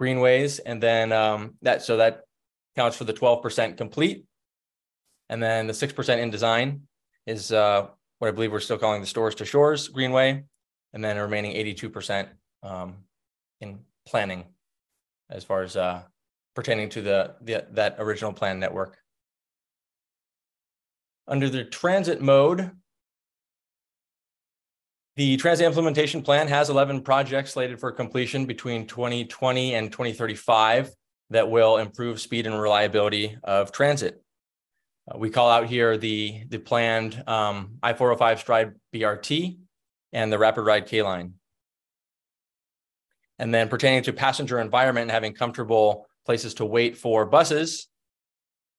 greenways. 0.00 0.58
And 0.60 0.82
then 0.82 1.12
um, 1.12 1.54
that, 1.60 1.82
so 1.82 1.98
that 1.98 2.22
counts 2.74 2.96
for 2.96 3.04
the 3.04 3.12
12% 3.12 3.76
complete. 3.76 4.24
And 5.28 5.42
then 5.42 5.66
the 5.66 5.74
6% 5.74 6.18
in 6.18 6.30
design 6.30 6.82
is 7.26 7.52
uh, 7.52 7.88
what 8.18 8.28
I 8.28 8.30
believe 8.30 8.50
we're 8.50 8.60
still 8.60 8.78
calling 8.78 9.02
the 9.02 9.06
stores 9.06 9.34
to 9.36 9.44
shores 9.44 9.88
greenway. 9.88 10.44
And 10.94 11.04
then 11.04 11.18
remaining 11.18 11.54
82% 11.54 12.28
um, 12.62 12.96
in 13.60 13.80
planning 14.06 14.44
as 15.30 15.44
far 15.44 15.62
as 15.62 15.76
uh, 15.76 16.02
pertaining 16.54 16.88
to 16.90 17.02
the, 17.02 17.34
the 17.40 17.66
that 17.72 17.96
original 17.98 18.32
plan 18.32 18.58
network. 18.58 18.98
Under 21.26 21.48
the 21.48 21.64
transit 21.64 22.20
mode, 22.20 22.72
the 25.16 25.36
transit 25.36 25.66
implementation 25.66 26.22
plan 26.22 26.48
has 26.48 26.70
11 26.70 27.02
projects 27.02 27.52
slated 27.52 27.78
for 27.78 27.92
completion 27.92 28.46
between 28.46 28.86
2020 28.86 29.74
and 29.74 29.92
2035 29.92 30.90
that 31.30 31.50
will 31.50 31.76
improve 31.76 32.20
speed 32.20 32.46
and 32.46 32.60
reliability 32.60 33.36
of 33.44 33.72
transit. 33.72 34.22
Uh, 35.10 35.18
we 35.18 35.30
call 35.30 35.50
out 35.50 35.66
here 35.66 35.98
the, 35.98 36.44
the 36.48 36.58
planned 36.58 37.22
um, 37.26 37.78
I-405 37.82 38.38
Stride 38.38 38.72
BRT 38.94 39.58
and 40.12 40.32
the 40.32 40.38
Rapid 40.38 40.62
Ride 40.62 40.86
K-Line. 40.86 41.34
And 43.38 43.52
then 43.52 43.68
pertaining 43.68 44.04
to 44.04 44.12
passenger 44.12 44.60
environment 44.60 45.04
and 45.04 45.10
having 45.10 45.34
comfortable 45.34 46.06
places 46.24 46.54
to 46.54 46.64
wait 46.64 46.96
for 46.96 47.26
buses, 47.26 47.88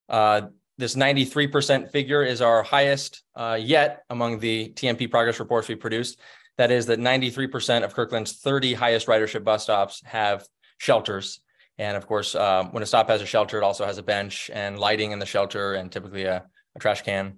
uh, 0.10 0.44
this 0.78 0.96
93% 0.96 1.92
figure 1.92 2.24
is 2.24 2.42
our 2.42 2.64
highest 2.64 3.24
uh, 3.36 3.58
yet 3.60 4.04
among 4.10 4.40
the 4.40 4.74
TMP 4.76 5.10
progress 5.10 5.40
reports 5.40 5.68
we 5.68 5.76
produced. 5.76 6.20
That 6.58 6.72
is 6.72 6.88
that 6.88 7.00
93% 7.00 7.84
of 7.84 7.94
Kirkland's 7.94 8.34
30 8.34 8.74
highest 8.74 9.08
ridership 9.08 9.44
bus 9.44 9.64
stops 9.64 10.02
have 10.06 10.46
shelters. 10.78 11.40
And 11.78 11.98
of 11.98 12.06
course, 12.08 12.36
um, 12.36 12.72
when 12.72 12.84
a 12.84 12.86
stop 12.86 13.10
has 13.10 13.22
a 13.22 13.26
shelter, 13.26 13.58
it 13.58 13.64
also 13.64 13.86
has 13.86 13.98
a 13.98 14.04
bench 14.04 14.50
and 14.54 14.78
lighting 14.78 15.12
in 15.12 15.20
the 15.20 15.26
shelter 15.26 15.74
and 15.74 15.92
typically 15.92 16.26
a, 16.26 16.44
a 16.76 16.80
trash 16.80 17.02
can. 17.02 17.38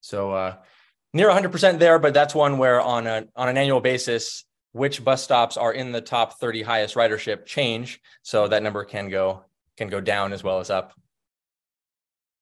So 0.00 0.32
uh, 0.32 0.56
near 1.12 1.28
100% 1.28 1.78
there, 1.78 1.98
but 1.98 2.14
that's 2.14 2.34
one 2.34 2.58
where 2.58 2.80
on, 2.80 3.06
a, 3.06 3.26
on 3.34 3.48
an 3.48 3.56
annual 3.56 3.80
basis, 3.80 4.44
which 4.72 5.04
bus 5.04 5.22
stops 5.22 5.56
are 5.56 5.72
in 5.72 5.92
the 5.92 6.00
top 6.00 6.38
30 6.38 6.62
highest 6.62 6.94
ridership 6.94 7.46
change. 7.46 8.00
So 8.22 8.48
that 8.48 8.62
number 8.62 8.84
can 8.84 9.08
go 9.08 9.44
can 9.76 9.88
go 9.88 10.00
down 10.00 10.32
as 10.32 10.44
well 10.44 10.60
as 10.60 10.70
up 10.70 10.92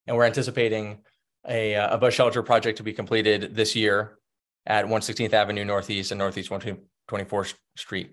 and 0.06 0.16
we're 0.16 0.24
anticipating 0.24 1.00
a, 1.48 1.74
uh, 1.74 1.94
a 1.94 1.98
bus 1.98 2.14
shelter 2.14 2.42
project 2.42 2.78
to 2.78 2.82
be 2.82 2.92
completed 2.92 3.54
this 3.54 3.74
year 3.74 4.18
at 4.66 4.86
116th 4.86 5.32
Avenue 5.32 5.64
Northeast 5.64 6.10
and 6.12 6.18
Northeast 6.18 6.50
124th 6.50 7.54
Street. 7.76 8.12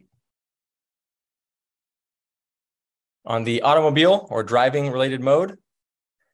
On 3.25 3.43
the 3.43 3.61
automobile 3.61 4.27
or 4.31 4.43
driving 4.43 4.91
related 4.91 5.21
mode, 5.21 5.57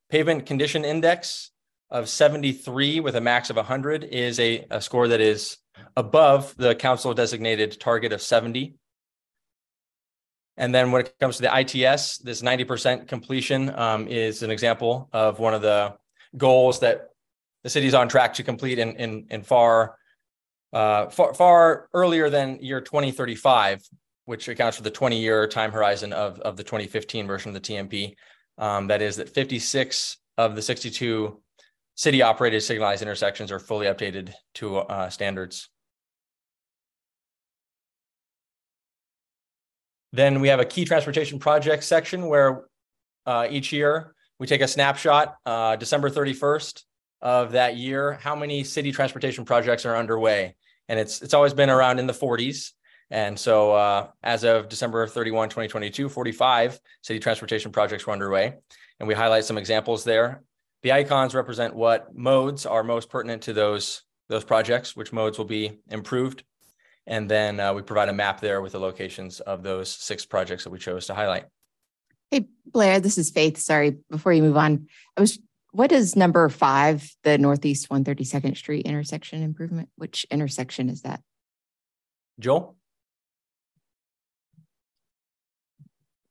pavement 0.10 0.46
condition 0.46 0.86
index 0.86 1.52
of 1.90 2.08
73 2.08 3.00
with 3.00 3.16
a 3.16 3.22
max 3.22 3.50
of 3.50 3.58
100 3.58 4.04
is 4.04 4.40
a, 4.40 4.66
a 4.70 4.82
score 4.82 5.08
that 5.08 5.20
is 5.20 5.58
above 5.98 6.56
the 6.58 6.76
council 6.76 7.14
designated 7.14 7.80
target 7.80 8.14
of 8.14 8.22
70. 8.22 8.76
And 10.58 10.74
then 10.74 10.92
when 10.92 11.02
it 11.02 11.14
comes 11.20 11.38
to 11.38 11.42
the 11.42 11.60
ITS, 11.60 12.20
this 12.20 12.42
90% 12.42 13.08
completion 13.08 13.78
um, 13.78 14.08
is 14.08 14.42
an 14.42 14.52
example 14.52 15.10
of 15.12 15.40
one 15.40 15.54
of 15.54 15.62
the 15.62 15.96
goals 16.38 16.80
that 16.80 17.10
the 17.64 17.70
city's 17.70 17.94
on 17.94 18.08
track 18.08 18.34
to 18.36 18.44
complete 18.44 18.80
in, 18.80 18.96
in, 18.96 19.26
in 19.30 19.42
far, 19.42 19.98
uh, 20.72 21.08
far, 21.10 21.34
far 21.34 21.90
earlier 21.94 22.30
than 22.30 22.60
year 22.62 22.80
2035, 22.80 23.82
which 24.26 24.48
accounts 24.48 24.78
for 24.78 24.84
the 24.84 24.92
20 24.92 25.20
year 25.20 25.48
time 25.48 25.72
horizon 25.72 26.14
of, 26.14 26.40
of 26.42 26.56
the 26.56 26.64
2015 26.64 27.28
version 27.28 27.54
of 27.54 27.62
the 27.62 27.74
TMP. 27.74 28.16
Um, 28.58 28.88
that 28.88 29.02
is 29.02 29.18
that 29.18 29.30
56 29.30 30.18
of 30.38 30.56
the 30.56 30.62
62 30.62 31.42
city 31.96 32.22
operated 32.22 32.62
signalized 32.62 33.02
intersections 33.02 33.52
are 33.52 33.60
fully 33.60 33.88
updated 33.88 34.32
to 34.56 34.78
uh, 34.78 35.10
standards. 35.10 35.70
Then 40.16 40.40
we 40.40 40.48
have 40.48 40.62
a 40.62 40.66
key 40.66 40.86
transportation 40.86 41.40
project 41.40 41.84
section 41.84 42.28
where 42.28 42.64
uh, 43.26 43.48
each 43.50 43.74
year 43.74 44.16
we 44.40 44.48
take 44.48 44.62
a 44.62 44.68
snapshot, 44.68 45.36
uh, 45.46 45.76
December 45.76 46.10
31st 46.10 46.84
of 47.22 47.52
that 47.52 47.76
year, 47.76 48.14
how 48.14 48.34
many 48.34 48.64
city 48.64 48.94
transportation 48.94 49.44
projects 49.44 49.86
are 49.86 49.98
underway. 49.98 50.56
And 50.88 50.98
it's, 50.98 51.22
it's 51.22 51.34
always 51.34 51.54
been 51.54 51.70
around 51.70 52.00
in 52.00 52.08
the 52.08 52.14
40s. 52.14 52.72
And 53.12 53.38
so 53.38 53.74
uh, 53.74 54.08
as 54.24 54.46
of 54.46 54.70
December 54.70 55.06
31, 55.06 55.50
2022, 55.50 56.08
45 56.08 56.80
city 57.02 57.20
transportation 57.20 57.74
projects 57.74 58.08
were 58.08 58.14
underway. 58.14 58.54
And 59.00 59.08
we 59.10 59.16
highlight 59.16 59.44
some 59.44 59.58
examples 59.58 60.06
there. 60.06 60.44
The 60.84 60.94
icons 60.94 61.36
represent 61.36 61.76
what 61.76 62.16
modes 62.16 62.66
are 62.66 62.84
most 62.84 63.10
pertinent 63.10 63.42
to 63.44 63.54
those, 63.54 64.04
those 64.30 64.46
projects, 64.46 64.96
which 64.96 65.12
modes 65.12 65.38
will 65.38 65.46
be 65.46 65.80
improved 65.90 66.44
and 67.08 67.30
then 67.30 67.60
uh, 67.60 67.74
we 67.74 67.82
provide 67.82 68.10
a 68.10 68.14
map 68.14 68.42
there 68.42 68.62
with 68.62 68.72
the 68.72 68.80
locations 68.80 69.40
of 69.42 69.64
those 69.64 69.90
six 69.90 70.26
projects 70.26 70.64
that 70.64 70.72
we 70.72 70.80
chose 70.80 71.08
to 71.08 71.14
highlight. 71.14 71.46
Hey, 72.32 72.48
Blair, 72.66 73.00
this 73.00 73.18
is 73.18 73.30
Faith. 73.30 73.58
Sorry, 73.58 73.98
before 74.10 74.34
you 74.34 74.42
move 74.42 74.58
on, 74.58 74.88
I 75.16 75.22
was, 75.22 75.40
what 75.72 75.92
is 75.92 76.16
number 76.16 76.50
five, 76.50 77.08
the 77.24 77.38
Northeast 77.38 77.90
132nd 77.90 78.58
Street 78.58 78.86
intersection 78.86 79.44
improvement? 79.44 79.90
Which 79.96 80.26
intersection 80.32 80.90
is 80.90 81.04
that? 81.04 81.22
Joel? 82.40 82.76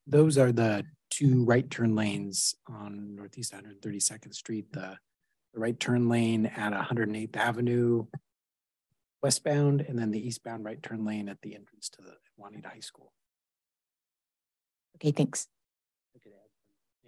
Those 0.07 0.37
are 0.37 0.53
the 0.53 0.85
two 1.11 1.45
right 1.45 1.71
turn 1.71 1.95
lanes 1.95 2.55
on 2.69 3.15
Northeast 3.15 3.55
132nd 3.55 4.35
Street. 4.35 4.73
The, 4.73 4.99
the 5.55 5.61
right 5.61 5.79
turn 5.79 6.09
lane 6.09 6.47
at 6.47 6.73
108th 6.73 7.37
Avenue 7.37 8.07
westbound 9.25 9.81
and 9.81 9.99
then 9.99 10.11
the 10.11 10.21
eastbound 10.21 10.67
right 10.67 10.83
turn 10.83 11.03
lane 11.03 11.31
at 11.31 11.41
the 11.41 11.55
entrance 11.55 11.89
to 11.89 12.03
the 12.03 12.13
Juanita 12.37 12.69
High 12.69 12.81
School. 12.81 13.11
Okay, 14.97 15.13
thanks. 15.13 15.49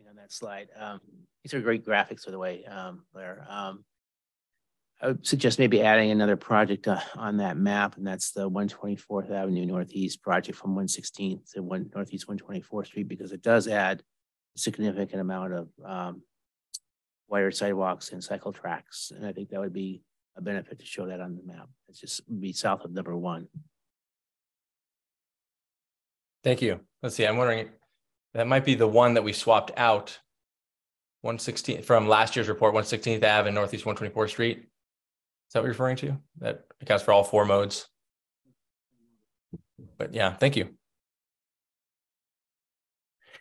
On 0.09 0.16
that 0.16 0.32
slide, 0.32 0.68
um, 0.78 1.01
these 1.43 1.52
are 1.52 1.60
great 1.60 1.84
graphics, 1.84 2.24
by 2.24 2.30
the 2.30 2.38
way, 2.38 2.64
um, 2.64 3.02
Blair. 3.12 3.44
Um, 3.51 3.84
I 5.02 5.09
would 5.09 5.26
suggest 5.26 5.59
maybe 5.59 5.82
adding 5.82 6.10
another 6.10 6.36
project 6.36 6.88
uh, 6.88 7.01
on 7.16 7.36
that 7.38 7.59
map, 7.59 7.98
and 7.98 8.06
that's 8.06 8.30
the 8.30 8.48
124th 8.48 9.30
Avenue 9.30 9.66
Northeast 9.66 10.22
project 10.22 10.56
from 10.56 10.74
116th 10.74 11.52
to 11.52 11.62
one 11.62 11.90
Northeast 11.94 12.28
124th 12.28 12.86
Street, 12.86 13.09
because 13.09 13.32
it 13.32 13.43
does 13.43 13.68
add 13.68 14.02
a 14.56 14.59
significant 14.59 15.20
amount 15.20 15.52
of 15.52 15.68
um, 15.84 16.22
wired 17.28 17.55
sidewalks 17.55 18.12
and 18.12 18.24
cycle 18.24 18.52
tracks, 18.52 19.12
and 19.14 19.26
I 19.26 19.32
think 19.32 19.51
that 19.51 19.60
would 19.60 19.74
be 19.74 20.02
a 20.36 20.42
benefit 20.42 20.78
to 20.78 20.84
show 20.86 21.06
that 21.06 21.20
on 21.20 21.36
the 21.36 21.42
map. 21.42 21.68
It's 21.88 22.00
just 22.00 22.20
be 22.40 22.52
south 22.52 22.84
of 22.84 22.92
number 22.92 23.16
one. 23.16 23.48
Thank 26.44 26.62
you. 26.62 26.80
Let's 27.02 27.16
see, 27.16 27.26
I'm 27.26 27.36
wondering, 27.36 27.70
that 28.34 28.46
might 28.46 28.64
be 28.64 28.74
the 28.74 28.86
one 28.86 29.14
that 29.14 29.24
we 29.24 29.32
swapped 29.32 29.72
out. 29.76 30.18
116 31.22 31.82
from 31.82 32.06
last 32.06 32.36
year's 32.36 32.48
report, 32.48 32.72
116th 32.74 33.24
Ave 33.24 33.48
and 33.48 33.54
Northeast 33.54 33.84
124th 33.84 34.28
Street. 34.28 34.58
Is 34.58 34.64
that 35.54 35.60
what 35.60 35.64
you're 35.64 35.72
referring 35.72 35.96
to? 35.96 36.16
That 36.38 36.66
accounts 36.80 37.02
for 37.02 37.12
all 37.12 37.24
four 37.24 37.44
modes. 37.44 37.88
But 39.98 40.14
yeah, 40.14 40.34
thank 40.34 40.56
you. 40.56 40.68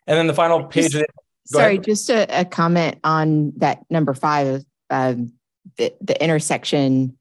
And 0.08 0.18
then 0.18 0.26
the 0.28 0.34
final 0.34 0.64
page. 0.64 0.84
Just- 0.84 0.96
of 0.96 1.02
the- 1.02 1.08
Sorry, 1.48 1.74
ahead. 1.74 1.84
just 1.84 2.10
a, 2.10 2.40
a 2.42 2.44
comment 2.46 2.98
on 3.04 3.54
that 3.58 3.80
number 3.92 4.16
five, 4.16 4.64
um, 4.90 5.34
the, 5.78 5.94
the 6.02 6.22
intersection. 6.24 7.18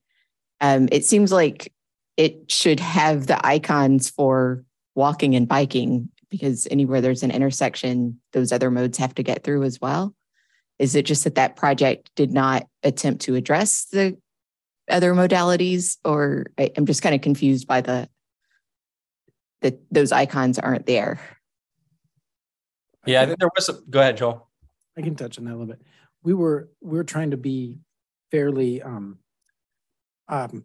Um, 0.61 0.89
it 0.93 1.05
seems 1.05 1.33
like 1.33 1.73
it 2.17 2.51
should 2.51 2.81
have 2.81 3.27
the 3.27 3.45
icons 3.45 4.11
for 4.11 4.65
walking 4.95 5.35
and 5.35 5.49
biking 5.49 6.11
because 6.31 6.67
anywhere 6.71 7.01
there's 7.01 7.23
an 7.23 7.31
intersection, 7.31 8.21
those 8.33 8.53
other 8.53 8.71
modes 8.71 8.99
have 8.99 9.15
to 9.17 9.23
get 9.23 9.45
through 9.45 9.63
as 9.65 9.81
well. 9.81 10.15
Is 10.79 10.95
it 10.95 11.05
just 11.05 11.25
that 11.25 11.37
that 11.37 11.57
project 11.57 12.11
did 12.17 12.33
not 12.33 12.67
attempt 12.83 13.23
to 13.23 13.35
address 13.37 13.87
the 13.87 14.17
other 14.91 15.15
modalities 15.15 15.97
or 16.05 16.47
I, 16.59 16.71
I'm 16.77 16.87
just 16.87 17.03
kind 17.03 17.15
of 17.15 17.21
confused 17.21 17.67
by 17.67 17.81
the 17.81 18.09
that 19.65 19.81
those 19.91 20.13
icons 20.13 20.59
aren't 20.59 20.87
there. 20.87 21.19
Yeah, 23.07 23.23
I 23.23 23.27
think 23.27 23.39
there 23.39 23.49
was, 23.57 23.69
a- 23.71 23.81
go 23.89 23.99
ahead, 23.99 24.19
Joel. 24.19 24.49
I 24.97 25.01
can 25.01 25.17
touch 25.17 25.39
on 25.39 25.45
that 25.45 25.53
a 25.53 25.57
little 25.57 25.67
bit. 25.67 25.81
We 26.23 26.35
were, 26.35 26.69
we 26.83 26.99
were 26.99 27.05
trying 27.05 27.31
to 27.31 27.39
be 27.39 27.79
fairly 28.35 28.83
um, 28.83 29.17
um, 30.29 30.65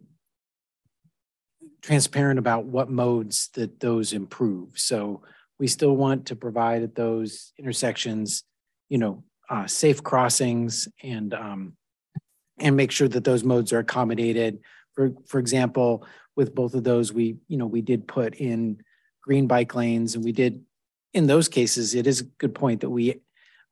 transparent 1.82 2.40
about 2.40 2.64
what 2.64 2.90
modes 2.90 3.48
that 3.54 3.78
those 3.78 4.12
improve. 4.12 4.70
So 4.74 5.22
we 5.60 5.68
still 5.68 5.96
want 5.96 6.26
to 6.26 6.34
provide 6.34 6.82
at 6.82 6.96
those 6.96 7.52
intersections, 7.60 8.42
you 8.88 8.98
know, 8.98 9.22
uh, 9.48 9.68
safe 9.68 10.02
crossings 10.02 10.88
and 11.00 11.32
um, 11.32 11.76
and 12.58 12.76
make 12.76 12.90
sure 12.90 13.06
that 13.06 13.22
those 13.22 13.44
modes 13.44 13.72
are 13.72 13.78
accommodated. 13.78 14.58
For 14.94 15.12
for 15.28 15.38
example, 15.38 16.04
with 16.34 16.52
both 16.56 16.74
of 16.74 16.82
those, 16.82 17.12
we 17.12 17.36
you 17.46 17.56
know 17.56 17.66
we 17.66 17.82
did 17.82 18.08
put 18.08 18.34
in 18.34 18.82
green 19.22 19.46
bike 19.46 19.76
lanes, 19.76 20.16
and 20.16 20.24
we 20.24 20.32
did 20.32 20.60
in 21.14 21.28
those 21.28 21.48
cases. 21.48 21.94
It 21.94 22.08
is 22.08 22.20
a 22.20 22.24
good 22.24 22.52
point 22.52 22.80
that 22.80 22.90
we, 22.90 23.20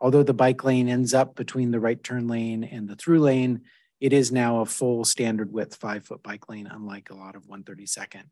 although 0.00 0.22
the 0.22 0.34
bike 0.34 0.62
lane 0.62 0.88
ends 0.88 1.14
up 1.14 1.34
between 1.34 1.72
the 1.72 1.80
right 1.80 2.00
turn 2.00 2.28
lane 2.28 2.62
and 2.62 2.88
the 2.88 2.94
through 2.94 3.18
lane, 3.18 3.62
it 4.00 4.12
is 4.12 4.30
now 4.30 4.60
a 4.60 4.66
full 4.66 5.04
standard 5.04 5.52
width 5.52 5.76
five 5.76 6.04
foot 6.04 6.22
bike 6.22 6.48
lane, 6.48 6.68
unlike 6.70 7.10
a 7.10 7.14
lot 7.14 7.34
of 7.34 7.46
132nd. 7.46 8.24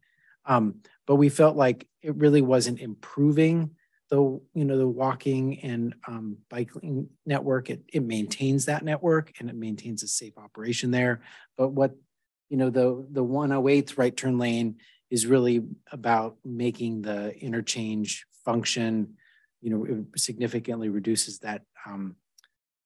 Um, 0.45 0.77
but 1.07 1.17
we 1.17 1.29
felt 1.29 1.57
like 1.57 1.89
it 2.03 2.15
really 2.17 2.43
wasn't 2.43 2.81
improving 2.81 3.73
the 4.09 4.19
you 4.55 4.65
know 4.65 4.79
the 4.79 4.87
walking 4.87 5.59
and 5.61 5.95
um, 6.07 6.39
biking 6.49 7.09
network. 7.25 7.71
It 7.71 7.83
it 7.93 8.05
maintains 8.05 8.67
that 8.67 8.85
network 8.85 9.33
and 9.41 9.51
it 9.51 9.57
maintains 9.57 10.03
a 10.03 10.09
safe 10.09 10.39
operation 10.39 10.91
there. 10.93 11.23
But 11.57 11.71
what 11.71 11.97
you 12.49 12.57
know 12.57 12.71
the 12.71 13.07
the 13.11 13.25
108th 13.25 13.99
right 13.99 14.17
turn 14.17 14.39
lane 14.39 14.77
is 15.11 15.27
really 15.27 15.65
about 15.91 16.37
making 16.45 17.03
the 17.03 17.37
interchange 17.37 18.27
function. 18.45 19.17
You 19.61 19.71
know, 19.71 19.85
it 19.85 20.21
significantly 20.21 20.89
reduces 20.89 21.41
that 21.41 21.63
um, 21.85 22.15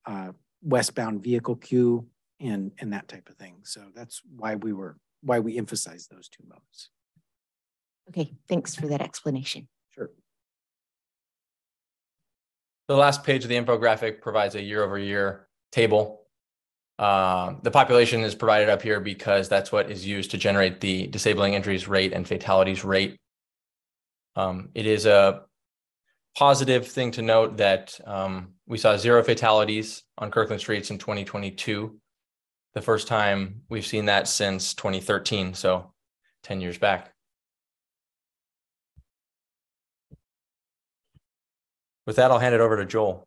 uh, 0.06 0.32
westbound 0.62 1.22
vehicle 1.22 1.56
queue 1.56 2.06
and 2.40 2.72
and 2.78 2.92
that 2.92 3.08
type 3.08 3.28
of 3.28 3.36
thing. 3.36 3.56
So 3.64 3.82
that's 3.94 4.22
why 4.36 4.56
we 4.56 4.72
were 4.72 4.96
why 5.22 5.38
we 5.38 5.58
emphasize 5.58 6.08
those 6.08 6.28
two 6.28 6.44
modes. 6.48 6.90
Okay, 8.08 8.32
thanks 8.48 8.74
for 8.74 8.86
that 8.88 9.00
explanation. 9.00 9.68
Sure. 9.90 10.10
The 12.88 12.96
last 12.96 13.22
page 13.22 13.44
of 13.44 13.48
the 13.48 13.56
infographic 13.56 14.20
provides 14.20 14.54
a 14.54 14.62
year 14.62 14.82
over 14.82 14.98
year 14.98 15.48
table. 15.70 16.22
Um, 16.98 17.60
the 17.62 17.70
population 17.70 18.22
is 18.22 18.34
provided 18.34 18.68
up 18.68 18.82
here 18.82 19.00
because 19.00 19.48
that's 19.48 19.72
what 19.72 19.90
is 19.90 20.06
used 20.06 20.32
to 20.32 20.38
generate 20.38 20.80
the 20.80 21.06
disabling 21.06 21.54
injuries 21.54 21.88
rate 21.88 22.12
and 22.12 22.26
fatalities 22.26 22.84
rate. 22.84 23.16
Um, 24.36 24.70
it 24.74 24.86
is 24.86 25.06
a 25.06 25.42
positive 26.36 26.86
thing 26.86 27.10
to 27.12 27.22
note 27.22 27.56
that 27.56 27.98
um, 28.06 28.54
we 28.66 28.76
saw 28.76 28.96
zero 28.96 29.22
fatalities 29.22 30.02
on 30.18 30.30
Kirkland 30.30 30.60
streets 30.60 30.90
in 30.90 30.98
2022. 30.98 31.96
The 32.74 32.82
first 32.82 33.08
time 33.08 33.62
we've 33.68 33.86
seen 33.86 34.04
that 34.06 34.28
since 34.28 34.74
2013, 34.74 35.54
so 35.54 35.92
10 36.44 36.60
years 36.60 36.78
back. 36.78 37.12
With 42.06 42.16
that, 42.16 42.30
I'll 42.30 42.38
hand 42.38 42.54
it 42.54 42.60
over 42.60 42.76
to 42.76 42.86
Joel. 42.86 43.26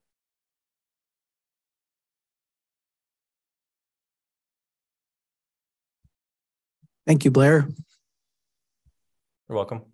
Thank 7.06 7.26
you, 7.26 7.32
Blair. 7.32 7.68
You're 9.50 9.58
welcome. 9.58 9.93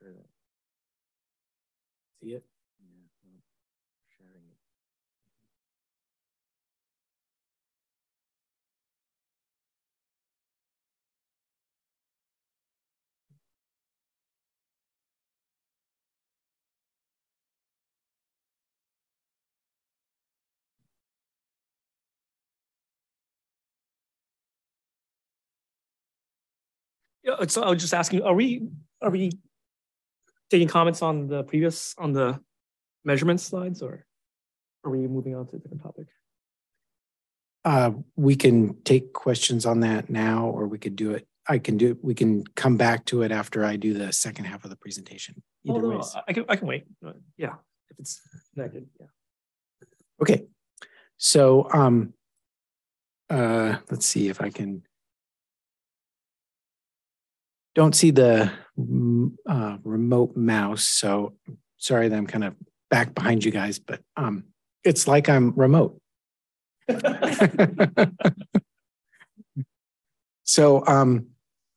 Sure 0.00 0.12
that 0.12 0.30
see 2.20 2.34
it. 2.34 2.44
Yeah, 3.22 3.30
Sharing 4.16 4.44
it. 4.44 4.56
Yeah, 27.22 27.46
so 27.48 27.62
I 27.62 27.70
was 27.70 27.80
just 27.82 27.92
asking, 27.94 28.22
are 28.22 28.34
we, 28.34 28.62
are 29.02 29.10
we 29.10 29.32
taking 30.50 30.68
comments 30.68 31.02
on 31.02 31.28
the 31.28 31.44
previous, 31.44 31.94
on 31.98 32.12
the 32.12 32.40
measurement 33.04 33.40
slides 33.40 33.82
or 33.82 34.04
are 34.84 34.90
we 34.90 35.06
moving 35.06 35.34
on 35.34 35.46
to 35.46 35.56
a 35.56 35.58
different 35.58 35.82
topic? 35.82 36.06
Uh, 37.64 37.92
we 38.16 38.34
can 38.34 38.80
take 38.82 39.12
questions 39.12 39.66
on 39.66 39.80
that 39.80 40.08
now, 40.08 40.46
or 40.46 40.66
we 40.66 40.78
could 40.78 40.96
do 40.96 41.10
it. 41.12 41.26
I 41.46 41.58
can 41.58 41.76
do, 41.76 41.98
we 42.02 42.14
can 42.14 42.44
come 42.56 42.76
back 42.76 43.04
to 43.06 43.22
it 43.22 43.32
after 43.32 43.64
I 43.64 43.76
do 43.76 43.92
the 43.92 44.12
second 44.12 44.46
half 44.46 44.64
of 44.64 44.70
the 44.70 44.76
presentation. 44.76 45.42
Oh, 45.68 45.76
Either 45.76 45.88
no, 45.88 45.96
ways. 45.96 46.16
I 46.26 46.32
can, 46.32 46.44
I 46.48 46.56
can 46.56 46.66
wait. 46.66 46.84
Yeah, 47.36 47.54
if 47.90 47.98
it's 47.98 48.20
connected, 48.54 48.86
yeah. 48.98 49.06
Okay, 50.22 50.46
so 51.18 51.68
um, 51.72 52.14
uh, 53.28 53.76
let's 53.90 54.06
see 54.06 54.28
if 54.28 54.40
I 54.40 54.50
can. 54.50 54.82
Don't 57.74 57.94
see 57.94 58.10
the 58.10 58.50
uh, 59.46 59.78
remote 59.84 60.36
mouse, 60.36 60.84
so 60.84 61.34
sorry 61.78 62.08
that 62.08 62.16
I'm 62.16 62.26
kind 62.26 62.44
of 62.44 62.54
back 62.90 63.14
behind 63.14 63.44
you 63.44 63.50
guys, 63.50 63.78
but 63.78 64.00
um, 64.16 64.44
it's 64.84 65.06
like 65.08 65.28
I'm 65.28 65.52
remote. 65.52 66.00
so 70.44 70.86
um, 70.86 71.26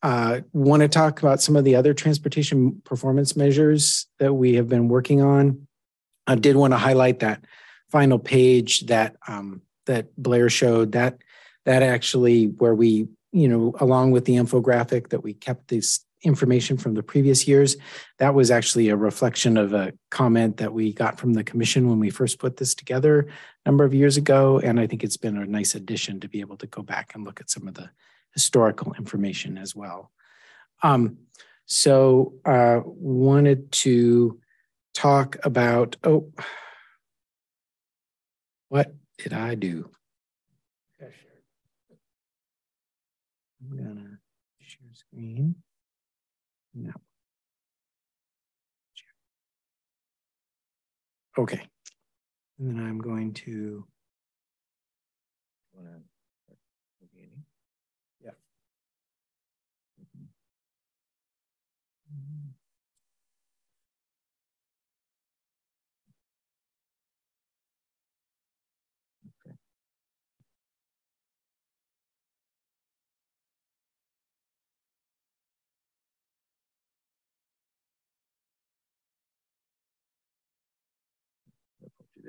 uh, 0.02 0.42
want 0.52 0.82
to 0.82 0.88
talk 0.88 1.20
about 1.22 1.42
some 1.42 1.56
of 1.56 1.64
the 1.64 1.76
other 1.76 1.94
transportation 1.94 2.82
performance 2.84 3.36
measures 3.36 4.08
that 4.20 4.34
we 4.34 4.56
have 4.56 4.68
been 4.68 4.88
working 4.90 5.22
on. 5.22 5.68
I 6.28 6.36
did 6.36 6.56
want 6.56 6.74
to 6.74 6.78
highlight 6.78 7.20
that 7.20 7.46
final 7.90 8.20
page 8.20 8.82
that 8.88 9.16
um, 9.28 9.62
that 9.86 10.16
Blair 10.18 10.50
showed. 10.50 10.94
That 10.94 11.20
that 11.66 11.84
actually 11.84 12.46
where 12.48 12.76
we 12.76 13.08
you 13.32 13.48
know 13.48 13.76
along 13.80 14.12
with 14.12 14.26
the 14.26 14.36
infographic 14.36 15.10
that 15.10 15.24
we 15.24 15.34
kept 15.34 15.68
this 15.68 16.04
information 16.24 16.78
from 16.78 16.94
the 16.94 17.04
previous 17.04 17.48
years. 17.48 17.76
That 18.20 18.34
was 18.34 18.50
actually 18.50 18.90
a 18.90 18.96
reflection 18.96 19.58
of 19.58 19.74
a 19.74 19.94
comment 20.10 20.58
that 20.58 20.74
we 20.74 20.94
got 20.94 21.20
from 21.20 21.34
the 21.34 21.44
commission 21.44 21.90
when 21.90 22.00
we 22.00 22.10
first 22.10 22.40
put 22.40 22.58
this 22.58 22.74
together 22.74 23.28
a 23.66 23.70
number 23.70 23.84
of 23.84 23.94
years 23.94 24.18
ago. 24.18 24.60
And 24.60 24.80
I 24.80 24.88
think 24.88 25.04
it's 25.04 25.18
been 25.18 25.38
a 25.38 25.46
nice 25.46 25.76
addition 25.76 26.20
to 26.22 26.28
be 26.28 26.40
able 26.40 26.58
to 26.58 26.68
go 26.68 26.82
back 26.82 27.14
and 27.14 27.24
look 27.24 27.40
at 27.42 27.50
some 27.50 27.68
of 27.68 27.74
the 27.74 27.90
historical 28.34 28.94
information 28.94 29.58
as 29.58 29.76
well. 29.76 30.12
Um, 30.82 31.18
so 31.66 32.34
uh, 32.46 32.82
wanted 32.86 33.72
to 33.72 34.40
talk 34.94 35.38
about, 35.44 35.96
oh, 36.04 36.32
what 38.70 38.94
did 39.18 39.34
I 39.34 39.56
do? 39.56 39.90
I'm 43.72 43.78
gonna 43.78 44.18
share 44.60 44.94
screen. 44.94 45.56
Okay. 51.38 51.62
And 52.60 52.78
then 52.80 52.86
I'm 52.86 53.00
going 53.00 53.34
to. 53.46 53.86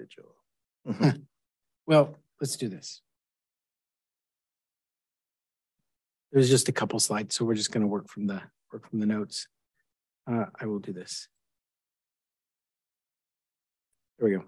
Individual. 0.05 1.20
well, 1.86 2.16
let's 2.40 2.56
do 2.56 2.68
this. 2.68 3.01
There's 6.32 6.51
just 6.51 6.68
a 6.68 6.72
couple 6.72 6.98
slides, 6.98 7.36
so 7.36 7.44
we're 7.44 7.55
just 7.55 7.70
going 7.70 7.82
to 7.82 7.89
work 7.89 8.09
from 8.09 8.26
the 8.26 8.43
work 8.72 8.89
from 8.90 8.98
the 8.98 9.06
notes. 9.06 9.47
Uh, 10.31 10.47
I 10.60 10.66
will 10.66 10.81
do 10.81 10.93
this. 10.93 11.28
There 14.18 14.28
we 14.28 14.36
go. 14.36 14.44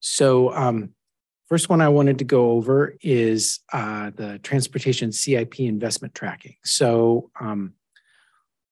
So 0.00 0.52
um, 0.54 0.90
First 1.52 1.68
one 1.68 1.82
I 1.82 1.90
wanted 1.90 2.16
to 2.20 2.24
go 2.24 2.52
over 2.52 2.96
is 3.02 3.60
uh, 3.74 4.10
the 4.16 4.38
transportation 4.38 5.12
CIP 5.12 5.60
investment 5.60 6.14
tracking. 6.14 6.56
So, 6.64 7.30
um, 7.38 7.74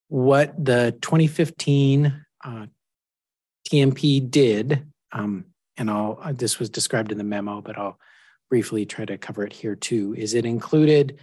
what 0.09 0.55
the 0.65 0.97
2015 1.02 2.24
uh, 2.43 2.66
TMP 3.69 4.31
did, 4.31 4.86
um, 5.12 5.44
and 5.77 5.90
I'll 5.90 6.20
uh, 6.23 6.32
this 6.32 6.59
was 6.59 6.70
described 6.70 7.12
in 7.12 7.19
the 7.19 7.24
memo, 7.24 7.61
but 7.61 7.77
I'll 7.77 7.98
briefly 8.48 8.86
try 8.86 9.05
to 9.05 9.19
cover 9.19 9.44
it 9.44 9.52
here 9.52 9.77
too. 9.77 10.15
Is 10.16 10.32
it 10.32 10.47
included 10.47 11.19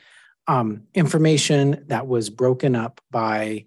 um, 0.47 0.83
information 0.93 1.85
that 1.87 2.05
was 2.05 2.29
broken 2.29 2.75
up 2.75 3.01
by 3.09 3.65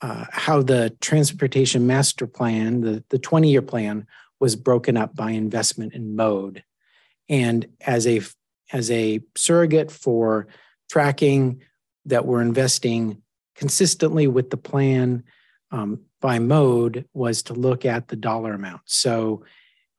uh, 0.00 0.24
how 0.32 0.62
the 0.62 0.92
transportation 1.00 1.86
master 1.86 2.26
plan, 2.26 2.80
the 2.80 3.04
the 3.10 3.20
20 3.20 3.52
year 3.52 3.62
plan, 3.62 4.08
was 4.40 4.56
broken 4.56 4.96
up 4.96 5.14
by 5.14 5.30
investment 5.30 5.92
in 5.92 6.16
mode 6.16 6.64
and 7.28 7.66
as 7.80 8.06
a 8.06 8.20
as 8.72 8.90
a 8.90 9.20
surrogate 9.36 9.90
for 9.90 10.46
tracking 10.90 11.60
that 12.06 12.26
we're 12.26 12.42
investing 12.42 13.22
consistently 13.54 14.26
with 14.26 14.50
the 14.50 14.56
plan 14.56 15.22
um, 15.70 16.00
by 16.20 16.38
mode 16.38 17.06
was 17.14 17.42
to 17.42 17.54
look 17.54 17.84
at 17.84 18.08
the 18.08 18.16
dollar 18.16 18.54
amount. 18.54 18.82
So 18.84 19.44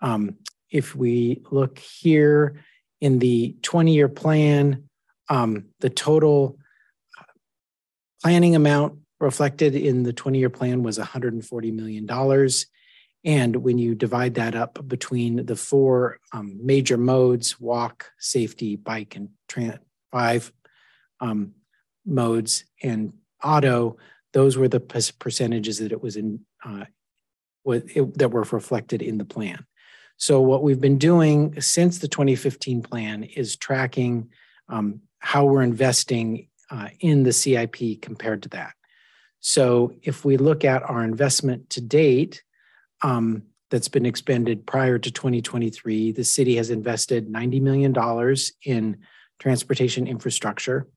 um, 0.02 0.35
if 0.69 0.95
we 0.95 1.41
look 1.52 1.80
here 1.80 2.64
in 3.02 3.19
the 3.19 3.56
20 3.61 3.93
year 3.93 4.10
plan, 4.10 4.89
um, 5.30 5.65
the 5.80 5.89
total 5.89 6.57
uh, 7.19 7.23
planning 8.22 8.56
amount 8.56 8.99
reflected 9.19 9.76
in 9.76 10.03
the 10.03 10.14
20 10.14 10.39
year 10.39 10.49
plan 10.49 10.84
was 10.84 10.97
$140 10.97 11.73
million. 11.73 12.07
And 13.26 13.56
when 13.57 13.80
you 13.80 13.95
divide 13.95 14.35
that 14.35 14.56
up 14.56 14.88
between 14.88 15.47
the 15.47 15.56
four 15.56 16.19
um, 16.31 16.60
major 16.64 16.95
modes 16.95 17.60
walk, 17.60 18.11
safety, 18.19 18.76
bike, 18.76 19.15
and 19.15 19.30
tran- 19.49 19.80
five 20.11 20.53
um, 21.19 21.53
modes, 22.06 22.65
and 22.84 23.14
auto, 23.43 23.97
those 24.31 24.57
were 24.57 24.68
the 24.68 24.80
percentages 24.80 25.80
that 25.80 25.91
it 25.91 26.03
was 26.03 26.18
in, 26.18 26.41
uh, 26.64 26.85
it, 27.65 28.18
that 28.19 28.30
were 28.30 28.43
reflected 28.52 29.02
in 29.02 29.18
the 29.18 29.26
plan. 29.26 29.65
So, 30.18 30.39
what 30.39 30.61
we've 30.61 30.80
been 30.80 30.99
doing 30.99 31.60
since 31.60 31.97
the 31.99 32.07
2015 32.07 32.84
plan 32.84 33.23
is 33.23 33.57
tracking 33.57 34.30
um, 34.69 35.02
how 35.19 35.45
we're 35.45 35.64
investing 35.64 36.47
uh, 36.69 36.89
in 36.99 37.23
the 37.23 37.34
CIP 37.34 38.02
compared 38.02 38.43
to 38.43 38.49
that. 38.49 38.73
So, 39.39 39.93
if 40.03 40.23
we 40.23 40.38
look 40.38 40.64
at 40.64 40.84
our 40.84 41.03
investment 41.03 41.72
to 41.72 41.81
date, 41.81 42.43
um, 43.06 43.44
that's 43.69 43.88
been 43.88 44.06
expended 44.06 44.65
prior 44.65 44.98
to 44.98 45.11
2023. 45.11 46.11
The 46.11 46.23
city 46.23 46.56
has 46.56 46.72
invested 46.72 47.27
$90 47.27 47.61
million 47.61 47.95
in 48.64 48.98
transportation 49.38 50.07
infrastructure. 50.07 50.88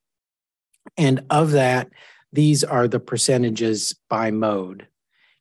And 0.96 1.24
of 1.28 1.50
that, 1.50 1.90
these 2.32 2.64
are 2.64 2.88
the 2.88 2.98
percentages 2.98 3.94
by 4.08 4.30
mode. 4.30 4.86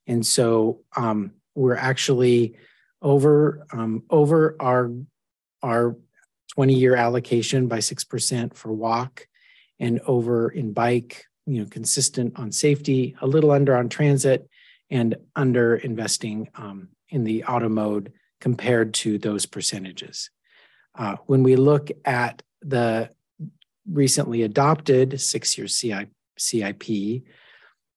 And 0.07 0.26
so 0.26 0.81
um, 0.98 1.31
we're 1.56 1.76
actually 1.76 2.57
over 3.02 3.65
um, 3.72 4.03
over 4.10 4.56
our 4.60 4.91
our 5.64 5.95
20 6.56 6.73
year 6.73 6.95
allocation 6.95 7.68
by 7.68 7.77
6% 7.77 8.56
for 8.56 8.73
walk 8.73 9.27
and 9.80 9.99
over 10.07 10.49
in 10.49 10.73
bike, 10.73 11.26
you 11.45 11.61
know, 11.61 11.68
consistent 11.69 12.38
on 12.38 12.52
safety, 12.52 13.15
a 13.22 13.27
little 13.27 13.52
under 13.52 13.76
on 13.76 13.89
transit, 13.89 14.49
and 14.89 15.15
under 15.35 15.76
investing 15.76 16.49
um, 16.55 16.89
in 17.09 17.23
the 17.23 17.43
auto 17.43 17.69
mode 17.69 18.14
compared 18.39 18.93
to 18.93 19.18
those 19.18 19.45
percentages. 19.45 20.30
Uh, 20.95 21.15
when 21.26 21.43
we 21.43 21.55
look 21.55 21.89
at 22.05 22.41
the 22.61 23.09
recently 23.89 24.43
adopted 24.43 25.19
six-year 25.19 25.68
CIP, 26.38 27.23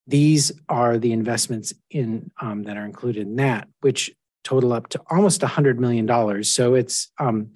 these 0.06 0.52
are 0.68 0.98
the 0.98 1.12
investments 1.12 1.72
in 1.90 2.30
um, 2.40 2.64
that 2.64 2.76
are 2.76 2.84
included 2.84 3.26
in 3.26 3.36
that, 3.36 3.68
which 3.80 4.10
total 4.42 4.72
up 4.72 4.88
to 4.88 5.00
almost 5.10 5.40
$100 5.40 5.78
million. 5.78 6.42
So 6.42 6.74
it's 6.74 7.10
um, 7.18 7.50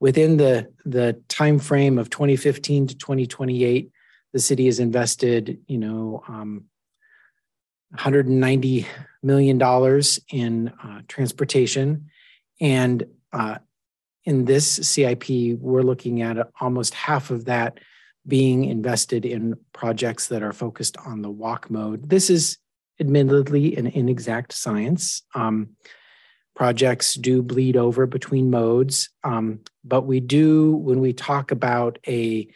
within 0.00 0.36
the, 0.36 0.72
the 0.84 1.20
time 1.28 1.58
frame 1.58 1.98
of 1.98 2.10
2015 2.10 2.88
to 2.88 2.96
2028, 2.96 3.90
the 4.32 4.38
city 4.38 4.66
has 4.66 4.78
invested, 4.78 5.58
you 5.66 5.78
know, 5.78 6.22
um, 6.28 6.64
190 7.90 8.86
million 9.22 9.58
dollars 9.58 10.20
in 10.30 10.68
uh, 10.82 11.02
transportation, 11.08 12.10
and 12.60 13.06
uh, 13.32 13.58
in 14.24 14.44
this 14.44 14.66
CIP, 14.66 15.58
we're 15.60 15.82
looking 15.82 16.20
at 16.22 16.36
almost 16.60 16.94
half 16.94 17.30
of 17.30 17.44
that 17.44 17.78
being 18.26 18.64
invested 18.64 19.24
in 19.24 19.56
projects 19.72 20.26
that 20.28 20.42
are 20.42 20.52
focused 20.52 20.96
on 20.98 21.22
the 21.22 21.30
walk 21.30 21.70
mode. 21.70 22.08
This 22.08 22.28
is 22.28 22.58
admittedly 22.98 23.76
an 23.76 23.86
inexact 23.86 24.52
science. 24.52 25.22
Um, 25.34 25.76
projects 26.56 27.14
do 27.14 27.42
bleed 27.42 27.76
over 27.76 28.06
between 28.06 28.50
modes, 28.50 29.10
um, 29.22 29.60
but 29.84 30.02
we 30.02 30.18
do 30.18 30.74
when 30.76 31.00
we 31.00 31.12
talk 31.12 31.50
about 31.50 31.98
a 32.06 32.48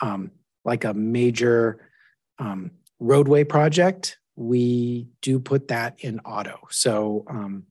um, 0.00 0.30
like 0.64 0.84
a 0.84 0.92
major 0.92 1.88
um, 2.38 2.72
roadway 2.98 3.44
project 3.44 4.18
we 4.36 5.08
do 5.22 5.38
put 5.38 5.68
that 5.68 5.94
in 6.00 6.20
auto. 6.20 6.58
So, 6.70 7.24
um, 7.28 7.64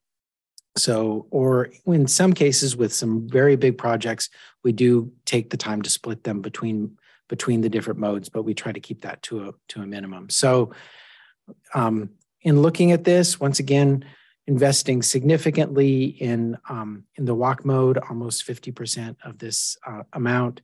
so, 0.75 1.27
or 1.29 1.69
in 1.85 2.07
some 2.07 2.33
cases 2.33 2.75
with 2.75 2.93
some 2.93 3.27
very 3.29 3.55
big 3.55 3.77
projects, 3.77 4.29
we 4.63 4.71
do 4.71 5.11
take 5.25 5.49
the 5.49 5.57
time 5.57 5.81
to 5.81 5.89
split 5.89 6.23
them 6.23 6.41
between 6.41 6.97
between 7.29 7.61
the 7.61 7.69
different 7.69 7.99
modes, 7.99 8.29
but 8.29 8.43
we 8.43 8.53
try 8.53 8.71
to 8.71 8.79
keep 8.79 9.01
that 9.01 9.21
to 9.23 9.49
a 9.49 9.51
to 9.69 9.81
a 9.81 9.87
minimum. 9.87 10.29
So, 10.29 10.71
um, 11.73 12.09
in 12.41 12.61
looking 12.61 12.91
at 12.91 13.03
this, 13.03 13.39
once 13.39 13.59
again, 13.59 14.05
investing 14.47 15.01
significantly 15.01 16.05
in 16.05 16.57
um, 16.69 17.05
in 17.15 17.25
the 17.25 17.35
walk 17.35 17.65
mode, 17.65 17.97
almost 17.97 18.43
fifty 18.43 18.71
percent 18.71 19.17
of 19.23 19.37
this 19.37 19.77
uh, 19.85 20.03
amount, 20.11 20.61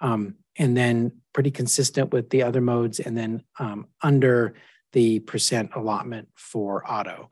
um, 0.00 0.36
and 0.56 0.76
then 0.76 1.12
pretty 1.32 1.50
consistent 1.50 2.12
with 2.12 2.30
the 2.30 2.42
other 2.42 2.60
modes, 2.60 3.00
and 3.00 3.16
then 3.16 3.42
um, 3.58 3.86
under 4.02 4.54
the 4.92 5.20
percent 5.20 5.70
allotment 5.74 6.28
for 6.34 6.88
auto. 6.90 7.30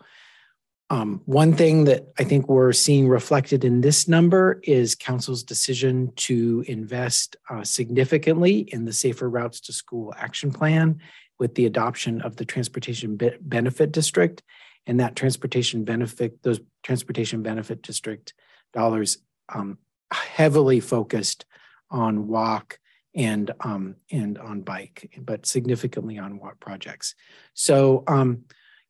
Um, 0.89 1.23
one 1.25 1.55
thing 1.55 1.85
that 1.85 2.13
I 2.17 2.23
think 2.23 2.49
we're 2.49 2.73
seeing 2.73 3.09
reflected 3.09 3.65
in 3.65 3.81
this 3.81 4.07
number 4.07 4.61
is 4.63 4.95
council's 4.95 5.43
decision 5.43 6.13
to 6.17 6.65
invest 6.69 7.37
uh, 7.51 7.65
significantly 7.65 8.59
in 8.59 8.85
the 8.85 8.93
Safer 8.93 9.29
Routes 9.29 9.61
to 9.63 9.73
School 9.73 10.15
Action 10.17 10.53
Plan 10.53 11.01
with 11.41 11.57
the 11.57 11.67
adoption 11.67 12.21
of 12.23 12.37
the 12.37 12.45
Transportation 12.45 13.17
Be- 13.17 13.37
Benefit 13.41 13.91
District. 13.91 14.43
And 14.87 15.01
that 15.01 15.17
transportation 15.17 15.83
benefit, 15.83 16.41
those 16.45 16.61
transportation 16.85 17.43
benefit 17.43 17.83
district 17.83 18.33
dollars 18.73 19.19
um, 19.53 19.79
heavily 20.13 20.79
focused 20.79 21.45
on 21.91 22.29
walk 22.29 22.79
and 23.17 23.51
um, 23.61 23.97
and 24.13 24.39
on 24.39 24.61
bike, 24.61 25.11
but 25.19 25.47
significantly 25.47 26.19
on 26.19 26.39
walk 26.39 26.61
projects. 26.61 27.15
So 27.55 28.05
um, 28.07 28.45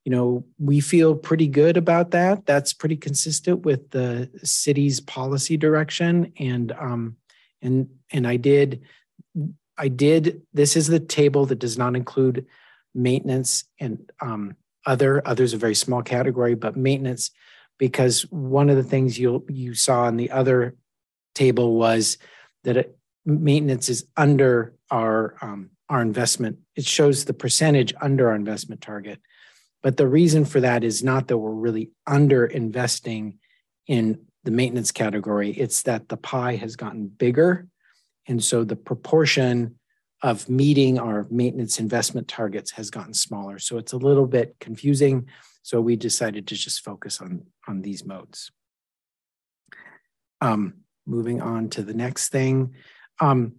you 0.07 0.11
know, 0.11 0.45
we 0.57 0.79
feel 0.79 1.15
pretty 1.15 1.47
good 1.47 1.75
about 1.75 2.11
that. 2.11 2.45
That's 2.45 2.71
pretty 2.71 2.95
consistent 2.95 3.65
with 3.65 3.91
the 3.91 4.29
city's 4.41 5.01
policy 5.01 5.57
direction. 5.57 6.31
And 6.39 6.71
um, 6.71 7.17
and 7.61 7.89
and 8.13 8.25
I 8.25 8.37
did, 8.37 8.83
I 9.77 9.89
did. 9.89 10.43
This 10.53 10.77
is 10.77 10.87
the 10.87 11.01
table 11.01 11.45
that 11.47 11.59
does 11.59 11.77
not 11.77 11.93
include 11.97 12.45
maintenance 12.95 13.65
and 13.81 14.09
um, 14.21 14.55
other. 14.85 15.21
Others 15.27 15.53
a 15.53 15.57
very 15.57 15.75
small 15.75 16.01
category, 16.01 16.55
but 16.55 16.77
maintenance, 16.77 17.31
because 17.77 18.21
one 18.31 18.69
of 18.69 18.77
the 18.77 18.83
things 18.83 19.19
you 19.19 19.45
you 19.49 19.73
saw 19.73 20.07
in 20.07 20.15
the 20.15 20.31
other 20.31 20.77
table 21.35 21.75
was 21.75 22.17
that 22.63 22.77
it, 22.77 22.97
maintenance 23.27 23.89
is 23.89 24.07
under 24.15 24.73
our 24.89 25.35
um, 25.41 25.69
our 25.89 26.01
investment. 26.01 26.57
It 26.75 26.85
shows 26.85 27.25
the 27.25 27.33
percentage 27.33 27.93
under 28.01 28.29
our 28.29 28.35
investment 28.35 28.81
target. 28.81 29.21
But 29.83 29.97
the 29.97 30.07
reason 30.07 30.43
for 30.43 30.59
that 30.61 30.83
is 30.83 31.03
not 31.03 31.27
that 31.27 31.37
we're 31.37 31.51
really 31.51 31.91
under 32.05 32.45
investing 32.45 33.39
in 33.87 34.19
the 34.43 34.51
maintenance 34.51 34.91
category, 34.91 35.51
it's 35.51 35.83
that 35.83 36.09
the 36.09 36.17
pie 36.17 36.55
has 36.55 36.75
gotten 36.75 37.07
bigger. 37.07 37.67
And 38.27 38.43
so 38.43 38.63
the 38.63 38.75
proportion 38.75 39.75
of 40.23 40.49
meeting 40.49 40.99
our 40.99 41.27
maintenance 41.29 41.79
investment 41.79 42.27
targets 42.27 42.71
has 42.71 42.89
gotten 42.89 43.13
smaller. 43.13 43.59
So 43.59 43.77
it's 43.77 43.93
a 43.93 43.97
little 43.97 44.25
bit 44.25 44.55
confusing. 44.59 45.27
So 45.61 45.79
we 45.79 45.95
decided 45.95 46.47
to 46.47 46.55
just 46.55 46.83
focus 46.83 47.21
on, 47.21 47.45
on 47.67 47.81
these 47.81 48.05
modes. 48.05 48.51
Um, 50.41 50.75
moving 51.05 51.41
on 51.41 51.69
to 51.69 51.83
the 51.83 51.93
next 51.93 52.29
thing. 52.29 52.73
Um, 53.19 53.53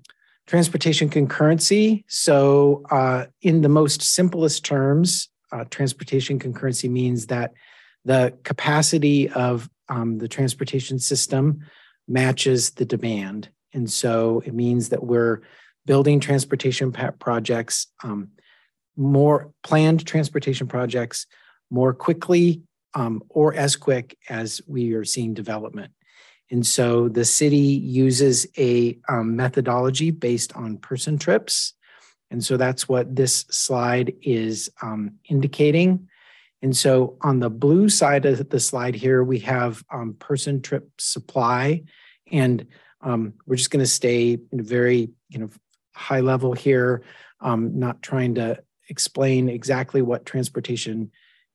transportation 0.48 1.10
concurrency. 1.10 2.04
So 2.08 2.82
uh, 2.90 3.26
in 3.42 3.60
the 3.60 3.68
most 3.68 4.00
simplest 4.00 4.64
terms, 4.64 5.28
uh, 5.52 5.64
transportation 5.70 6.38
concurrency 6.38 6.90
means 6.90 7.26
that 7.26 7.52
the 8.06 8.36
capacity 8.44 9.28
of 9.28 9.68
um, 9.90 10.18
the 10.18 10.28
transportation 10.28 10.98
system 10.98 11.60
matches 12.08 12.70
the 12.70 12.86
demand. 12.86 13.50
And 13.74 13.90
so 13.90 14.42
it 14.46 14.54
means 14.54 14.88
that 14.88 15.04
we're 15.04 15.42
building 15.84 16.18
transportation 16.18 16.92
projects, 16.92 17.86
um, 18.02 18.30
more 18.96 19.52
planned 19.62 20.06
transportation 20.06 20.66
projects 20.66 21.26
more 21.70 21.92
quickly 21.92 22.62
um, 22.94 23.22
or 23.28 23.54
as 23.54 23.76
quick 23.76 24.16
as 24.30 24.62
we 24.66 24.94
are 24.94 25.04
seeing 25.04 25.34
development. 25.34 25.92
And 26.50 26.66
so 26.66 27.08
the 27.08 27.24
city 27.24 27.56
uses 27.56 28.46
a 28.56 28.98
um, 29.08 29.36
methodology 29.36 30.10
based 30.10 30.56
on 30.56 30.78
person 30.78 31.18
trips 31.18 31.74
and 32.30 32.44
so 32.44 32.56
that's 32.56 32.88
what 32.88 33.14
this 33.14 33.46
slide 33.50 34.14
is 34.22 34.70
um, 34.82 35.14
indicating. 35.28 36.08
And 36.60 36.76
so 36.76 37.16
on 37.22 37.40
the 37.40 37.50
blue 37.50 37.88
side 37.88 38.26
of 38.26 38.48
the 38.50 38.60
slide 38.60 38.94
here, 38.94 39.22
we 39.22 39.38
have 39.40 39.84
um, 39.90 40.14
person 40.18 40.60
trip 40.60 40.90
supply. 40.98 41.84
And 42.30 42.66
um, 43.00 43.34
we're 43.46 43.56
just 43.56 43.70
going 43.70 43.84
to 43.84 43.90
stay 43.90 44.38
in 44.52 44.60
a 44.60 44.64
very 44.64 45.10
you 45.28 45.38
know, 45.38 45.50
high 45.94 46.20
level 46.20 46.52
here, 46.52 47.02
um, 47.40 47.78
not 47.78 48.02
trying 48.02 48.34
to 48.34 48.62
explain 48.88 49.48
exactly 49.48 50.02
what 50.02 50.26
transportation, 50.26 51.10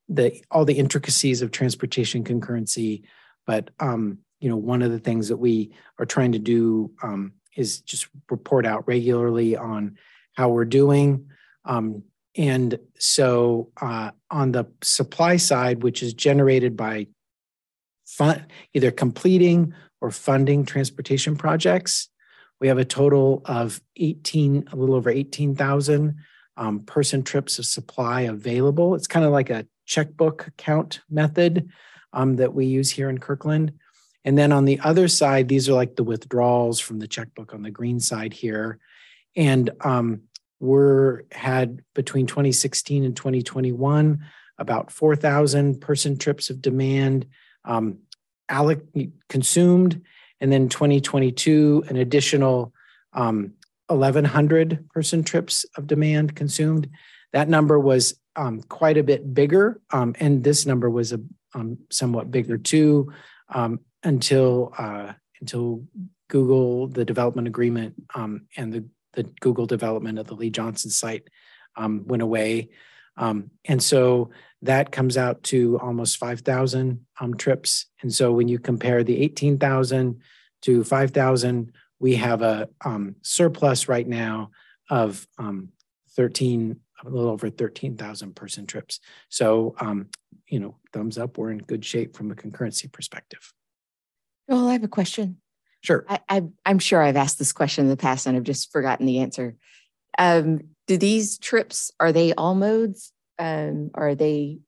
the 0.08 0.42
all 0.50 0.64
the 0.64 0.78
intricacies 0.78 1.42
of 1.42 1.50
transportation 1.50 2.24
concurrency. 2.24 3.02
But 3.46 3.70
um, 3.78 4.18
you 4.40 4.48
know, 4.48 4.56
one 4.56 4.82
of 4.82 4.90
the 4.90 4.98
things 4.98 5.28
that 5.28 5.36
we 5.36 5.72
are 5.98 6.06
trying 6.06 6.32
to 6.32 6.38
do 6.38 6.90
um, 7.02 7.32
is 7.56 7.80
just 7.80 8.08
report 8.30 8.66
out 8.66 8.86
regularly 8.86 9.56
on 9.56 9.96
how 10.34 10.48
we're 10.48 10.64
doing. 10.64 11.26
Um, 11.64 12.02
and 12.36 12.78
so 12.98 13.70
uh, 13.80 14.10
on 14.30 14.52
the 14.52 14.66
supply 14.82 15.36
side, 15.36 15.82
which 15.82 16.02
is 16.02 16.14
generated 16.14 16.76
by 16.76 17.06
fun, 18.06 18.46
either 18.74 18.90
completing 18.90 19.72
or 20.00 20.10
funding 20.10 20.64
transportation 20.64 21.36
projects, 21.36 22.08
we 22.60 22.68
have 22.68 22.78
a 22.78 22.84
total 22.84 23.42
of 23.44 23.80
18, 23.96 24.68
a 24.72 24.76
little 24.76 24.94
over 24.94 25.10
18,000 25.10 26.16
um, 26.56 26.80
person 26.80 27.22
trips 27.22 27.58
of 27.58 27.66
supply 27.66 28.22
available. 28.22 28.94
It's 28.94 29.06
kind 29.06 29.24
of 29.24 29.32
like 29.32 29.50
a 29.50 29.66
checkbook 29.86 30.50
count 30.56 31.00
method 31.10 31.68
um, 32.12 32.36
that 32.36 32.54
we 32.54 32.66
use 32.66 32.90
here 32.90 33.10
in 33.10 33.18
Kirkland. 33.18 33.72
And 34.24 34.38
then 34.38 34.52
on 34.52 34.64
the 34.64 34.80
other 34.80 35.08
side, 35.08 35.48
these 35.48 35.68
are 35.68 35.74
like 35.74 35.96
the 35.96 36.04
withdrawals 36.04 36.80
from 36.80 36.98
the 36.98 37.08
checkbook 37.08 37.52
on 37.52 37.62
the 37.62 37.70
green 37.70 38.00
side 38.00 38.32
here. 38.32 38.78
And 39.36 39.70
um, 39.82 40.22
we're 40.60 41.22
had 41.32 41.82
between 41.94 42.26
2016 42.26 43.04
and 43.04 43.16
2021 43.16 44.24
about 44.58 44.90
4,000 44.90 45.80
person 45.80 46.16
trips 46.16 46.48
of 46.48 46.62
demand 46.62 47.26
um, 47.64 47.98
alloc- 48.50 49.10
consumed, 49.28 50.02
and 50.40 50.52
then 50.52 50.68
2022 50.68 51.84
an 51.88 51.96
additional 51.96 52.72
um, 53.12 53.54
1,100 53.88 54.88
person 54.90 55.22
trips 55.24 55.66
of 55.76 55.86
demand 55.86 56.34
consumed. 56.34 56.88
That 57.32 57.48
number 57.48 57.78
was 57.78 58.18
um, 58.36 58.62
quite 58.62 58.96
a 58.96 59.02
bit 59.02 59.34
bigger, 59.34 59.80
um, 59.90 60.14
and 60.18 60.42
this 60.44 60.66
number 60.66 60.88
was 60.88 61.12
a 61.12 61.20
um, 61.54 61.78
somewhat 61.90 62.30
bigger 62.30 62.58
too 62.58 63.12
um, 63.48 63.80
until 64.04 64.72
uh, 64.78 65.12
until 65.40 65.84
Google 66.28 66.86
the 66.86 67.04
development 67.04 67.48
agreement 67.48 67.94
um, 68.14 68.46
and 68.56 68.72
the 68.72 68.84
the 69.14 69.24
Google 69.40 69.66
development 69.66 70.18
of 70.18 70.26
the 70.26 70.34
Lee 70.34 70.50
Johnson 70.50 70.90
site 70.90 71.28
um, 71.76 72.06
went 72.06 72.22
away. 72.22 72.70
Um, 73.16 73.50
and 73.64 73.82
so 73.82 74.30
that 74.62 74.90
comes 74.90 75.16
out 75.16 75.42
to 75.44 75.78
almost 75.78 76.16
5,000 76.16 77.06
um, 77.20 77.34
trips. 77.36 77.86
And 78.02 78.12
so 78.12 78.32
when 78.32 78.48
you 78.48 78.58
compare 78.58 79.04
the 79.04 79.20
18,000 79.22 80.20
to 80.62 80.84
5,000, 80.84 81.72
we 82.00 82.16
have 82.16 82.42
a 82.42 82.68
um, 82.84 83.16
surplus 83.22 83.88
right 83.88 84.06
now 84.06 84.50
of 84.90 85.26
13, 86.16 86.80
a 87.04 87.08
little 87.08 87.30
over 87.30 87.50
13,000 87.50 88.34
person 88.34 88.66
trips. 88.66 89.00
So, 89.28 89.74
um, 89.78 90.08
you 90.48 90.58
know, 90.58 90.76
thumbs 90.92 91.18
up, 91.18 91.38
we're 91.38 91.50
in 91.50 91.58
good 91.58 91.84
shape 91.84 92.16
from 92.16 92.30
a 92.30 92.34
concurrency 92.34 92.90
perspective. 92.90 93.52
Well, 94.48 94.68
I 94.68 94.72
have 94.72 94.84
a 94.84 94.88
question. 94.88 95.38
Sure. 95.80 96.04
I, 96.08 96.20
I, 96.28 96.42
am 96.64 96.78
sure 96.78 97.02
I've 97.02 97.16
asked 97.16 97.38
this 97.38 97.52
question 97.52 97.84
in 97.84 97.90
the 97.90 97.96
past 97.96 98.26
and 98.26 98.36
I've 98.36 98.42
just 98.42 98.72
forgotten 98.72 99.06
the 99.06 99.18
answer. 99.18 99.56
Um, 100.18 100.60
do 100.86 100.96
these 100.96 101.38
trips, 101.38 101.90
are 102.00 102.12
they 102.12 102.32
all 102.34 102.54
modes? 102.54 103.12
Um, 103.38 103.90
are 103.94 104.14
they 104.14 104.60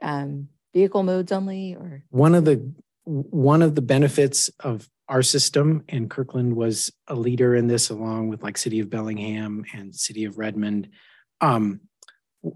um, 0.00 0.48
vehicle 0.72 1.02
modes 1.02 1.32
only 1.32 1.74
or? 1.74 2.04
One 2.10 2.34
of 2.34 2.44
the, 2.44 2.72
one 3.04 3.60
of 3.62 3.74
the 3.74 3.82
benefits 3.82 4.48
of 4.60 4.88
our 5.08 5.22
system 5.22 5.84
and 5.88 6.08
Kirkland 6.08 6.56
was 6.56 6.90
a 7.08 7.14
leader 7.14 7.54
in 7.54 7.66
this 7.66 7.90
along 7.90 8.28
with 8.28 8.42
like 8.42 8.56
city 8.56 8.80
of 8.80 8.88
Bellingham 8.88 9.64
and 9.74 9.94
city 9.94 10.24
of 10.24 10.38
Redmond 10.38 10.88
um, 11.42 11.80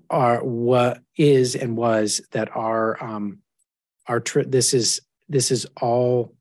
are 0.09 0.43
what 0.43 1.03
is 1.17 1.55
and 1.55 1.77
was 1.77 2.23
that 2.33 2.57
our 2.57 3.03
um, 3.03 3.41
our 4.07 4.21
trip 4.21 4.51
this 4.51 4.73
is 4.73 5.01
this 5.28 5.51
is 5.51 5.66
all 5.81 6.35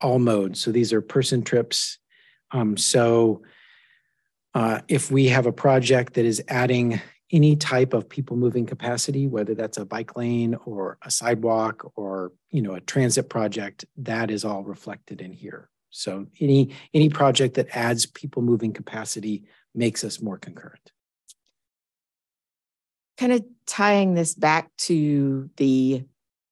all 0.00 0.18
modes. 0.18 0.60
So 0.60 0.70
these 0.70 0.92
are 0.92 1.00
person 1.00 1.42
trips. 1.42 1.98
Um, 2.52 2.76
so 2.76 3.42
uh, 4.54 4.80
if 4.88 5.10
we 5.10 5.26
have 5.26 5.46
a 5.46 5.52
project 5.52 6.14
that 6.14 6.24
is 6.24 6.42
adding 6.48 7.00
any 7.30 7.56
type 7.56 7.92
of 7.92 8.08
people 8.08 8.36
moving 8.36 8.64
capacity, 8.64 9.26
whether 9.26 9.54
that's 9.54 9.76
a 9.76 9.84
bike 9.84 10.16
lane 10.16 10.56
or 10.64 10.98
a 11.02 11.10
sidewalk 11.10 11.92
or 11.94 12.32
you 12.50 12.62
know 12.62 12.74
a 12.74 12.80
transit 12.80 13.28
project, 13.28 13.84
that 13.96 14.30
is 14.30 14.44
all 14.44 14.62
reflected 14.62 15.20
in 15.20 15.32
here. 15.32 15.68
So 15.90 16.26
any 16.40 16.74
any 16.94 17.08
project 17.08 17.54
that 17.54 17.68
adds 17.76 18.06
people 18.06 18.42
moving 18.42 18.72
capacity 18.72 19.44
makes 19.74 20.04
us 20.04 20.20
more 20.20 20.38
concurrent. 20.38 20.92
Kind 23.18 23.32
of 23.32 23.44
tying 23.66 24.14
this 24.14 24.34
back 24.34 24.70
to 24.78 25.50
the 25.56 26.04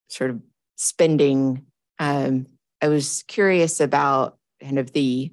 sort 0.08 0.30
of 0.30 0.40
spending 0.76 1.66
um, 1.98 2.46
I 2.82 2.88
was 2.88 3.24
curious 3.26 3.80
about 3.80 4.38
kind 4.62 4.78
of 4.78 4.92
the 4.92 5.32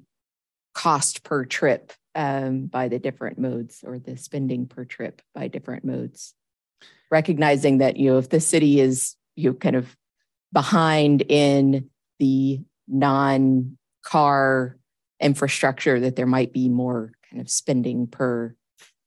cost 0.74 1.22
per 1.22 1.44
trip 1.44 1.92
um, 2.14 2.66
by 2.66 2.88
the 2.88 2.98
different 2.98 3.38
modes 3.38 3.84
or 3.86 3.98
the 3.98 4.16
spending 4.16 4.66
per 4.66 4.84
trip 4.84 5.20
by 5.34 5.48
different 5.48 5.84
modes. 5.84 6.34
Recognizing 7.10 7.78
that, 7.78 7.96
you 7.96 8.10
know, 8.10 8.18
if 8.18 8.28
the 8.28 8.40
city 8.40 8.80
is 8.80 9.16
you 9.36 9.54
kind 9.54 9.76
of 9.76 9.94
behind 10.52 11.22
in 11.22 11.90
the 12.18 12.60
non-car 12.88 14.78
infrastructure 15.20 16.00
that 16.00 16.16
there 16.16 16.26
might 16.26 16.52
be 16.52 16.68
more 16.68 17.12
kind 17.30 17.40
of 17.40 17.50
spending 17.50 18.06
per 18.06 18.54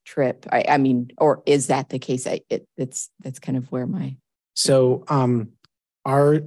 trip. 0.04 0.46
I, 0.50 0.64
I 0.68 0.78
mean, 0.78 1.10
or 1.18 1.42
is 1.46 1.66
that 1.68 1.88
the 1.90 1.98
case? 1.98 2.26
I, 2.26 2.40
it, 2.48 2.66
it's 2.76 3.10
that's 3.20 3.38
kind 3.38 3.58
of 3.58 3.70
where 3.70 3.86
my 3.86 4.16
So 4.54 5.04
um, 5.08 5.50
our 6.04 6.40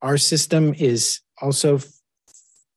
our 0.00 0.18
system 0.18 0.74
is 0.74 1.20
also 1.40 1.78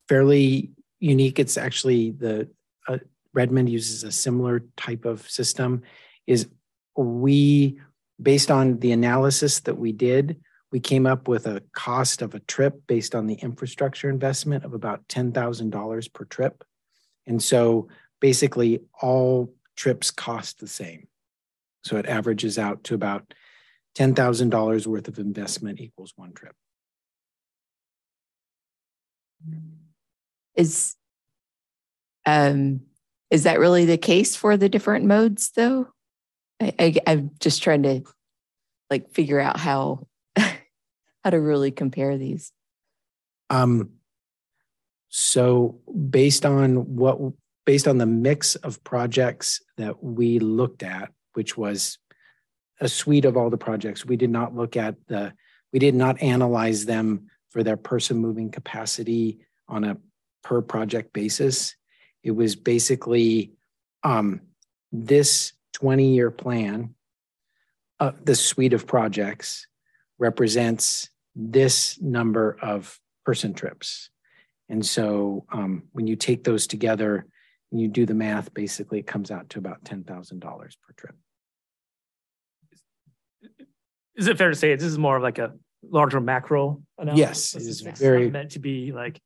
fairly 0.08 0.70
unique. 1.00 1.38
It's 1.38 1.56
actually 1.56 2.12
the 2.12 2.48
uh, 2.88 2.98
Redmond 3.34 3.68
uses 3.68 4.04
a 4.04 4.12
similar 4.12 4.62
type 4.76 5.04
of 5.04 5.28
system. 5.28 5.82
Is 6.26 6.48
we 6.96 7.80
based 8.20 8.50
on 8.50 8.78
the 8.78 8.92
analysis 8.92 9.60
that 9.60 9.76
we 9.76 9.92
did, 9.92 10.40
we 10.72 10.80
came 10.80 11.06
up 11.06 11.28
with 11.28 11.46
a 11.46 11.62
cost 11.72 12.22
of 12.22 12.34
a 12.34 12.40
trip 12.40 12.80
based 12.86 13.14
on 13.14 13.26
the 13.26 13.34
infrastructure 13.34 14.08
investment 14.08 14.64
of 14.64 14.74
about 14.74 15.08
ten 15.08 15.32
thousand 15.32 15.70
dollars 15.70 16.08
per 16.08 16.24
trip, 16.24 16.64
and 17.26 17.42
so 17.42 17.88
basically 18.20 18.80
all 19.00 19.52
trips 19.76 20.10
cost 20.10 20.58
the 20.58 20.66
same. 20.66 21.06
So 21.84 21.96
it 21.96 22.06
averages 22.06 22.58
out 22.58 22.82
to 22.84 22.94
about 22.94 23.32
$10,000 23.96 24.86
worth 24.86 25.08
of 25.08 25.18
investment 25.18 25.80
equals 25.80 26.12
one 26.16 26.32
trip. 26.32 26.54
is 30.56 30.96
um 32.24 32.80
is 33.30 33.42
that 33.42 33.60
really 33.60 33.84
the 33.84 33.98
case 33.98 34.34
for 34.34 34.56
the 34.56 34.70
different 34.70 35.04
modes 35.04 35.52
though 35.54 35.86
I, 36.60 36.72
I 36.78 36.94
i'm 37.06 37.30
just 37.38 37.62
trying 37.62 37.82
to 37.82 38.02
like 38.90 39.10
figure 39.12 39.38
out 39.38 39.58
how 39.58 40.06
how 40.36 41.30
to 41.30 41.38
really 41.38 41.70
compare 41.70 42.16
these 42.16 42.52
Um, 43.50 43.90
so 45.08 45.80
based 46.10 46.44
on 46.44 46.96
what, 46.96 47.18
based 47.64 47.88
on 47.88 47.98
the 47.98 48.06
mix 48.06 48.54
of 48.56 48.82
projects 48.84 49.60
that 49.76 50.02
we 50.02 50.38
looked 50.38 50.82
at, 50.82 51.10
which 51.34 51.56
was 51.56 51.98
a 52.80 52.88
suite 52.88 53.24
of 53.24 53.36
all 53.36 53.50
the 53.50 53.56
projects, 53.56 54.04
we 54.04 54.16
did 54.16 54.30
not 54.30 54.54
look 54.54 54.76
at 54.76 54.96
the, 55.06 55.32
we 55.72 55.78
did 55.78 55.94
not 55.94 56.20
analyze 56.22 56.84
them 56.84 57.28
for 57.50 57.62
their 57.62 57.76
person 57.76 58.18
moving 58.18 58.50
capacity 58.50 59.38
on 59.68 59.84
a 59.84 59.96
per 60.42 60.60
project 60.60 61.12
basis. 61.12 61.74
It 62.22 62.32
was 62.32 62.54
basically 62.56 63.52
um, 64.02 64.40
this 64.92 65.52
20 65.74 66.14
year 66.14 66.30
plan, 66.30 66.94
uh, 67.98 68.12
the 68.24 68.34
suite 68.34 68.72
of 68.72 68.86
projects 68.86 69.66
represents 70.18 71.10
this 71.34 72.00
number 72.00 72.56
of 72.62 72.98
person 73.24 73.54
trips. 73.54 74.10
And 74.68 74.84
so 74.84 75.44
um, 75.52 75.84
when 75.92 76.06
you 76.06 76.16
take 76.16 76.44
those 76.44 76.66
together 76.66 77.26
and 77.70 77.80
you 77.80 77.88
do 77.88 78.06
the 78.06 78.14
math, 78.14 78.52
basically 78.54 78.98
it 79.00 79.06
comes 79.06 79.30
out 79.30 79.50
to 79.50 79.58
about 79.58 79.84
$10,000 79.84 80.40
per 80.40 80.92
trip. 80.96 81.14
Is 84.16 84.26
it 84.28 84.38
fair 84.38 84.50
to 84.50 84.56
say 84.56 84.74
this 84.74 84.84
is 84.84 84.98
more 84.98 85.16
of 85.16 85.22
like 85.22 85.38
a 85.38 85.52
larger 85.82 86.20
macro 86.20 86.82
analysis? 86.98 87.18
Yes, 87.18 87.54
it 87.54 87.58
This 87.58 87.66
is 87.68 87.84
not 87.84 87.98
very- 87.98 88.30
meant 88.30 88.52
to 88.52 88.58
be 88.58 88.92
like, 88.92 89.20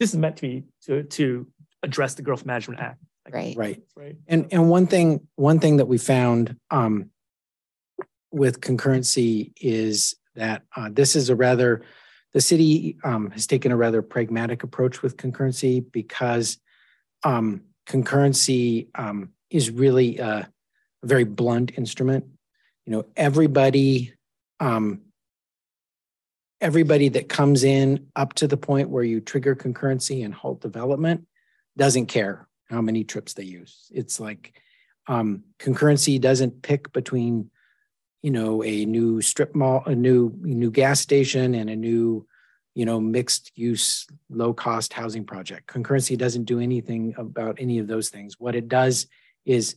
this 0.00 0.10
is 0.10 0.16
meant 0.16 0.36
to 0.36 0.42
be 0.42 0.64
to, 0.86 1.02
to 1.04 1.46
address 1.82 2.14
the 2.14 2.22
Growth 2.22 2.44
Management 2.44 2.80
Act. 2.80 3.00
Like, 3.24 3.34
right 3.34 3.56
Right. 3.56 3.82
Right. 3.96 4.16
And 4.26 4.48
and 4.52 4.68
one 4.68 4.86
thing 4.86 5.26
one 5.36 5.58
thing 5.58 5.78
that 5.78 5.86
we 5.86 5.96
found 5.98 6.56
um, 6.70 7.10
with 8.30 8.60
concurrency 8.60 9.52
is 9.60 10.16
that 10.34 10.62
uh, 10.76 10.90
this 10.92 11.16
is 11.16 11.30
a 11.30 11.36
rather 11.36 11.82
the 12.32 12.40
city 12.40 12.98
um, 13.04 13.30
has 13.30 13.46
taken 13.46 13.70
a 13.72 13.76
rather 13.76 14.02
pragmatic 14.02 14.62
approach 14.64 15.02
with 15.02 15.16
concurrency 15.16 15.84
because 15.92 16.58
um, 17.22 17.62
concurrency 17.86 18.88
um, 18.96 19.30
is 19.50 19.70
really 19.70 20.18
a, 20.18 20.50
a 21.02 21.06
very 21.06 21.24
blunt 21.24 21.78
instrument. 21.78 22.24
You 22.86 22.92
know, 22.92 23.04
everybody 23.16 24.13
um, 24.64 25.02
everybody 26.62 27.10
that 27.10 27.28
comes 27.28 27.64
in 27.64 28.06
up 28.16 28.32
to 28.32 28.48
the 28.48 28.56
point 28.56 28.88
where 28.88 29.04
you 29.04 29.20
trigger 29.20 29.54
concurrency 29.54 30.24
and 30.24 30.32
halt 30.32 30.62
development 30.62 31.26
doesn't 31.76 32.06
care 32.06 32.48
how 32.70 32.80
many 32.80 33.04
trips 33.04 33.34
they 33.34 33.42
use. 33.42 33.92
It's 33.94 34.18
like 34.18 34.54
um, 35.06 35.44
concurrency 35.58 36.18
doesn't 36.18 36.62
pick 36.62 36.90
between, 36.94 37.50
you 38.22 38.30
know, 38.30 38.64
a 38.64 38.86
new 38.86 39.20
strip 39.20 39.54
mall, 39.54 39.82
a 39.84 39.94
new 39.94 40.32
new 40.40 40.70
gas 40.70 40.98
station, 40.98 41.54
and 41.54 41.68
a 41.68 41.76
new, 41.76 42.26
you 42.74 42.86
know, 42.86 42.98
mixed 42.98 43.52
use 43.54 44.06
low 44.30 44.54
cost 44.54 44.94
housing 44.94 45.26
project. 45.26 45.66
Concurrency 45.66 46.16
doesn't 46.16 46.44
do 46.44 46.58
anything 46.58 47.14
about 47.18 47.56
any 47.60 47.80
of 47.80 47.86
those 47.86 48.08
things. 48.08 48.40
What 48.40 48.54
it 48.54 48.68
does 48.68 49.08
is 49.44 49.76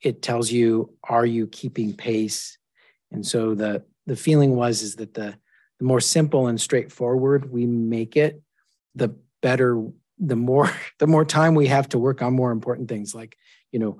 it 0.00 0.22
tells 0.22 0.50
you 0.50 0.94
are 1.02 1.26
you 1.26 1.46
keeping 1.46 1.92
pace, 1.92 2.56
and 3.12 3.26
so 3.26 3.54
the 3.54 3.84
the 4.06 4.16
feeling 4.16 4.56
was 4.56 4.82
is 4.82 4.96
that 4.96 5.14
the 5.14 5.36
the 5.80 5.84
more 5.84 6.00
simple 6.00 6.46
and 6.46 6.60
straightforward 6.60 7.50
we 7.50 7.66
make 7.66 8.16
it, 8.16 8.40
the 8.94 9.16
better 9.42 9.84
the 10.18 10.36
more 10.36 10.70
the 10.98 11.06
more 11.06 11.24
time 11.24 11.54
we 11.54 11.66
have 11.66 11.88
to 11.90 11.98
work 11.98 12.22
on 12.22 12.34
more 12.34 12.52
important 12.52 12.88
things 12.88 13.14
like 13.14 13.36
you 13.72 13.78
know 13.78 13.98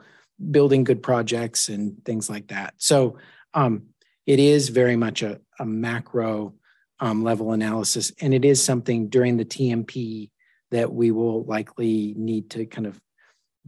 building 0.51 0.85
good 0.85 1.02
projects 1.02 1.68
and 1.68 2.05
things 2.05 2.28
like 2.28 2.48
that. 2.48 2.74
So 2.78 3.18
um, 3.55 3.85
it 4.26 4.40
is 4.40 4.68
very 4.68 4.97
much 4.97 5.22
a, 5.22 5.40
a 5.59 5.64
macro 5.64 6.55
um, 7.01 7.22
level 7.22 7.52
analysis 7.52 8.12
and 8.20 8.32
it 8.32 8.44
is 8.44 8.62
something 8.62 9.09
during 9.09 9.36
the 9.36 9.44
tmp 9.44 10.31
that 10.70 10.93
we 10.93 11.10
will 11.10 11.44
likely 11.44 12.14
need 12.16 12.51
to 12.51 12.66
kind 12.66 12.86
of 12.86 13.01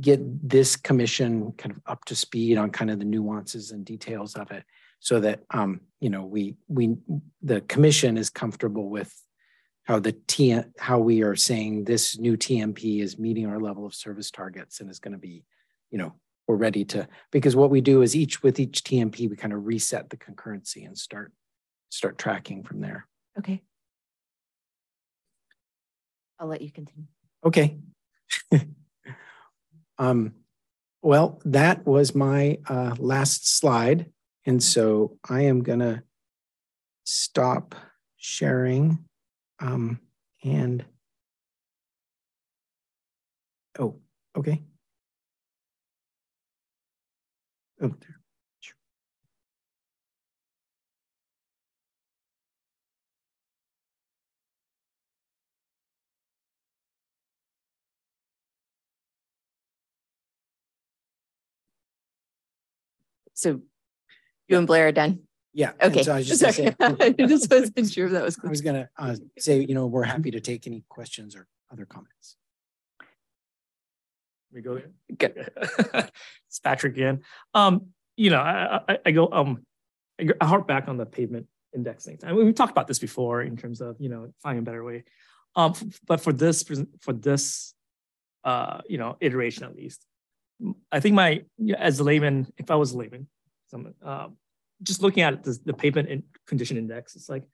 get 0.00 0.20
this 0.48 0.76
commission 0.76 1.52
kind 1.52 1.72
of 1.72 1.80
up 1.86 2.04
to 2.04 2.14
speed 2.14 2.56
on 2.56 2.70
kind 2.70 2.90
of 2.90 2.98
the 2.98 3.04
nuances 3.04 3.72
and 3.72 3.84
details 3.84 4.36
of 4.36 4.50
it 4.50 4.64
so 5.00 5.20
that 5.20 5.40
um, 5.50 5.80
you 6.00 6.10
know 6.10 6.24
we 6.24 6.56
we 6.68 6.96
the 7.42 7.60
commission 7.62 8.16
is 8.16 8.30
comfortable 8.30 8.88
with 8.88 9.12
how 9.84 9.98
the 9.98 10.12
T 10.12 10.58
how 10.78 10.98
we 10.98 11.22
are 11.22 11.36
saying 11.36 11.84
this 11.84 12.18
new 12.18 12.36
TMP 12.36 13.00
is 13.00 13.18
meeting 13.18 13.46
our 13.46 13.60
level 13.60 13.86
of 13.86 13.94
service 13.94 14.30
targets 14.30 14.80
and 14.80 14.90
is 14.90 14.98
going 14.98 15.12
to 15.12 15.18
be, 15.18 15.44
you 15.90 15.98
know, 15.98 16.14
we're 16.48 16.56
ready 16.56 16.84
to 16.86 17.08
because 17.30 17.54
what 17.56 17.70
we 17.70 17.80
do 17.80 18.02
is 18.02 18.16
each 18.16 18.42
with 18.42 18.58
each 18.60 18.82
TMP 18.84 19.28
we 19.28 19.36
kind 19.36 19.52
of 19.52 19.66
reset 19.66 20.10
the 20.10 20.16
concurrency 20.16 20.86
and 20.86 20.96
start 20.98 21.32
start 21.90 22.18
tracking 22.18 22.62
from 22.62 22.80
there. 22.80 23.06
okay 23.38 23.62
i'll 26.38 26.48
let 26.48 26.60
you 26.60 26.70
continue 26.70 27.06
Okay. 27.46 27.78
um, 29.98 30.34
well, 31.00 31.40
that 31.44 31.86
was 31.86 32.14
my 32.14 32.58
uh, 32.68 32.96
last 32.98 33.48
slide, 33.48 34.10
and 34.46 34.62
so 34.62 35.18
I 35.28 35.42
am 35.42 35.62
gonna 35.62 36.04
stop 37.04 37.74
sharing. 38.16 39.04
Um, 39.60 40.00
and 40.44 40.84
oh, 43.78 43.96
okay. 44.36 44.62
Oh, 47.80 47.88
there. 47.88 48.20
so 63.34 63.60
you 64.48 64.58
and 64.58 64.66
blair 64.66 64.88
are 64.88 64.92
done 64.92 65.20
Yeah. 65.52 65.72
and 65.80 65.92
okay 65.92 66.02
so 66.02 66.12
I 66.12 66.16
was 66.18 66.28
just 66.28 66.40
gonna 66.42 66.52
say, 66.52 66.74
i 66.80 67.26
just 67.26 67.50
wasn't 67.50 67.90
sure 67.90 68.06
if 68.06 68.12
that 68.12 68.22
was 68.22 68.38
I 68.44 68.48
was 68.48 68.60
gonna 68.60 68.88
uh, 68.98 69.16
say, 69.38 69.60
you 69.60 69.74
know, 69.74 69.86
we're 69.86 70.04
happy 70.04 70.30
to 70.32 70.40
take 70.40 70.66
any 70.66 70.84
questions 70.88 71.34
or 71.36 71.46
other 71.72 71.84
comments. 71.84 72.36
we 74.52 74.62
go 74.62 74.74
there. 74.76 74.90
Good. 75.18 75.50
it's 76.48 76.58
Patrick 76.62 76.94
again. 76.94 77.22
Um, 77.54 77.86
you 78.16 78.30
know, 78.30 78.40
I, 78.40 78.80
I, 78.88 78.98
I 79.06 79.10
go, 79.10 79.28
um, 79.30 79.66
I 80.18 80.24
go- 80.24 80.34
I 80.40 80.46
harp 80.46 80.66
back 80.66 80.88
on 80.88 80.96
the 80.96 81.04
pavement 81.04 81.46
indexing. 81.74 82.18
I 82.22 82.32
mean, 82.32 82.46
we 82.46 82.52
talked 82.52 82.70
about 82.72 82.86
this 82.86 82.98
before 82.98 83.42
in 83.42 83.56
terms 83.56 83.80
of, 83.80 83.96
you 83.98 84.08
know, 84.08 84.32
finding 84.42 84.60
a 84.60 84.62
better 84.62 84.82
way. 84.82 85.04
Um, 85.56 85.74
but 86.06 86.20
for 86.20 86.32
this, 86.32 86.62
for 87.00 87.12
this, 87.12 87.74
uh, 88.44 88.80
you 88.88 88.96
know, 88.98 89.16
iteration 89.20 89.64
at 89.64 89.76
least, 89.76 90.06
I 90.90 91.00
think 91.00 91.14
my, 91.14 91.42
you 91.58 91.72
know, 91.72 91.78
as 91.78 91.98
a 92.00 92.04
layman, 92.04 92.46
if 92.56 92.70
I 92.70 92.76
was 92.76 92.92
a 92.92 92.98
layman, 92.98 93.28
some, 93.68 93.94
um, 94.02 94.36
just 94.82 95.02
looking 95.02 95.22
at 95.22 95.42
the, 95.42 95.58
the 95.64 95.72
pavement 95.72 96.08
in 96.08 96.22
condition 96.46 96.76
index, 96.76 97.16
it's 97.16 97.28
like 97.28 97.44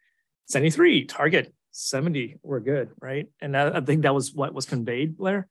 73, 0.48 1.06
target 1.06 1.54
70, 1.72 2.38
we're 2.42 2.60
good, 2.60 2.90
right? 3.00 3.26
And 3.40 3.56
I, 3.56 3.78
I 3.78 3.80
think 3.80 4.02
that 4.02 4.14
was 4.14 4.32
what 4.34 4.54
was 4.54 4.66
conveyed, 4.66 5.16
Blair. 5.16 5.48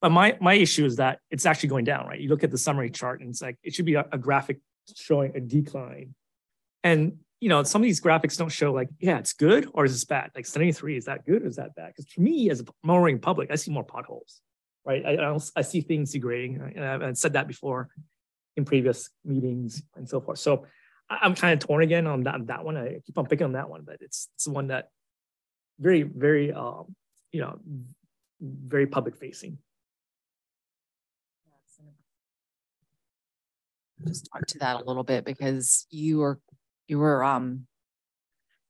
But 0.00 0.10
my 0.10 0.36
my 0.40 0.54
issue 0.54 0.84
is 0.84 0.96
that 0.96 1.18
it's 1.30 1.44
actually 1.44 1.70
going 1.70 1.84
down, 1.84 2.06
right? 2.06 2.20
You 2.20 2.28
look 2.28 2.44
at 2.44 2.50
the 2.50 2.58
summary 2.58 2.90
chart 2.90 3.20
and 3.20 3.30
it's 3.30 3.42
like 3.42 3.56
it 3.62 3.74
should 3.74 3.84
be 3.84 3.94
a, 3.94 4.06
a 4.12 4.18
graphic 4.18 4.58
showing 4.96 5.32
a 5.34 5.40
decline. 5.40 6.14
And 6.84 7.18
you 7.40 7.48
know, 7.48 7.62
some 7.62 7.82
of 7.82 7.84
these 7.84 8.00
graphics 8.00 8.36
don't 8.36 8.50
show 8.50 8.72
like, 8.72 8.88
yeah, 8.98 9.18
it's 9.18 9.32
good 9.32 9.68
or 9.74 9.84
is 9.84 9.92
this 9.92 10.04
bad? 10.04 10.30
Like 10.34 10.46
73, 10.46 10.96
is 10.96 11.04
that 11.04 11.24
good 11.24 11.42
or 11.42 11.46
is 11.46 11.56
that 11.56 11.74
bad? 11.74 11.88
Because 11.88 12.10
for 12.10 12.20
me, 12.20 12.50
as 12.50 12.60
a 12.60 12.64
mowing 12.82 13.20
public, 13.20 13.50
I 13.50 13.54
see 13.54 13.70
more 13.70 13.84
potholes, 13.84 14.40
right? 14.84 15.04
I, 15.06 15.14
I, 15.16 15.38
I 15.54 15.62
see 15.62 15.80
things 15.80 16.12
degrading. 16.12 16.60
And 16.74 16.84
I've 16.84 17.16
said 17.16 17.34
that 17.34 17.46
before 17.46 17.90
in 18.58 18.64
previous 18.64 19.10
meetings 19.24 19.82
and 19.96 20.08
so 20.08 20.20
forth. 20.20 20.38
So 20.38 20.66
I, 21.08 21.24
am 21.24 21.34
kind 21.34 21.54
of 21.54 21.66
torn 21.66 21.82
again 21.82 22.06
on 22.06 22.24
that, 22.24 22.46
that 22.48 22.64
one. 22.64 22.76
I 22.76 23.00
keep 23.06 23.16
on 23.16 23.26
picking 23.26 23.44
on 23.44 23.52
that 23.52 23.70
one, 23.70 23.82
but 23.86 23.98
it's, 24.00 24.28
it's 24.34 24.48
one 24.48 24.66
that 24.66 24.90
very, 25.78 26.02
very, 26.02 26.52
um, 26.52 26.94
you 27.32 27.40
know, 27.40 27.58
very 28.40 28.86
public 28.86 29.16
facing. 29.16 29.58
Just 34.06 34.28
talk 34.32 34.46
to 34.46 34.58
that 34.58 34.76
a 34.76 34.84
little 34.84 35.02
bit 35.02 35.24
because 35.24 35.86
you 35.90 36.18
were 36.18 36.38
you 36.86 37.00
were 37.00 37.24
um 37.24 37.66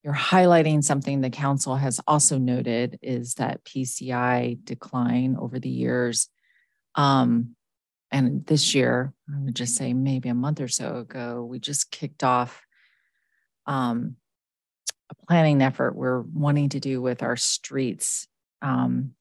you're 0.02 0.14
highlighting 0.14 0.82
something 0.82 1.20
the 1.20 1.28
council 1.28 1.76
has 1.76 2.00
also 2.06 2.38
noted 2.38 2.98
is 3.02 3.34
that 3.34 3.62
PCI 3.62 4.64
decline 4.64 5.36
over 5.38 5.58
the 5.58 5.68
years. 5.68 6.30
Um, 6.94 7.56
and 8.10 8.46
this 8.46 8.74
year, 8.74 9.12
I 9.28 9.38
would 9.40 9.56
just 9.56 9.76
say 9.76 9.92
maybe 9.92 10.28
a 10.28 10.34
month 10.34 10.60
or 10.60 10.68
so 10.68 10.98
ago, 10.98 11.44
we 11.44 11.58
just 11.58 11.90
kicked 11.90 12.24
off 12.24 12.62
um, 13.66 14.16
a 15.10 15.26
planning 15.26 15.60
effort 15.62 15.94
we're 15.94 16.22
wanting 16.22 16.70
to 16.70 16.80
do 16.80 17.02
with 17.02 17.22
our 17.22 17.36
streets. 17.36 18.26
Um, 18.62 19.12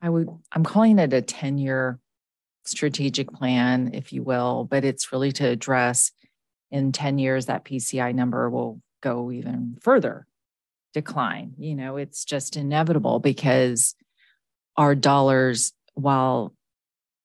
I 0.00 0.08
would, 0.08 0.28
I'm 0.50 0.64
calling 0.64 0.98
it 0.98 1.12
a 1.12 1.22
10 1.22 1.58
year 1.58 1.98
strategic 2.64 3.32
plan, 3.32 3.90
if 3.92 4.12
you 4.12 4.22
will, 4.22 4.64
but 4.64 4.84
it's 4.84 5.12
really 5.12 5.32
to 5.32 5.46
address 5.46 6.12
in 6.70 6.90
10 6.90 7.18
years, 7.18 7.46
that 7.46 7.64
PCI 7.64 8.14
number 8.14 8.48
will 8.48 8.80
go 9.02 9.30
even 9.30 9.76
further 9.80 10.26
decline. 10.94 11.54
You 11.58 11.74
know, 11.74 11.96
it's 11.96 12.24
just 12.24 12.56
inevitable 12.56 13.18
because 13.20 13.94
our 14.76 14.94
dollars, 14.94 15.72
while 15.94 16.54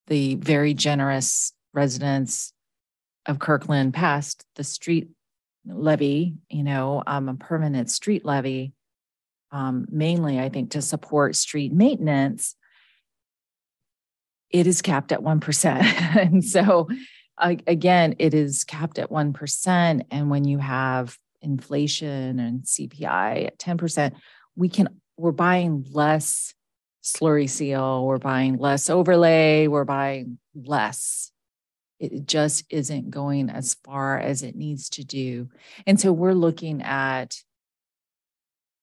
the 0.07 0.35
very 0.35 0.73
generous 0.73 1.53
residents 1.73 2.53
of 3.25 3.39
Kirkland 3.39 3.93
passed 3.93 4.45
the 4.55 4.63
street 4.63 5.09
levy, 5.65 6.35
you 6.49 6.63
know, 6.63 7.03
um, 7.05 7.29
a 7.29 7.35
permanent 7.35 7.89
street 7.89 8.25
levy, 8.25 8.73
um, 9.51 9.85
mainly, 9.89 10.39
I 10.39 10.49
think, 10.49 10.71
to 10.71 10.81
support 10.81 11.35
street 11.35 11.73
maintenance, 11.73 12.55
it 14.49 14.65
is 14.65 14.81
capped 14.81 15.11
at 15.11 15.19
1%. 15.19 15.65
and 16.17 16.43
so 16.43 16.87
again, 17.37 18.15
it 18.19 18.33
is 18.33 18.63
capped 18.63 18.97
at 18.97 19.11
1%. 19.11 20.01
And 20.09 20.29
when 20.29 20.45
you 20.45 20.57
have 20.57 21.17
inflation 21.41 22.39
and 22.39 22.63
CPI 22.63 23.47
at 23.47 23.59
10%, 23.59 24.13
we 24.55 24.69
can, 24.69 24.89
we're 25.17 25.31
buying 25.31 25.85
less 25.91 26.53
slurry 27.13 27.49
seal, 27.49 28.05
we're 28.05 28.17
buying 28.17 28.57
less 28.57 28.89
overlay, 28.89 29.67
we're 29.67 29.85
buying 29.85 30.39
less. 30.55 31.31
It 31.99 32.27
just 32.27 32.65
isn't 32.69 33.09
going 33.09 33.49
as 33.49 33.75
far 33.83 34.19
as 34.19 34.43
it 34.43 34.55
needs 34.55 34.89
to 34.91 35.03
do. 35.03 35.49
And 35.87 35.99
so 35.99 36.11
we're 36.11 36.33
looking 36.33 36.81
at, 36.83 37.35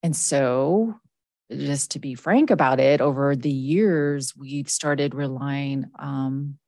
and 0.03 0.17
so 0.17 0.99
just 1.53 1.93
to 1.93 1.99
be 1.99 2.15
frank 2.15 2.51
about 2.51 2.81
it, 2.81 3.01
over 3.01 3.37
the 3.37 3.51
years, 3.51 4.35
we've 4.37 4.69
started 4.69 5.15
relying 5.15 5.85
um, 5.99 6.59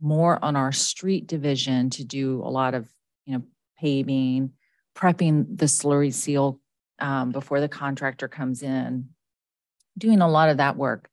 more 0.00 0.42
on 0.42 0.56
our 0.56 0.72
street 0.72 1.26
division 1.28 1.90
to 1.90 2.04
do 2.04 2.42
a 2.42 2.50
lot 2.50 2.74
of, 2.74 2.88
you 3.26 3.34
know, 3.34 3.44
paving, 3.78 4.52
prepping 4.96 5.58
the 5.58 5.66
slurry 5.66 6.12
seal 6.12 6.60
um, 6.98 7.30
before 7.30 7.60
the 7.60 7.68
contractor 7.68 8.28
comes 8.28 8.62
in, 8.62 9.08
doing 9.96 10.20
a 10.20 10.28
lot 10.28 10.48
of 10.48 10.58
that 10.58 10.76
work. 10.76 11.08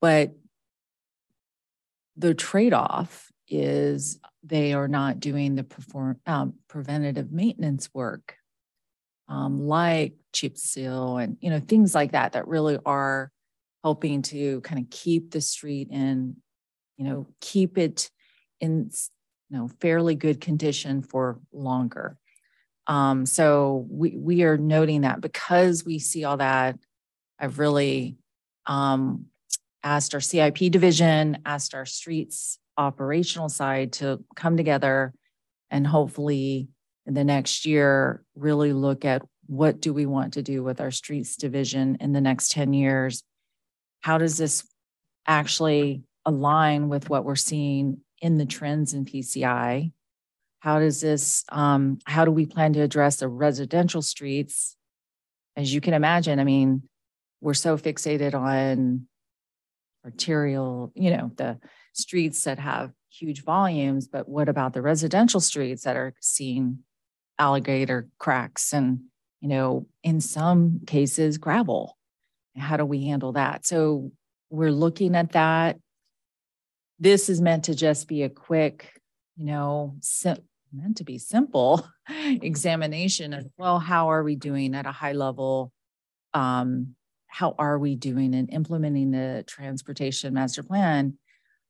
But 0.00 0.32
the 2.16 2.34
trade-off 2.34 3.30
is 3.48 4.18
they 4.42 4.72
are 4.72 4.88
not 4.88 5.20
doing 5.20 5.54
the 5.54 5.64
perform 5.64 6.18
um, 6.26 6.54
preventative 6.68 7.30
maintenance 7.30 7.88
work 7.94 8.36
um, 9.28 9.66
like 9.66 10.14
chip 10.32 10.56
seal 10.58 11.18
and 11.18 11.36
you 11.40 11.50
know 11.50 11.60
things 11.60 11.94
like 11.94 12.12
that 12.12 12.32
that 12.32 12.48
really 12.48 12.78
are 12.84 13.30
helping 13.84 14.22
to 14.22 14.60
kind 14.62 14.80
of 14.80 14.90
keep 14.90 15.30
the 15.30 15.40
street 15.40 15.88
in 15.90 16.36
you 17.02 17.08
know, 17.08 17.26
keep 17.40 17.78
it 17.78 18.10
in, 18.60 18.90
you 19.50 19.58
know, 19.58 19.68
fairly 19.80 20.14
good 20.14 20.40
condition 20.40 21.02
for 21.02 21.40
longer. 21.52 22.16
Um, 22.86 23.26
so 23.26 23.86
we, 23.90 24.16
we 24.16 24.42
are 24.44 24.56
noting 24.56 25.00
that 25.00 25.20
because 25.20 25.84
we 25.84 25.98
see 25.98 26.24
all 26.24 26.36
that, 26.36 26.78
I've 27.42 27.58
really 27.58 28.16
um, 28.66 29.26
asked 29.82 30.14
our 30.14 30.20
CIP 30.20 30.70
division, 30.70 31.38
asked 31.44 31.74
our 31.74 31.84
streets 31.84 32.58
operational 32.78 33.50
side 33.50 33.92
to 33.92 34.24
come 34.34 34.56
together 34.56 35.12
and 35.70 35.86
hopefully 35.86 36.68
in 37.04 37.12
the 37.12 37.24
next 37.24 37.66
year 37.66 38.24
really 38.34 38.72
look 38.72 39.04
at 39.04 39.20
what 39.46 39.80
do 39.80 39.92
we 39.92 40.06
want 40.06 40.32
to 40.32 40.42
do 40.42 40.62
with 40.62 40.80
our 40.80 40.90
streets 40.90 41.36
division 41.36 41.98
in 42.00 42.12
the 42.12 42.20
next 42.20 42.52
10 42.52 42.72
years 42.72 43.22
how 44.02 44.18
does 44.18 44.36
this 44.36 44.66
actually 45.26 46.02
align 46.26 46.88
with 46.88 47.08
what 47.08 47.24
we're 47.24 47.36
seeing 47.36 47.98
in 48.20 48.36
the 48.36 48.46
trends 48.46 48.94
in 48.94 49.04
PCI? 49.04 49.92
How 50.60 50.78
does 50.78 51.00
this, 51.00 51.44
um, 51.50 51.98
how 52.04 52.24
do 52.24 52.30
we 52.30 52.46
plan 52.46 52.72
to 52.74 52.80
address 52.80 53.16
the 53.16 53.28
residential 53.28 54.02
streets? 54.02 54.76
As 55.56 55.72
you 55.72 55.80
can 55.80 55.94
imagine, 55.94 56.38
I 56.38 56.44
mean, 56.44 56.82
we're 57.42 57.54
so 57.54 57.76
fixated 57.76 58.34
on 58.34 59.06
arterial, 60.04 60.92
you 60.94 61.10
know, 61.10 61.30
the 61.36 61.58
streets 61.92 62.44
that 62.44 62.58
have 62.58 62.92
huge 63.10 63.42
volumes, 63.44 64.08
but 64.08 64.28
what 64.28 64.48
about 64.48 64.72
the 64.72 64.80
residential 64.80 65.40
streets 65.40 65.84
that 65.84 65.96
are 65.96 66.14
seeing 66.20 66.78
alligator 67.38 68.08
cracks 68.18 68.72
and, 68.72 69.00
you 69.40 69.48
know, 69.48 69.86
in 70.02 70.20
some 70.20 70.80
cases, 70.86 71.36
gravel? 71.36 71.98
How 72.56 72.76
do 72.76 72.84
we 72.84 73.04
handle 73.04 73.32
that? 73.32 73.66
So 73.66 74.12
we're 74.48 74.72
looking 74.72 75.14
at 75.14 75.32
that 75.32 75.78
this 77.02 77.28
is 77.28 77.40
meant 77.40 77.64
to 77.64 77.74
just 77.74 78.06
be 78.06 78.22
a 78.22 78.28
quick, 78.28 78.92
you 79.36 79.44
know, 79.44 79.96
sim- 80.00 80.44
meant 80.72 80.98
to 80.98 81.04
be 81.04 81.18
simple 81.18 81.84
examination 82.08 83.32
of, 83.32 83.46
well, 83.58 83.80
how 83.80 84.12
are 84.12 84.22
we 84.22 84.36
doing 84.36 84.76
at 84.76 84.86
a 84.86 84.92
high 84.92 85.12
level? 85.12 85.72
Um, 86.32 86.94
how 87.32 87.54
are 87.58 87.78
we 87.78 87.96
doing 87.96 88.34
in 88.34 88.48
implementing 88.48 89.10
the 89.10 89.42
transportation 89.46 90.34
master 90.34 90.62
plan? 90.62 91.16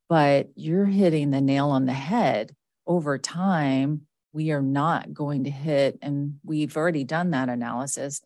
But 0.09 0.49
you're 0.57 0.87
hitting 0.87 1.31
the 1.31 1.41
nail 1.41 1.69
on 1.69 1.87
the 1.87 1.93
head. 1.93 2.51
Over 2.85 3.17
time, 3.17 4.03
we 4.33 4.51
are 4.51 4.61
not 4.61 5.15
going 5.15 5.45
to 5.45 5.51
hit, 5.51 6.01
and 6.03 6.41
we've 6.45 6.77
already 6.77 7.05
done 7.05 7.31
that 7.31 7.49
analysis. 7.49 8.23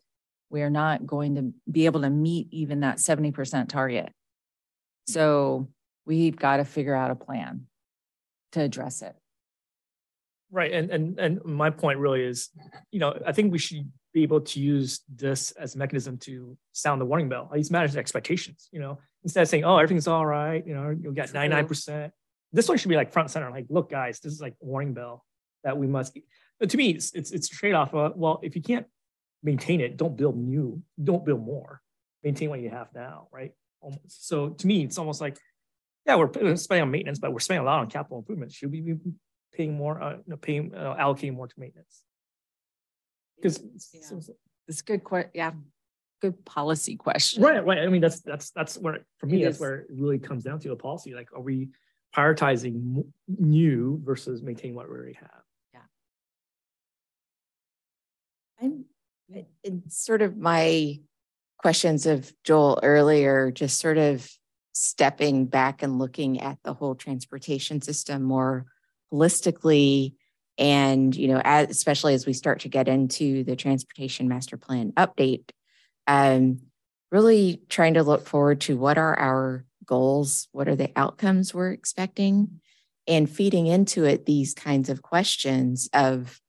We 0.49 0.63
are 0.63 0.71
not 0.71 1.05
going 1.05 1.35
to 1.35 1.53
be 1.71 1.85
able 1.85 2.01
to 2.01 2.09
meet 2.09 2.47
even 2.51 2.79
that 2.79 2.97
70% 2.97 3.69
target. 3.69 4.11
So 5.07 5.67
we've 6.07 6.35
got 6.35 6.57
to 6.57 6.65
figure 6.65 6.95
out 6.95 7.11
a 7.11 7.15
plan 7.15 7.67
to 8.53 8.61
address 8.61 9.03
it. 9.03 9.15
Right. 10.49 10.71
And 10.71 10.89
and 10.89 11.19
and 11.19 11.45
my 11.45 11.69
point 11.69 11.99
really 11.99 12.23
is, 12.23 12.49
you 12.89 12.99
know, 12.99 13.15
I 13.27 13.31
think 13.31 13.51
we 13.51 13.59
should 13.59 13.91
be 14.17 14.23
able 14.23 14.41
to 14.41 14.59
use 14.59 15.01
this 15.13 15.51
as 15.51 15.75
a 15.75 15.77
mechanism 15.77 16.17
to 16.17 16.57
sound 16.71 16.99
the 16.99 17.05
warning 17.05 17.29
bell, 17.29 17.47
at 17.51 17.57
least 17.57 17.71
manage 17.71 17.95
expectations, 17.95 18.67
you 18.71 18.79
know, 18.79 18.97
instead 19.23 19.43
of 19.43 19.47
saying, 19.47 19.63
oh, 19.63 19.77
everything's 19.77 20.07
all 20.07 20.25
right, 20.25 20.65
you 20.65 20.73
know, 20.73 20.89
you'll 20.89 21.13
get 21.13 21.29
99%. 21.29 22.11
This 22.51 22.67
one 22.67 22.77
should 22.79 22.89
be 22.89 22.95
like 22.95 23.13
front 23.13 23.29
center, 23.29 23.51
like, 23.51 23.67
look, 23.69 23.91
guys, 23.91 24.19
this 24.19 24.33
is 24.33 24.41
like 24.41 24.55
warning 24.59 24.93
bell 24.95 25.23
that 25.63 25.77
we 25.77 25.85
must. 25.85 26.17
But 26.59 26.71
to 26.71 26.77
me, 26.77 26.89
it's 26.89 27.11
it's, 27.13 27.31
it's 27.31 27.47
a 27.47 27.51
trade-off. 27.51 27.93
Of, 27.93 28.15
well, 28.15 28.39
if 28.41 28.55
you 28.55 28.61
can't 28.63 28.87
maintain 29.43 29.81
it, 29.81 29.97
don't 29.97 30.17
build 30.17 30.35
new, 30.35 30.81
don't 31.01 31.23
build 31.23 31.41
more. 31.41 31.81
Maintain 32.23 32.49
what 32.49 32.59
you 32.59 32.71
have 32.71 32.87
now, 32.95 33.27
right? 33.31 33.51
So 34.07 34.49
to 34.49 34.67
me, 34.67 34.83
it's 34.83 34.97
almost 34.97 35.21
like 35.21 35.37
yeah, 36.07 36.15
we're 36.15 36.55
spending 36.55 36.83
on 36.83 36.91
maintenance, 36.91 37.19
but 37.19 37.33
we're 37.33 37.39
spending 37.39 37.63
a 37.63 37.69
lot 37.69 37.81
on 37.81 37.89
capital 37.89 38.17
improvements. 38.17 38.55
Should 38.55 38.71
we 38.71 38.81
be 38.81 38.95
paying 39.53 39.75
more, 39.75 40.01
uh, 40.01 40.15
paying, 40.41 40.73
uh, 40.73 40.95
allocating 40.95 41.35
more 41.35 41.47
to 41.47 41.59
maintenance? 41.59 42.03
Because 43.37 43.61
yeah. 43.93 44.01
it's 44.67 44.81
good. 44.81 45.03
question. 45.03 45.31
yeah, 45.33 45.51
good 46.21 46.43
policy 46.45 46.95
question. 46.95 47.43
Right, 47.43 47.63
right. 47.65 47.79
I 47.79 47.87
mean, 47.87 48.01
that's 48.01 48.21
that's 48.21 48.51
that's 48.51 48.77
where 48.77 48.99
for 49.17 49.27
me, 49.27 49.41
it 49.41 49.45
that's 49.45 49.55
is. 49.55 49.61
where 49.61 49.75
it 49.81 49.87
really 49.91 50.19
comes 50.19 50.43
down 50.43 50.59
to 50.59 50.69
the 50.69 50.75
policy. 50.75 51.13
Like, 51.13 51.29
are 51.33 51.41
we 51.41 51.69
prioritizing 52.15 53.03
new 53.27 54.01
versus 54.03 54.41
maintaining 54.41 54.75
what 54.75 54.89
we 54.89 54.95
already 54.95 55.13
have? 55.13 55.43
Yeah. 55.73 55.79
I'm 58.61 58.85
in 59.63 59.83
sort 59.89 60.21
of 60.21 60.37
my 60.37 60.99
questions 61.57 62.05
of 62.05 62.31
Joel 62.43 62.79
earlier, 62.83 63.51
just 63.51 63.79
sort 63.79 63.97
of 63.97 64.29
stepping 64.73 65.45
back 65.45 65.81
and 65.81 65.97
looking 65.99 66.39
at 66.39 66.57
the 66.63 66.73
whole 66.73 66.95
transportation 66.95 67.81
system 67.81 68.23
more 68.23 68.65
holistically 69.11 70.13
And, 70.57 71.15
you 71.15 71.27
know, 71.27 71.41
as, 71.43 71.69
especially 71.69 72.13
as 72.13 72.25
we 72.25 72.33
start 72.33 72.61
to 72.61 72.69
get 72.69 72.87
into 72.87 73.43
the 73.43 73.55
transportation 73.55 74.27
master 74.27 74.57
plan 74.57 74.91
update, 74.93 75.49
um, 76.07 76.61
really 77.11 77.61
trying 77.69 77.93
to 77.93 78.03
look 78.03 78.27
forward 78.27 78.61
to 78.61 78.77
what 78.77 78.97
are 78.97 79.17
our 79.17 79.65
goals, 79.85 80.47
what 80.51 80.67
are 80.67 80.75
the 80.75 80.91
outcomes 80.95 81.53
we're 81.53 81.71
expecting, 81.71 82.59
and 83.07 83.29
feeding 83.29 83.67
into 83.67 84.03
it 84.03 84.25
these 84.25 84.53
kinds 84.53 84.89
of 84.89 85.01
questions 85.01 85.89
of, 85.93 86.41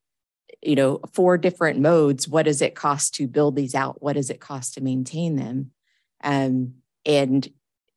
you 0.62 0.74
know, 0.74 1.00
four 1.12 1.38
different 1.38 1.78
modes. 1.78 2.26
What 2.26 2.46
does 2.46 2.62
it 2.62 2.74
cost 2.74 3.14
to 3.16 3.28
build 3.28 3.54
these 3.54 3.74
out? 3.74 4.02
What 4.02 4.14
does 4.14 4.30
it 4.30 4.40
cost 4.40 4.74
to 4.74 4.80
maintain 4.80 5.36
them? 5.36 5.70
Um, 6.24 6.74
and 7.06 7.46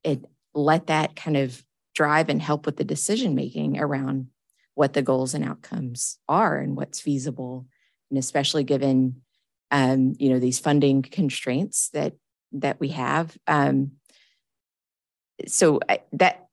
it 0.03 0.23
let 0.53 0.88
that 0.88 1.15
kind 1.15 1.38
of 1.38 1.63
drive 1.95 2.29
and 2.29 2.41
help 2.41 2.65
with 2.65 2.77
the 2.77 2.83
decision 2.83 3.33
making 3.33 3.79
around 3.79 4.27
what 4.76 4.93
the 4.93 5.02
goals 5.02 5.34
and 5.34 5.43
outcomes 5.43 6.18
are 6.27 6.57
and 6.57 6.76
what's 6.76 6.99
feasible. 6.99 7.68
And 8.10 8.18
especially 8.18 8.64
given 8.64 9.22
um, 9.72 10.15
you 10.19 10.30
know 10.30 10.39
these 10.39 10.60
funding 10.60 11.02
constraints 11.02 11.89
that 11.89 12.14
that 12.52 12.80
we 12.80 12.89
have 12.89 13.38
um, 13.48 13.91
so 15.48 15.80
I, 15.88 16.02
that 16.14 16.48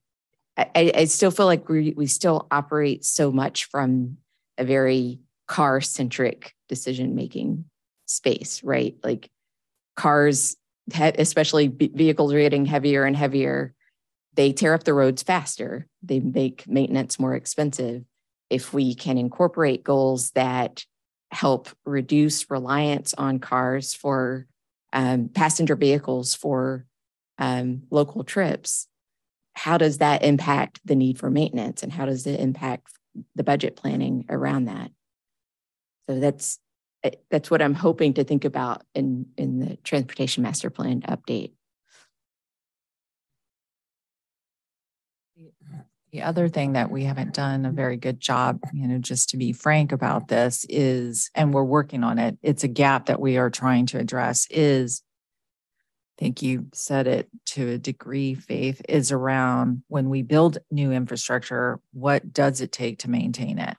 I, 0.57 0.93
I 0.95 1.05
still 1.05 1.31
feel 1.31 1.47
like 1.47 1.69
we, 1.69 1.93
we 1.97 2.07
still 2.07 2.47
operate 2.51 3.05
so 3.05 3.31
much 3.31 3.67
from 3.67 4.19
a 4.57 4.65
very 4.65 5.21
car 5.47 5.81
centric 5.81 6.55
decision 6.69 7.15
making 7.15 7.65
space 8.07 8.63
right? 8.65 8.97
Like 9.03 9.31
cars 9.97 10.57
especially 10.95 11.69
vehicles 11.69 12.33
are 12.33 12.41
getting 12.41 12.65
heavier 12.65 13.05
and 13.05 13.17
heavier 13.17 13.75
they 14.39 14.55
tear 14.55 14.73
up 14.73 14.85
the 14.85 14.95
roads 14.95 15.23
faster 15.23 15.87
they 16.03 16.21
make 16.21 16.67
maintenance 16.67 17.19
more 17.19 17.35
expensive 17.35 18.05
if 18.51 18.73
we 18.73 18.95
can 18.95 19.19
incorporate 19.19 19.85
goals 19.85 20.31
that 20.31 20.85
help 21.31 21.69
reduce 21.85 22.51
reliance 22.51 23.15
on 23.15 23.39
cars 23.39 23.95
for 23.95 24.47
um, 24.93 25.29
passenger 25.29 25.77
vehicles 25.77 26.35
for 26.35 26.87
um, 27.39 27.83
local 27.91 28.25
trips, 28.25 28.89
how 29.55 29.77
does 29.77 29.99
that 29.99 30.25
impact 30.25 30.81
the 30.85 30.95
need 30.95 31.19
for 31.19 31.31
maintenance 31.31 31.83
and 31.83 31.93
how 31.93 32.07
does 32.07 32.27
it 32.27 32.41
impact 32.41 32.93
the 33.35 33.45
budget 33.45 33.77
planning 33.77 34.25
around 34.29 34.67
that? 34.67 34.91
So 36.09 36.21
that's 36.21 36.59
eh, 37.03 37.11
that's 37.31 37.51
what 37.51 37.61
I'm 37.61 37.75
hoping 37.75 38.15
to 38.15 38.25
think 38.25 38.45
about 38.45 38.83
in 38.95 39.27
in 39.37 39.59
the 39.59 39.77
transportation 39.79 40.43
master 40.43 40.71
plan 40.71 41.03
update. 41.03 41.53
The 46.13 46.23
other 46.23 46.49
thing 46.49 46.73
that 46.73 46.91
we 46.91 47.05
haven't 47.05 47.35
done 47.35 47.67
a 47.67 47.71
very 47.71 47.99
good 47.99 48.19
job, 48.19 48.61
you 48.73 48.89
know, 48.89 48.99
just 48.99 49.31
to 49.31 49.37
be 49.37 49.53
frank 49.53 49.93
about 49.93 50.29
this 50.29 50.65
is, 50.69 51.31
and 51.35 51.53
we're 51.53 51.65
working 51.65 52.03
on 52.03 52.19
it, 52.19 52.39
it's 52.43 52.65
a 52.65 52.69
gap 52.69 53.07
that 53.07 53.21
we 53.21 53.37
are 53.37 53.51
trying 53.51 53.87
to 53.87 53.99
address 53.99 54.47
is, 54.51 55.03
I 56.19 56.25
think 56.25 56.41
you 56.43 56.67
said 56.73 57.07
it 57.07 57.29
to 57.47 57.69
a 57.71 57.79
degree, 57.79 58.35
Faith, 58.35 58.81
is 58.89 59.13
around 59.13 59.83
when 59.89 60.09
we 60.09 60.23
build 60.23 60.59
new 60.71 60.93
infrastructure, 60.93 61.79
what 61.93 62.33
does 62.33 62.63
it 62.63 62.73
take 62.73 63.01
to 63.01 63.11
maintain 63.11 63.59
it? 63.59 63.77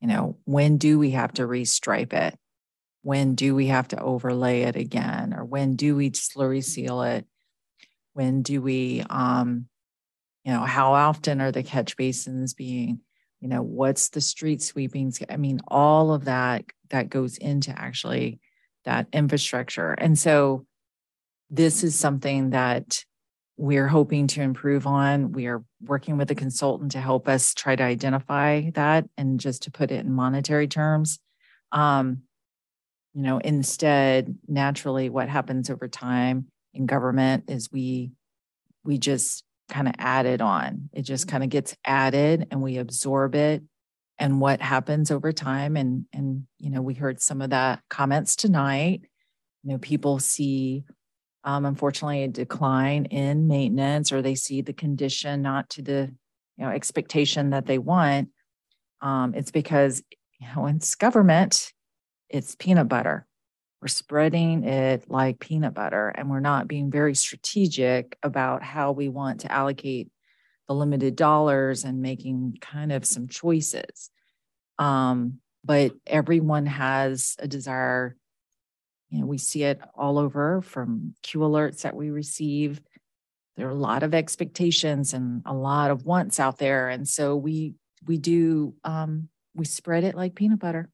You 0.00 0.08
know, 0.08 0.36
when 0.44 0.76
do 0.76 0.98
we 0.98 1.12
have 1.12 1.32
to 1.34 1.42
restripe 1.42 2.12
it? 2.12 2.36
When 3.02 3.34
do 3.34 3.54
we 3.54 3.68
have 3.68 3.88
to 3.88 4.00
overlay 4.00 4.62
it 4.62 4.76
again? 4.76 5.32
Or 5.32 5.44
when 5.44 5.76
do 5.76 5.96
we 5.96 6.10
slurry 6.10 6.62
seal 6.62 7.02
it? 7.02 7.26
When 8.12 8.42
do 8.42 8.60
we 8.60 9.02
um, 9.08 9.66
you 10.44 10.52
know 10.52 10.60
how 10.60 10.94
often 10.94 11.40
are 11.40 11.52
the 11.52 11.62
catch 11.62 11.96
basins 11.96 12.54
being 12.54 13.00
you 13.40 13.48
know 13.48 13.62
what's 13.62 14.10
the 14.10 14.20
street 14.20 14.62
sweepings? 14.62 15.20
I 15.28 15.36
mean 15.36 15.60
all 15.68 16.12
of 16.12 16.26
that 16.26 16.64
that 16.90 17.08
goes 17.10 17.36
into 17.36 17.76
actually 17.76 18.40
that 18.84 19.06
infrastructure. 19.12 19.92
And 19.92 20.18
so 20.18 20.66
this 21.50 21.84
is 21.84 21.98
something 21.98 22.50
that 22.50 23.04
we're 23.56 23.88
hoping 23.88 24.26
to 24.28 24.42
improve 24.42 24.86
on. 24.86 25.32
We 25.32 25.46
are 25.46 25.62
working 25.80 26.16
with 26.16 26.30
a 26.30 26.34
consultant 26.34 26.92
to 26.92 27.00
help 27.00 27.28
us 27.28 27.54
try 27.54 27.76
to 27.76 27.82
identify 27.82 28.70
that 28.70 29.08
and 29.16 29.38
just 29.38 29.64
to 29.64 29.70
put 29.70 29.90
it 29.90 30.04
in 30.04 30.12
monetary 30.12 30.68
terms. 30.68 31.18
Um, 31.70 32.22
you 33.14 33.22
know 33.22 33.38
instead 33.38 34.36
naturally 34.48 35.10
what 35.10 35.28
happens 35.28 35.70
over 35.70 35.88
time 35.88 36.46
in 36.74 36.86
government 36.86 37.44
is 37.48 37.70
we 37.70 38.12
we 38.84 38.98
just 38.98 39.44
kind 39.72 39.88
of 39.88 39.94
added 39.98 40.40
on. 40.42 40.90
It 40.92 41.02
just 41.02 41.26
kind 41.26 41.42
of 41.42 41.48
gets 41.48 41.74
added 41.84 42.46
and 42.50 42.62
we 42.62 42.76
absorb 42.76 43.34
it 43.34 43.62
and 44.18 44.40
what 44.40 44.60
happens 44.60 45.10
over 45.10 45.32
time. 45.32 45.76
And, 45.76 46.04
and, 46.12 46.46
you 46.58 46.70
know, 46.70 46.82
we 46.82 46.94
heard 46.94 47.20
some 47.20 47.40
of 47.40 47.50
that 47.50 47.80
comments 47.88 48.36
tonight. 48.36 49.00
You 49.64 49.72
know, 49.72 49.78
people 49.78 50.18
see, 50.18 50.84
um, 51.42 51.64
unfortunately, 51.64 52.22
a 52.22 52.28
decline 52.28 53.06
in 53.06 53.48
maintenance 53.48 54.12
or 54.12 54.20
they 54.20 54.34
see 54.34 54.60
the 54.60 54.74
condition 54.74 55.40
not 55.40 55.70
to 55.70 55.82
the, 55.82 56.12
you 56.58 56.64
know, 56.64 56.70
expectation 56.70 57.50
that 57.50 57.64
they 57.64 57.78
want. 57.78 58.28
Um, 59.00 59.34
it's 59.34 59.50
because, 59.50 60.02
you 60.38 60.46
know, 60.54 60.66
it's 60.66 60.94
government, 60.94 61.72
it's 62.28 62.54
peanut 62.54 62.88
butter 62.88 63.26
we're 63.82 63.88
spreading 63.88 64.62
it 64.62 65.10
like 65.10 65.40
peanut 65.40 65.74
butter 65.74 66.08
and 66.10 66.30
we're 66.30 66.38
not 66.38 66.68
being 66.68 66.88
very 66.88 67.16
strategic 67.16 68.16
about 68.22 68.62
how 68.62 68.92
we 68.92 69.08
want 69.08 69.40
to 69.40 69.50
allocate 69.50 70.08
the 70.68 70.74
limited 70.74 71.16
dollars 71.16 71.82
and 71.82 72.00
making 72.00 72.56
kind 72.60 72.92
of 72.92 73.04
some 73.04 73.26
choices. 73.26 74.10
Um, 74.78 75.40
but 75.64 75.92
everyone 76.06 76.66
has 76.66 77.34
a 77.40 77.48
desire. 77.48 78.16
You 79.10 79.20
know, 79.20 79.26
we 79.26 79.38
see 79.38 79.64
it 79.64 79.80
all 79.96 80.16
over 80.16 80.62
from 80.62 81.14
Q 81.24 81.40
alerts 81.40 81.82
that 81.82 81.96
we 81.96 82.10
receive. 82.10 82.80
There 83.56 83.66
are 83.66 83.70
a 83.70 83.74
lot 83.74 84.04
of 84.04 84.14
expectations 84.14 85.12
and 85.12 85.42
a 85.44 85.52
lot 85.52 85.90
of 85.90 86.06
wants 86.06 86.38
out 86.38 86.58
there, 86.58 86.88
and 86.88 87.06
so 87.06 87.36
we 87.36 87.74
we 88.06 88.16
do 88.16 88.74
um, 88.84 89.28
we 89.54 89.66
spread 89.66 90.04
it 90.04 90.14
like 90.14 90.34
peanut 90.34 90.60
butter. 90.60 90.88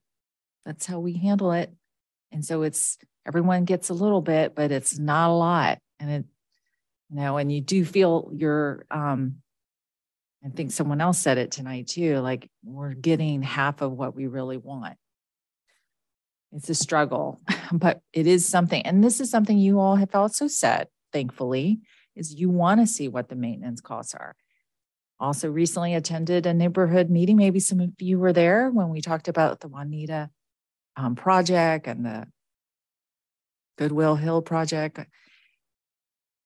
That's 0.65 0.85
how 0.85 0.99
we 0.99 1.13
handle 1.13 1.51
it. 1.51 1.71
And 2.31 2.45
so 2.45 2.61
it's 2.61 2.97
everyone 3.25 3.65
gets 3.65 3.89
a 3.89 3.93
little 3.93 4.21
bit, 4.21 4.55
but 4.55 4.71
it's 4.71 4.97
not 4.97 5.29
a 5.29 5.33
lot. 5.33 5.79
And 5.99 6.09
it, 6.09 6.25
you 7.09 7.15
know, 7.15 7.37
and 7.37 7.51
you 7.51 7.61
do 7.61 7.83
feel 7.85 8.31
you're, 8.33 8.85
um, 8.91 9.35
I 10.43 10.49
think 10.49 10.71
someone 10.71 11.01
else 11.01 11.19
said 11.19 11.37
it 11.37 11.51
tonight 11.51 11.87
too, 11.87 12.19
like 12.19 12.49
we're 12.63 12.93
getting 12.93 13.41
half 13.41 13.81
of 13.81 13.91
what 13.91 14.15
we 14.15 14.27
really 14.27 14.57
want. 14.57 14.97
It's 16.53 16.69
a 16.69 16.75
struggle, 16.75 17.41
but 17.71 18.01
it 18.13 18.25
is 18.25 18.47
something. 18.47 18.81
And 18.85 19.03
this 19.03 19.19
is 19.19 19.29
something 19.29 19.57
you 19.57 19.79
all 19.79 19.97
have 19.97 20.15
also 20.15 20.47
said, 20.47 20.87
thankfully, 21.11 21.81
is 22.15 22.33
you 22.33 22.49
want 22.49 22.79
to 22.79 22.87
see 22.87 23.07
what 23.07 23.29
the 23.29 23.35
maintenance 23.35 23.81
costs 23.81 24.13
are. 24.13 24.35
Also, 25.19 25.49
recently 25.49 25.93
attended 25.93 26.45
a 26.45 26.53
neighborhood 26.53 27.09
meeting. 27.09 27.35
Maybe 27.35 27.59
some 27.59 27.81
of 27.81 27.91
you 27.99 28.17
were 28.17 28.31
there 28.31 28.69
when 28.69 28.89
we 28.89 29.01
talked 29.01 29.27
about 29.27 29.59
the 29.59 29.67
Juanita 29.67 30.29
um, 30.95 31.15
project 31.15 31.87
and 31.87 32.05
the 32.05 32.27
Goodwill 33.77 34.15
Hill 34.15 34.41
project. 34.41 34.99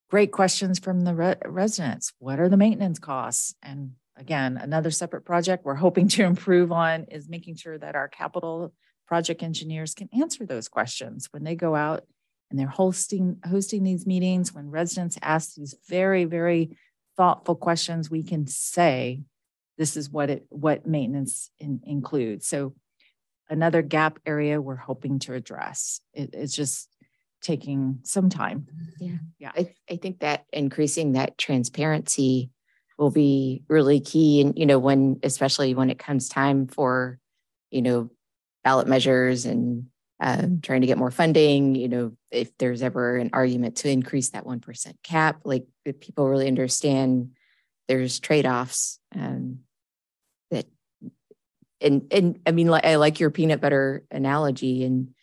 Great 0.10 0.32
questions 0.32 0.78
from 0.78 1.02
the 1.02 1.16
re- 1.16 1.36
residents. 1.46 2.14
What 2.20 2.40
are 2.40 2.50
the 2.50 2.58
maintenance 2.58 3.00
costs? 3.00 3.56
And 3.64 3.94
again, 4.16 4.58
another 4.58 4.92
separate 4.92 5.26
project 5.26 5.66
we're 5.66 5.74
hoping 5.76 6.08
to 6.10 6.24
improve 6.24 6.72
on 6.72 7.06
is 7.06 7.28
making 7.28 7.56
sure 7.56 7.78
that 7.78 7.96
our 7.96 8.08
capital 8.08 8.74
project 9.08 9.44
engineers 9.44 9.94
can 9.94 10.10
answer 10.14 10.46
those 10.46 10.68
questions 10.68 11.28
when 11.32 11.44
they 11.44 11.56
go 11.56 11.76
out 11.76 12.04
and 12.50 12.60
they're 12.60 12.68
hosting 12.68 13.38
hosting 13.50 13.84
these 13.84 14.06
meetings 14.06 14.54
when 14.54 14.70
residents 14.70 15.18
ask 15.22 15.56
these 15.56 15.76
very 15.90 16.26
very 16.26 16.78
thoughtful 17.18 17.56
questions 17.56 18.10
we 18.10 18.24
can 18.24 18.48
say 18.48 19.22
this 19.78 19.98
is 19.98 20.10
what 20.10 20.30
it 20.30 20.46
what 20.50 20.88
maintenance 20.88 21.50
in, 21.60 21.82
includes 21.84 22.48
so 22.48 22.74
another 23.50 23.82
gap 23.82 24.20
area 24.26 24.62
we're 24.62 24.76
hoping 24.76 25.20
to 25.20 25.34
address. 25.34 26.00
It, 26.14 26.32
it's 26.34 26.56
just 26.56 26.90
taking 27.42 28.00
some 28.04 28.30
time. 28.30 28.68
Yeah. 29.00 29.18
Yeah. 29.38 29.52
I, 29.56 29.74
I 29.90 29.98
think 29.98 30.20
that 30.20 30.46
increasing 30.52 31.14
that 31.14 31.38
transparency 31.38 32.50
will 32.98 33.12
be 33.12 33.64
really 33.68 34.00
key. 34.00 34.42
And, 34.42 34.58
you 34.58 34.66
know, 34.66 34.80
when, 34.80 35.20
especially 35.24 35.74
when 35.74 35.90
it 35.90 36.00
comes 36.00 36.30
time 36.30 36.68
for, 36.68 37.20
you 37.70 37.82
know, 37.82 38.10
ballot 38.64 38.88
measures 38.88 39.46
and 39.46 39.88
um, 40.20 40.62
trying 40.62 40.82
to 40.82 40.88
get 40.88 40.98
more 40.98 41.12
funding, 41.12 41.76
you 41.76 41.90
know, 41.90 42.14
if 42.32 42.58
there's 42.58 42.82
ever 42.82 43.18
an 43.18 43.32
argument 43.34 43.78
to 43.78 43.90
increase 43.90 44.30
that 44.30 44.46
1% 44.46 44.94
cap, 45.04 45.42
like 45.44 45.66
if 45.84 46.00
people 46.00 46.30
really 46.30 46.48
understand 46.48 47.32
there's 47.88 48.20
trade 48.20 48.46
offs 48.46 49.00
um, 49.16 49.60
and 51.84 52.08
and 52.12 52.40
I 52.46 52.52
mean, 52.52 52.68
like 52.68 52.86
I 52.86 52.96
like 52.96 53.20
your 53.20 53.30
peanut 53.30 53.62
butter 53.62 54.04
analogy, 54.10 54.84
and 54.84 55.14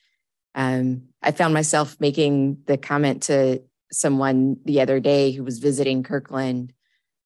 um, 0.55 1.03
I 1.23 1.33
found 1.33 1.55
myself 1.55 1.97
making 1.99 2.59
the 2.67 2.77
comment 2.77 3.25
to 3.25 3.63
someone 3.91 4.59
the 4.65 4.81
other 4.81 5.01
day 5.01 5.33
who 5.33 5.43
was 5.43 5.59
visiting 5.59 6.03
Kirkland. 6.03 6.73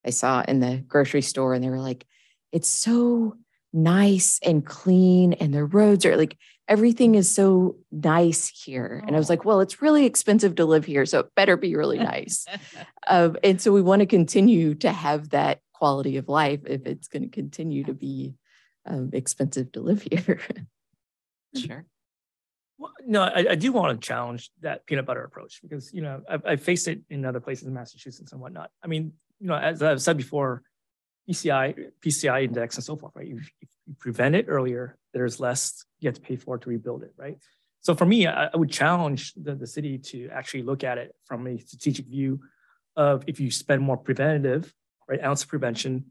I 0.06 0.11
saw 0.11 0.43
in 0.47 0.61
the 0.61 0.82
grocery 0.86 1.23
store, 1.23 1.55
and 1.55 1.62
they 1.62 1.70
were 1.70 1.81
like, 1.81 2.06
"It's 2.52 2.69
so 2.69 3.36
nice 3.74 4.39
and 4.44 4.65
clean 4.65 5.32
and 5.32 5.52
the 5.52 5.65
roads 5.65 6.06
are 6.06 6.16
like 6.16 6.39
everything 6.69 7.15
is 7.15 7.31
so 7.31 7.77
nice 7.93 8.48
here. 8.48 9.02
And 9.06 9.15
I 9.15 9.19
was 9.19 9.28
like, 9.28 9.44
well, 9.44 9.61
it's 9.61 9.82
really 9.82 10.06
expensive 10.06 10.55
to 10.56 10.65
live 10.65 10.85
here, 10.85 11.05
so 11.05 11.20
it 11.20 11.35
better 11.35 11.56
be 11.56 11.77
really 11.77 11.98
nice. 11.98 12.47
um, 13.06 13.36
and 13.43 13.61
so 13.61 13.73
we 13.73 13.82
want 13.82 14.01
to 14.01 14.06
continue 14.06 14.74
to 14.77 14.90
have 14.90 15.31
that 15.31 15.61
quality 15.73 16.16
of 16.16 16.28
life 16.28 16.61
if 16.65 16.86
it's 16.86 17.09
going 17.09 17.23
to 17.23 17.28
continue 17.28 17.85
to 17.85 17.93
be 17.93 18.35
um, 18.86 19.11
expensive 19.12 19.73
to 19.73 19.81
live 19.81 20.02
here. 20.02 20.40
sure. 21.56 21.85
Well, 22.78 22.93
no, 23.06 23.23
I, 23.23 23.47
I, 23.51 23.55
do 23.55 23.73
want 23.73 24.01
to 24.01 24.06
challenge 24.06 24.51
that 24.61 24.85
peanut 24.85 25.06
butter 25.06 25.23
approach 25.23 25.61
because 25.62 25.93
you 25.93 26.02
know 26.02 26.23
I've, 26.28 26.44
I've, 26.44 26.62
faced 26.62 26.89
it 26.89 27.02
in 27.09 27.24
other 27.24 27.39
places 27.39 27.69
in 27.69 27.74
Massachusetts 27.74 28.32
and 28.32 28.40
whatnot. 28.40 28.70
I 28.82 28.89
mean, 28.89 29.12
you 29.39 29.47
know, 29.47 29.55
as 29.55 29.81
I've 29.81 30.02
said 30.02 30.16
before, 30.16 30.62
PCI, 31.28 31.90
PCI 32.05 32.44
index, 32.44 32.77
and 32.77 32.85
so 32.85 32.97
forth, 32.97 33.12
right? 33.15 33.27
You, 33.27 33.40
you 33.86 33.94
prevent 33.98 34.35
it 34.35 34.47
earlier, 34.48 34.97
there's 35.12 35.40
less 35.40 35.85
you 36.01 36.09
have 36.09 36.16
to 36.16 36.20
pay 36.20 36.36
for 36.36 36.59
to 36.59 36.69
rebuild 36.69 37.02
it, 37.02 37.12
right? 37.16 37.39
So 37.81 37.94
for 37.94 38.06
me, 38.06 38.27
I, 38.27 38.47
I 38.47 38.56
would 38.56 38.70
challenge 38.70 39.32
the, 39.35 39.55
the 39.55 39.66
city 39.66 39.98
to 39.98 40.28
actually 40.31 40.62
look 40.62 40.85
at 40.85 40.98
it 40.98 41.15
from 41.27 41.47
a 41.47 41.59
strategic 41.59 42.06
view 42.06 42.40
of 42.97 43.24
if 43.27 43.40
you 43.40 43.51
spend 43.51 43.82
more 43.82 43.97
preventative, 43.97 44.73
right, 45.09 45.23
ounce 45.23 45.43
of 45.43 45.48
prevention, 45.48 46.06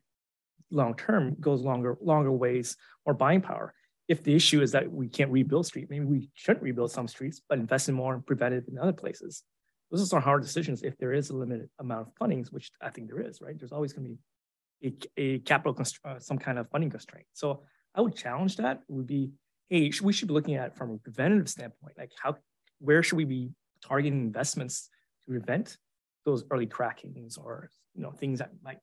long 0.74 0.96
term 0.96 1.36
goes 1.40 1.62
longer, 1.62 1.98
longer 2.02 2.32
ways, 2.32 2.76
or 3.06 3.14
buying 3.14 3.42
power. 3.42 3.74
If 4.08 4.24
the 4.24 4.36
issue 4.36 4.62
is 4.62 4.72
that 4.74 4.92
we 4.92 5.08
can't 5.08 5.32
rebuild 5.32 5.66
street, 5.66 5.90
maybe 5.90 6.06
we 6.06 6.30
shouldn't 6.34 6.64
rebuild 6.64 6.92
some 6.92 7.08
streets, 7.08 7.42
but 7.48 7.58
invest 7.58 7.88
in 7.88 7.96
more 7.96 8.20
preventive 8.20 8.66
in 8.68 8.78
other 8.78 8.92
places. 8.92 9.44
Those 9.92 10.02
are 10.02 10.08
some 10.08 10.22
hard 10.22 10.42
decisions 10.42 10.84
if 10.84 10.98
there 10.98 11.14
is 11.14 11.30
a 11.30 11.36
limited 11.36 11.70
amount 11.80 12.08
of 12.08 12.16
fundings, 12.16 12.52
which 12.52 12.72
I 12.82 12.90
think 12.90 13.08
there 13.08 13.22
is, 13.22 13.40
right? 13.42 13.58
There's 13.58 13.72
always 13.72 13.94
going 13.94 14.06
to 14.06 14.10
be 14.10 15.08
a, 15.18 15.22
a 15.22 15.40
capital 15.40 15.78
uh, 16.04 16.20
some 16.20 16.38
kind 16.38 16.58
of 16.58 16.70
funding 16.70 16.90
constraint. 16.90 17.28
So 17.34 17.62
I 17.96 18.02
would 18.02 18.16
challenge 18.16 18.58
that. 18.58 18.82
It 18.90 18.92
would 18.92 19.08
be, 19.08 19.32
hey, 19.70 19.92
we 20.02 20.12
should 20.12 20.28
be 20.28 20.34
looking 20.34 20.56
at 20.56 20.76
from 20.76 20.92
a 20.92 20.98
preventative 20.98 21.48
standpoint, 21.48 21.98
like 21.98 22.12
how, 22.22 22.36
where 22.80 23.04
should 23.04 23.18
we 23.18 23.26
be 23.26 23.52
targeting 23.82 24.20
investments 24.20 24.90
to 25.26 25.32
prevent 25.32 25.78
those 26.26 26.44
early 26.52 26.66
crackings 26.66 27.38
or 27.38 27.70
you 27.94 28.02
know 28.02 28.12
things 28.12 28.40
that 28.40 28.52
might 28.64 28.80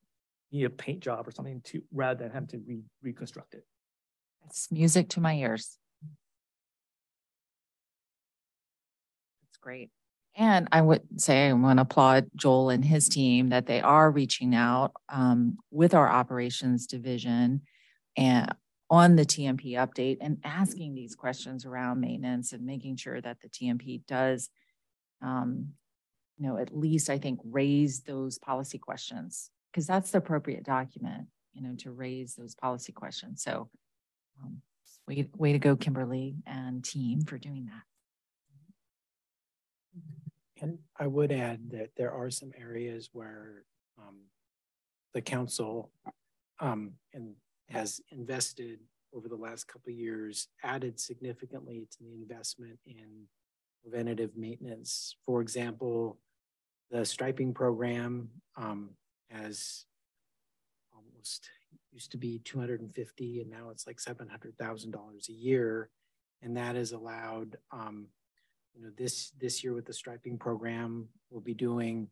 need 0.52 0.64
a 0.64 0.70
paint 0.70 1.00
job 1.00 1.26
or 1.26 1.30
something 1.30 1.60
to 1.62 1.82
rather 1.92 2.24
than 2.24 2.32
having 2.32 2.48
to 2.48 2.58
re- 2.66 2.82
reconstruct 3.02 3.54
it. 3.54 3.64
It's 4.46 4.70
music 4.70 5.08
to 5.10 5.20
my 5.20 5.34
ears. 5.34 5.78
That's 9.42 9.58
great. 9.58 9.90
And 10.36 10.68
I 10.72 10.80
would 10.80 11.02
say 11.20 11.48
I 11.48 11.52
want 11.52 11.78
to 11.78 11.82
applaud 11.82 12.30
Joel 12.36 12.70
and 12.70 12.84
his 12.84 13.08
team 13.08 13.50
that 13.50 13.66
they 13.66 13.80
are 13.80 14.10
reaching 14.10 14.54
out 14.54 14.92
um, 15.08 15.58
with 15.70 15.94
our 15.94 16.08
operations 16.08 16.86
division 16.86 17.62
and 18.16 18.54
on 18.88 19.16
the 19.16 19.24
TMP 19.24 19.72
update 19.72 20.18
and 20.20 20.38
asking 20.42 20.94
these 20.94 21.14
questions 21.14 21.64
around 21.64 22.00
maintenance 22.00 22.52
and 22.52 22.64
making 22.64 22.96
sure 22.96 23.20
that 23.20 23.38
the 23.40 23.48
TMP 23.48 24.04
does, 24.06 24.50
um, 25.22 25.68
you 26.38 26.46
know, 26.48 26.56
at 26.56 26.76
least 26.76 27.08
I 27.08 27.18
think 27.18 27.40
raise 27.44 28.00
those 28.00 28.38
policy 28.38 28.78
questions 28.78 29.50
because 29.70 29.86
that's 29.86 30.10
the 30.10 30.18
appropriate 30.18 30.64
document, 30.64 31.26
you 31.52 31.62
know, 31.62 31.74
to 31.78 31.90
raise 31.90 32.34
those 32.34 32.54
policy 32.54 32.92
questions. 32.92 33.42
So, 33.42 33.68
um, 34.42 34.62
way, 35.06 35.28
way 35.36 35.52
to 35.52 35.58
go, 35.58 35.76
Kimberly 35.76 36.36
and 36.46 36.84
team 36.84 37.22
for 37.22 37.38
doing 37.38 37.66
that. 37.66 37.82
And 40.62 40.78
I 40.98 41.06
would 41.06 41.32
add 41.32 41.70
that 41.70 41.90
there 41.96 42.12
are 42.12 42.30
some 42.30 42.52
areas 42.58 43.08
where 43.12 43.64
um, 43.98 44.16
the 45.14 45.22
council 45.22 45.90
um, 46.60 46.92
and 47.14 47.34
has 47.70 48.00
invested 48.10 48.78
over 49.14 49.28
the 49.28 49.36
last 49.36 49.66
couple 49.66 49.92
years, 49.92 50.48
added 50.62 51.00
significantly 51.00 51.86
to 51.90 52.04
the 52.04 52.14
investment 52.14 52.78
in 52.86 53.26
preventative 53.82 54.36
maintenance. 54.36 55.16
For 55.26 55.40
example, 55.40 56.18
the 56.90 57.04
striping 57.04 57.54
program 57.54 58.28
um, 58.56 58.90
has 59.30 59.84
almost 60.94 61.48
used 61.92 62.10
to 62.12 62.16
be 62.16 62.38
250 62.40 63.40
and 63.40 63.50
now 63.50 63.70
it's 63.70 63.86
like 63.86 63.98
$700,000 63.98 65.28
a 65.28 65.32
year. 65.32 65.90
And 66.42 66.56
that 66.56 66.76
has 66.76 66.92
allowed 66.92 67.56
um, 67.70 68.08
you 68.74 68.82
know, 68.82 68.90
this 68.96 69.32
this 69.38 69.62
year 69.62 69.74
with 69.74 69.86
the 69.86 69.92
striping 69.92 70.38
program, 70.38 71.08
we'll 71.30 71.40
be 71.40 71.54
doing 71.54 72.08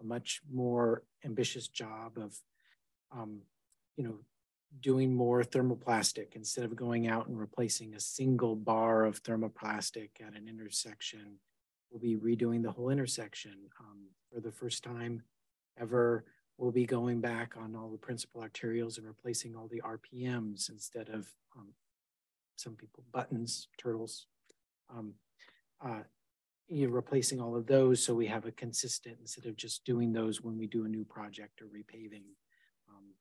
a 0.00 0.04
much 0.04 0.40
more 0.50 1.02
ambitious 1.24 1.68
job 1.68 2.18
of, 2.18 2.36
um, 3.12 3.40
you 3.96 4.04
know, 4.04 4.18
doing 4.80 5.14
more 5.14 5.42
thermoplastic 5.42 6.34
instead 6.34 6.64
of 6.64 6.76
going 6.76 7.08
out 7.08 7.26
and 7.26 7.38
replacing 7.38 7.94
a 7.94 8.00
single 8.00 8.54
bar 8.54 9.04
of 9.04 9.22
thermoplastic 9.22 10.10
at 10.20 10.36
an 10.36 10.48
intersection. 10.48 11.38
We'll 11.90 12.00
be 12.00 12.16
redoing 12.16 12.62
the 12.62 12.72
whole 12.72 12.90
intersection 12.90 13.56
um, 13.80 14.08
for 14.32 14.40
the 14.40 14.52
first 14.52 14.84
time 14.84 15.22
ever. 15.80 16.24
We'll 16.58 16.72
be 16.72 16.86
going 16.86 17.20
back 17.20 17.54
on 17.56 17.76
all 17.76 17.88
the 17.88 17.96
principal 17.96 18.42
arterials 18.42 18.98
and 18.98 19.06
replacing 19.06 19.54
all 19.54 19.68
the 19.68 19.80
RPMs 19.80 20.68
instead 20.68 21.08
of 21.08 21.28
um, 21.56 21.68
some 22.56 22.74
people 22.74 23.04
buttons, 23.12 23.68
turtles. 23.78 24.26
Um, 24.90 25.14
uh, 25.80 26.00
you 26.68 26.86
know, 26.86 26.92
replacing 26.92 27.40
all 27.40 27.56
of 27.56 27.66
those 27.66 28.02
so 28.02 28.12
we 28.12 28.26
have 28.26 28.44
a 28.44 28.50
consistent 28.50 29.16
instead 29.20 29.46
of 29.46 29.56
just 29.56 29.84
doing 29.84 30.12
those 30.12 30.42
when 30.42 30.58
we 30.58 30.66
do 30.66 30.84
a 30.84 30.88
new 30.88 31.04
project 31.04 31.62
or 31.62 31.66
repaving. 31.66 32.24
Um, 32.88 33.14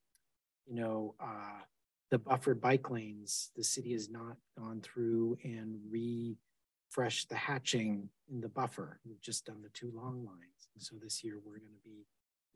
you 0.65 0.73
know, 0.75 1.13
uh, 1.19 1.61
the 2.09 2.17
buffered 2.17 2.59
bike 2.59 2.89
lanes, 2.89 3.51
the 3.55 3.63
city 3.63 3.93
has 3.93 4.09
not 4.09 4.37
gone 4.57 4.81
through 4.81 5.37
and 5.43 5.79
refreshed 5.89 7.29
the 7.29 7.35
hatching 7.35 8.09
in 8.31 8.41
the 8.41 8.49
buffer. 8.49 8.99
We've 9.05 9.21
just 9.21 9.45
done 9.45 9.61
the 9.61 9.69
two 9.69 9.91
long 9.93 10.25
lines. 10.25 10.69
And 10.73 10.83
so 10.83 10.95
this 11.01 11.23
year 11.23 11.35
we're 11.45 11.59
going 11.59 11.71
to 11.71 11.89
be 11.89 12.05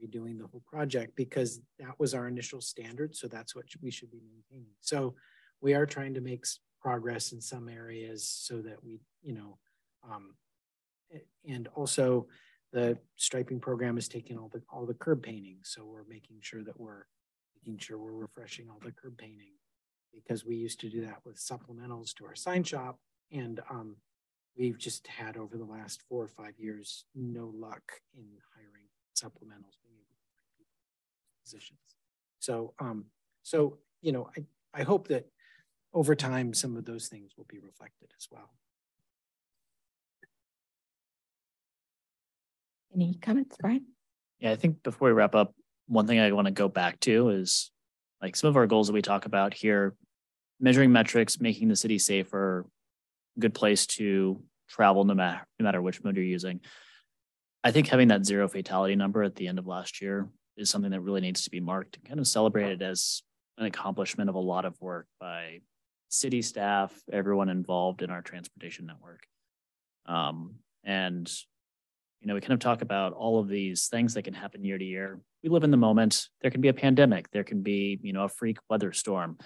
redoing 0.04 0.40
the 0.40 0.48
whole 0.48 0.64
project 0.66 1.16
because 1.16 1.62
that 1.80 2.00
was 2.00 2.14
our 2.14 2.28
initial 2.28 2.62
standard. 2.62 3.16
So 3.16 3.28
that's 3.28 3.56
what 3.56 3.66
we 3.82 3.92
should 3.92 4.12
be 4.12 4.22
maintaining. 4.22 4.74
So 4.80 5.16
we 5.62 5.74
are 5.74 5.86
trying 5.86 6.14
to 6.16 6.22
make 6.22 6.46
progress 6.82 7.32
in 7.32 7.42
some 7.42 7.70
areas 7.70 8.28
so 8.28 8.62
that 8.62 8.84
we, 8.84 9.00
you 9.22 9.34
know, 9.34 9.58
um, 10.10 10.36
and 11.48 11.68
also 11.76 12.28
the 12.74 12.98
striping 13.18 13.60
program 13.60 13.98
is 13.98 14.08
taking 14.08 14.38
all 14.38 14.50
the 14.52 14.62
all 14.72 14.86
the 14.86 14.94
curb 14.94 15.24
painting. 15.24 15.58
So 15.64 15.84
we're 15.86 16.08
making 16.08 16.38
sure 16.42 16.64
that 16.64 16.80
we're 16.80 17.06
making 17.56 17.80
sure 17.80 17.98
we're 17.98 18.14
refreshing 18.14 18.70
all 18.70 18.80
the 18.84 18.92
curb 18.92 19.18
painting 19.18 19.54
because 20.14 20.46
we 20.46 20.56
used 20.56 20.80
to 20.82 20.90
do 20.90 21.02
that 21.06 21.20
with 21.26 21.38
supplementals 21.38 22.14
to 22.16 22.26
our 22.26 22.36
sign 22.36 22.64
shop. 22.64 23.00
And 23.32 23.62
um, 23.70 23.96
we've 24.58 24.78
just 24.78 25.08
had 25.08 25.38
over 25.38 25.58
the 25.58 25.66
last 25.66 26.02
four 26.10 26.24
or 26.24 26.28
five 26.28 26.54
years, 26.58 27.06
no 27.16 27.52
luck 27.54 27.84
in 28.16 28.26
hiring 28.54 28.90
supplementals, 29.16 29.78
being 29.84 30.00
able 30.00 30.18
to 30.18 30.30
find 30.36 30.48
people 30.58 30.80
positions. 31.44 31.80
So, 32.40 32.74
um, 32.80 33.06
so, 33.44 33.78
you 34.02 34.12
know, 34.12 34.30
I, 34.36 34.44
I 34.74 34.84
hope 34.84 35.08
that 35.10 35.28
over 35.94 36.16
time, 36.16 36.54
some 36.54 36.78
of 36.78 36.86
those 36.86 37.08
things 37.08 37.32
will 37.38 37.48
be 37.50 37.60
reflected 37.60 38.10
as 38.18 38.28
well. 38.32 38.50
Any 42.94 43.16
comments, 43.22 43.58
Brian? 43.60 43.86
Yeah, 44.40 44.52
I 44.52 44.56
think 44.56 44.84
before 44.84 45.10
we 45.10 45.14
wrap 45.14 45.36
up, 45.36 45.54
one 45.88 46.08
thing 46.08 46.20
I 46.20 46.32
want 46.32 46.48
to 46.48 46.52
go 46.52 46.68
back 46.68 47.00
to 47.02 47.30
is 47.30 47.72
like 48.22 48.36
some 48.36 48.50
of 48.50 48.58
our 48.58 48.68
goals 48.68 48.88
that 48.88 48.94
we 48.94 49.02
talk 49.02 49.26
about 49.26 49.54
here, 49.54 49.96
measuring 50.60 50.92
metrics, 50.92 51.40
making 51.40 51.68
the 51.68 51.76
city 51.76 52.00
safer, 52.00 52.66
good 53.40 53.54
place 53.54 53.86
to 53.88 54.42
travel 54.70 55.04
no 55.04 55.14
matter 55.14 55.46
no 55.60 55.64
matter 55.64 55.82
which 55.82 56.04
mode 56.04 56.16
you're 56.16 56.26
using. 56.26 56.62
I 57.64 57.72
think 57.72 57.88
having 57.88 58.08
that 58.08 58.26
zero 58.26 58.48
fatality 58.48 58.96
number 58.96 59.24
at 59.24 59.36
the 59.36 59.48
end 59.48 59.60
of 59.60 59.68
last 59.68 60.02
year 60.02 60.28
is 60.58 60.70
something 60.70 60.92
that 60.92 61.02
really 61.02 61.22
needs 61.22 61.44
to 61.44 61.50
be 61.50 61.60
marked 61.60 61.98
and 61.98 62.06
kind 62.06 62.20
of 62.20 62.28
celebrated 62.28 62.82
as 62.82 63.24
an 63.58 63.66
accomplishment 63.66 64.30
of 64.30 64.36
a 64.36 64.40
lot 64.40 64.66
of 64.66 64.80
work 64.82 65.08
by 65.20 65.60
city 66.10 66.42
staff, 66.42 66.94
everyone 67.12 67.50
involved 67.50 68.02
in 68.02 68.10
our 68.10 68.22
transportation 68.22 68.86
network. 68.86 69.24
Um, 70.06 70.56
and 70.84 71.32
you 72.22 72.28
know, 72.28 72.36
we 72.36 72.42
kind 72.42 72.54
of 72.54 72.60
talk 72.60 72.84
about 72.84 73.14
all 73.14 73.40
of 73.40 73.48
these 73.48 73.88
things 73.88 74.14
that 74.14 74.24
can 74.24 74.34
happen 74.34 74.64
year 74.64 74.78
to 74.78 74.86
year. 74.86 75.20
We 75.44 75.50
live 75.50 75.64
in 75.64 75.72
the 75.72 75.78
moment. 75.78 76.28
There 76.42 76.52
can 76.52 76.62
be 76.62 76.68
a 76.68 76.74
pandemic. 76.74 77.32
There 77.32 77.44
can 77.44 77.64
be, 77.64 78.00
you 78.04 78.14
know, 78.14 78.26
a 78.26 78.30
freak 78.30 78.58
weather 78.70 78.94
storm. 78.94 79.40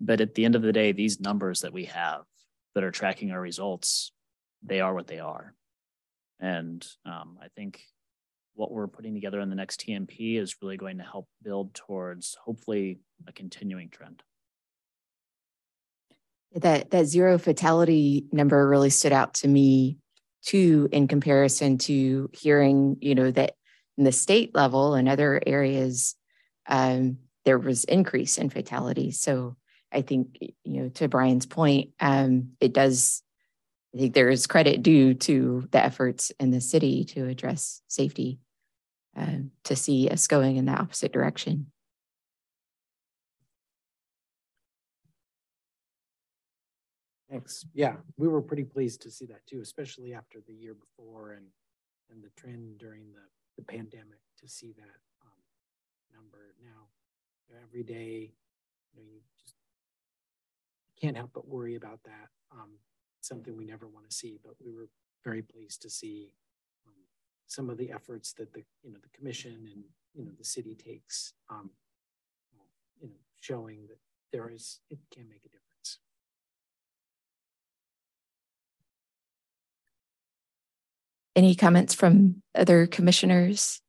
But 0.00 0.22
at 0.22 0.34
the 0.34 0.46
end 0.46 0.56
of 0.56 0.62
the 0.62 0.72
day, 0.72 0.92
these 0.92 1.20
numbers 1.20 1.60
that 1.60 1.74
we 1.74 1.84
have 1.86 2.22
that 2.74 2.84
are 2.84 2.90
tracking 2.90 3.32
our 3.32 3.40
results, 3.40 4.12
they 4.62 4.80
are 4.80 4.94
what 4.94 5.06
they 5.06 5.18
are. 5.18 5.54
And 6.40 6.84
um, 7.04 7.38
I 7.40 7.48
think 7.54 7.82
what 8.54 8.70
we're 8.70 8.86
putting 8.86 9.14
together 9.14 9.40
in 9.40 9.48
the 9.48 9.56
next 9.56 9.80
TMP 9.80 10.38
is 10.38 10.56
really 10.62 10.76
going 10.76 10.98
to 10.98 11.04
help 11.04 11.28
build 11.42 11.74
towards 11.74 12.36
hopefully 12.44 13.00
a 13.26 13.32
continuing 13.32 13.88
trend. 13.88 14.22
That 16.54 16.90
that 16.90 17.06
zero 17.06 17.38
fatality 17.38 18.26
number 18.30 18.68
really 18.68 18.90
stood 18.90 19.12
out 19.12 19.34
to 19.34 19.48
me 19.48 19.98
too 20.42 20.88
in 20.92 21.08
comparison 21.08 21.78
to 21.78 22.28
hearing 22.32 22.98
you 23.00 23.14
know 23.14 23.30
that 23.30 23.54
in 23.96 24.04
the 24.04 24.12
state 24.12 24.54
level 24.54 24.94
and 24.94 25.08
other 25.08 25.40
areas 25.46 26.14
um, 26.66 27.16
there 27.44 27.58
was 27.58 27.84
increase 27.84 28.36
in 28.36 28.50
fatality 28.50 29.12
so 29.12 29.56
I 29.92 30.02
think, 30.02 30.38
you 30.40 30.82
know, 30.82 30.88
to 30.90 31.08
Brian's 31.08 31.46
point, 31.46 31.90
um, 32.00 32.50
it 32.60 32.72
does, 32.72 33.22
I 33.94 33.98
think 33.98 34.14
there 34.14 34.30
is 34.30 34.46
credit 34.46 34.82
due 34.82 35.14
to 35.14 35.68
the 35.70 35.84
efforts 35.84 36.32
in 36.40 36.50
the 36.50 36.60
city 36.60 37.04
to 37.04 37.26
address 37.26 37.82
safety, 37.88 38.40
uh, 39.16 39.38
to 39.64 39.76
see 39.76 40.08
us 40.08 40.26
going 40.26 40.56
in 40.56 40.64
the 40.64 40.72
opposite 40.72 41.12
direction. 41.12 41.66
Thanks. 47.30 47.64
Yeah, 47.72 47.96
we 48.18 48.28
were 48.28 48.42
pretty 48.42 48.64
pleased 48.64 49.00
to 49.02 49.10
see 49.10 49.24
that 49.26 49.46
too, 49.46 49.60
especially 49.62 50.12
after 50.12 50.40
the 50.46 50.52
year 50.52 50.74
before 50.74 51.32
and 51.32 51.46
and 52.10 52.22
the 52.22 52.28
trend 52.36 52.76
during 52.78 53.04
the, 53.12 53.22
the 53.56 53.64
pandemic 53.64 54.18
to 54.38 54.46
see 54.46 54.74
that 54.76 55.00
um, 55.24 55.40
number 56.14 56.54
now 56.62 56.88
every 57.66 57.82
day. 57.82 58.34
You 58.94 59.00
know, 59.00 59.08
you 59.10 59.20
just 59.42 59.54
can't 61.00 61.16
help 61.16 61.30
but 61.32 61.48
worry 61.48 61.74
about 61.74 62.00
that. 62.04 62.28
Um, 62.52 62.72
something 63.24 63.56
we 63.56 63.64
never 63.64 63.86
want 63.86 64.08
to 64.08 64.14
see, 64.14 64.38
but 64.44 64.54
we 64.64 64.72
were 64.72 64.88
very 65.24 65.42
pleased 65.42 65.82
to 65.82 65.90
see 65.90 66.34
um, 66.86 66.94
some 67.46 67.70
of 67.70 67.78
the 67.78 67.90
efforts 67.90 68.32
that 68.34 68.52
the 68.52 68.62
you 68.82 68.92
know 68.92 68.98
the 69.02 69.16
commission 69.16 69.68
and 69.72 69.84
you 70.14 70.24
know 70.24 70.32
the 70.36 70.44
city 70.44 70.74
takes. 70.74 71.32
Um, 71.50 71.70
you 73.00 73.08
know, 73.08 73.14
showing 73.40 73.86
that 73.88 73.98
there 74.32 74.48
is 74.48 74.80
it 74.90 74.98
can 75.12 75.28
make 75.28 75.44
a 75.44 75.48
difference. 75.48 75.98
Any 81.34 81.54
comments 81.54 81.94
from 81.94 82.42
other 82.54 82.86
commissioners? 82.86 83.80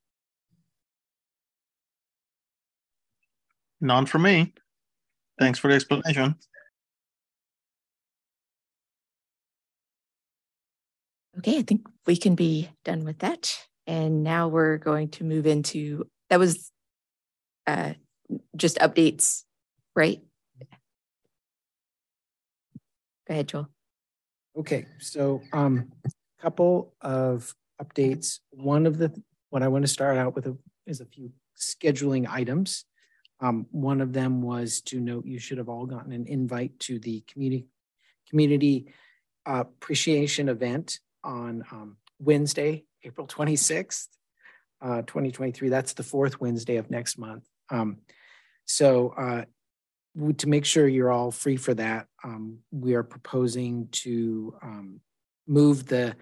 None 3.81 4.05
for 4.05 4.18
me. 4.18 4.53
Thanks 5.38 5.60
for 5.60 5.68
the 5.68 5.76
explanation. 5.76 6.35
Okay, 11.38 11.57
I 11.57 11.61
think 11.64 11.88
we 12.05 12.15
can 12.15 12.35
be 12.35 12.69
done 12.85 13.05
with 13.05 13.19
that. 13.19 13.57
And 13.88 14.23
now 14.23 14.47
we're 14.47 14.77
going 14.77 15.10
to 15.10 15.23
move 15.23 15.45
into, 15.45 16.07
that 16.30 16.39
was 16.39 16.72
uh, 17.65 17.93
just 18.55 18.77
updates, 18.77 19.43
right? 19.95 20.22
Go 23.27 23.34
ahead, 23.34 23.47
Joel. 23.47 23.69
Okay, 24.57 24.85
so 24.99 25.41
um, 25.51 25.91
a 26.05 26.10
couple 26.41 26.93
of 27.01 27.55
updates. 27.81 28.39
One 28.51 28.85
of 28.85 28.97
the, 28.97 29.11
what 29.49 29.64
I 29.64 29.68
want 29.68 29.84
to 29.84 29.91
start 29.91 30.18
out 30.18 30.35
with 30.35 30.47
is 30.85 31.01
a 31.01 31.05
few 31.05 31.31
scheduling 31.57 32.27
items. 32.30 32.85
Um, 33.39 33.65
one 33.72 33.99
of 33.99 34.14
them 34.14 34.41
was 34.41 34.81
to 34.81 34.99
note 34.99 35.26
you 35.26 35.39
should 35.39 35.57
have 35.57 35.69
all 35.69 35.85
gotten 35.85 36.14
an 36.14 36.27
invite 36.27 36.80
to 36.81 36.99
the 36.99 37.22
community 37.27 37.68
community 38.30 38.88
appreciation 39.45 40.47
event 40.47 40.99
on 41.24 41.64
um, 41.72 41.98
Wednesday, 42.20 42.86
April 43.04 43.28
26th, 43.28 44.08
uh, 44.82 45.02
2023. 45.02 45.70
That's 45.70 45.94
the 45.94 46.04
fourth 46.04 46.40
Wednesday 46.40 46.78
of 46.78 46.90
next 46.90 47.18
month. 47.18 47.45
Um, 47.70 48.00
so 48.66 49.10
uh, 49.18 49.45
to 50.38 50.48
make 50.48 50.66
sure 50.66 50.88
you're 50.88 51.12
all 51.12 51.32
free 51.32 51.58
for 51.58 51.74
that, 51.74 52.08
um, 52.24 52.60
we 52.72 52.94
are 52.94 53.04
proposing 53.04 53.88
to 53.91 54.56
um, 54.62 55.00
move 55.48 55.88
the 55.88 56.16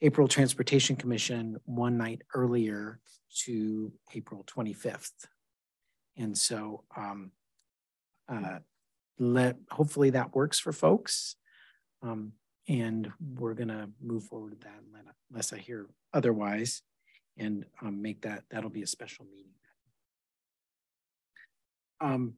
April 0.00 0.28
Transportation 0.28 0.96
Commission 0.96 1.56
one 1.64 1.96
night 1.96 2.22
earlier 2.34 3.00
to 3.44 3.92
April 4.14 4.44
25th. 4.44 5.12
And 6.16 6.36
so 6.36 6.84
um, 6.96 7.32
uh, 8.28 8.58
let 9.18 9.56
hopefully 9.70 10.10
that 10.10 10.34
works 10.34 10.58
for 10.58 10.72
folks. 10.72 11.36
Um, 12.02 12.32
and 12.68 13.10
we're 13.34 13.54
gonna 13.54 13.88
move 14.00 14.24
forward 14.24 14.50
with 14.50 14.60
that 14.62 14.80
unless 15.30 15.52
I 15.52 15.58
hear 15.58 15.86
otherwise 16.12 16.82
and 17.36 17.64
um, 17.82 18.00
make 18.00 18.22
that, 18.22 18.44
that'll 18.50 18.70
be 18.70 18.82
a 18.82 18.86
special 18.86 19.24
meeting. 19.24 19.50
Um, 22.00 22.34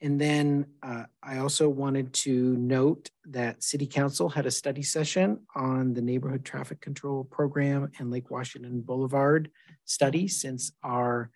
and 0.00 0.20
then 0.20 0.66
uh, 0.82 1.04
I 1.22 1.38
also 1.38 1.68
wanted 1.68 2.12
to 2.14 2.56
note 2.56 3.10
that 3.26 3.62
City 3.62 3.86
Council 3.86 4.28
had 4.28 4.44
a 4.44 4.50
study 4.50 4.82
session 4.82 5.40
on 5.54 5.94
the 5.94 6.02
neighborhood 6.02 6.44
traffic 6.44 6.80
control 6.80 7.24
program 7.24 7.90
and 7.98 8.10
Lake 8.10 8.30
Washington 8.30 8.80
Boulevard 8.80 9.50
study 9.84 10.28
since 10.28 10.72
our 10.82 11.30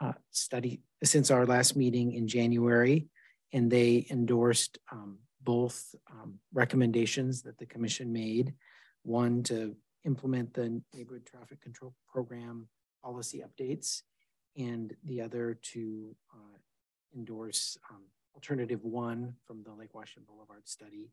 uh, 0.00 0.12
study, 0.30 0.82
since 1.02 1.30
our 1.30 1.46
last 1.46 1.74
meeting 1.74 2.12
in 2.12 2.28
January. 2.28 3.08
And 3.52 3.70
they 3.70 4.06
endorsed 4.10 4.78
um, 4.92 5.18
both 5.46 5.94
um, 6.10 6.34
recommendations 6.52 7.40
that 7.42 7.56
the 7.56 7.64
commission 7.64 8.12
made. 8.12 8.52
One 9.04 9.42
to 9.44 9.74
implement 10.04 10.52
the 10.52 10.82
neighborhood 10.92 11.24
traffic 11.24 11.62
control 11.62 11.94
program 12.12 12.68
policy 13.02 13.42
updates 13.46 14.02
and 14.58 14.94
the 15.04 15.20
other 15.22 15.58
to 15.72 16.14
uh, 16.34 16.58
endorse 17.14 17.78
um, 17.90 18.02
alternative 18.34 18.82
one 18.82 19.34
from 19.46 19.62
the 19.62 19.72
Lake 19.72 19.94
Washington 19.94 20.24
Boulevard 20.28 20.68
study. 20.68 21.10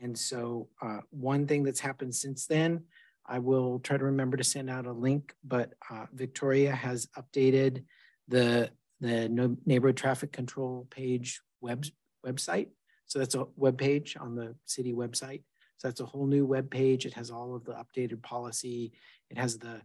And 0.00 0.16
so 0.16 0.68
uh, 0.80 1.00
one 1.10 1.46
thing 1.46 1.62
that's 1.64 1.80
happened 1.80 2.14
since 2.14 2.46
then, 2.46 2.84
I 3.26 3.38
will 3.38 3.78
try 3.80 3.96
to 3.96 4.04
remember 4.04 4.36
to 4.36 4.44
send 4.44 4.68
out 4.68 4.86
a 4.86 4.92
link, 4.92 5.34
but 5.44 5.74
uh, 5.90 6.06
Victoria 6.12 6.74
has 6.74 7.08
updated 7.18 7.84
the, 8.28 8.70
the 9.00 9.56
neighborhood 9.64 9.96
traffic 9.96 10.32
control 10.32 10.86
page 10.90 11.40
web, 11.60 11.84
website. 12.26 12.68
So 13.12 13.18
that's 13.18 13.34
a 13.34 13.44
web 13.56 13.76
page 13.76 14.16
on 14.18 14.34
the 14.34 14.54
city 14.64 14.94
website. 14.94 15.42
So 15.76 15.86
that's 15.86 16.00
a 16.00 16.06
whole 16.06 16.26
new 16.26 16.46
web 16.46 16.70
page. 16.70 17.04
It 17.04 17.12
has 17.12 17.30
all 17.30 17.54
of 17.54 17.62
the 17.62 17.74
updated 17.74 18.22
policy. 18.22 18.92
It 19.28 19.36
has 19.36 19.58
the 19.58 19.82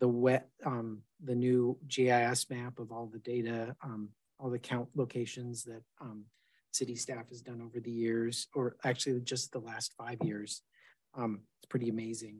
the 0.00 0.08
wet 0.08 0.48
um, 0.64 1.02
the 1.22 1.34
new 1.34 1.76
GIS 1.86 2.48
map 2.48 2.78
of 2.78 2.90
all 2.90 3.04
the 3.12 3.18
data 3.18 3.76
um, 3.84 4.08
all 4.38 4.48
the 4.48 4.58
count 4.58 4.88
locations 4.94 5.62
that 5.64 5.82
um, 6.00 6.24
city 6.72 6.96
staff 6.96 7.28
has 7.28 7.42
done 7.42 7.60
over 7.60 7.80
the 7.80 7.90
years, 7.90 8.48
or 8.54 8.76
actually 8.82 9.20
just 9.20 9.52
the 9.52 9.58
last 9.58 9.92
five 9.98 10.16
years. 10.22 10.62
Um, 11.14 11.40
it's 11.58 11.68
pretty 11.68 11.90
amazing. 11.90 12.38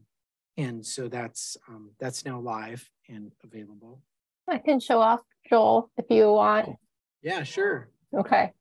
And 0.57 0.87
so 0.87 1.09
that's 1.09 1.59
um, 1.69 1.91
that's 2.01 2.25
now 2.25 2.41
live 2.41 2.89
and 3.11 3.31
available. 3.45 4.01
I 4.49 4.57
can 4.57 4.81
show 4.81 5.03
off 5.03 5.21
Joel 5.51 5.91
if 5.99 6.07
you 6.09 6.33
want. 6.33 6.77
Yeah, 7.21 7.43
sure. 7.43 7.91
Okay. 8.17 8.55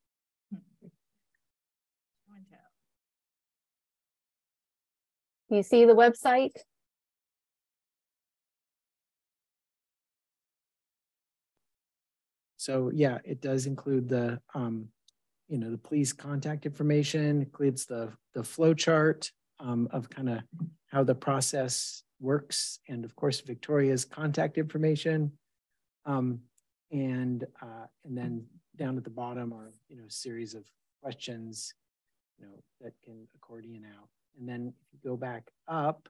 You 5.49 5.63
see 5.63 5.85
the 5.85 5.95
website? 5.95 6.51
So 12.57 12.91
yeah, 12.93 13.17
it 13.23 13.41
does 13.41 13.65
include 13.65 14.09
the, 14.09 14.39
um, 14.53 14.89
you 15.47 15.57
know, 15.57 15.71
the 15.71 15.77
police 15.77 16.13
contact 16.13 16.67
information, 16.67 17.41
includes 17.41 17.85
the, 17.85 18.13
the 18.35 18.43
flow 18.43 18.75
chart 18.75 19.31
um, 19.59 19.87
of 19.91 20.09
kind 20.09 20.29
of 20.29 20.39
how 20.87 21.03
the 21.03 21.15
process 21.15 22.03
works. 22.19 22.79
And 22.87 23.03
of 23.03 23.15
course, 23.15 23.39
Victoria's 23.39 24.05
contact 24.05 24.57
information. 24.57 25.31
Um, 26.05 26.41
and, 26.91 27.45
uh, 27.61 27.87
and 28.05 28.15
then 28.15 28.45
down 28.75 28.97
at 28.97 29.03
the 29.03 29.09
bottom 29.09 29.51
are, 29.53 29.73
you 29.87 29.97
know, 29.97 30.05
a 30.07 30.11
series 30.11 30.53
of 30.53 30.63
questions, 31.01 31.73
you 32.37 32.45
know, 32.45 32.51
that 32.81 32.93
can 33.03 33.27
accordion 33.35 33.85
out. 33.85 34.09
And 34.37 34.47
then 34.47 34.73
if 34.93 34.93
you 34.93 35.09
go 35.09 35.17
back 35.17 35.49
up, 35.67 36.09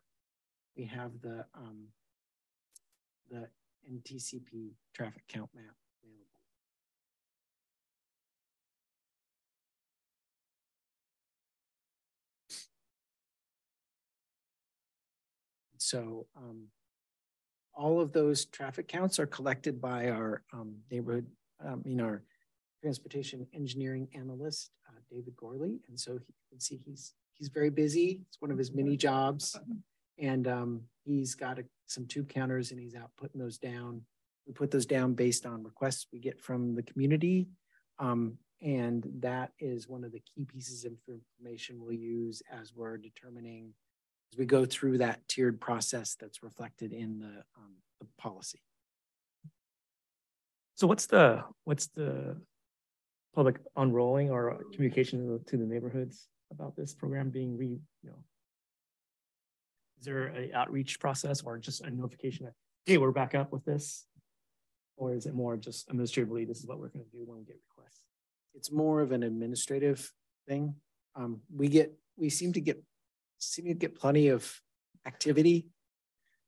we 0.75 0.85
have 0.85 1.11
the, 1.21 1.45
um, 1.55 1.87
the 3.29 3.47
NTCP 3.91 4.71
traffic 4.93 5.23
count 5.27 5.49
map. 5.55 5.75
Available. 6.03 6.25
So 15.77 16.27
um, 16.37 16.67
all 17.73 17.99
of 17.99 18.11
those 18.11 18.45
traffic 18.45 18.87
counts 18.87 19.19
are 19.19 19.25
collected 19.25 19.81
by 19.81 20.09
our 20.09 20.43
um, 20.53 20.75
neighborhood, 20.91 21.25
um, 21.65 21.81
you 21.85 21.95
know, 21.95 22.05
our 22.05 22.23
transportation 22.81 23.47
engineering 23.53 24.07
analyst, 24.13 24.71
uh, 24.87 24.99
David 25.09 25.35
Gorley. 25.35 25.79
And 25.87 25.99
so 25.99 26.13
you 26.13 26.21
can 26.49 26.59
see 26.59 26.79
he's 26.85 27.13
he's 27.39 27.49
very 27.49 27.69
busy. 27.69 28.21
It's 28.27 28.41
one 28.41 28.51
of 28.51 28.57
his 28.57 28.73
many 28.73 28.97
jobs. 28.97 29.57
And 30.19 30.47
um, 30.47 30.81
he's 31.05 31.33
got 31.33 31.57
a, 31.57 31.63
some 31.87 32.05
tube 32.05 32.29
counters 32.29 32.71
and 32.71 32.79
he's 32.79 32.95
out 32.95 33.11
putting 33.17 33.39
those 33.39 33.57
down. 33.57 34.01
We 34.45 34.53
put 34.53 34.71
those 34.71 34.85
down 34.85 35.13
based 35.13 35.45
on 35.45 35.63
requests 35.63 36.07
we 36.11 36.19
get 36.19 36.39
from 36.41 36.75
the 36.75 36.83
community. 36.83 37.47
Um, 37.97 38.37
and 38.61 39.07
that 39.19 39.51
is 39.59 39.87
one 39.87 40.03
of 40.03 40.11
the 40.11 40.19
key 40.19 40.43
pieces 40.45 40.83
of 40.83 40.91
information 41.07 41.79
we'll 41.81 41.93
use 41.93 42.43
as 42.51 42.73
we're 42.75 42.97
determining 42.97 43.73
as 44.33 44.37
we 44.37 44.45
go 44.45 44.65
through 44.65 44.97
that 44.97 45.25
tiered 45.27 45.61
process 45.61 46.15
that's 46.19 46.43
reflected 46.43 46.91
in 46.91 47.19
the, 47.19 47.43
um, 47.57 47.73
the 47.99 48.07
policy. 48.17 48.61
So 50.75 50.87
what's 50.87 51.07
the 51.07 51.43
what's 51.65 51.87
the 51.87 52.37
public 53.35 53.57
unrolling 53.75 54.31
or 54.31 54.61
communication 54.73 55.19
to 55.19 55.33
the, 55.33 55.51
to 55.51 55.57
the 55.57 55.65
neighborhoods 55.65 56.27
about 56.51 56.75
this 56.75 56.93
program 56.93 57.29
being 57.29 57.57
re, 57.57 57.79
you 58.03 58.09
know, 58.09 58.17
is 59.99 60.05
there 60.05 60.27
an 60.27 60.51
outreach 60.53 60.99
process 60.99 61.41
or 61.41 61.57
just 61.57 61.81
a 61.81 61.89
notification 61.89 62.45
that, 62.45 62.53
hey, 62.85 62.97
we're 62.97 63.11
back 63.11 63.35
up 63.35 63.51
with 63.51 63.65
this? 63.65 64.05
Or 64.97 65.13
is 65.13 65.25
it 65.25 65.33
more 65.33 65.57
just 65.57 65.89
administratively, 65.89 66.45
this 66.45 66.59
is 66.59 66.65
what 66.67 66.79
we're 66.79 66.89
going 66.89 67.05
to 67.05 67.11
do 67.11 67.23
when 67.25 67.37
we 67.37 67.43
get 67.43 67.57
requests? 67.69 68.01
It's 68.53 68.71
more 68.71 69.01
of 69.01 69.11
an 69.11 69.23
administrative 69.23 70.11
thing. 70.47 70.75
Um, 71.15 71.41
we 71.53 71.67
get, 71.67 71.93
we 72.17 72.29
seem 72.29 72.53
to 72.53 72.61
get, 72.61 72.81
seem 73.37 73.65
to 73.65 73.73
get 73.73 73.95
plenty 73.95 74.29
of 74.29 74.61
activity. 75.05 75.67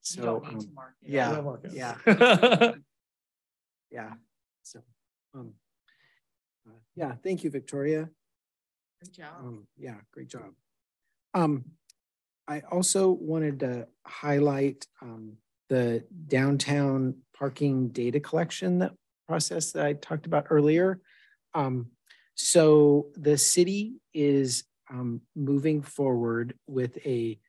So, 0.01 0.43
um, 0.45 0.59
yeah, 1.01 1.41
yeah, 1.71 1.95
yeah. 3.91 4.13
So, 4.63 4.79
um, 5.35 5.53
uh, 6.67 6.73
yeah, 6.95 7.13
thank 7.23 7.43
you, 7.43 7.51
Victoria. 7.51 8.09
Job. 9.09 9.33
Um, 9.39 9.67
yeah, 9.77 9.95
great 10.13 10.27
job. 10.27 10.51
Um, 11.33 11.65
I 12.47 12.61
also 12.71 13.09
wanted 13.09 13.61
to 13.61 13.87
highlight 14.05 14.85
um, 15.01 15.37
the 15.69 16.03
downtown 16.27 17.15
parking 17.33 17.87
data 17.89 18.19
collection 18.19 18.79
that 18.79 18.93
process 19.27 19.71
that 19.71 19.85
I 19.85 19.93
talked 19.93 20.25
about 20.25 20.47
earlier. 20.49 20.99
Um, 21.53 21.87
so 22.35 23.07
the 23.15 23.37
city 23.37 24.01
is 24.13 24.65
um, 24.89 25.21
moving 25.35 25.81
forward 25.81 26.53
with 26.67 26.97
a, 27.05 27.39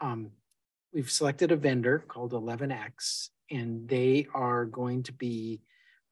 um, 0.00 0.30
we've 0.92 1.10
selected 1.10 1.50
a 1.52 1.56
vendor 1.56 1.98
called 1.98 2.32
11X, 2.32 3.28
and 3.50 3.88
they 3.88 4.26
are 4.32 4.64
going 4.64 5.02
to 5.04 5.12
be 5.12 5.60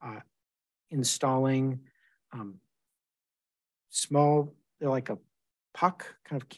uh, 0.04 0.20
installing 0.90 1.80
um, 2.32 2.56
small, 3.90 4.54
they're 4.80 4.90
like 4.90 5.10
a 5.10 5.18
puck 5.74 6.06
kind 6.24 6.42
of 6.42 6.48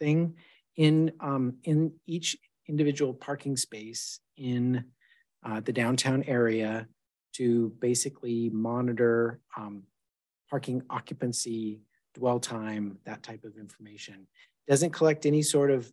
thing 0.00 0.34
in 0.76 1.12
um, 1.20 1.54
in 1.64 1.92
each 2.06 2.36
individual 2.68 3.14
parking 3.14 3.56
space 3.56 4.20
in 4.36 4.84
uh, 5.44 5.60
the 5.60 5.72
downtown 5.72 6.22
area 6.24 6.86
to 7.34 7.72
basically 7.80 8.50
monitor 8.50 9.40
um, 9.56 9.82
parking 10.50 10.82
occupancy, 10.90 11.80
dwell 12.14 12.40
time, 12.40 12.98
that 13.04 13.22
type 13.22 13.44
of 13.44 13.56
information. 13.56 14.26
Doesn't 14.66 14.90
collect 14.90 15.26
any 15.26 15.42
sort 15.42 15.70
of 15.70 15.92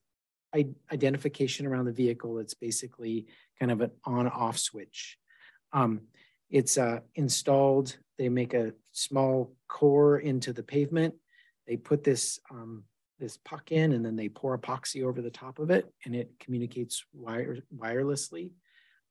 identification 0.91 1.65
around 1.65 1.85
the 1.85 1.91
vehicle. 1.91 2.39
It's 2.39 2.53
basically 2.53 3.27
kind 3.59 3.71
of 3.71 3.81
an 3.81 3.91
on-off 4.05 4.57
switch. 4.57 5.17
Um, 5.73 6.01
it's 6.49 6.77
uh, 6.77 6.99
installed, 7.15 7.97
they 8.17 8.29
make 8.29 8.53
a 8.53 8.73
small 8.91 9.53
core 9.67 10.19
into 10.19 10.53
the 10.53 10.63
pavement. 10.63 11.15
They 11.67 11.77
put 11.77 12.03
this 12.03 12.39
um, 12.51 12.83
this 13.19 13.37
puck 13.37 13.71
in 13.71 13.93
and 13.93 14.05
then 14.05 14.15
they 14.15 14.27
pour 14.27 14.57
epoxy 14.57 15.03
over 15.03 15.21
the 15.21 15.29
top 15.29 15.59
of 15.59 15.69
it 15.69 15.91
and 16.05 16.15
it 16.15 16.31
communicates 16.39 17.05
wire, 17.13 17.57
wirelessly 17.75 18.51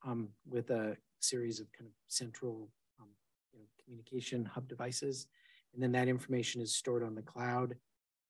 um, 0.06 0.28
with 0.48 0.70
a 0.70 0.96
series 1.20 1.60
of 1.60 1.72
kind 1.72 1.86
of 1.86 1.92
central 2.08 2.68
um, 3.00 3.08
you 3.52 3.60
know, 3.60 3.64
communication 3.82 4.44
hub 4.44 4.68
devices. 4.68 5.28
And 5.72 5.82
then 5.82 5.92
that 5.92 6.08
information 6.08 6.60
is 6.60 6.74
stored 6.74 7.02
on 7.02 7.14
the 7.14 7.22
cloud. 7.22 7.74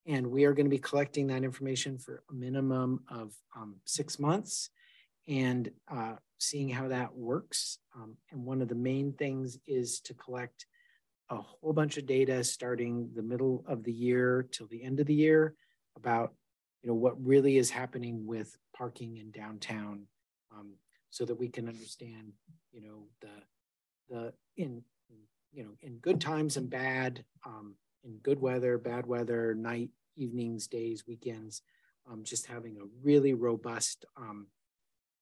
And 0.06 0.26
we 0.28 0.44
are 0.44 0.52
going 0.52 0.66
to 0.66 0.70
be 0.70 0.78
collecting 0.78 1.26
that 1.28 1.44
information 1.44 1.98
for 1.98 2.22
a 2.30 2.34
minimum 2.34 3.02
of 3.08 3.32
um, 3.56 3.76
six 3.84 4.18
months 4.18 4.70
and 5.28 5.70
uh, 5.90 6.14
seeing 6.38 6.68
how 6.68 6.88
that 6.88 7.14
works. 7.14 7.78
Um, 7.96 8.16
and 8.30 8.44
one 8.44 8.62
of 8.62 8.68
the 8.68 8.74
main 8.74 9.12
things 9.12 9.58
is 9.66 10.00
to 10.00 10.14
collect 10.14 10.66
a 11.32 11.40
whole 11.40 11.72
bunch 11.72 11.96
of 11.96 12.04
data 12.04 12.44
starting 12.44 13.08
the 13.14 13.22
middle 13.22 13.64
of 13.66 13.82
the 13.84 13.92
year 13.92 14.46
till 14.52 14.66
the 14.66 14.82
end 14.82 15.00
of 15.00 15.06
the 15.06 15.14
year 15.14 15.54
about 15.96 16.34
you 16.82 16.88
know 16.88 16.94
what 16.94 17.24
really 17.24 17.56
is 17.56 17.70
happening 17.70 18.26
with 18.26 18.56
parking 18.76 19.16
in 19.16 19.30
downtown 19.30 20.02
um, 20.54 20.74
so 21.10 21.24
that 21.24 21.38
we 21.38 21.48
can 21.48 21.68
understand 21.68 22.32
you 22.70 22.82
know 22.82 23.06
the 23.22 24.14
the 24.14 24.32
in, 24.56 24.82
you 25.52 25.64
know 25.64 25.70
in 25.80 25.96
good 25.98 26.20
times 26.20 26.58
and 26.58 26.68
bad 26.68 27.24
um, 27.46 27.74
in 28.04 28.18
good 28.18 28.40
weather 28.40 28.76
bad 28.76 29.06
weather 29.06 29.54
night 29.54 29.88
evenings 30.16 30.66
days 30.66 31.04
weekends 31.06 31.62
um, 32.10 32.22
just 32.24 32.44
having 32.46 32.76
a 32.76 32.88
really 33.02 33.32
robust 33.32 34.04
um, 34.18 34.46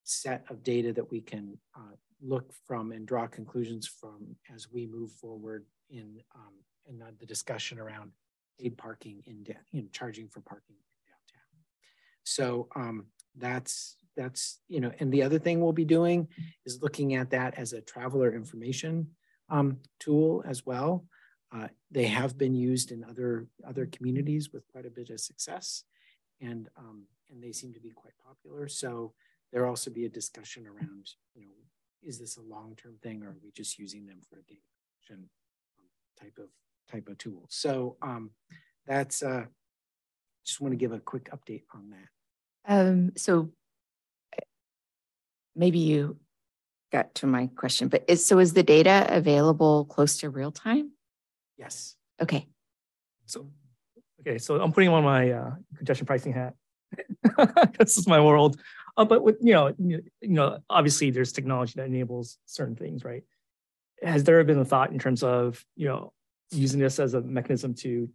set 0.02 0.44
of 0.50 0.64
data 0.64 0.92
that 0.92 1.08
we 1.08 1.20
can 1.20 1.56
uh, 1.76 1.94
look 2.20 2.52
from 2.66 2.90
and 2.90 3.06
draw 3.06 3.28
conclusions 3.28 3.86
from 3.86 4.34
as 4.52 4.72
we 4.72 4.86
move 4.86 5.12
forward 5.12 5.64
in 5.90 6.20
um, 6.34 6.54
in 6.86 7.02
the 7.18 7.26
discussion 7.26 7.78
around 7.78 8.12
paid 8.58 8.76
parking 8.76 9.22
in, 9.26 9.46
in 9.72 9.88
charging 9.92 10.28
for 10.28 10.40
parking 10.40 10.76
in 10.76 11.12
downtown. 11.12 11.64
So 12.24 12.68
um, 12.74 13.06
that's 13.36 13.96
that's 14.16 14.60
you 14.68 14.80
know, 14.80 14.92
and 14.98 15.12
the 15.12 15.22
other 15.22 15.38
thing 15.38 15.60
we'll 15.60 15.72
be 15.72 15.84
doing 15.84 16.28
is 16.66 16.82
looking 16.82 17.14
at 17.14 17.30
that 17.30 17.54
as 17.56 17.72
a 17.72 17.80
traveler 17.80 18.34
information 18.34 19.08
um, 19.48 19.78
tool 19.98 20.42
as 20.46 20.66
well. 20.66 21.04
Uh, 21.52 21.66
they 21.90 22.06
have 22.06 22.38
been 22.38 22.54
used 22.54 22.92
in 22.92 23.04
other 23.04 23.46
other 23.66 23.86
communities 23.86 24.50
with 24.52 24.66
quite 24.68 24.86
a 24.86 24.90
bit 24.90 25.10
of 25.10 25.20
success, 25.20 25.84
and 26.40 26.68
um, 26.76 27.04
and 27.30 27.42
they 27.42 27.52
seem 27.52 27.72
to 27.72 27.80
be 27.80 27.90
quite 27.90 28.14
popular. 28.24 28.68
So 28.68 29.12
there'll 29.52 29.70
also 29.70 29.90
be 29.90 30.04
a 30.04 30.08
discussion 30.08 30.66
around 30.66 31.10
you 31.34 31.42
know, 31.42 31.52
is 32.02 32.18
this 32.18 32.36
a 32.36 32.42
long 32.42 32.76
term 32.76 32.96
thing 33.02 33.22
or 33.22 33.30
are 33.30 33.36
we 33.42 33.50
just 33.50 33.78
using 33.78 34.06
them 34.06 34.20
for 34.28 34.38
a 34.38 35.12
um, 35.12 35.28
type 36.18 36.38
of 36.38 36.48
type 36.90 37.08
of 37.08 37.18
tool. 37.18 37.46
So 37.48 37.96
um, 38.02 38.30
that's 38.86 39.22
uh, 39.22 39.44
just 40.44 40.60
want 40.60 40.72
to 40.72 40.76
give 40.76 40.92
a 40.92 41.00
quick 41.00 41.30
update 41.30 41.64
on 41.74 41.90
that. 41.90 42.72
Um, 42.72 43.12
so 43.16 43.50
maybe 45.54 45.78
you 45.78 46.16
got 46.92 47.14
to 47.16 47.26
my 47.26 47.48
question, 47.56 47.88
but 47.88 48.04
is 48.08 48.24
so 48.24 48.38
is 48.38 48.52
the 48.52 48.62
data 48.62 49.06
available 49.08 49.84
close 49.84 50.18
to 50.18 50.30
real 50.30 50.52
time? 50.52 50.92
Yes. 51.56 51.96
Okay. 52.20 52.46
So 53.26 53.50
okay, 54.20 54.38
so 54.38 54.60
I'm 54.60 54.72
putting 54.72 54.88
on 54.90 55.04
my 55.04 55.30
uh, 55.30 55.54
congestion 55.76 56.06
pricing 56.06 56.32
hat. 56.32 56.54
this 57.78 57.96
is 57.96 58.06
my 58.06 58.20
world. 58.20 58.60
Uh, 58.96 59.04
but 59.04 59.22
with 59.22 59.36
you 59.40 59.52
know, 59.52 59.74
you 59.78 60.02
know, 60.22 60.58
obviously 60.68 61.10
there's 61.10 61.32
technology 61.32 61.74
that 61.76 61.86
enables 61.86 62.38
certain 62.46 62.76
things, 62.76 63.04
right? 63.04 63.22
Has 64.02 64.24
there 64.24 64.42
been 64.44 64.58
a 64.58 64.64
thought 64.64 64.92
in 64.92 64.98
terms 64.98 65.22
of 65.22 65.64
you 65.76 65.88
know 65.88 66.12
using 66.50 66.80
this 66.80 66.98
as 66.98 67.14
a 67.14 67.20
mechanism 67.20 67.74
to 67.74 68.08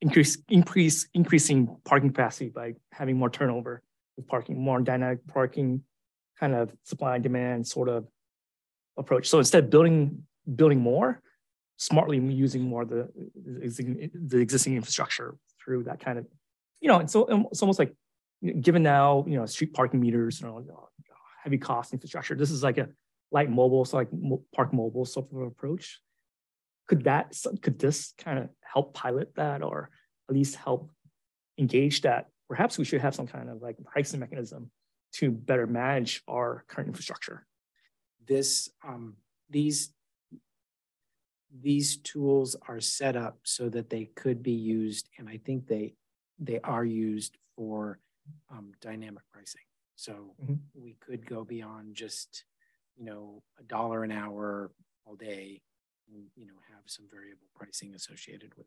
increase 0.00 0.38
increase 0.48 1.08
increasing 1.14 1.76
parking 1.84 2.10
capacity 2.10 2.50
by 2.50 2.74
having 2.90 3.16
more 3.16 3.30
turnover 3.30 3.82
with 4.16 4.26
parking, 4.26 4.60
more 4.60 4.80
dynamic 4.80 5.26
parking, 5.26 5.82
kind 6.38 6.54
of 6.54 6.72
supply 6.82 7.14
and 7.14 7.22
demand 7.22 7.66
sort 7.66 7.88
of 7.88 8.06
approach. 8.98 9.28
So 9.28 9.38
instead 9.38 9.64
of 9.64 9.70
building 9.70 10.24
building 10.56 10.80
more, 10.80 11.22
smartly 11.76 12.18
using 12.18 12.62
more 12.62 12.84
the 12.84 13.08
the 13.34 14.38
existing 14.38 14.76
infrastructure 14.76 15.36
through 15.62 15.84
that 15.84 16.00
kind 16.00 16.18
of, 16.18 16.26
you 16.80 16.88
know, 16.88 16.98
and 16.98 17.10
so 17.10 17.46
it's 17.50 17.62
almost 17.62 17.78
like 17.78 17.94
given 18.60 18.82
now, 18.82 19.24
you 19.28 19.36
know, 19.36 19.46
street 19.46 19.72
parking 19.72 20.00
meters, 20.00 20.40
you 20.40 20.48
know, 20.48 20.88
heavy 21.42 21.58
cost 21.58 21.92
infrastructure. 21.92 22.34
This 22.34 22.50
is 22.50 22.62
like 22.62 22.78
a 22.78 22.88
light 23.32 23.50
mobile, 23.50 23.84
so 23.84 23.96
like 23.96 24.08
park 24.54 24.72
mobile 24.72 25.04
sort 25.04 25.26
of 25.32 25.42
approach 25.42 26.00
could 26.88 27.04
that 27.04 27.34
could 27.62 27.78
this 27.78 28.12
kind 28.18 28.38
of 28.38 28.48
help 28.60 28.92
pilot 28.92 29.34
that 29.36 29.62
or 29.62 29.90
at 30.28 30.34
least 30.34 30.56
help 30.56 30.90
engage 31.58 32.02
that? 32.02 32.26
Perhaps 32.48 32.76
we 32.76 32.84
should 32.84 33.00
have 33.00 33.14
some 33.14 33.26
kind 33.26 33.48
of 33.48 33.62
like 33.62 33.76
pricing 33.84 34.20
mechanism 34.20 34.70
to 35.14 35.30
better 35.30 35.66
manage 35.66 36.22
our 36.28 36.64
current 36.68 36.88
infrastructure. 36.88 37.46
This 38.26 38.68
um, 38.86 39.14
these 39.48 39.92
these 41.60 41.98
tools 41.98 42.56
are 42.68 42.80
set 42.80 43.14
up 43.16 43.38
so 43.42 43.68
that 43.68 43.90
they 43.90 44.06
could 44.16 44.42
be 44.42 44.52
used 44.52 45.10
and 45.18 45.28
i 45.28 45.36
think 45.36 45.66
they 45.66 45.92
they 46.38 46.58
are 46.64 46.82
used 46.82 47.36
for 47.54 47.98
um, 48.50 48.72
dynamic 48.80 49.22
pricing. 49.32 49.62
So 49.96 50.34
mm-hmm. 50.42 50.54
we 50.74 50.96
could 51.00 51.26
go 51.26 51.44
beyond 51.44 51.94
just 51.94 52.44
you 53.02 53.10
know 53.10 53.42
a 53.58 53.64
dollar 53.64 54.04
an 54.04 54.12
hour 54.12 54.70
all 55.04 55.16
day 55.16 55.60
and 56.08 56.22
you 56.36 56.46
know 56.46 56.52
have 56.72 56.82
some 56.86 57.04
variable 57.10 57.48
pricing 57.52 57.94
associated 57.94 58.52
with 58.56 58.66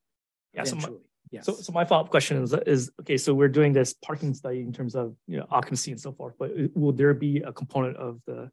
yeah 0.54 0.64
so 0.64 0.76
my, 0.76 0.90
yes. 1.32 1.46
so, 1.46 1.54
so 1.54 1.72
my 1.72 1.86
follow-up 1.86 2.10
question 2.10 2.44
is 2.44 2.54
is 2.68 2.92
okay 3.00 3.16
so 3.18 3.34
we're 3.34 3.48
doing 3.48 3.72
this 3.72 3.94
parking 3.94 4.34
study 4.34 4.60
in 4.60 4.74
terms 4.74 4.94
of 4.94 5.16
you 5.26 5.38
know 5.38 5.46
occupancy 5.52 5.92
and 5.92 6.02
so 6.02 6.12
forth 6.12 6.34
but 6.38 6.52
will 6.74 6.92
there 6.92 7.14
be 7.14 7.38
a 7.38 7.54
component 7.54 7.96
of 7.96 8.20
the 8.28 8.52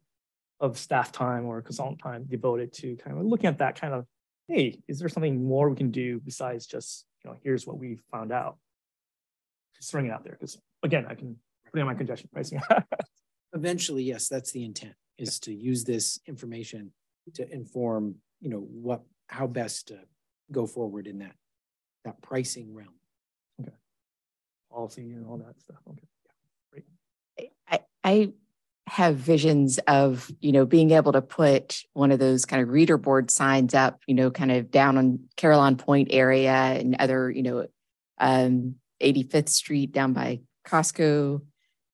of 0.61 0.77
staff 0.77 1.11
time 1.11 1.45
or 1.45 1.61
consultant 1.61 1.99
time 2.01 2.25
devoted 2.29 2.71
to 2.71 2.95
kind 2.95 3.17
of 3.17 3.25
looking 3.25 3.47
at 3.47 3.57
that 3.57 3.79
kind 3.79 3.93
of 3.93 4.05
hey 4.47 4.79
is 4.87 4.99
there 4.99 5.09
something 5.09 5.43
more 5.43 5.69
we 5.69 5.75
can 5.75 5.91
do 5.91 6.21
besides 6.21 6.65
just 6.65 7.05
you 7.23 7.29
know 7.29 7.35
here's 7.43 7.67
what 7.67 7.77
we 7.77 7.99
found 8.09 8.31
out? 8.31 8.57
Just 9.75 9.91
throwing 9.91 10.07
it 10.07 10.11
out 10.11 10.23
there 10.23 10.37
because 10.39 10.57
again 10.81 11.05
i 11.09 11.15
can 11.15 11.35
put 11.69 11.79
in 11.79 11.85
my 11.85 11.93
congestion 11.93 12.29
pricing. 12.31 12.61
Eventually 13.53 14.03
yes 14.03 14.29
that's 14.29 14.51
the 14.53 14.63
intent 14.63 14.93
is 15.17 15.39
to 15.41 15.53
use 15.53 15.83
this 15.83 16.19
information 16.27 16.91
to 17.33 17.49
inform 17.53 18.15
you 18.41 18.49
know 18.49 18.59
what 18.59 19.01
how 19.27 19.47
best 19.47 19.87
to 19.87 19.99
go 20.51 20.67
forward 20.67 21.07
in 21.07 21.19
that 21.19 21.35
that 22.05 22.21
pricing 22.21 22.73
realm. 22.73 22.93
Okay. 23.61 23.71
Policy 24.71 25.11
and 25.11 25.25
all 25.25 25.37
that 25.37 25.59
stuff. 25.61 25.77
Okay. 25.89 26.07
Yeah. 26.25 26.31
Great. 27.37 27.51
I, 27.67 27.79
I 28.03 28.33
have 28.87 29.15
visions 29.15 29.79
of, 29.87 30.29
you 30.41 30.51
know, 30.51 30.65
being 30.65 30.91
able 30.91 31.13
to 31.13 31.21
put 31.21 31.83
one 31.93 32.11
of 32.11 32.19
those 32.19 32.45
kind 32.45 32.61
of 32.61 32.69
reader 32.69 32.97
board 32.97 33.31
signs 33.31 33.73
up, 33.73 34.01
you 34.07 34.13
know, 34.13 34.29
kind 34.29 34.51
of 34.51 34.69
down 34.71 34.97
on 34.97 35.19
Carillon 35.37 35.77
Point 35.77 36.09
area 36.11 36.51
and 36.51 36.95
other, 36.99 37.31
you 37.31 37.43
know, 37.43 37.67
um, 38.17 38.75
85th 39.01 39.49
Street 39.49 39.91
down 39.91 40.13
by 40.13 40.41
Costco 40.67 41.41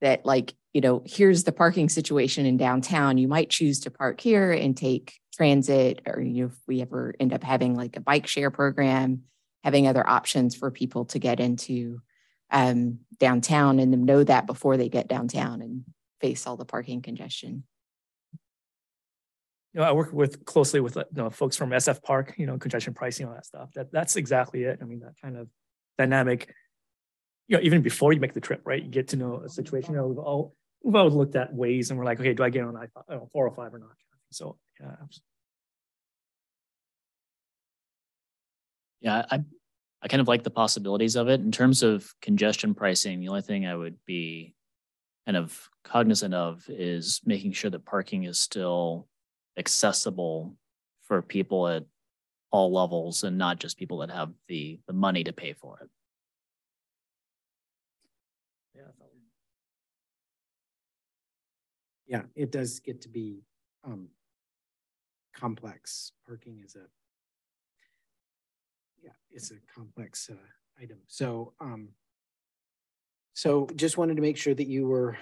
that 0.02 0.26
like, 0.26 0.54
you 0.74 0.82
know, 0.82 1.02
here's 1.06 1.44
the 1.44 1.52
parking 1.52 1.90
situation 1.90 2.46
in 2.46 2.58
downtown. 2.58 3.18
You 3.18 3.28
might 3.28 3.50
choose 3.50 3.80
to 3.82 3.92
park 3.92 4.22
here 4.22 4.52
and 4.52 4.78
take 4.78 5.20
transit 5.36 6.02
or 6.06 6.22
you 6.22 6.44
know, 6.44 6.46
if 6.48 6.60
we 6.68 6.82
ever 6.82 7.14
end 7.20 7.34
up 7.34 7.44
having 7.44 7.76
like 7.76 7.96
a 7.96 8.02
bike 8.02 8.28
share 8.28 8.52
program, 8.52 9.24
having 9.64 9.88
other 9.88 10.08
options 10.08 10.56
for 10.56 10.70
people 10.70 11.06
to 11.06 11.20
get 11.20 11.40
into 11.40 12.02
um, 12.52 13.00
downtown 13.20 13.80
and 13.80 14.06
know 14.06 14.24
that 14.24 14.48
before 14.48 14.78
they 14.78 14.90
get 14.90 15.08
downtown 15.08 15.62
and 15.62 15.84
face 16.22 16.46
all 16.46 16.58
the 16.58 16.66
parking 16.66 17.02
congestion. 17.02 17.64
You 19.74 19.82
know, 19.82 19.88
I 19.88 19.92
work 19.92 20.12
with 20.12 20.46
closely 20.46 20.80
with 20.80 20.96
you 20.96 21.04
know 21.14 21.30
folks 21.30 21.56
from 21.56 21.70
SF 21.70 22.02
Park, 22.02 22.34
you 22.38 22.48
know, 22.48 22.58
congestion 22.58 22.94
pricing, 22.94 23.28
all 23.28 23.34
that 23.34 23.46
stuff. 23.46 23.70
That 23.76 23.92
that's 23.92 24.16
exactly 24.16 24.64
it. 24.64 24.80
I 24.82 24.86
mean, 24.86 25.00
that 25.02 25.14
kind 25.22 25.38
of 25.38 25.48
dynamic. 25.98 26.54
You 27.48 27.58
know, 27.58 27.64
even 27.64 27.82
before 27.82 28.14
you 28.14 28.20
make 28.20 28.34
the 28.34 28.42
trip, 28.42 28.62
right? 28.66 28.82
You 28.82 28.90
get 28.90 29.10
to 29.10 29.16
know 29.16 29.42
a 29.46 29.50
situation. 29.50 29.94
You 29.94 30.00
know, 30.00 30.08
we've 30.08 30.18
all 30.18 30.56
we've 30.84 30.96
always 30.96 31.14
looked 31.14 31.36
at 31.36 31.54
ways, 31.54 31.90
and 31.90 32.00
we're 32.00 32.06
like, 32.06 32.20
okay, 32.20 32.34
do 32.34 32.44
I 32.44 32.50
get 32.50 32.64
on 32.64 32.76
I 32.76 32.88
oh, 33.10 33.28
four 33.32 33.48
oh 33.48 33.54
or 33.56 33.68
or 33.74 33.80
not? 33.80 33.90
So 34.32 34.58
yeah, 34.80 34.96
Yeah, 39.02 39.26
I 39.32 39.42
I 40.02 40.08
kind 40.08 40.22
of 40.22 40.28
like 40.28 40.44
the 40.44 40.50
possibilities 40.50 41.16
of 41.16 41.28
it 41.28 41.42
in 41.42 41.52
terms 41.52 41.84
of 41.84 42.14
congestion 42.22 42.74
pricing. 42.74 43.20
The 43.20 43.28
only 43.30 43.42
thing 43.42 43.66
I 43.66 43.76
would 43.76 43.98
be 44.06 44.56
kind 45.26 45.38
of 45.38 45.70
cognizant 45.84 46.34
of 46.34 46.64
is 46.70 47.22
making 47.26 47.52
sure 47.52 47.70
that 47.72 47.86
parking 47.86 48.24
is 48.24 48.40
still 48.40 49.08
accessible 49.58 50.56
for 51.04 51.22
people 51.22 51.68
at 51.68 51.84
all 52.52 52.74
levels 52.74 53.24
and 53.24 53.38
not 53.38 53.60
just 53.60 53.78
people 53.78 54.00
that 54.00 54.10
have 54.10 54.32
the 54.48 54.80
the 54.88 54.94
money 54.94 55.24
to 55.24 55.34
pay 55.34 55.54
for 55.54 55.80
it. 55.82 55.90
Yeah, 62.10 62.24
it 62.36 62.52
does 62.52 62.80
get 62.80 63.02
to 63.02 63.10
be 63.10 63.44
um, 63.86 64.10
complex. 65.36 66.12
Parking 66.26 66.62
is 66.66 66.76
a 66.76 66.88
yeah, 69.02 69.12
it's 69.32 69.52
a 69.52 69.56
complex 69.74 70.30
uh, 70.30 70.84
item. 70.84 70.98
So, 71.08 71.54
um, 71.62 71.90
so 73.36 73.70
just 73.76 73.98
wanted 73.98 74.16
to 74.16 74.22
make 74.22 74.38
sure 74.38 74.56
that 74.56 74.68
you 74.68 74.88
were 74.88 75.18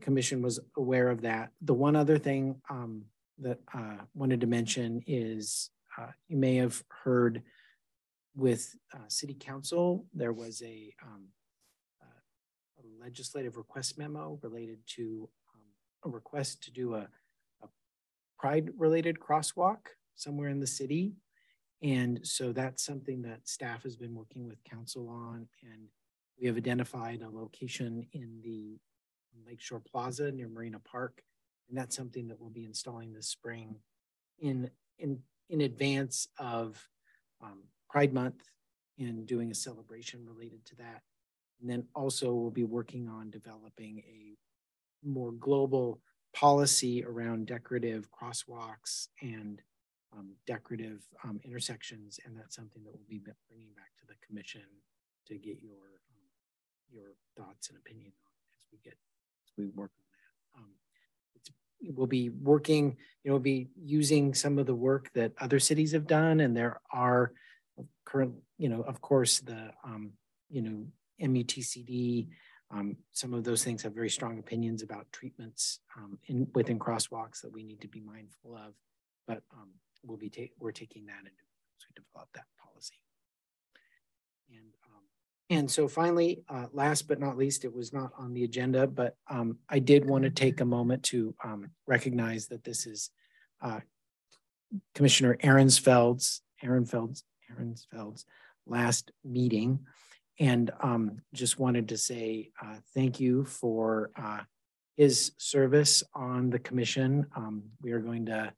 commission 0.00 0.42
was 0.42 0.60
aware 0.76 1.08
of 1.08 1.22
that. 1.22 1.50
The 1.62 1.74
one 1.74 1.96
other 1.96 2.18
thing 2.18 2.60
um, 2.68 3.04
that 3.38 3.58
uh, 3.72 4.04
wanted 4.14 4.42
to 4.42 4.46
mention 4.46 5.02
is 5.06 5.70
uh, 5.98 6.10
you 6.28 6.36
may 6.36 6.56
have 6.56 6.82
heard 7.04 7.42
with 8.36 8.74
uh, 8.94 9.08
City 9.08 9.34
Council 9.38 10.04
there 10.12 10.32
was 10.32 10.62
a, 10.62 10.92
um, 11.02 11.28
a, 12.02 13.02
legislative 13.02 13.56
request 13.56 13.98
memo 13.98 14.38
related 14.42 14.78
to 14.86 15.28
a 16.04 16.08
request 16.08 16.62
to 16.64 16.70
do 16.70 16.94
a, 16.94 17.08
a 17.62 17.68
pride 18.38 18.70
related 18.76 19.18
crosswalk 19.18 19.78
somewhere 20.14 20.48
in 20.48 20.60
the 20.60 20.66
city 20.66 21.14
and 21.82 22.20
so 22.22 22.52
that's 22.52 22.84
something 22.84 23.22
that 23.22 23.48
staff 23.48 23.84
has 23.84 23.96
been 23.96 24.14
working 24.14 24.46
with 24.46 24.62
council 24.64 25.08
on. 25.08 25.48
And 25.62 25.88
we 26.38 26.46
have 26.46 26.56
identified 26.56 27.22
a 27.22 27.30
location 27.30 28.06
in 28.12 28.40
the 28.42 28.78
Lakeshore 29.46 29.80
Plaza 29.80 30.30
near 30.30 30.48
Marina 30.48 30.78
Park. 30.78 31.22
And 31.68 31.78
that's 31.78 31.96
something 31.96 32.28
that 32.28 32.38
we'll 32.38 32.50
be 32.50 32.64
installing 32.64 33.12
this 33.12 33.28
spring 33.28 33.76
in, 34.40 34.70
in, 34.98 35.20
in 35.48 35.62
advance 35.62 36.28
of 36.38 36.86
um, 37.42 37.62
Pride 37.88 38.12
Month 38.12 38.42
and 38.98 39.26
doing 39.26 39.50
a 39.50 39.54
celebration 39.54 40.26
related 40.26 40.64
to 40.66 40.76
that. 40.76 41.02
And 41.60 41.70
then 41.70 41.84
also 41.94 42.34
we'll 42.34 42.50
be 42.50 42.64
working 42.64 43.08
on 43.08 43.30
developing 43.30 44.00
a 44.00 44.36
more 45.04 45.32
global 45.32 46.00
policy 46.34 47.04
around 47.04 47.46
decorative 47.46 48.08
crosswalks 48.10 49.08
and 49.20 49.60
um, 50.16 50.30
decorative 50.46 51.02
um, 51.24 51.40
intersections, 51.44 52.18
and 52.24 52.36
that's 52.36 52.56
something 52.56 52.82
that 52.84 52.92
we'll 52.92 53.08
be 53.08 53.20
bringing 53.48 53.72
back 53.76 53.92
to 54.00 54.06
the 54.06 54.14
commission 54.26 54.62
to 55.26 55.34
get 55.34 55.62
your 55.62 55.72
um, 55.72 56.26
your 56.90 57.14
thoughts 57.36 57.68
and 57.68 57.78
opinion 57.78 58.12
on 58.26 58.32
as 58.58 58.66
we 58.72 58.78
get 58.82 58.94
as 59.44 59.52
we 59.56 59.66
work 59.66 59.92
on 60.56 60.62
that. 60.62 60.62
Um, 60.62 61.94
we'll 61.94 62.06
be 62.06 62.30
working, 62.30 62.96
you 63.22 63.30
know, 63.30 63.34
we'll 63.34 63.42
be 63.42 63.68
using 63.80 64.34
some 64.34 64.58
of 64.58 64.66
the 64.66 64.74
work 64.74 65.10
that 65.14 65.32
other 65.40 65.60
cities 65.60 65.92
have 65.92 66.06
done, 66.06 66.40
and 66.40 66.56
there 66.56 66.80
are 66.92 67.32
current, 68.04 68.34
you 68.58 68.68
know, 68.68 68.82
of 68.82 69.00
course, 69.00 69.40
the 69.40 69.72
um, 69.84 70.12
you 70.48 70.62
know 70.62 70.86
MUTCD. 71.22 72.28
Um, 72.72 72.96
some 73.12 73.34
of 73.34 73.44
those 73.44 73.64
things 73.64 73.82
have 73.82 73.94
very 73.94 74.10
strong 74.10 74.38
opinions 74.38 74.82
about 74.82 75.10
treatments 75.12 75.80
um, 75.96 76.18
in 76.26 76.46
within 76.54 76.78
crosswalks 76.78 77.40
that 77.42 77.52
we 77.52 77.64
need 77.64 77.80
to 77.80 77.88
be 77.88 78.00
mindful 78.00 78.56
of. 78.56 78.74
But 79.26 79.42
um, 79.52 79.70
we'll 80.04 80.18
be 80.18 80.30
ta- 80.30 80.54
we're 80.58 80.72
taking 80.72 81.06
that 81.06 81.18
into 81.18 81.30
as 81.30 81.84
we 81.88 82.02
develop 82.02 82.28
that 82.34 82.44
policy. 82.62 82.94
And 84.50 84.72
um, 84.86 85.02
and 85.50 85.70
so 85.70 85.88
finally, 85.88 86.42
uh, 86.48 86.66
last 86.72 87.08
but 87.08 87.18
not 87.18 87.36
least, 87.36 87.64
it 87.64 87.74
was 87.74 87.92
not 87.92 88.12
on 88.16 88.34
the 88.34 88.44
agenda, 88.44 88.86
but 88.86 89.16
um, 89.28 89.58
I 89.68 89.80
did 89.80 90.08
want 90.08 90.24
to 90.24 90.30
take 90.30 90.60
a 90.60 90.64
moment 90.64 91.02
to 91.04 91.34
um, 91.42 91.70
recognize 91.86 92.46
that 92.48 92.62
this 92.62 92.86
is 92.86 93.10
uh, 93.62 93.80
Commissioner 94.94 95.36
Ehrenfeld's 95.42 96.42
Ehrenfeld's 96.62 97.24
Ehrenfeld's 97.50 98.24
last 98.66 99.10
meeting, 99.24 99.80
and 100.40 100.70
um, 100.80 101.20
just 101.34 101.58
wanted 101.58 101.90
to 101.90 101.98
say 101.98 102.50
uh, 102.60 102.76
thank 102.94 103.20
you 103.20 103.44
for 103.44 104.10
uh, 104.16 104.40
his 104.96 105.32
service 105.36 106.02
on 106.14 106.48
the 106.48 106.58
commission. 106.58 107.26
Um, 107.36 107.62
we 107.82 107.92
are 107.92 108.00
going 108.00 108.26
to 108.26 108.52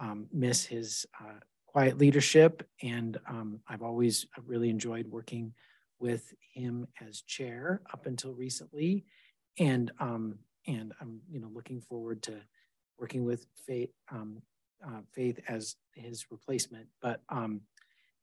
um, 0.00 0.26
miss 0.32 0.64
his 0.64 1.04
uh, 1.20 1.38
quiet 1.66 1.98
leadership. 1.98 2.66
And 2.82 3.18
um, 3.28 3.60
I've 3.68 3.82
always 3.82 4.26
really 4.46 4.70
enjoyed 4.70 5.06
working 5.08 5.52
with 5.98 6.32
him 6.54 6.88
as 7.06 7.20
chair 7.20 7.82
up 7.92 8.06
until 8.06 8.32
recently. 8.32 9.04
And, 9.58 9.92
um, 10.00 10.38
and 10.66 10.94
I'm 11.02 11.20
you 11.30 11.38
know, 11.38 11.50
looking 11.52 11.82
forward 11.82 12.22
to 12.24 12.36
working 12.98 13.24
with 13.26 13.46
Faith, 13.66 13.90
um, 14.10 14.40
uh, 14.86 15.00
Faith 15.12 15.38
as 15.48 15.76
his 15.94 16.26
replacement. 16.30 16.86
But 17.02 17.20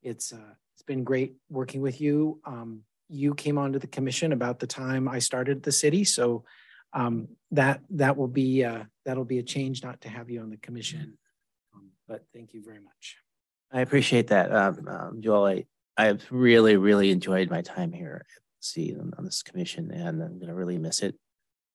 it's, 0.02 0.34
uh, 0.34 0.54
it's 0.74 0.84
been 0.84 1.04
great 1.04 1.36
working 1.50 1.82
with 1.82 2.02
you. 2.02 2.40
Um, 2.46 2.84
you 3.10 3.34
came 3.36 3.58
onto 3.58 3.80
the 3.80 3.88
commission 3.88 4.34
about 4.34 4.60
the 4.60 4.68
time 4.68 5.08
I 5.08 5.20
started 5.20 5.64
the 5.64 5.72
city. 5.72 6.04
So 6.04 6.44
um, 6.94 7.28
that 7.52 7.82
that 7.92 8.18
will 8.18 8.28
be 8.28 8.64
uh, 8.64 8.84
that'll 9.06 9.26
be 9.26 9.40
a 9.40 9.44
change 9.44 9.84
not 9.84 10.02
to 10.02 10.10
have 10.10 10.30
you 10.30 10.42
on 10.42 10.50
the 10.50 10.58
commission 10.58 11.18
but 12.08 12.24
thank 12.34 12.54
you 12.54 12.64
very 12.64 12.80
much. 12.80 13.18
I 13.72 13.82
appreciate 13.82 14.28
that, 14.28 14.54
um, 14.54 14.88
um, 14.88 15.22
Joel. 15.22 15.46
I, 15.46 15.66
I've 15.98 16.26
really, 16.30 16.78
really 16.78 17.12
enjoyed 17.12 17.50
my 17.50 17.62
time 17.62 17.92
here 17.92 18.22
at 18.22 18.42
C 18.62 18.96
on, 18.98 19.14
on 19.18 19.26
this 19.26 19.44
commission, 19.44 19.92
and 19.92 20.22
I'm 20.24 20.38
going 20.38 20.48
to 20.48 20.56
really 20.56 20.78
miss 20.78 21.02
it. 21.02 21.16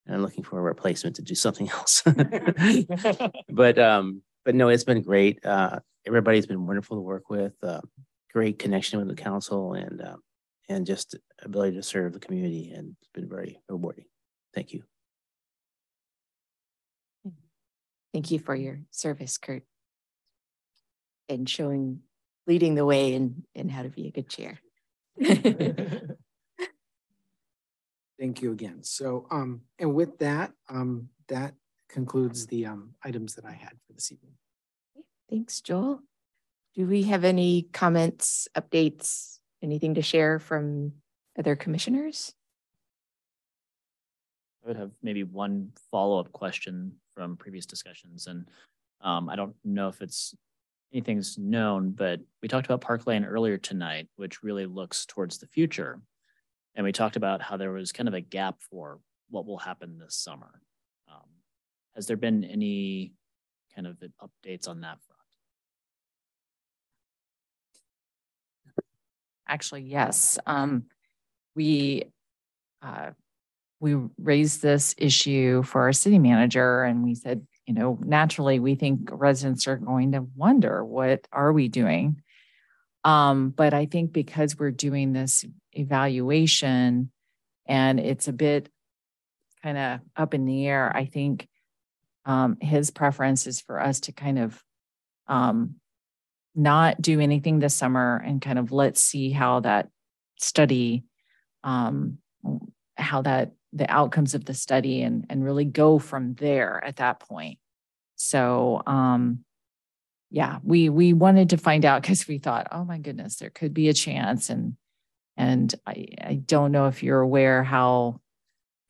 And 0.07 0.17
I'm 0.17 0.23
looking 0.23 0.43
for 0.43 0.59
a 0.59 0.63
replacement 0.63 1.17
to 1.17 1.23
do 1.23 1.35
something 1.35 1.69
else. 1.71 2.03
but 3.49 3.79
um, 3.79 4.23
but 4.45 4.55
no, 4.55 4.69
it's 4.69 4.85
been 4.85 5.03
great. 5.03 5.45
Uh, 5.45 5.81
everybody's 6.07 6.47
been 6.47 6.67
wonderful 6.67 6.97
to 6.97 7.03
work 7.03 7.31
with. 7.31 7.53
Uh, 7.63 7.81
great 8.33 8.59
connection 8.59 8.99
with 8.99 9.09
the 9.09 9.23
council, 9.23 9.75
and 9.75 10.01
uh, 10.01 10.17
and 10.73 10.86
just 10.86 11.16
ability 11.43 11.77
to 11.77 11.82
serve 11.82 12.12
the 12.12 12.20
community, 12.20 12.73
and 12.74 12.97
it's 13.01 13.11
been 13.15 13.28
very 13.28 13.61
rewarding. 13.69 14.07
Thank 14.55 14.73
you. 14.73 14.82
Thank 18.12 18.31
you 18.31 18.39
for 18.39 18.55
your 18.55 18.81
service, 18.90 19.39
Kurt 19.39 19.62
and 21.32 21.49
showing, 21.49 22.01
leading 22.47 22.74
the 22.74 22.85
way 22.85 23.15
in, 23.15 23.44
in 23.55 23.69
how 23.69 23.82
to 23.82 23.89
be 23.89 24.07
a 24.07 24.11
good 24.11 24.28
chair. 24.28 24.61
Thank 28.19 28.43
you 28.43 28.53
again. 28.53 28.82
So, 28.82 29.27
um, 29.31 29.62
and 29.78 29.94
with 29.94 30.19
that, 30.19 30.53
um, 30.69 31.09
that 31.28 31.55
concludes 31.89 32.47
the 32.47 32.66
um, 32.66 32.94
items 33.03 33.35
that 33.35 33.44
I 33.44 33.53
had 33.53 33.73
for 33.86 33.94
this 33.94 34.12
evening. 34.12 34.35
Thanks, 35.28 35.61
Joel. 35.61 36.01
Do 36.74 36.86
we 36.86 37.03
have 37.05 37.24
any 37.24 37.62
comments, 37.73 38.49
updates, 38.57 39.39
anything 39.62 39.94
to 39.94 40.02
share 40.02 40.39
from 40.39 40.93
other 41.39 41.56
commissioners? 41.56 42.34
I 44.64 44.68
would 44.68 44.76
have 44.76 44.93
maybe 45.02 45.24
one 45.24 45.72
follow-up 45.90 46.32
question 46.32 46.93
from 47.14 47.36
previous 47.36 47.66
discussions. 47.66 48.26
And 48.26 48.48
um, 49.01 49.28
I 49.28 49.36
don't 49.36 49.55
know 49.64 49.89
if 49.89 50.01
it's 50.02 50.34
anything's 50.93 51.39
known, 51.39 51.90
but 51.90 52.20
we 52.43 52.48
talked 52.48 52.66
about 52.66 52.80
Park 52.80 53.06
Lane 53.06 53.24
earlier 53.24 53.59
tonight, 53.59 54.09
which 54.16 54.43
really 54.43 54.66
looks 54.66 55.06
towards 55.06 55.39
the 55.39 55.47
future. 55.47 56.01
And 56.74 56.84
we 56.84 56.93
talked 56.93 57.16
about 57.16 57.43
how 57.43 57.56
there 57.56 57.72
was 57.72 57.93
kind 57.93 58.09
of 58.09 58.14
a 58.14 58.20
gap 58.20 58.56
for 58.60 59.01
what 59.30 59.47
will 59.47 59.59
happen 59.59 59.98
this 59.98 60.14
summer. 60.14 60.60
Um, 61.10 61.28
has 61.94 62.06
there 62.06 62.16
been 62.16 62.44
any 62.44 63.12
kind 63.74 63.86
of 63.86 63.97
updates 64.22 64.68
on 64.68 64.82
that 64.82 64.98
Actually, 69.53 69.83
yes. 69.83 70.39
Um, 70.47 70.85
we 71.55 72.05
uh, 72.81 73.11
we 73.81 73.97
raised 74.16 74.62
this 74.62 74.95
issue 74.97 75.62
for 75.62 75.83
our 75.83 75.93
city 75.93 76.19
manager, 76.19 76.85
and 76.85 77.05
we 77.05 77.15
said, 77.15 77.47
you 77.66 77.74
know, 77.74 77.99
naturally, 78.01 78.61
we 78.61 78.77
think 78.77 79.11
residents 79.12 79.69
are 79.69 79.77
going 79.77 80.12
to 80.12 80.23
wonder 80.23 80.83
what 80.83 81.29
are 81.31 81.53
we 81.53 81.69
doing. 81.69 82.23
Um, 83.05 83.51
but 83.51 83.74
I 83.74 83.85
think 83.85 84.15
because 84.15 84.59
we're 84.59 84.70
doing 84.70 85.12
this 85.12 85.45
evaluation, 85.73 87.11
and 87.66 88.01
it's 88.01 88.29
a 88.29 88.33
bit 88.33 88.70
kind 89.62 89.77
of 89.77 90.01
up 90.16 90.33
in 90.33 90.47
the 90.47 90.66
air, 90.66 90.91
I 90.97 91.05
think 91.05 91.47
um, 92.24 92.57
his 92.59 92.91
preference 92.91 93.47
is 93.47 93.61
for 93.61 93.79
us 93.79 94.01
to 94.01 94.12
kind 94.12 94.39
of 94.39 94.62
um, 95.27 95.74
not 96.55 97.01
do 97.01 97.20
anything 97.20 97.59
this 97.59 97.74
summer 97.74 98.23
and 98.24 98.43
kind 98.43 98.59
of 98.59 98.73
let's 98.73 99.01
see 99.01 99.31
how 99.31 99.61
that 99.61 99.89
study 100.39 101.05
um, 101.65 102.19
how 102.97 103.23
that 103.23 103.53
the 103.73 103.91
outcomes 103.91 104.35
of 104.35 104.45
the 104.45 104.55
study 104.55 105.03
and 105.03 105.27
and 105.31 105.45
really 105.45 105.65
go 105.65 105.99
from 105.99 106.35
there 106.35 106.83
at 106.85 106.97
that 106.97 107.20
point. 107.20 107.59
So 108.16 108.83
um 108.87 109.45
yeah 110.31 110.59
we 110.62 110.89
we 110.89 111.12
wanted 111.12 111.51
to 111.51 111.57
find 111.57 111.85
out 111.85 112.03
because 112.03 112.29
we 112.29 112.39
thought 112.39 112.69
oh 112.70 112.85
my 112.85 112.99
goodness 112.99 113.37
there 113.37 113.51
could 113.51 113.74
be 113.74 113.89
a 113.89 113.95
chance. 113.95 114.51
And 114.51 114.77
and 115.37 115.74
i 115.87 116.07
i 116.23 116.35
don't 116.35 116.73
know 116.73 116.89
if 116.89 117.03
you're 117.03 117.20
aware 117.20 117.65
how 117.65 118.20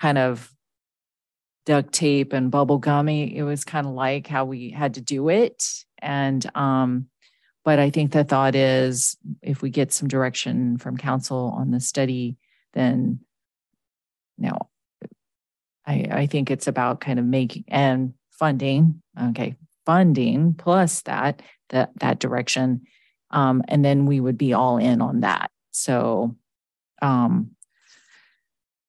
kind 0.01 0.18
of 0.18 0.52
duct 1.64 1.93
tape 1.93 2.32
and 2.32 2.51
bubble 2.51 2.78
gummy 2.78 3.36
it 3.36 3.44
was 3.44 3.62
kind 3.62 3.86
of 3.86 3.93
like 3.93 4.26
how 4.26 4.44
we 4.44 4.70
had 4.70 4.94
to 4.94 5.01
do 5.01 5.28
it. 5.28 5.62
And 5.98 6.44
um 6.56 7.06
but 7.64 7.78
I 7.78 7.90
think 7.90 8.12
the 8.12 8.24
thought 8.24 8.55
is 8.55 9.16
if 9.40 9.62
we 9.62 9.70
get 9.70 9.93
some 9.93 10.09
direction 10.09 10.78
from 10.78 10.97
council 10.97 11.55
on 11.56 11.70
the 11.70 11.80
study, 11.80 12.36
then 12.72 13.20
no, 14.39 14.68
I, 15.86 16.06
I 16.10 16.26
think 16.26 16.51
it's 16.51 16.66
about 16.66 17.01
kind 17.01 17.18
of 17.18 17.24
making 17.24 17.64
and 17.68 18.14
funding. 18.30 19.02
Okay, 19.20 19.56
funding 19.86 20.55
plus 20.55 21.02
that 21.02 21.43
that 21.68 21.90
that 22.01 22.18
direction, 22.18 22.82
um, 23.30 23.62
and 23.68 23.84
then 23.84 24.06
we 24.06 24.18
would 24.18 24.39
be 24.39 24.52
all 24.52 24.78
in 24.78 25.01
on 25.01 25.20
that. 25.20 25.51
So, 25.70 26.36
um, 27.01 27.52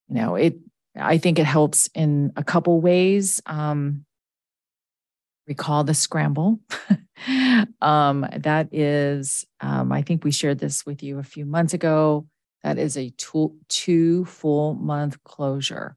you 0.09 0.15
know, 0.15 0.35
it. 0.35 0.57
I 0.95 1.17
think 1.17 1.39
it 1.39 1.45
helps 1.45 1.89
in 1.95 2.33
a 2.35 2.43
couple 2.43 2.79
ways. 2.79 3.41
Um, 3.47 4.05
recall 5.47 5.83
the 5.83 5.95
scramble. 5.95 6.59
um, 7.81 8.25
that 8.37 8.69
is, 8.71 9.45
um, 9.61 9.91
I 9.91 10.01
think 10.01 10.23
we 10.23 10.31
shared 10.31 10.59
this 10.59 10.85
with 10.85 11.03
you 11.03 11.19
a 11.19 11.23
few 11.23 11.45
months 11.45 11.73
ago. 11.73 12.27
That 12.63 12.77
is 12.77 12.97
a 12.97 13.09
two, 13.11 13.55
two 13.67 14.25
full 14.25 14.73
month 14.73 15.23
closure. 15.23 15.95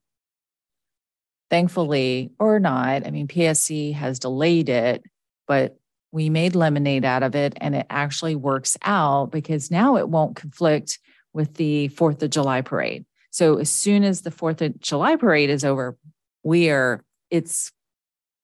Thankfully, 1.48 2.32
or 2.40 2.58
not, 2.58 3.06
I 3.06 3.10
mean, 3.10 3.28
PSC 3.28 3.94
has 3.94 4.18
delayed 4.18 4.68
it, 4.68 5.04
but 5.46 5.76
we 6.10 6.28
made 6.28 6.56
lemonade 6.56 7.04
out 7.04 7.22
of 7.22 7.36
it 7.36 7.52
and 7.60 7.74
it 7.74 7.86
actually 7.88 8.34
works 8.34 8.76
out 8.82 9.30
because 9.30 9.70
now 9.70 9.96
it 9.96 10.08
won't 10.08 10.34
conflict 10.34 10.98
with 11.32 11.54
the 11.54 11.88
4th 11.90 12.22
of 12.22 12.30
July 12.30 12.62
parade. 12.62 13.04
So 13.30 13.58
as 13.58 13.70
soon 13.70 14.02
as 14.02 14.22
the 14.22 14.30
4th 14.30 14.62
of 14.62 14.80
July 14.80 15.16
parade 15.16 15.50
is 15.50 15.64
over, 15.64 15.96
we 16.42 16.70
are, 16.70 17.04
it's, 17.30 17.70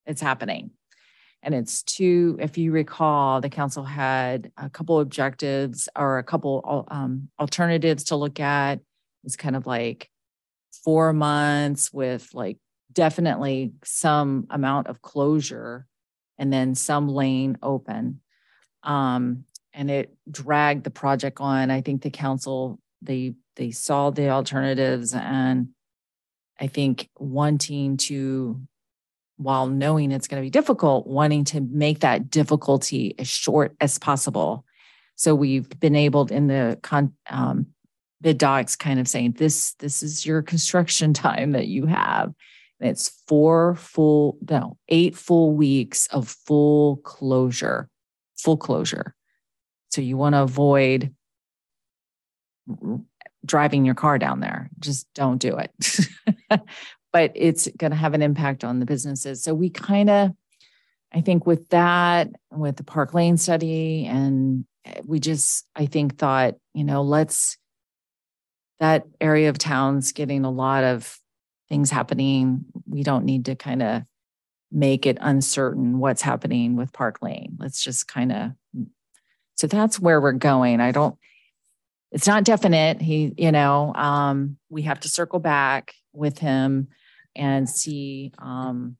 it's 0.06 0.20
happening. 0.20 0.70
And 1.42 1.54
it's 1.54 1.82
two, 1.82 2.36
if 2.40 2.56
you 2.56 2.70
recall, 2.70 3.40
the 3.40 3.48
council 3.48 3.82
had 3.82 4.52
a 4.56 4.70
couple 4.70 5.00
objectives 5.00 5.88
or 5.96 6.18
a 6.18 6.22
couple 6.22 6.86
um, 6.88 7.28
alternatives 7.40 8.04
to 8.04 8.16
look 8.16 8.38
at. 8.38 8.80
It's 9.24 9.36
kind 9.36 9.56
of 9.56 9.66
like 9.66 10.08
four 10.84 11.12
months 11.12 11.92
with 11.92 12.28
like 12.32 12.58
definitely 12.92 13.72
some 13.82 14.46
amount 14.50 14.86
of 14.86 15.02
closure 15.02 15.86
and 16.38 16.52
then 16.52 16.74
some 16.74 17.08
lane 17.08 17.58
open. 17.62 18.20
Um, 18.84 19.44
and 19.72 19.90
it 19.90 20.14
dragged 20.30 20.84
the 20.84 20.90
project 20.90 21.40
on. 21.40 21.70
I 21.70 21.80
think 21.80 22.02
the 22.02 22.10
council, 22.10 22.78
they 23.00 23.34
they 23.56 23.70
saw 23.70 24.10
the 24.10 24.30
alternatives 24.30 25.12
and 25.12 25.68
I 26.58 26.68
think 26.68 27.10
wanting 27.18 27.96
to 27.98 28.60
while 29.42 29.66
knowing 29.66 30.12
it's 30.12 30.28
going 30.28 30.40
to 30.40 30.46
be 30.46 30.50
difficult, 30.50 31.06
wanting 31.06 31.44
to 31.44 31.60
make 31.60 32.00
that 32.00 32.30
difficulty 32.30 33.14
as 33.18 33.28
short 33.28 33.74
as 33.80 33.98
possible. 33.98 34.64
So 35.16 35.34
we've 35.34 35.68
been 35.80 35.96
able 35.96 36.26
in 36.26 36.46
the 36.46 36.78
con, 36.82 37.12
um, 37.28 37.66
bid 38.20 38.38
docs 38.38 38.76
kind 38.76 39.00
of 39.00 39.08
saying 39.08 39.32
this 39.32 39.74
this 39.74 40.02
is 40.02 40.24
your 40.24 40.42
construction 40.42 41.12
time 41.14 41.52
that 41.52 41.66
you 41.66 41.86
have. 41.86 42.32
And 42.80 42.90
it's 42.90 43.22
four 43.28 43.76
full, 43.76 44.38
no, 44.48 44.76
eight 44.88 45.14
full 45.14 45.52
weeks 45.52 46.08
of 46.08 46.28
full 46.28 46.96
closure, 46.98 47.88
full 48.36 48.56
closure. 48.56 49.14
So 49.90 50.00
you 50.00 50.16
want 50.16 50.34
to 50.34 50.42
avoid 50.42 51.14
driving 53.44 53.84
your 53.84 53.94
car 53.94 54.18
down 54.18 54.40
there. 54.40 54.70
Just 54.78 55.12
don't 55.14 55.38
do 55.38 55.58
it. 55.58 55.70
but 57.12 57.32
it's 57.34 57.68
going 57.76 57.90
to 57.90 57.96
have 57.96 58.14
an 58.14 58.22
impact 58.22 58.64
on 58.64 58.80
the 58.80 58.86
businesses. 58.86 59.42
So 59.42 59.54
we 59.54 59.70
kind 59.70 60.10
of, 60.10 60.30
I 61.12 61.20
think 61.20 61.46
with 61.46 61.68
that, 61.68 62.30
with 62.50 62.76
the 62.76 62.84
Park 62.84 63.12
Lane 63.12 63.36
study, 63.36 64.06
and 64.06 64.64
eh, 64.86 65.02
we 65.04 65.20
just, 65.20 65.66
I 65.76 65.86
think, 65.86 66.16
thought, 66.16 66.54
you 66.74 66.84
know, 66.84 67.02
let's, 67.02 67.58
that 68.80 69.04
area 69.20 69.50
of 69.50 69.58
town's 69.58 70.12
getting 70.12 70.44
a 70.44 70.50
lot 70.50 70.84
of 70.84 71.18
things 71.68 71.90
happening. 71.90 72.64
We 72.88 73.02
don't 73.02 73.26
need 73.26 73.44
to 73.44 73.54
kind 73.54 73.82
of 73.82 74.02
make 74.72 75.04
it 75.06 75.18
uncertain 75.20 75.98
what's 75.98 76.22
happening 76.22 76.76
with 76.76 76.92
Park 76.92 77.18
Lane. 77.20 77.56
Let's 77.58 77.84
just 77.84 78.08
kind 78.08 78.32
of, 78.32 78.50
so 79.54 79.66
that's 79.66 80.00
where 80.00 80.20
we're 80.20 80.32
going. 80.32 80.80
I 80.80 80.92
don't, 80.92 81.16
it's 82.10 82.26
not 82.26 82.44
definite. 82.44 83.00
He, 83.00 83.34
you 83.36 83.52
know, 83.52 83.92
um, 83.94 84.56
we 84.70 84.82
have 84.82 85.00
to 85.00 85.08
circle 85.08 85.40
back 85.40 85.94
with 86.12 86.38
him 86.38 86.88
and 87.34 87.68
see 87.68 88.32
um, 88.38 88.96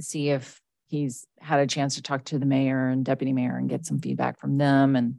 see 0.00 0.30
if 0.30 0.60
he's 0.86 1.26
had 1.40 1.60
a 1.60 1.66
chance 1.66 1.96
to 1.96 2.02
talk 2.02 2.24
to 2.24 2.38
the 2.38 2.46
mayor 2.46 2.88
and 2.88 3.04
deputy 3.04 3.32
mayor 3.32 3.56
and 3.56 3.68
get 3.68 3.86
some 3.86 3.98
feedback 4.00 4.38
from 4.40 4.58
them 4.58 4.96
and 4.96 5.16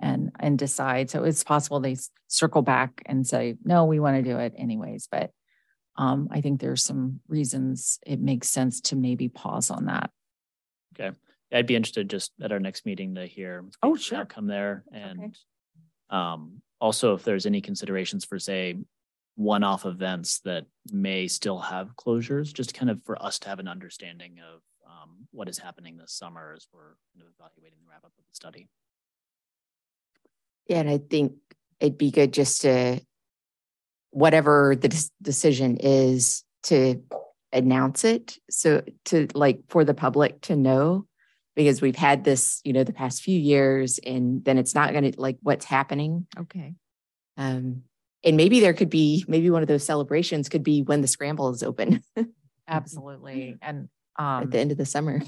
and 0.00 0.32
and 0.40 0.58
decide. 0.58 1.10
So 1.10 1.24
it's 1.24 1.44
possible 1.44 1.80
they 1.80 1.96
circle 2.28 2.62
back 2.62 3.02
and 3.06 3.26
say, 3.26 3.56
no, 3.64 3.84
we 3.84 4.00
want 4.00 4.16
to 4.16 4.30
do 4.30 4.38
it 4.38 4.54
anyways. 4.56 5.08
But 5.10 5.30
um, 5.96 6.28
I 6.30 6.40
think 6.40 6.60
there's 6.60 6.82
some 6.82 7.20
reasons 7.28 7.98
it 8.06 8.20
makes 8.20 8.48
sense 8.48 8.80
to 8.82 8.96
maybe 8.96 9.28
pause 9.28 9.70
on 9.70 9.86
that. 9.86 10.10
Okay. 10.98 11.16
I'd 11.52 11.66
be 11.66 11.76
interested 11.76 12.08
just 12.08 12.32
at 12.40 12.50
our 12.50 12.60
next 12.60 12.86
meeting 12.86 13.14
to 13.16 13.26
hear 13.26 13.64
oh 13.82 13.94
sure 13.94 14.24
come 14.24 14.46
there 14.46 14.84
and 14.92 15.20
okay. 15.20 15.32
um, 16.08 16.62
also 16.80 17.14
if 17.14 17.24
there's 17.24 17.44
any 17.44 17.60
considerations 17.60 18.24
for 18.24 18.38
say 18.38 18.76
one-off 19.36 19.86
events 19.86 20.40
that 20.40 20.66
may 20.90 21.26
still 21.26 21.58
have 21.58 21.96
closures, 21.96 22.52
just 22.52 22.74
kind 22.74 22.90
of 22.90 23.02
for 23.04 23.20
us 23.22 23.38
to 23.40 23.48
have 23.48 23.58
an 23.58 23.68
understanding 23.68 24.38
of 24.40 24.60
um, 24.86 25.26
what 25.30 25.48
is 25.48 25.58
happening 25.58 25.96
this 25.96 26.12
summer 26.12 26.52
as 26.56 26.66
we're 26.72 26.96
kind 27.14 27.22
of 27.22 27.28
evaluating 27.38 27.78
the 27.82 27.90
wrap 27.90 28.04
up 28.04 28.12
of 28.18 28.24
the 28.28 28.34
study. 28.34 28.68
Yeah, 30.66 30.80
and 30.80 30.90
I 30.90 30.98
think 30.98 31.32
it'd 31.80 31.98
be 31.98 32.10
good 32.10 32.32
just 32.32 32.62
to, 32.62 33.00
whatever 34.10 34.76
the 34.76 35.08
decision 35.22 35.78
is, 35.80 36.44
to 36.64 37.02
announce 37.52 38.04
it. 38.04 38.38
So 38.50 38.82
to 39.06 39.26
like 39.34 39.62
for 39.68 39.84
the 39.84 39.94
public 39.94 40.42
to 40.42 40.56
know, 40.56 41.06
because 41.56 41.82
we've 41.82 41.96
had 41.96 42.22
this, 42.24 42.60
you 42.64 42.72
know, 42.72 42.84
the 42.84 42.92
past 42.92 43.22
few 43.22 43.38
years, 43.38 43.98
and 43.98 44.44
then 44.44 44.58
it's 44.58 44.74
not 44.74 44.92
going 44.92 45.10
to 45.12 45.20
like 45.20 45.38
what's 45.42 45.64
happening. 45.64 46.26
Okay. 46.38 46.74
Um, 47.36 47.82
and 48.24 48.36
maybe 48.36 48.60
there 48.60 48.74
could 48.74 48.90
be 48.90 49.24
maybe 49.28 49.50
one 49.50 49.62
of 49.62 49.68
those 49.68 49.84
celebrations 49.84 50.48
could 50.48 50.62
be 50.62 50.82
when 50.82 51.00
the 51.00 51.08
scramble 51.08 51.50
is 51.50 51.62
open. 51.62 52.02
Absolutely. 52.68 53.58
And 53.60 53.88
um, 54.16 54.44
at 54.44 54.50
the 54.50 54.58
end 54.58 54.72
of 54.72 54.78
the 54.78 54.86
summer. 54.86 55.22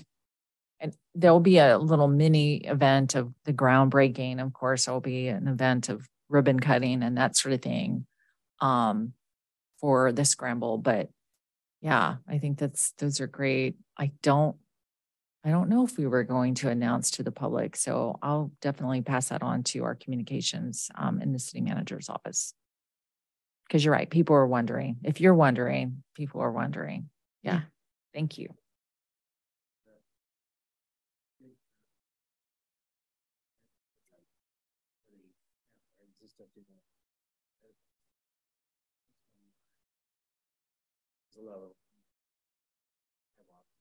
and 0.80 0.94
there'll 1.14 1.40
be 1.40 1.58
a 1.58 1.78
little 1.78 2.08
mini 2.08 2.56
event 2.56 3.14
of 3.14 3.32
the 3.44 3.52
groundbreaking. 3.52 4.40
Of 4.40 4.52
course 4.52 4.84
there'll 4.84 5.00
be 5.00 5.28
an 5.28 5.48
event 5.48 5.88
of 5.88 6.08
ribbon 6.28 6.60
cutting 6.60 7.02
and 7.02 7.16
that 7.16 7.36
sort 7.36 7.54
of 7.54 7.62
thing 7.62 8.06
um, 8.60 9.12
for 9.80 10.12
the 10.12 10.24
scramble. 10.24 10.78
But 10.78 11.08
yeah 11.84 12.16
i 12.26 12.38
think 12.38 12.58
that's 12.58 12.92
those 12.98 13.20
are 13.20 13.26
great. 13.26 13.76
I 13.98 14.10
don't 14.22 14.56
I 15.44 15.50
don't 15.50 15.68
know 15.68 15.84
if 15.84 15.98
we 15.98 16.06
were 16.06 16.24
going 16.24 16.54
to 16.56 16.70
announce 16.70 17.10
to 17.12 17.22
the 17.22 17.30
public, 17.30 17.76
so 17.76 18.18
I'll 18.22 18.50
definitely 18.62 19.02
pass 19.02 19.28
that 19.28 19.42
on 19.42 19.62
to 19.64 19.84
our 19.84 19.94
communications 19.94 20.90
um, 20.94 21.20
in 21.20 21.34
the 21.34 21.38
city 21.38 21.60
manager's 21.60 22.08
office. 22.08 22.54
Because 23.66 23.84
you're 23.84 23.94
right, 23.94 24.08
people 24.08 24.36
are 24.36 24.46
wondering. 24.46 24.98
If 25.02 25.20
you're 25.20 25.34
wondering, 25.34 26.02
people 26.14 26.40
are 26.40 26.52
wondering. 26.52 27.08
Yeah, 27.42 27.62
thank 28.12 28.38
you. 28.38 28.48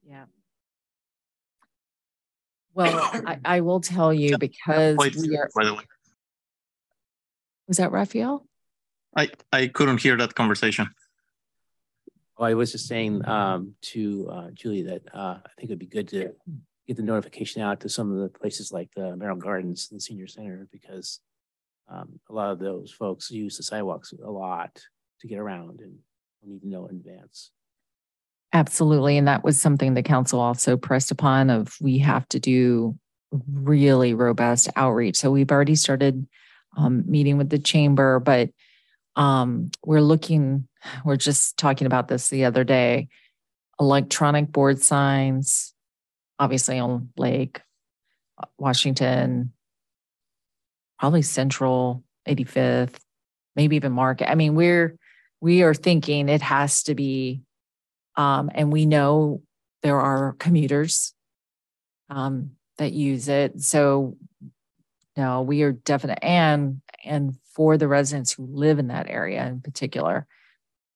Yeah. 0.06 0.26
Well, 2.74 3.00
I, 3.26 3.40
I 3.46 3.62
will 3.62 3.80
tell 3.80 4.14
you 4.14 4.38
because 4.38 4.98
we 4.98 5.38
are, 5.38 5.50
by 5.56 5.66
the 5.66 5.74
way, 5.74 5.84
was 7.68 7.78
that 7.78 7.92
Raphael? 7.92 8.46
I, 9.16 9.30
I 9.52 9.68
couldn't 9.68 10.02
hear 10.02 10.18
that 10.18 10.36
conversation. 10.36 10.90
Oh, 12.38 12.46
I 12.46 12.56
was 12.56 12.72
just 12.72 12.88
saying 12.88 13.28
um, 13.28 13.76
to 13.82 14.30
uh, 14.32 14.52
Julie 14.54 14.84
that 14.84 15.04
uh, 15.14 15.38
I 15.46 15.50
think 15.58 15.70
it'd 15.70 15.80
be 15.80 15.86
good 15.86 16.08
to 16.10 16.34
get 16.88 16.98
the 16.98 17.04
notification 17.04 17.62
out 17.62 17.80
to 17.82 17.90
some 17.90 18.12
of 18.12 18.18
the 18.18 18.30
places 18.30 18.72
like 18.72 18.90
the 18.96 19.16
Merrill 19.16 19.38
Gardens 19.38 19.88
and 19.92 20.00
the 20.00 20.04
Senior 20.04 20.28
Center 20.28 20.68
because 20.72 21.20
um, 21.88 22.20
a 22.30 22.34
lot 22.34 22.52
of 22.52 22.60
those 22.60 22.92
folks 22.92 23.30
use 23.30 23.58
the 23.58 23.64
sidewalks 23.64 24.14
a 24.14 24.30
lot 24.30 24.82
to 25.22 25.28
get 25.28 25.38
around 25.38 25.80
and 25.80 25.96
we 26.42 26.54
need 26.54 26.62
to 26.62 26.70
know 26.70 26.88
in 26.88 26.96
advance. 26.96 27.52
Absolutely. 28.52 29.18
And 29.18 29.28
that 29.28 29.44
was 29.44 29.60
something 29.60 29.94
the 29.94 30.04
council 30.04 30.40
also 30.40 30.78
pressed 30.78 31.12
upon 31.12 31.50
of 31.50 31.76
we 31.82 32.00
have 32.00 32.28
to 32.30 32.40
do 32.40 32.98
really 33.52 34.14
robust 34.14 34.70
outreach. 34.76 35.18
So 35.18 35.32
we've 35.32 35.52
already 35.52 35.76
started 35.76 36.28
um, 36.78 37.04
meeting 37.08 37.38
with 37.38 37.50
the 37.50 37.60
chamber, 37.60 38.20
but 38.20 38.50
um, 39.16 39.72
we're 39.86 40.02
looking, 40.02 40.68
we're 41.06 41.16
just 41.16 41.58
talking 41.58 41.88
about 41.88 42.08
this 42.08 42.30
the 42.30 42.46
other 42.46 42.64
day, 42.64 43.08
electronic 43.80 44.52
board 44.52 44.82
signs, 44.82 45.74
obviously 46.40 46.80
on 46.80 47.10
Lake, 47.18 47.62
Washington, 48.58 49.54
probably 51.00 51.22
Central, 51.22 52.04
85th, 52.28 52.96
maybe 53.56 53.76
even 53.76 53.92
Market. 53.92 54.30
I 54.30 54.36
mean, 54.36 54.56
we're, 54.56 54.98
we 55.42 55.64
are 55.64 55.74
thinking 55.74 56.30
it 56.30 56.42
has 56.42 56.84
to 56.84 56.96
be 56.96 57.42
um, 58.16 58.52
and 58.54 58.72
we 58.72 58.86
know 58.86 59.42
there 59.82 60.00
are 60.00 60.36
commuters 60.40 61.14
um, 62.10 62.52
that 62.78 62.94
use 62.94 63.28
it. 63.28 63.62
So 63.62 64.18
no, 65.18 65.42
we 65.42 65.64
are 65.64 65.72
definite 65.72 66.20
and 66.22 66.82
and 67.04 67.36
for 67.54 67.78
the 67.78 67.88
residents 67.88 68.34
who 68.34 68.46
live 68.46 68.80
in 68.80 68.88
that 68.88 69.10
area 69.10 69.46
in 69.46 69.62
particular 69.62 70.28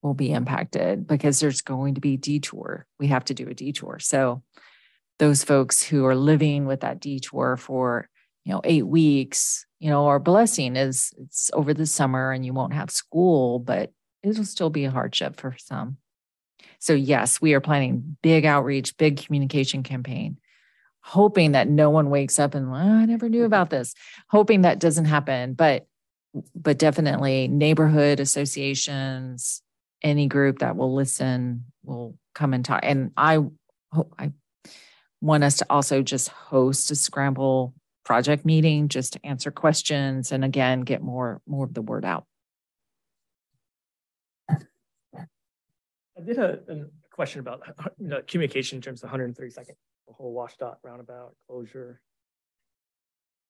will 0.02 0.14
be 0.14 0.32
impacted 0.32 1.08
because 1.08 1.40
there's 1.40 1.62
going 1.62 1.96
to 1.96 2.02
be 2.02 2.18
detour. 2.18 2.86
We 3.00 3.08
have 3.08 3.26
to 3.26 3.34
do 3.34 3.48
a 3.48 3.54
detour. 3.54 4.00
So 4.00 4.44
those 5.20 5.44
folks 5.44 5.82
who 5.82 6.06
are 6.06 6.16
living 6.16 6.66
with 6.66 6.82
that 6.82 7.00
detour 7.00 7.58
for 7.58 8.10
you 8.46 8.54
know 8.54 8.62
eight 8.64 8.88
weeks, 8.88 9.66
you 9.80 9.90
know, 9.90 10.08
our 10.08 10.20
blessing 10.20 10.76
is 10.76 11.14
it's 11.18 11.52
over 11.54 11.74
the 11.74 11.86
summer 11.86 12.32
and 12.32 12.46
you 12.46 12.54
won't 12.54 12.74
have 12.74 12.90
school, 12.90 13.60
but 13.60 13.92
it'll 14.24 14.46
still 14.46 14.70
be 14.70 14.86
a 14.86 14.92
hardship 14.92 15.40
for 15.40 15.56
some. 15.58 15.98
So, 16.80 16.94
yes, 16.94 17.42
we 17.42 17.54
are 17.54 17.62
planning 17.62 18.18
big 18.22 18.46
outreach, 18.46 18.98
big 18.98 19.18
communication 19.18 19.84
campaign, 19.84 20.38
hoping 21.02 21.54
that 21.54 21.68
no 21.68 21.90
one 21.90 22.10
wakes 22.10 22.40
up 22.40 22.56
and, 22.56 22.72
well, 22.72 22.82
I 22.82 23.06
never 23.06 23.30
knew 23.30 23.46
about 23.46 23.70
this, 23.70 23.94
hoping 24.30 24.62
that 24.62 24.80
doesn't 24.80 25.06
happen. 25.06 25.54
But, 25.54 25.88
but 26.56 26.78
definitely 26.78 27.48
neighborhood 27.48 28.20
associations, 28.20 29.62
any 30.02 30.28
group 30.28 30.60
that 30.60 30.76
will 30.76 30.94
listen 30.94 31.66
will 31.84 32.18
come 32.36 32.54
and 32.54 32.64
talk. 32.64 32.82
And 32.84 33.12
I, 33.18 33.40
I 34.18 34.32
want 35.22 35.44
us 35.44 35.58
to 35.58 35.66
also 35.70 36.02
just 36.02 36.30
host 36.30 36.92
a 36.92 36.96
scramble 36.96 37.74
project 38.06 38.46
meeting 38.46 38.88
just 38.88 39.14
to 39.14 39.26
answer 39.26 39.52
questions 39.52 40.32
and 40.32 40.46
again 40.46 40.80
get 40.80 41.02
more 41.02 41.42
more 41.46 41.66
of 41.66 41.74
the 41.74 41.82
word 41.82 42.06
out 42.06 42.24
I 46.18 46.22
did 46.22 46.40
a, 46.40 46.60
a 46.70 46.86
question 47.12 47.40
about 47.42 47.62
you 48.00 48.08
know, 48.08 48.22
communication 48.28 48.78
in 48.78 48.82
terms 48.82 49.02
of 49.02 49.08
130 49.08 49.52
second, 49.52 49.76
the 50.08 50.14
whole 50.14 50.34
WashDOT 50.36 50.78
roundabout 50.84 51.36
closure. 51.48 52.02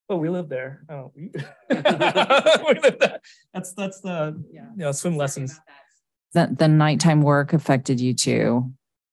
Oh, 0.10 0.18
we 0.18 0.30
live 0.30 0.50
there. 0.50 0.84
Oh, 0.90 1.12
we, 1.16 1.32
we 1.70 1.76
live 1.76 2.98
there. 3.00 3.20
That's 3.54 3.74
that's 3.74 4.00
the 4.02 4.42
yeah. 4.52 4.68
you 4.76 4.84
know 4.84 4.92
swim 4.92 5.18
lessons. 5.18 5.60
That 6.34 6.58
the 6.58 6.68
nighttime 6.68 7.22
work 7.22 7.54
affected 7.54 8.00
you 8.00 8.14
too. 8.14 8.72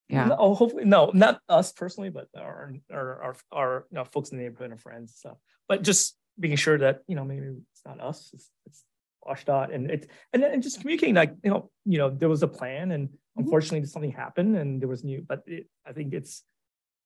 Yeah. 0.09 0.27
No, 0.27 0.37
oh, 0.39 0.55
hopefully, 0.55 0.85
no, 0.85 1.11
not 1.15 1.41
us 1.49 1.73
personally, 1.73 2.11
but 2.11 2.29
our 2.37 2.75
our 2.93 3.23
our, 3.23 3.37
our 3.53 3.87
you 3.91 3.97
know, 3.97 4.05
folks 4.05 4.31
in 4.31 4.39
the 4.39 4.45
neighborhood 4.45 4.71
and 4.71 4.81
friends 4.81 5.11
and 5.11 5.17
stuff. 5.17 5.37
But 5.69 5.83
just 5.83 6.17
making 6.39 6.59
sure 6.59 6.79
that 6.79 7.01
you 7.09 7.17
know 7.17 7.25
maybe 7.25 7.47
it's 7.47 7.83
not 7.87 8.01
us, 8.01 8.31
it's, 8.33 8.51
it's 8.67 8.85
WashDOT, 9.27 9.75
and 9.75 9.91
it 9.91 10.11
and, 10.33 10.45
and 10.45 10.63
just 10.63 10.81
communicating 10.81 11.15
like 11.15 11.35
you 11.43 11.51
know 11.51 11.71
you 11.85 11.99
know 11.99 12.11
there 12.11 12.29
was 12.29 12.43
a 12.43 12.49
plan 12.49 12.93
and 12.93 13.09
Mm-hmm. 13.35 13.47
Unfortunately, 13.47 13.87
something 13.87 14.13
happened 14.13 14.57
and 14.57 14.81
there 14.81 14.89
was 14.89 15.03
new, 15.03 15.25
but 15.27 15.43
it, 15.47 15.67
I 15.85 15.93
think 15.93 16.15
it's 16.15 16.45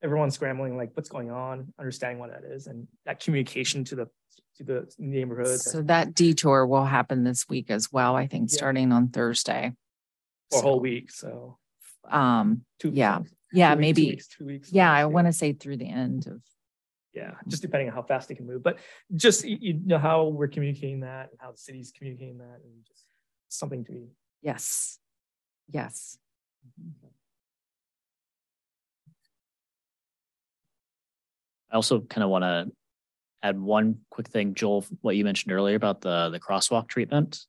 everyone 0.03 0.31
scrambling 0.31 0.77
like 0.77 0.91
what's 0.95 1.09
going 1.09 1.31
on, 1.31 1.73
understanding 1.79 2.19
what 2.19 2.31
that 2.31 2.45
is, 2.45 2.67
and 2.67 2.87
that 3.07 3.21
communication 3.21 3.85
to 3.85 3.97
the 3.97 4.09
to 4.57 4.65
the 4.65 4.93
neighborhood. 4.99 5.61
So 5.61 5.83
that 5.83 6.15
detour 6.15 6.67
will 6.67 6.85
happen 6.85 7.25
this 7.25 7.49
week 7.49 7.71
as 7.71 7.93
well. 7.93 8.17
I 8.17 8.27
think 8.27 8.51
yeah. 8.51 8.57
starting 8.57 8.93
on 8.93 9.09
Thursday. 9.09 9.73
For 10.51 10.59
so, 10.59 10.61
a 10.61 10.63
whole 10.63 10.81
week. 10.81 11.11
So 11.11 11.59
um 12.11 12.63
two 12.81 12.91
yeah. 12.95 13.19
Weeks. 13.19 13.33
Yeah, 13.51 13.75
two 13.75 13.81
maybe 13.81 14.07
weeks, 14.11 14.29
two 14.29 14.45
weeks, 14.45 14.69
two 14.69 14.69
weeks, 14.69 14.73
yeah, 14.73 14.93
I 14.93 15.07
want 15.07 15.27
to 15.27 15.33
say 15.33 15.55
through 15.55 15.79
the 15.79 15.89
end 15.89 16.27
of 16.27 16.43
yeah, 17.15 17.33
just 17.49 17.63
depending 17.63 17.89
on 17.89 17.95
how 17.95 18.03
fast 18.03 18.29
they 18.29 18.35
can 18.35 18.47
move. 18.47 18.63
But 18.63 18.79
just 19.15 19.45
you 19.45 19.81
know 19.87 19.99
how 19.99 20.25
we're 20.25 20.49
communicating 20.49 21.01
that 21.01 21.31
and 21.31 21.41
how 21.41 21.53
the 21.53 21.57
city's 21.57 21.91
communicating 21.97 22.39
that 22.39 22.61
and 22.63 22.85
just 22.87 23.05
something 23.49 23.87
to 23.87 23.93
be 23.93 24.09
yes 24.43 24.99
Yes. 25.71 26.19
I 31.71 31.77
also 31.77 32.01
kind 32.01 32.25
of 32.25 32.31
want 32.31 32.45
to 32.45 32.73
add 33.43 33.61
one 33.61 33.99
quick 34.11 34.29
thing, 34.29 34.55
Joel, 34.55 34.85
what 35.01 35.17
you 35.17 35.25
mentioned 35.25 35.53
earlier 35.53 35.77
about 35.77 36.01
the 36.01 36.31
the 36.31 36.41
crosswalk 36.41 36.89
treatment. 36.89 37.45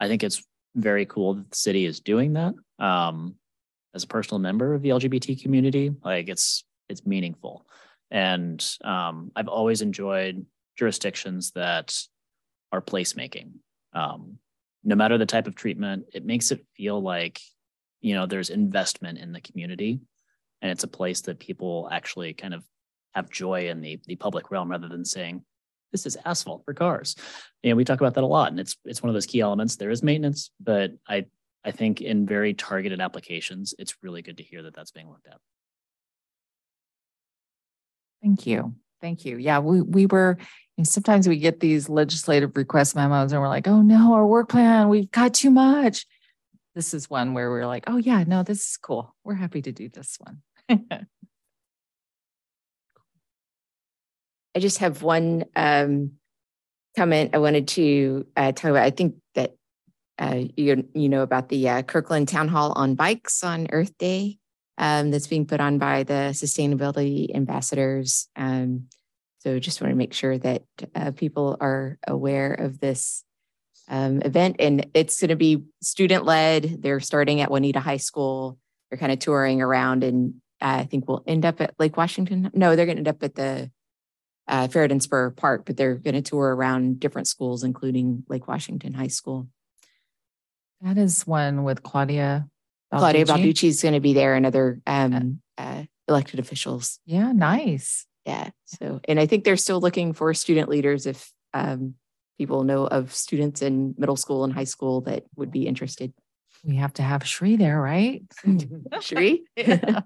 I 0.00 0.08
think 0.08 0.22
it's 0.22 0.44
very 0.74 1.06
cool 1.06 1.34
that 1.34 1.50
the 1.50 1.56
city 1.56 1.86
is 1.86 2.00
doing 2.00 2.34
that. 2.34 2.54
Um, 2.78 3.36
as 3.94 4.02
a 4.02 4.08
personal 4.08 4.40
member 4.40 4.74
of 4.74 4.82
the 4.82 4.88
LGBT 4.90 5.40
community, 5.40 5.92
like 6.04 6.28
it's 6.28 6.64
it's 6.88 7.06
meaningful, 7.06 7.66
and 8.10 8.64
um, 8.84 9.30
I've 9.36 9.48
always 9.48 9.82
enjoyed 9.82 10.44
jurisdictions 10.76 11.52
that 11.52 11.96
are 12.72 12.82
placemaking. 12.82 13.52
Um, 13.92 14.38
no 14.82 14.96
matter 14.96 15.16
the 15.16 15.26
type 15.26 15.46
of 15.46 15.54
treatment, 15.54 16.06
it 16.12 16.24
makes 16.24 16.50
it 16.50 16.66
feel 16.76 17.00
like, 17.00 17.40
you 18.00 18.14
know, 18.14 18.26
there's 18.26 18.50
investment 18.50 19.18
in 19.18 19.32
the 19.32 19.40
community 19.40 20.00
and 20.60 20.70
it's 20.70 20.84
a 20.84 20.88
place 20.88 21.22
that 21.22 21.38
people 21.38 21.88
actually 21.90 22.34
kind 22.34 22.54
of 22.54 22.64
have 23.14 23.30
joy 23.30 23.68
in 23.68 23.80
the, 23.80 24.00
the 24.06 24.16
public 24.16 24.50
realm 24.50 24.70
rather 24.70 24.88
than 24.88 25.04
saying, 25.04 25.44
this 25.94 26.06
is 26.06 26.18
asphalt 26.24 26.64
for 26.64 26.74
cars. 26.74 27.14
And 27.62 27.76
we 27.76 27.84
talk 27.84 28.00
about 28.00 28.14
that 28.14 28.24
a 28.24 28.26
lot. 28.26 28.50
And 28.50 28.58
it's 28.58 28.76
it's 28.84 29.00
one 29.00 29.10
of 29.10 29.14
those 29.14 29.26
key 29.26 29.40
elements. 29.40 29.76
There 29.76 29.90
is 29.90 30.02
maintenance, 30.02 30.50
but 30.60 30.90
I 31.08 31.26
I 31.64 31.70
think 31.70 32.00
in 32.00 32.26
very 32.26 32.52
targeted 32.52 33.00
applications, 33.00 33.74
it's 33.78 33.96
really 34.02 34.20
good 34.20 34.38
to 34.38 34.42
hear 34.42 34.62
that 34.64 34.74
that's 34.74 34.90
being 34.90 35.08
looked 35.08 35.28
at. 35.28 35.38
Thank 38.22 38.46
you. 38.46 38.74
Thank 39.00 39.24
you. 39.24 39.36
Yeah, 39.36 39.60
we 39.60 39.82
we 39.82 40.06
were 40.06 40.36
and 40.76 40.88
sometimes 40.88 41.28
we 41.28 41.38
get 41.38 41.60
these 41.60 41.88
legislative 41.88 42.56
request 42.56 42.96
memos 42.96 43.32
and 43.32 43.40
we're 43.40 43.48
like, 43.48 43.68
oh 43.68 43.80
no, 43.80 44.14
our 44.14 44.26
work 44.26 44.48
plan, 44.48 44.88
we've 44.88 45.10
got 45.10 45.32
too 45.32 45.50
much. 45.50 46.06
This 46.74 46.92
is 46.92 47.08
one 47.08 47.34
where 47.34 47.50
we're 47.50 47.66
like, 47.66 47.84
oh 47.86 47.98
yeah, 47.98 48.24
no, 48.26 48.42
this 48.42 48.70
is 48.70 48.76
cool. 48.78 49.14
We're 49.22 49.34
happy 49.34 49.62
to 49.62 49.70
do 49.70 49.88
this 49.88 50.18
one. 50.18 50.42
I 54.54 54.60
just 54.60 54.78
have 54.78 55.02
one 55.02 55.44
um, 55.56 56.12
comment 56.96 57.30
I 57.34 57.38
wanted 57.38 57.68
to 57.68 58.26
uh, 58.36 58.52
talk 58.52 58.70
about. 58.70 58.84
I 58.84 58.90
think 58.90 59.16
that 59.34 59.54
uh, 60.18 60.44
you 60.56 60.88
you 60.94 61.08
know 61.08 61.22
about 61.22 61.48
the 61.48 61.68
uh, 61.68 61.82
Kirkland 61.82 62.28
Town 62.28 62.48
Hall 62.48 62.72
on 62.76 62.94
bikes 62.94 63.42
on 63.42 63.68
Earth 63.72 63.96
Day 63.98 64.38
um, 64.78 65.10
that's 65.10 65.26
being 65.26 65.46
put 65.46 65.60
on 65.60 65.78
by 65.78 66.02
the 66.02 66.32
sustainability 66.32 67.34
ambassadors. 67.34 68.28
Um, 68.36 68.88
so 69.40 69.58
just 69.58 69.80
want 69.80 69.90
to 69.90 69.96
make 69.96 70.14
sure 70.14 70.38
that 70.38 70.62
uh, 70.94 71.10
people 71.10 71.56
are 71.60 71.98
aware 72.06 72.54
of 72.54 72.80
this 72.80 73.24
um, 73.88 74.22
event. 74.22 74.56
And 74.58 74.86
it's 74.94 75.20
going 75.20 75.28
to 75.28 75.36
be 75.36 75.64
student 75.82 76.24
led. 76.24 76.82
They're 76.82 77.00
starting 77.00 77.40
at 77.40 77.50
Juanita 77.50 77.80
High 77.80 77.98
School. 77.98 78.58
They're 78.88 78.98
kind 78.98 79.12
of 79.12 79.18
touring 79.18 79.60
around 79.60 80.04
and 80.04 80.34
uh, 80.62 80.78
I 80.80 80.84
think 80.84 81.08
we'll 81.08 81.24
end 81.26 81.44
up 81.44 81.60
at 81.60 81.74
Lake 81.78 81.96
Washington. 81.96 82.50
No, 82.54 82.74
they're 82.74 82.86
going 82.86 82.96
to 82.96 83.00
end 83.00 83.08
up 83.08 83.22
at 83.22 83.34
the 83.34 83.70
uh, 84.46 84.68
Ferret 84.68 85.02
Spur 85.02 85.30
Park, 85.30 85.64
but 85.64 85.76
they're 85.76 85.96
going 85.96 86.14
to 86.14 86.22
tour 86.22 86.54
around 86.54 87.00
different 87.00 87.28
schools, 87.28 87.64
including 87.64 88.24
Lake 88.28 88.46
Washington 88.46 88.92
High 88.92 89.08
School. 89.08 89.48
That 90.80 90.98
is 90.98 91.26
one 91.26 91.64
with 91.64 91.82
Claudia. 91.82 92.46
Claudia 92.92 93.24
Balducci. 93.24 93.52
Balducci 93.52 93.68
is 93.68 93.82
going 93.82 93.94
to 93.94 94.00
be 94.00 94.12
there 94.12 94.34
and 94.34 94.44
other 94.44 94.80
um, 94.86 95.40
uh, 95.56 95.84
elected 96.08 96.40
officials. 96.40 97.00
Yeah, 97.06 97.32
nice. 97.32 98.06
Yeah. 98.26 98.50
So, 98.66 99.00
and 99.08 99.18
I 99.18 99.26
think 99.26 99.44
they're 99.44 99.56
still 99.56 99.80
looking 99.80 100.12
for 100.12 100.32
student 100.34 100.68
leaders 100.68 101.06
if 101.06 101.32
um, 101.52 101.94
people 102.38 102.64
know 102.64 102.86
of 102.86 103.14
students 103.14 103.62
in 103.62 103.94
middle 103.98 104.16
school 104.16 104.44
and 104.44 104.52
high 104.52 104.64
school 104.64 105.02
that 105.02 105.24
would 105.36 105.50
be 105.50 105.66
interested. 105.66 106.12
We 106.64 106.76
have 106.76 106.94
to 106.94 107.02
have 107.02 107.26
Shri 107.26 107.56
there, 107.56 107.80
right? 107.80 108.22
Shri? 109.00 109.44
Yeah. 109.56 110.00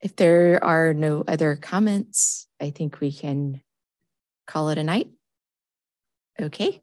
If 0.00 0.14
there 0.14 0.62
are 0.62 0.94
no 0.94 1.24
other 1.26 1.56
comments, 1.56 2.46
I 2.60 2.70
think 2.70 3.00
we 3.00 3.10
can 3.12 3.62
call 4.46 4.68
it 4.70 4.78
a 4.78 4.84
night. 4.84 5.10
Okay. 6.40 6.80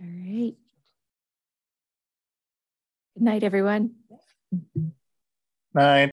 All 0.00 0.06
right. 0.06 0.54
Good 3.14 3.22
night, 3.22 3.44
everyone. 3.44 3.96
Night. 5.74 6.11